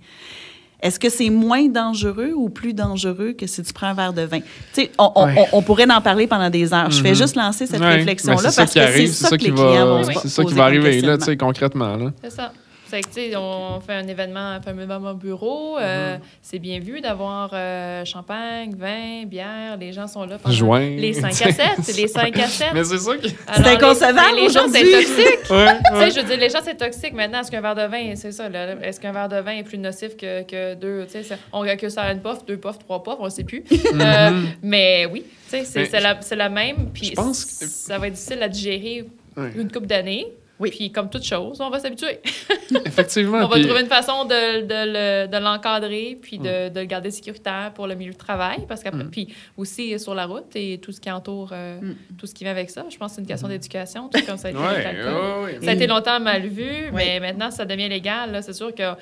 Est-ce 0.81 0.99
que 0.99 1.07
c'est 1.09 1.29
moins 1.29 1.69
dangereux 1.69 2.33
ou 2.35 2.49
plus 2.49 2.73
dangereux 2.73 3.31
que 3.31 3.47
si 3.47 3.63
tu 3.63 3.71
prends 3.71 3.87
un 3.87 3.93
verre 3.93 4.11
de 4.11 4.23
vin? 4.23 4.39
Tu 4.41 4.45
sais, 4.73 4.91
on, 4.97 5.11
on- 5.15 5.25
Ouais. 5.27 5.47
on- 5.53 5.59
on 5.59 5.61
pourrait 5.61 5.89
en 5.89 6.01
parler 6.01 6.27
pendant 6.27 6.49
des 6.49 6.73
heures. 6.73 6.91
Je 6.91 7.01
fais 7.01 7.11
Mhm. 7.11 7.15
juste 7.15 7.35
lancer 7.37 7.65
cette 7.67 7.79
Ouais. 7.79 7.87
Ben, 7.87 7.95
réflexion-là 7.99 8.51
ça 8.51 8.61
parce 8.63 8.73
qui 8.73 8.79
que 8.79 8.85
c'est 8.91 9.07
ça, 9.07 9.29
que 9.29 9.35
qui 9.37 9.45
les 9.45 9.51
clients 9.53 9.85
vont 9.87 10.01
va, 10.01 10.03
se 10.03 10.07
c'est 10.07 10.13
poser 10.15 10.27
ça 10.29 10.41
qui 10.43 10.47
comme 10.49 10.57
va 10.57 10.63
arriver 10.65 10.83
là, 10.83 10.89
questionnement. 10.91 11.17
tu 11.19 11.23
sais, 11.25 11.37
concrètement 11.37 11.95
là. 11.95 12.11
C'est 12.21 12.31
ça. 12.31 12.51
C'est 12.93 13.01
que, 13.01 13.07
tu 13.07 13.13
sais, 13.31 13.35
on 13.35 13.79
fait 13.79 13.93
un 13.93 14.07
événement, 14.07 14.55
on 14.59 14.61
fait 14.61 14.69
un 14.69 14.77
événement 14.79 15.11
au 15.11 15.15
bureau. 15.15 15.79
euh, 15.79 16.17
C'est 16.43 16.59
bien 16.59 16.79
vu 16.79 17.01
d'avoir 17.01 17.49
euh, 17.53 18.05
champagne, 18.05 18.75
vin, 18.77 19.25
bière. 19.25 19.77
Les 19.79 19.91
gens 19.93 20.05
sont 20.07 20.25
là 20.25 20.37
pendant 20.37 20.53
Joint. 20.53 20.79
les 20.97 21.13
5 21.13 21.29
à 21.29 21.51
7. 21.51 21.55
C'est 21.81 21.97
les 21.97 22.07
5 22.07 22.37
à 22.37 22.47
7. 22.47 22.67
Mais 22.75 22.83
c'est 22.83 22.99
ça 22.99 23.17
qui. 23.17 23.33
Inconcevable 23.47 24.35
Les 24.35 24.49
gens, 24.49 24.67
c'est 24.71 24.83
toxique. 24.83 25.39
Ouais, 25.49 25.67
Tu 25.79 25.91
sais, 25.91 25.97
ouais. 25.99 26.11
je 26.11 26.19
veux 26.19 26.23
dire, 26.27 26.37
les 26.37 26.49
gens, 26.49 26.59
c'est 26.63 26.77
toxique. 26.77 27.13
Maintenant, 27.13 27.41
est-ce 27.41 27.49
qu'un 27.49 27.61
verre 27.61 27.75
de 27.75 27.81
vin, 27.87 28.15
c'est 28.15 28.31
ça, 28.31 28.47
là, 28.47 28.75
est-ce 28.83 28.99
qu'un 28.99 29.11
verre 29.11 29.27
de 29.29 29.37
vin 29.37 29.53
est 29.53 29.63
plus 29.63 29.77
nocif 29.79 30.15
que, 30.15 30.43
que 30.43 30.75
deux, 30.75 31.05
tu 31.11 31.23
sais, 31.23 31.35
on 31.51 31.59
recule 31.61 31.89
ça 31.91 32.03
à 32.03 32.11
une 32.13 32.21
puff, 32.21 32.45
deux 32.45 32.57
puffs, 32.57 32.77
trois 32.79 33.01
puffs, 33.01 33.15
on 33.19 33.25
ne 33.25 33.29
sait 33.29 33.43
plus. 33.43 33.63
Euh, 33.93 34.29
Mhm. 34.31 34.45
mais 34.63 35.07
oui, 35.11 35.23
tu 35.49 35.63
sais, 35.65 35.85
c'est 35.85 35.99
la, 35.99 36.21
c'est 36.21 36.35
la 36.35 36.49
même, 36.49 36.89
puis 36.93 37.07
je 37.07 37.13
pense 37.13 37.43
que- 37.45 37.65
ça 37.65 37.97
va 37.97 38.07
être 38.07 38.13
difficile 38.13 38.41
à 38.43 38.47
digérer 38.49 39.05
Ouais. 39.35 39.51
une 39.55 39.71
couple 39.71 39.87
d'années. 39.87 40.27
Oui. 40.59 40.69
Puis 40.69 40.91
comme 40.91 41.09
toute 41.09 41.23
chose, 41.23 41.59
on 41.61 41.69
va 41.69 41.79
s'habituer. 41.79 42.19
Effectivement. 42.85 43.39
on 43.39 43.47
va 43.47 43.55
puis- 43.55 43.65
trouver 43.65 43.81
une 43.81 43.87
façon 43.87 44.25
de, 44.25 44.61
de 44.61 45.25
le- 45.25 45.27
de 45.27 45.37
l'encadrer, 45.43 46.17
puis 46.21 46.37
Mm. 46.39 46.43
de, 46.73 46.79
le 46.79 46.85
garder 46.85 47.11
sécuritaire 47.11 47.71
pour 47.73 47.87
le 47.87 47.95
milieu 47.95 48.13
de 48.13 48.17
travail, 48.17 48.65
parce 48.67 48.83
qu'après, 48.83 49.03
Mm. 49.03 49.09
puis 49.09 49.33
aussi 49.57 49.99
sur 49.99 50.13
la 50.15 50.25
route 50.25 50.55
et 50.55 50.77
tout 50.77 50.91
ce 50.91 51.01
qui 51.01 51.09
entoure, 51.11 51.49
euh, 51.53 51.79
Mm. 51.81 51.95
tout 52.17 52.27
ce 52.27 52.33
qui 52.33 52.43
vient 52.43 52.51
avec 52.51 52.69
ça. 52.69 52.85
Je 52.89 52.97
pense 52.97 53.11
que 53.11 53.15
c'est 53.15 53.21
une 53.21 53.27
question 53.27 53.47
d'éducation, 53.47 54.09
tout 54.09 54.21
comme 54.25 54.37
ça 54.37 54.47
a 54.47 54.51
été 54.51 54.59
Mm-hmm. 54.59 54.63
Ouais, 54.63 54.85
avec 54.85 54.97
l'alcool. 54.97 55.13
ouais, 55.13 55.43
ouais. 55.57 55.59
Ça 55.65 55.71
a 55.71 55.73
été 55.73 55.87
longtemps 55.87 56.19
mal 56.19 56.45
vu, 56.47 56.91
mais 56.93 57.19
maintenant, 57.19 57.49
ça 57.51 57.65
devient 57.65 57.89
légal. 57.89 58.39
C'est 58.43 58.53
sûr 58.53 58.73
que 58.75 58.93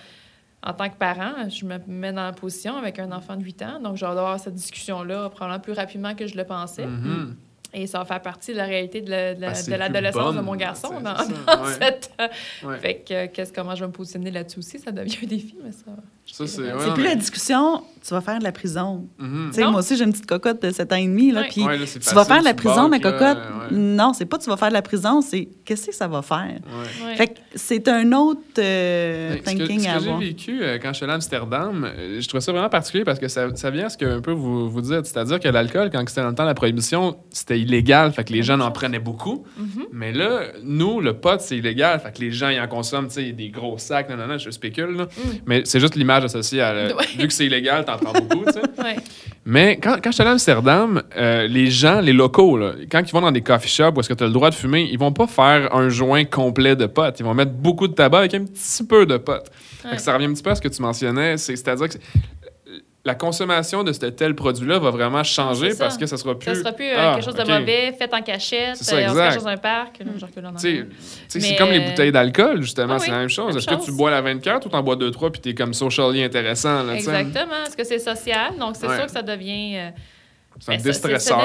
en 0.64 0.73
tant 0.73 0.90
que 0.90 0.95
parent, 0.95 1.49
je 1.49 1.65
me 1.65 1.80
mets 1.88 2.14
dans 2.14 2.23
la 2.26 2.34
position 2.34 2.78
avec 2.78 2.99
un 2.99 3.11
enfant 3.11 3.36
de 3.36 3.44
8 3.44 3.61
ans, 3.64 3.80
donc 3.84 3.95
je 3.98 4.06
vais 4.06 4.11
avoir 4.11 4.40
cette 4.40 4.53
discussion-là 4.53 5.30
probablement 5.30 5.60
plus 5.60 5.73
rapidement 5.73 6.14
que 6.15 6.28
je 6.28 6.36
le 6.38 6.44
pensais. 6.45 6.86
Mhm. 6.86 7.36
Et 7.73 7.88
ça 7.88 7.99
va 7.99 8.06
faire 8.06 8.22
partie 8.22 8.52
de 8.52 8.57
la 8.57 8.65
réalité 8.65 8.99
de 9.02 9.10
la- 9.10 9.34
de 9.34 9.39
la- 9.41 9.53
Ah, 9.56 9.64
de 9.64 9.76
l'adolescence 9.76 10.35
mon 10.35 10.56
garçon. 10.56 10.89
Dans, 10.99 11.15
ouais. 11.15 11.73
cette, 11.80 12.11
euh, 12.19 12.27
Ouais. 12.68 12.77
Fait 12.80 12.95
que 12.98 13.14
euh, 13.14 13.27
qu'est-ce, 13.31 13.53
comment 13.53 13.76
je 13.76 13.81
vais 13.81 13.88
me 13.88 13.93
positionner 13.93 14.30
là-dessus 14.30 14.60
aussi, 14.60 14.77
ça 14.80 14.91
devient 14.91 15.18
un 15.23 15.27
défi, 15.27 15.56
mais 15.64 15.72
ça... 15.72 15.85
Ça, 16.26 16.48
c'est. 16.48 16.61
Ouais, 16.61 16.93
plus 16.93 17.02
mais- 17.03 17.10
la 17.10 17.15
discussion, 17.15 17.84
tu 18.06 18.14
vas 18.14 18.22
faire 18.22 18.40
de 18.40 18.44
la 18.44 18.52
prison. 18.52 19.07
Tu 19.19 19.26
sais, 19.53 19.61
Non. 19.61 19.72
moi 19.72 19.80
aussi, 19.82 19.95
j'ai 19.95 20.03
une 20.03 20.11
petite 20.11 20.26
cocotte 20.26 20.61
de 20.61 20.72
7 20.72 20.91
ans 20.91 20.95
et 20.95 21.06
demi, 21.06 21.32
là, 21.32 21.41
Ouais. 21.41 21.48
puis 21.52 21.64
Ouais, 21.64 21.78
là, 21.78 21.86
c'est 21.86 21.99
tu 21.99 22.15
vas 22.15 22.26
faire 22.26 22.40
de 22.40 22.45
la 22.45 22.53
prison, 22.53 22.90
ma 22.90 22.99
cocotte? 22.99 23.22
là, 23.22 23.68
ouais. 23.72 23.78
Non, 23.78 24.14
c'est 24.14 24.26
pas 24.26 24.38
tu 24.38 24.49
vas 24.49 24.57
faire 24.57 24.69
de 24.69 24.73
la 24.73 24.82
prison, 24.82 25.22
c'est 25.22 25.48
qu'est-ce 25.65 25.88
que 25.88 25.94
ça 25.95 26.07
va 26.07 26.22
faire? 26.22 26.48
Ouais. 26.48 27.06
Ouais. 27.07 27.15
Fait 27.15 27.28
que 27.28 27.40
c'est 27.56 27.88
un 27.88 28.11
autre 28.14 28.41
euh, 28.60 29.30
Ben, 29.30 29.38
Ce 29.38 29.41
que, 29.41 29.57
thinking 29.57 29.80
ce 29.80 29.86
que 29.86 29.90
à 29.90 29.99
j'ai 29.99 30.06
avoir. 30.06 30.19
vécu 30.19 30.64
euh, 30.64 30.78
quand 30.82 30.90
je 30.90 30.94
suis 30.95 31.03
allé 31.03 31.11
à 31.11 31.15
Amsterdam, 31.15 31.88
euh, 31.98 32.19
je 32.19 32.28
trouvais 32.28 32.41
ça 32.41 32.52
vraiment 32.52 32.69
particulier 32.69 33.03
parce 33.03 33.19
que 33.19 33.28
ça, 33.28 33.56
ça 33.56 33.69
vient 33.69 33.86
à 33.86 33.90
ce 33.90 33.98
que 33.98 34.06
un 34.06 34.22
peu 34.22 34.32
vous, 34.32 34.69
vous 34.69 34.82
dites. 34.82 35.06
C'est-à-dire 35.06 35.40
que 35.40 35.48
l'alcool, 35.48 35.90
quand 35.91 36.03
c'était 36.07 36.22
dans 36.22 36.30
le 36.30 36.36
temps 36.36 36.44
de 36.44 36.48
la 36.49 36.53
prohibition, 36.56 37.18
c'était 37.30 37.60
illégal, 37.60 38.11
fait 38.14 38.23
que 38.23 38.34
les 38.34 38.44
gens 38.44 38.60
en 38.60 38.72
prenaient 38.72 38.99
beaucoup. 38.99 39.45
Mhm. 39.57 39.86
Mais 39.91 40.11
là, 40.11 40.41
nous, 40.64 41.02
le 41.02 41.14
pot, 41.14 41.40
c'est 41.40 41.57
illégal, 41.57 41.99
fait 41.99 42.11
que 42.15 42.19
les 42.22 42.32
gens, 42.32 42.49
ils 42.49 42.60
en 42.60 42.68
consomment, 42.68 43.07
tu 43.07 43.14
sais, 43.15 43.32
des 43.32 43.49
gros 43.49 43.78
sacs, 43.78 44.10
non, 44.10 44.18
non, 44.18 44.28
non, 44.28 44.38
je 44.38 44.49
spécule, 44.49 44.95
là. 44.98 45.03
Mm. 45.06 45.30
Mais 45.45 45.61
c'est 45.65 45.80
juste 45.80 45.95
l'image 45.95 46.23
associée 46.26 46.61
à... 46.61 46.73
le- 46.73 46.95
Ouais. 47.02 47.06
Vu 47.18 47.28
que 47.28 47.34
c'est 47.34 47.45
illégal, 47.45 47.86
t'en 47.97 48.11
prends 48.11 48.22
beaucoup, 48.22 48.45
tu 48.45 48.53
sais. 48.53 48.61
Ouais. 48.84 48.95
Mais 49.45 49.77
quand, 49.77 49.95
quand 50.03 50.09
je 50.11 50.15
suis 50.15 50.22
allé 50.22 50.30
à 50.30 50.34
Amsterdam, 50.34 51.01
euh, 51.18 51.47
les 51.47 51.69
gens, 51.72 51.99
les 52.01 52.13
locaux, 52.13 52.57
là, 52.57 52.73
quand 52.91 53.01
ils 53.01 53.11
vont 53.11 53.22
dans 53.22 53.31
des 53.31 53.41
coffee 53.41 53.69
shops 53.69 53.93
où 53.95 53.99
est-ce 53.99 54.09
que 54.09 54.13
tu 54.13 54.23
as 54.23 54.27
le 54.27 54.34
droit 54.34 54.49
de 54.49 54.55
fumer, 54.55 54.88
ils 54.91 54.97
vont 54.99 55.11
pas 55.11 55.27
faire 55.27 55.73
un 55.76 55.89
joint 55.89 56.23
complet 56.26 56.76
de 56.76 56.85
potes. 56.85 57.19
Ils 57.19 57.23
vont 57.23 57.34
mettre 57.34 57.51
beaucoup 57.51 57.88
de 57.88 57.93
tabac 57.93 58.19
avec 58.19 58.34
un 58.35 58.45
petit 58.45 58.84
peu 58.84 59.05
de 59.05 59.18
potes. 59.18 59.51
Ouais. 59.84 59.97
ça 59.97 60.13
revient 60.13 60.26
un 60.26 60.34
petit 60.34 60.43
peu 60.43 60.51
à 60.51 60.55
ce 60.55 60.61
que 60.61 60.68
tu 60.68 60.81
mentionnais. 60.81 61.38
c'est- 61.38 61.55
C'est-à-dire 61.55 61.89
que 61.89 61.95
la 63.03 63.15
consommation 63.15 63.84
de 63.84 63.91
ce 63.94 64.06
tel 64.06 64.36
produit-là 64.36 64.78
va 64.78 64.91
vraiment 64.91 65.23
changer 65.23 65.72
parce 65.78 65.98
que 65.98 66.06
ça 66.06 66.18
sera 66.18 66.38
plus... 66.38 66.53
Ça 66.53 66.60
sera 66.60 66.72
plus 66.72 66.86
euh, 66.86 66.95
Ah, 66.98 67.14
quelque 67.15 67.26
chose 67.26 67.34
de 67.36 67.44
mauvais, 67.52 67.91
fait 67.94 68.14
en 68.14 68.22
cachette, 68.22 68.76
ça, 68.76 68.95
euh, 68.95 68.99
on 68.99 69.07
se 69.07 69.11
exact. 69.11 69.30
cache 69.34 69.38
dans 69.44 69.48
un 69.48 69.57
parc. 69.57 69.99
C'est 71.28 71.56
comme 71.56 71.72
les 71.72 71.80
bouteilles 71.80 72.11
d'alcool, 72.11 72.61
justement, 72.61 72.94
ah 72.95 72.99
c'est 72.99 73.06
oui, 73.06 73.11
la 73.11 73.19
même 73.19 73.30
chose. 73.30 73.56
Est-ce 73.57 73.65
que 73.65 73.76
tu 73.76 73.88
chose. 73.88 73.98
bois 73.98 74.11
la 74.11 74.22
24 74.22 74.65
ou 74.68 74.69
t'en 74.69 74.84
bois 74.84 74.95
2-3 74.95 75.32
puis 75.32 75.41
t'es 75.41 75.53
comme 75.56 75.73
socially 75.73 76.23
intéressant? 76.23 76.84
Là? 76.84 76.94
Exactement. 76.95 77.64
Est-ce 77.65 77.76
que 77.78 77.84
c'est 77.84 77.99
social? 77.99 78.56
Donc, 78.60 78.76
c'est 78.76 78.88
Ouais. 78.88 78.98
sûr 78.98 79.06
que 79.06 79.11
ça 79.11 79.22
devient... 79.23 79.78
euh, 79.78 79.90
C'est 80.63 80.71
un 80.71 80.75
Ben, 80.75 80.79
ça- 80.79 80.83
déstresseur. 80.89 81.41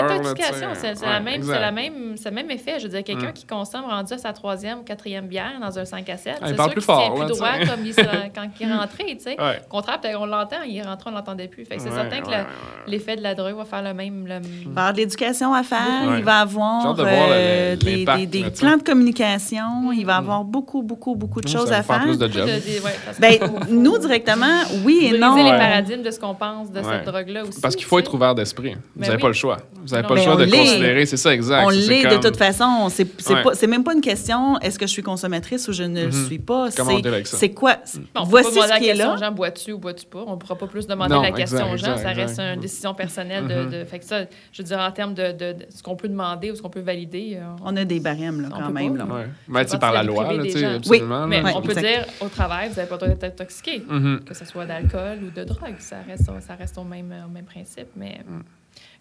C'est 0.76 1.06
la 1.06 1.20
même, 1.20 1.42
c'est 1.42 1.58
la 1.58 1.72
même, 1.72 2.16
c'est 2.16 2.28
le 2.28 2.34
même 2.34 2.50
effet. 2.50 2.74
Je 2.78 2.82
veux 2.84 2.90
dire, 2.90 3.02
quelqu'un 3.02 3.30
Mm. 3.30 3.32
qui 3.32 3.46
consomme 3.46 3.86
rendu 3.86 4.12
à 4.12 4.18
sa 4.18 4.32
troisième 4.34 4.80
ou 4.80 4.82
quatrième 4.82 5.26
bière 5.26 5.52
dans 5.58 5.78
un 5.78 5.84
5 5.86 6.06
à 6.10 6.18
7, 6.18 6.34
Ah, 6.36 6.38
il 6.42 6.48
c'est 6.50 6.54
parle 6.54 6.70
sûr 6.72 6.74
plus 6.74 6.86
qu'il 6.86 6.94
tient 6.94 7.24
plus 7.24 7.34
droit 7.34 7.48
comme 7.66 7.86
il, 7.86 7.94
se- 7.94 8.00
quand 8.34 8.46
il 8.60 8.68
est 8.68 8.72
rentré, 8.74 9.04
tu 9.16 9.22
sais. 9.24 9.40
Ouais. 9.40 9.60
Au 9.64 9.68
contraire, 9.70 10.00
peut-être 10.02 10.20
on 10.20 10.26
l'entend, 10.26 10.56
il 10.68 10.76
est 10.76 10.82
rentré, 10.82 11.08
on 11.10 11.14
l'entendait 11.14 11.48
plus. 11.48 11.64
Fait 11.64 11.76
que 11.76 11.82
c'est 11.82 11.88
Ouais, 11.88 11.94
certain 11.94 12.20
que 12.20 12.90
l'effet 12.90 13.16
de 13.16 13.22
la 13.22 13.34
drogue 13.34 13.56
va 13.56 13.64
faire 13.64 13.82
le 13.82 13.94
même... 13.94 14.26
le- 14.26 14.34
Il 14.34 14.68
va 14.68 14.68
y 14.68 14.68
avoir 14.68 14.92
de 14.92 14.98
l'éducation 14.98 15.54
à 15.54 15.62
faire, 15.62 15.78
Ouais. 16.08 16.18
il 16.18 16.24
va 16.24 16.40
avoir 16.40 16.94
euh, 16.98 17.74
des, 17.76 18.04
plans 18.04 18.76
de 18.76 18.82
communication, 18.82 19.92
il 19.92 20.04
va 20.04 20.16
avoir 20.16 20.44
beaucoup, 20.44 20.82
beaucoup, 20.82 21.14
beaucoup 21.14 21.40
de 21.40 21.48
choses 21.48 21.72
à 21.72 21.82
faire 21.82 22.04
Ben, 22.04 23.30
qu'il 23.30 23.38
faut- 23.40 23.46
faut 23.46 23.64
nous, 23.72 23.98
directement, 23.98 24.46
oui 24.84 25.08
et 25.12 25.18
non. 25.18 25.34
les 25.36 25.50
paradigmes 25.50 26.02
de 26.02 26.10
ce 26.10 26.20
qu'on 26.20 26.34
pense 26.34 26.70
de 26.70 26.82
cette 26.82 27.06
drogue-là 27.06 27.44
aussi. 27.44 27.60
Parce 27.60 27.74
qu'il 27.76 27.86
faut 27.86 27.98
être 27.98 28.12
ouvert 28.12 28.34
d'esprit. 28.34 28.76
Vous 29.06 29.12
Ben 29.12 29.12
n'avez 29.12 29.16
oui. 29.16 29.22
pas 29.22 29.28
le 29.28 29.34
choix. 29.34 29.56
Vous 29.74 29.88
n'avez 29.94 30.02
pas 30.08 30.14
le 30.14 30.20
Ben, 30.20 30.24
choix 30.24 30.36
de 30.36 30.50
considérer. 30.50 31.06
C'est 31.06 31.16
ça, 31.16 31.32
exact. 31.34 31.64
On 31.64 31.68
l'est 31.70 32.04
de 32.06 32.16
toute 32.20 32.36
façon. 32.36 32.88
C'est 32.90 33.06
c'est 33.20 33.34
Ouais. 33.34 33.66
même 33.66 33.84
pas 33.84 33.94
une 33.94 34.00
question 34.00 34.58
est-ce 34.60 34.78
que 34.78 34.86
je 34.86 34.90
suis 34.92 35.02
consommatrice 35.02 35.68
ou 35.68 35.72
je 35.72 35.82
ne 35.84 36.00
le 36.02 36.06
Mhm. 36.08 36.26
suis 36.26 36.38
pas? 36.38 36.68
Comment 36.76 36.92
on 36.92 36.96
C'est 36.96 37.02
dit 37.02 37.08
avec 37.08 37.26
ça? 37.26 37.36
c'est 37.36 37.50
quoi? 37.50 37.76
Bon, 37.76 38.00
on 38.16 38.24
peut 38.24 38.30
Voici 38.30 38.48
pas 38.48 38.54
demander 38.54 38.66
ce 38.66 38.70
la 38.72 38.78
qui 38.78 38.84
est 38.84 38.88
question 38.88 39.08
là. 39.08 39.14
aux 39.14 39.18
gens, 39.18 39.32
bois-tu 39.32 39.72
ou 39.72 39.78
bois-tu 39.78 40.06
pas? 40.06 40.24
On 40.26 40.32
ne 40.32 40.36
pourra 40.36 40.56
pas 40.56 40.66
plus 40.66 40.86
demander 40.86 41.14
Non, 41.14 41.22
la 41.22 41.30
question 41.32 41.58
exact, 41.58 41.72
aux 41.74 41.76
gens. 41.76 41.92
exact, 41.94 42.02
ça 42.02 42.08
reste 42.08 42.30
exact. 42.38 42.54
une 42.54 42.60
décision 42.60 42.94
personnelle. 42.94 43.46
de, 43.46 43.78
de- 43.80 43.84
fait 43.84 43.98
que 43.98 44.04
ça, 44.04 44.22
je 44.52 44.62
veux 44.62 44.66
dire, 44.68 44.78
en 44.78 44.90
termes 44.90 45.14
de, 45.14 45.32
de- 45.32 45.52
de 45.52 45.66
ce 45.74 45.82
qu'on 45.82 45.94
peut 45.96 46.08
demander 46.08 46.50
ou 46.50 46.54
ce 46.56 46.62
qu'on 46.62 46.70
peut 46.70 46.80
valider, 46.80 47.36
euh, 47.36 47.44
On 47.64 47.76
a 47.76 47.84
des 47.84 48.00
barèmes 48.00 48.40
là, 48.42 48.48
On 48.54 48.58
quand 48.60 48.70
même. 48.70 48.96
là. 48.96 49.04
Ouais. 49.04 49.26
Mais 49.48 49.64
tu 49.64 49.78
par 49.78 49.92
la 49.92 50.02
loi, 50.02 50.26
absolument. 50.28 51.26
mais 51.26 51.42
on 51.54 51.62
peut 51.62 51.74
dire 51.74 52.04
au 52.20 52.28
travail, 52.28 52.68
vous 52.70 52.76
n'avez 52.76 52.88
pas 52.88 52.94
le 52.96 52.98
droit 53.00 53.08
d'être 53.14 53.24
intoxiqué. 53.24 53.82
Mhm. 53.88 54.20
Que 54.26 54.34
ce 54.34 54.44
soit 54.44 54.64
d'alcool 54.66 55.18
ou 55.26 55.30
de 55.30 55.44
drogue, 55.44 55.74
ça 55.78 55.96
reste, 56.06 56.24
ça 56.40 56.54
reste 56.54 56.76
au, 56.78 56.84
même, 56.84 57.12
au 57.26 57.30
même 57.32 57.44
principe. 57.44 57.88
Mais, 57.96 58.20
Mm. 58.26 58.42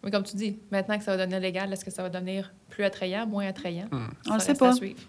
Mais 0.03 0.11
comme 0.11 0.23
tu 0.23 0.35
dis, 0.35 0.57
maintenant 0.71 0.97
que 0.97 1.03
ça 1.03 1.11
va 1.11 1.17
devenir 1.17 1.39
légal, 1.39 1.71
est-ce 1.73 1.83
que 1.85 1.91
ça 1.91 2.03
va 2.03 2.09
devenir 2.09 2.51
plus 2.69 2.83
attrayant, 2.83 3.25
moins 3.27 3.47
attrayant? 3.47 3.87
Mm. 3.91 4.07
On 4.29 4.33
le 4.35 4.39
Ça 4.39 4.45
sait 4.47 4.53
pas. 4.55 4.73
suivre. 4.73 4.99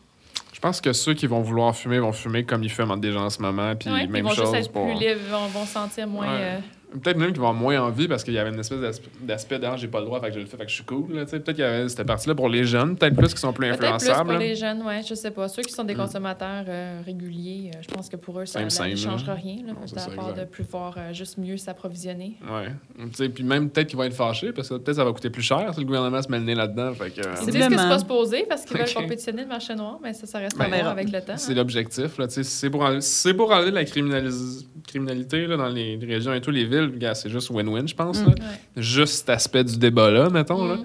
Je 0.53 0.61
pense 0.61 0.81
que 0.81 0.93
ceux 0.95 1.13
qui 1.13 1.27
vont 1.27 1.43
vouloir 1.43 1.77
fumer 1.77 1.99
vont 1.99 2.13
fumer 2.13 2.45
comme 2.45 2.63
ils 2.63 2.71
fument 2.71 2.93
entre 2.93 3.01
des 3.03 3.13
gens 3.13 3.25
en 3.27 3.31
ce 3.31 3.43
moment. 3.43 3.75
Puis 3.77 3.91
Ouais, 3.91 4.07
même 4.07 4.17
ils 4.17 4.23
vont 4.23 4.31
chose 4.31 4.51
juste 4.53 4.55
être 4.69 4.73
pour... 4.73 4.85
plus 4.87 4.95
libres, 4.95 5.21
vont, 5.31 5.47
vont 5.49 5.67
sentir 5.67 6.07
moins. 6.07 6.27
Ouais. 6.27 6.41
euh, 6.41 6.59
Peut-être 7.03 7.17
même 7.19 7.33
qu'ils 7.33 7.41
vont 7.41 7.49
avoir 7.49 7.61
moins 7.61 7.81
envie 7.83 8.07
parce 8.09 8.23
qu'il 8.25 8.33
y 8.35 8.39
avait 8.39 8.51
une 8.51 8.61
espèce 8.61 8.79
d'aspe- 8.79 9.09
d'aspect 9.27 9.59
d'art, 9.59 9.77
j'ai 9.77 9.89
pas 9.89 9.99
le 10.01 10.07
droit, 10.07 10.21
fait 10.21 10.29
que 10.29 10.35
je 10.35 10.39
le 10.41 10.47
fais, 10.47 10.57
fait 10.57 10.65
que 10.65 10.71
je 10.71 10.77
suis 10.77 10.85
cool. 10.85 11.13
là, 11.15 11.25
tu 11.25 11.33
sais. 11.33 11.41
Peut-être 11.41 11.57
qu'il 11.57 11.65
y 11.65 11.69
avait 11.69 11.89
cette 11.89 12.07
partie-là 12.07 12.35
pour 12.35 12.49
les 12.49 12.65
jeunes, 12.65 12.97
peut-être 12.97 13.17
plus 13.17 13.35
qui 13.35 13.41
sont 13.41 13.53
plus 13.53 13.67
Peut-être 13.69 13.79
plus 13.81 13.87
influençables. 13.89 14.25
pour 14.31 14.33
là. 14.35 14.39
les 14.39 14.55
jeunes, 14.55 14.83
oui, 14.87 14.95
je 15.07 15.15
sais 15.15 15.31
pas. 15.33 15.49
Ceux 15.49 15.63
qui 15.63 15.73
sont 15.73 15.85
des 15.85 15.95
Mm. 15.95 15.99
consommateurs 15.99 16.65
euh, 16.69 17.01
réguliers, 17.05 17.71
euh, 17.75 17.79
je 17.83 17.89
pense 17.95 18.09
que 18.09 18.17
pour 18.17 18.39
eux, 18.41 18.47
ça 18.47 18.63
ne 18.65 18.69
changera 18.71 19.35
là. 19.35 19.35
rien. 19.35 19.57
Là, 19.67 19.73
Non, 19.73 19.79
c'est 19.87 19.97
à 19.97 20.01
ça, 20.01 20.11
part 20.11 20.31
exact. 20.31 20.41
de 20.51 20.63
pouvoir 20.63 20.95
euh, 20.97 21.13
juste 21.13 21.39
mieux 21.39 21.57
s'approvisionner. 21.57 22.37
Ouais. 22.49 22.69
Tu 22.99 23.15
sais, 23.15 23.29
Puis 23.29 23.43
même 23.45 23.69
peut-être 23.69 23.89
qu'ils 23.89 23.99
vont 23.99 24.05
être 24.05 24.15
fâchés 24.15 24.53
parce 24.53 24.69
que 24.69 24.75
peut-être 24.75 24.97
ça 24.97 25.05
va 25.05 25.13
coûter 25.13 25.29
plus 25.31 25.43
cher 25.43 25.69
si 25.75 25.81
le 25.81 25.87
gouvernement 25.87 26.23
se 26.23 26.29
met 26.31 26.39
le 26.39 26.45
nez 26.45 26.55
là-dedans. 26.55 26.93
Fait 26.95 27.11
que, 27.11 27.21
euh, 27.21 27.35
Ils 27.43 27.47
disent 27.53 27.67
que 27.67 27.71
c'est 27.71 27.89
pas 27.89 27.99
supposé 27.99 28.47
parce 28.49 28.65
qu'ils 28.65 28.79
veulent 28.79 28.95
compétitionner 28.95 29.43
le 29.43 29.49
marché 29.49 29.75
noir, 29.75 29.99
mais 30.03 30.13
ça, 30.15 30.27
ça 30.27 30.39
reste 30.39 30.57
Ben, 30.57 30.73
à 30.73 30.91
avec 30.91 31.11
le 31.11 31.21
temps. 31.21 31.37
C'est 31.37 31.53
hein. 31.53 31.57
l'objectif. 31.57 32.17
là, 32.19 32.27
tu 32.29 32.35
sais, 32.35 32.43
Si 32.45 32.51
c'est 32.53 32.71
pour, 32.71 32.83
enlever- 32.83 33.01
si 33.01 33.11
c'est 33.11 33.35
pour 33.35 33.51
enlever 33.51 33.71
la 33.73 33.85
criminalis- 33.85 34.67
criminalité 34.87 35.47
là, 35.47 35.57
dans 35.57 35.69
les 35.69 35.99
régions 36.01 36.33
et 36.33 36.41
tous 36.41 36.51
les 36.53 36.65
villes, 36.65 36.76
gars, 36.87 37.15
c'est 37.15 37.31
juste 37.31 37.51
win-win, 37.51 37.87
je 37.89 37.95
pense. 37.95 38.21
Mm. 38.21 38.25
là. 38.27 38.31
Ouais. 38.35 38.83
Juste 38.83 39.15
cet 39.15 39.31
aspect 39.31 39.65
du 39.65 39.77
débat-là, 39.79 40.31
mettons. 40.31 40.67
Là. 40.67 40.77
Mm. 40.77 40.85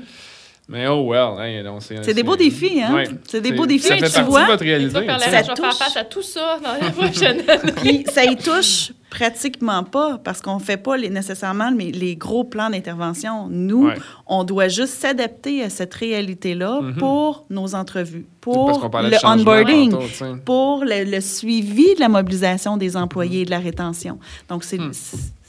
Mais 0.69 0.88
oh 0.88 1.05
well. 1.11 1.72
C'est 2.03 2.13
des 2.13 2.23
beaux 2.23 2.38
défis, 2.38 2.81
hein? 2.81 2.93
Ouais. 2.93 3.09
C'est 3.27 3.41
des 3.41 3.51
beaux 3.51 3.65
défis, 3.65 3.88
Ça 3.88 3.97
fait 3.97 4.05
tu 4.07 4.11
partie 4.13 4.30
vois, 4.30 4.43
de 4.45 4.51
votre 4.51 4.63
réalité. 4.63 5.05
la 5.05 5.19
Ça 5.19 5.26
je 5.26 5.31
vais 5.31 5.43
faire 5.43 5.53
touche. 5.55 5.73
face 5.77 5.97
à 5.97 6.03
tout 6.05 6.22
ça 6.22 6.59
dans 6.63 6.85
la 6.85 6.91
prochaine. 7.07 7.41
Puis 7.77 8.05
ça 8.09 8.23
y 8.23 8.38
touche 8.38 8.93
pratiquement 9.09 9.84
pas 9.84 10.18
parce 10.23 10.39
qu'on 10.39 10.59
fait 10.59 10.77
pas 10.77 10.95
les, 10.95 11.09
nécessairement 11.09 11.72
les, 11.72 11.91
les 11.91 12.15
gros 12.15 12.45
plans 12.45 12.69
d'intervention. 12.69 13.47
Nous, 13.49 13.88
Ouais. 13.88 13.95
on 14.27 14.45
doit 14.45 14.69
juste 14.69 14.93
s'adapter 14.93 15.61
à 15.63 15.69
cette 15.69 15.93
réalité-là 15.95 16.80
Mhm. 16.81 16.95
pour 16.95 17.45
nos 17.49 17.76
entrevues, 17.76 18.26
pour 18.39 18.69
le 18.93 19.27
onboarding, 19.27 19.91
tantôt, 19.91 20.35
pour 20.45 20.85
le, 20.85 21.03
le 21.03 21.19
suivi 21.19 21.95
de 21.95 21.99
la 21.99 22.07
mobilisation 22.07 22.77
des 22.77 22.95
employés 22.95 23.41
et 23.41 23.45
de 23.45 23.51
la 23.51 23.59
rétention. 23.59 24.19
Donc, 24.47 24.63
c'est 24.63 24.77
Hmm. 24.77 24.91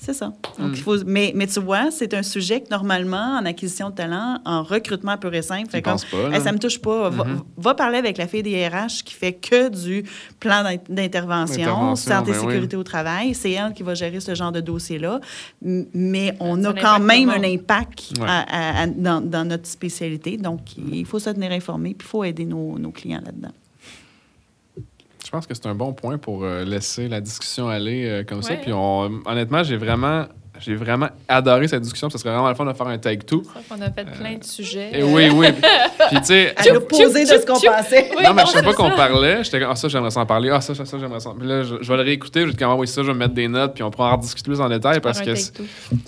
C'est- 0.04 0.12
ça. 0.12 0.32
Donc, 0.58 0.72
il 0.74 0.82
faut, 0.82 0.96
mais, 1.04 1.32
mais 1.34 1.46
tu 1.46 1.60
vois, 1.60 1.90
c'est 1.90 2.12
un 2.14 2.22
sujet 2.22 2.60
que 2.60 2.68
normalement, 2.70 3.38
en 3.40 3.44
acquisition 3.46 3.90
de 3.90 3.94
talent, 3.94 4.40
en 4.44 4.62
recrutement 4.62 5.16
pur 5.16 5.32
et 5.34 5.42
simple, 5.42 5.70
fait 5.70 5.82
comme, 5.82 5.96
pas? 6.10 6.30
Hey, 6.36 6.40
ça 6.42 6.52
me 6.52 6.58
touche 6.58 6.78
pas. 6.80 7.08
Va, 7.10 7.24
Mhm. 7.24 7.42
va 7.56 7.74
parler 7.74 7.98
avec 7.98 8.18
la 8.18 8.26
fille 8.26 8.42
des 8.42 8.66
RH 8.68 9.02
qui 9.04 9.14
fait 9.14 9.32
que 9.32 9.68
du 9.68 10.04
plan 10.40 10.62
d'in- 10.62 10.76
d'intervention, 10.88 11.96
santé 11.96 12.30
et 12.30 12.34
ben 12.34 12.40
oui. 12.40 12.46
sécurité 12.46 12.76
au 12.76 12.82
travail. 12.84 13.34
C'est 13.34 13.52
elle 13.52 13.72
qui 13.72 13.82
va 13.82 13.94
gérer 13.94 14.20
ce 14.20 14.34
genre 14.34 14.52
de 14.52 14.60
dossier-là. 14.60 15.20
Mais 15.62 16.34
on 16.40 16.62
Ça 16.62 16.70
a 16.70 16.72
quand 16.74 17.00
même 17.00 17.30
un 17.30 17.42
impact 17.44 18.12
Ouais. 18.18 18.26
à- 18.26 18.40
à- 18.80 18.82
à- 18.82 18.86
dans, 18.86 19.20
dans 19.20 19.44
notre 19.48 19.66
spécialité. 19.66 20.36
Donc, 20.36 20.60
il 20.76 21.06
faut 21.06 21.18
se 21.18 21.30
tenir 21.30 21.52
informé 21.52 21.94
puis 21.94 22.06
il 22.06 22.10
faut 22.10 22.24
aider 22.24 22.44
nos, 22.44 22.78
nos 22.78 22.90
clients 22.90 23.22
là-dedans. 23.24 23.52
Je 25.32 25.38
pense 25.38 25.46
que 25.46 25.54
c'est 25.54 25.64
un 25.66 25.74
bon 25.74 25.94
point 25.94 26.18
pour 26.18 26.44
euh, 26.44 26.62
laisser 26.62 27.08
la 27.08 27.22
discussion 27.22 27.66
aller 27.66 28.04
euh, 28.06 28.22
comme 28.22 28.42
ça. 28.42 28.52
Puis 28.52 28.70
on- 28.70 29.22
honnêtement, 29.24 29.62
j'ai 29.62 29.78
vraiment, 29.78 30.26
j'ai 30.60 30.74
vraiment 30.74 31.08
adoré 31.26 31.68
cette 31.68 31.80
discussion. 31.80 32.10
Ça 32.10 32.18
serait 32.18 32.28
vraiment 32.34 32.50
le 32.50 32.54
fun 32.54 32.66
de 32.66 32.72
faire 32.74 32.86
un 32.86 32.98
take 32.98 33.24
two. 33.24 33.42
Qu'on 33.66 33.80
a 33.80 33.90
fait 33.90 34.04
plein 34.04 34.36
de 34.36 34.44
sujets. 34.44 34.90
Et 34.92 35.02
oui, 35.02 35.30
oui. 35.34 35.46
Puis 36.10 36.18
tu 36.18 36.24
sais, 36.26 36.54
À 36.54 36.68
l'opposé 36.74 37.22
de 37.24 37.28
ce 37.28 37.46
qu'on 37.46 37.54
pensait. 37.54 38.10
Oui, 38.14 38.24
non, 38.24 38.34
mais 38.34 38.42
je 38.44 38.50
sais 38.50 38.62
pas 38.62 38.74
qu'on 38.74 38.90
parlait. 38.90 39.42
J'étais 39.42 39.58
comme, 39.60 39.70
ah, 39.72 39.74
ça, 39.76 39.88
j'aimerais 39.88 40.10
s'en 40.10 40.26
parler. 40.26 40.50
Ah, 40.50 40.60
ça, 40.60 40.74
ça, 40.74 40.84
ça, 40.84 40.98
j'aimerais 40.98 41.20
s'en 41.20 41.34
Puis 41.34 41.48
là, 41.48 41.62
je, 41.62 41.76
je 41.80 41.88
vais 41.90 41.96
le 41.96 42.02
réécouter. 42.02 42.42
Je 42.42 42.46
vais 42.48 42.52
dire, 42.52 42.68
ah, 42.68 42.76
oui, 42.76 42.86
ça, 42.86 43.02
je 43.02 43.06
vais 43.10 43.16
mettre 43.16 43.32
des 43.32 43.48
notes. 43.48 43.72
Puis 43.72 43.82
on 43.82 43.90
pourra 43.90 44.12
en 44.12 44.18
discuter 44.18 44.50
plus 44.50 44.60
en 44.60 44.68
détail 44.68 45.00
parce 45.00 45.22
que 45.22 45.34
c'est 45.34 45.52
tout 45.54 45.62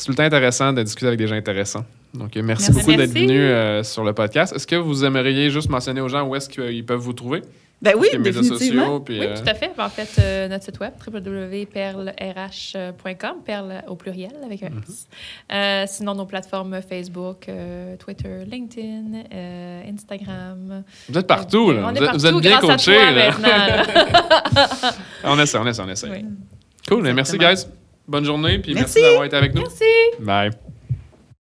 le 0.08 0.14
temps 0.16 0.22
intéressant 0.24 0.74
de 0.74 0.82
discuter 0.82 1.06
avec 1.06 1.18
des 1.18 1.28
gens 1.28 1.36
intéressants. 1.36 1.86
Donc, 2.12 2.36
euh, 2.36 2.42
merci, 2.44 2.70
Merci. 2.70 2.86
beaucoup 2.86 2.98
d'être 2.98 3.10
venu 3.14 3.40
euh, 3.40 3.82
sur 3.82 4.04
le 4.04 4.12
podcast. 4.12 4.54
Est-ce 4.54 4.66
que 4.66 4.76
vous 4.76 5.02
aimeriez 5.06 5.48
juste 5.48 5.70
mentionner 5.70 6.02
aux 6.02 6.08
gens 6.10 6.24
où 6.28 6.36
est-ce 6.36 6.50
qu'ils 6.50 6.84
peuvent 6.84 7.00
vous 7.00 7.14
trouver? 7.14 7.40
Ben 7.82 7.94
oui, 7.98 8.06
Les 8.12 8.18
médias 8.18 8.40
définitivement. 8.40 8.82
sociaux. 8.84 9.00
Puis, 9.00 9.18
Oui, 9.20 9.26
euh, 9.26 9.34
tout 9.36 9.46
à 9.48 9.54
fait. 9.54 9.70
En 9.76 9.88
fait, 9.90 10.08
euh, 10.18 10.48
notre 10.48 10.64
site 10.64 10.80
web, 10.80 10.92
www.perlerh.com, 11.06 13.42
perle 13.44 13.82
au 13.88 13.94
pluriel 13.96 14.32
avec 14.44 14.62
un 14.62 14.68
S. 14.88 15.06
Euh, 15.52 15.84
sinon, 15.86 16.14
nos 16.14 16.24
plateformes 16.24 16.80
Facebook, 16.80 17.46
euh, 17.48 17.96
Twitter, 17.96 18.44
LinkedIn, 18.50 19.24
euh, 19.32 19.82
Instagram. 19.92 20.82
vous 21.08 21.18
êtes 21.18 21.26
partout, 21.26 21.72
là. 21.72 21.86
On 21.86 21.90
Vous 21.92 21.96
est 21.96 21.98
êtes, 21.98 22.04
partout 22.06 22.20
vous 22.20 22.26
êtes 22.26 22.36
bien 22.36 22.58
coachés, 22.58 23.12
là. 23.12 23.30
on 25.24 25.38
essaie, 25.38 25.58
on 25.58 25.66
essaie, 25.66 25.82
on 25.82 25.88
essaie. 25.90 26.08
Oui. 26.10 26.24
Cool, 26.88 27.02
mais 27.02 27.12
merci, 27.12 27.36
guys. 27.38 27.66
Bonne 28.06 28.24
journée, 28.24 28.58
puis 28.58 28.74
merci, 28.74 28.98
Merci. 28.98 29.02
d'avoir 29.02 29.24
été 29.24 29.34
avec 29.36 29.54
nous. 29.54 29.62
Merci. 29.62 29.84
Bye. 30.20 30.50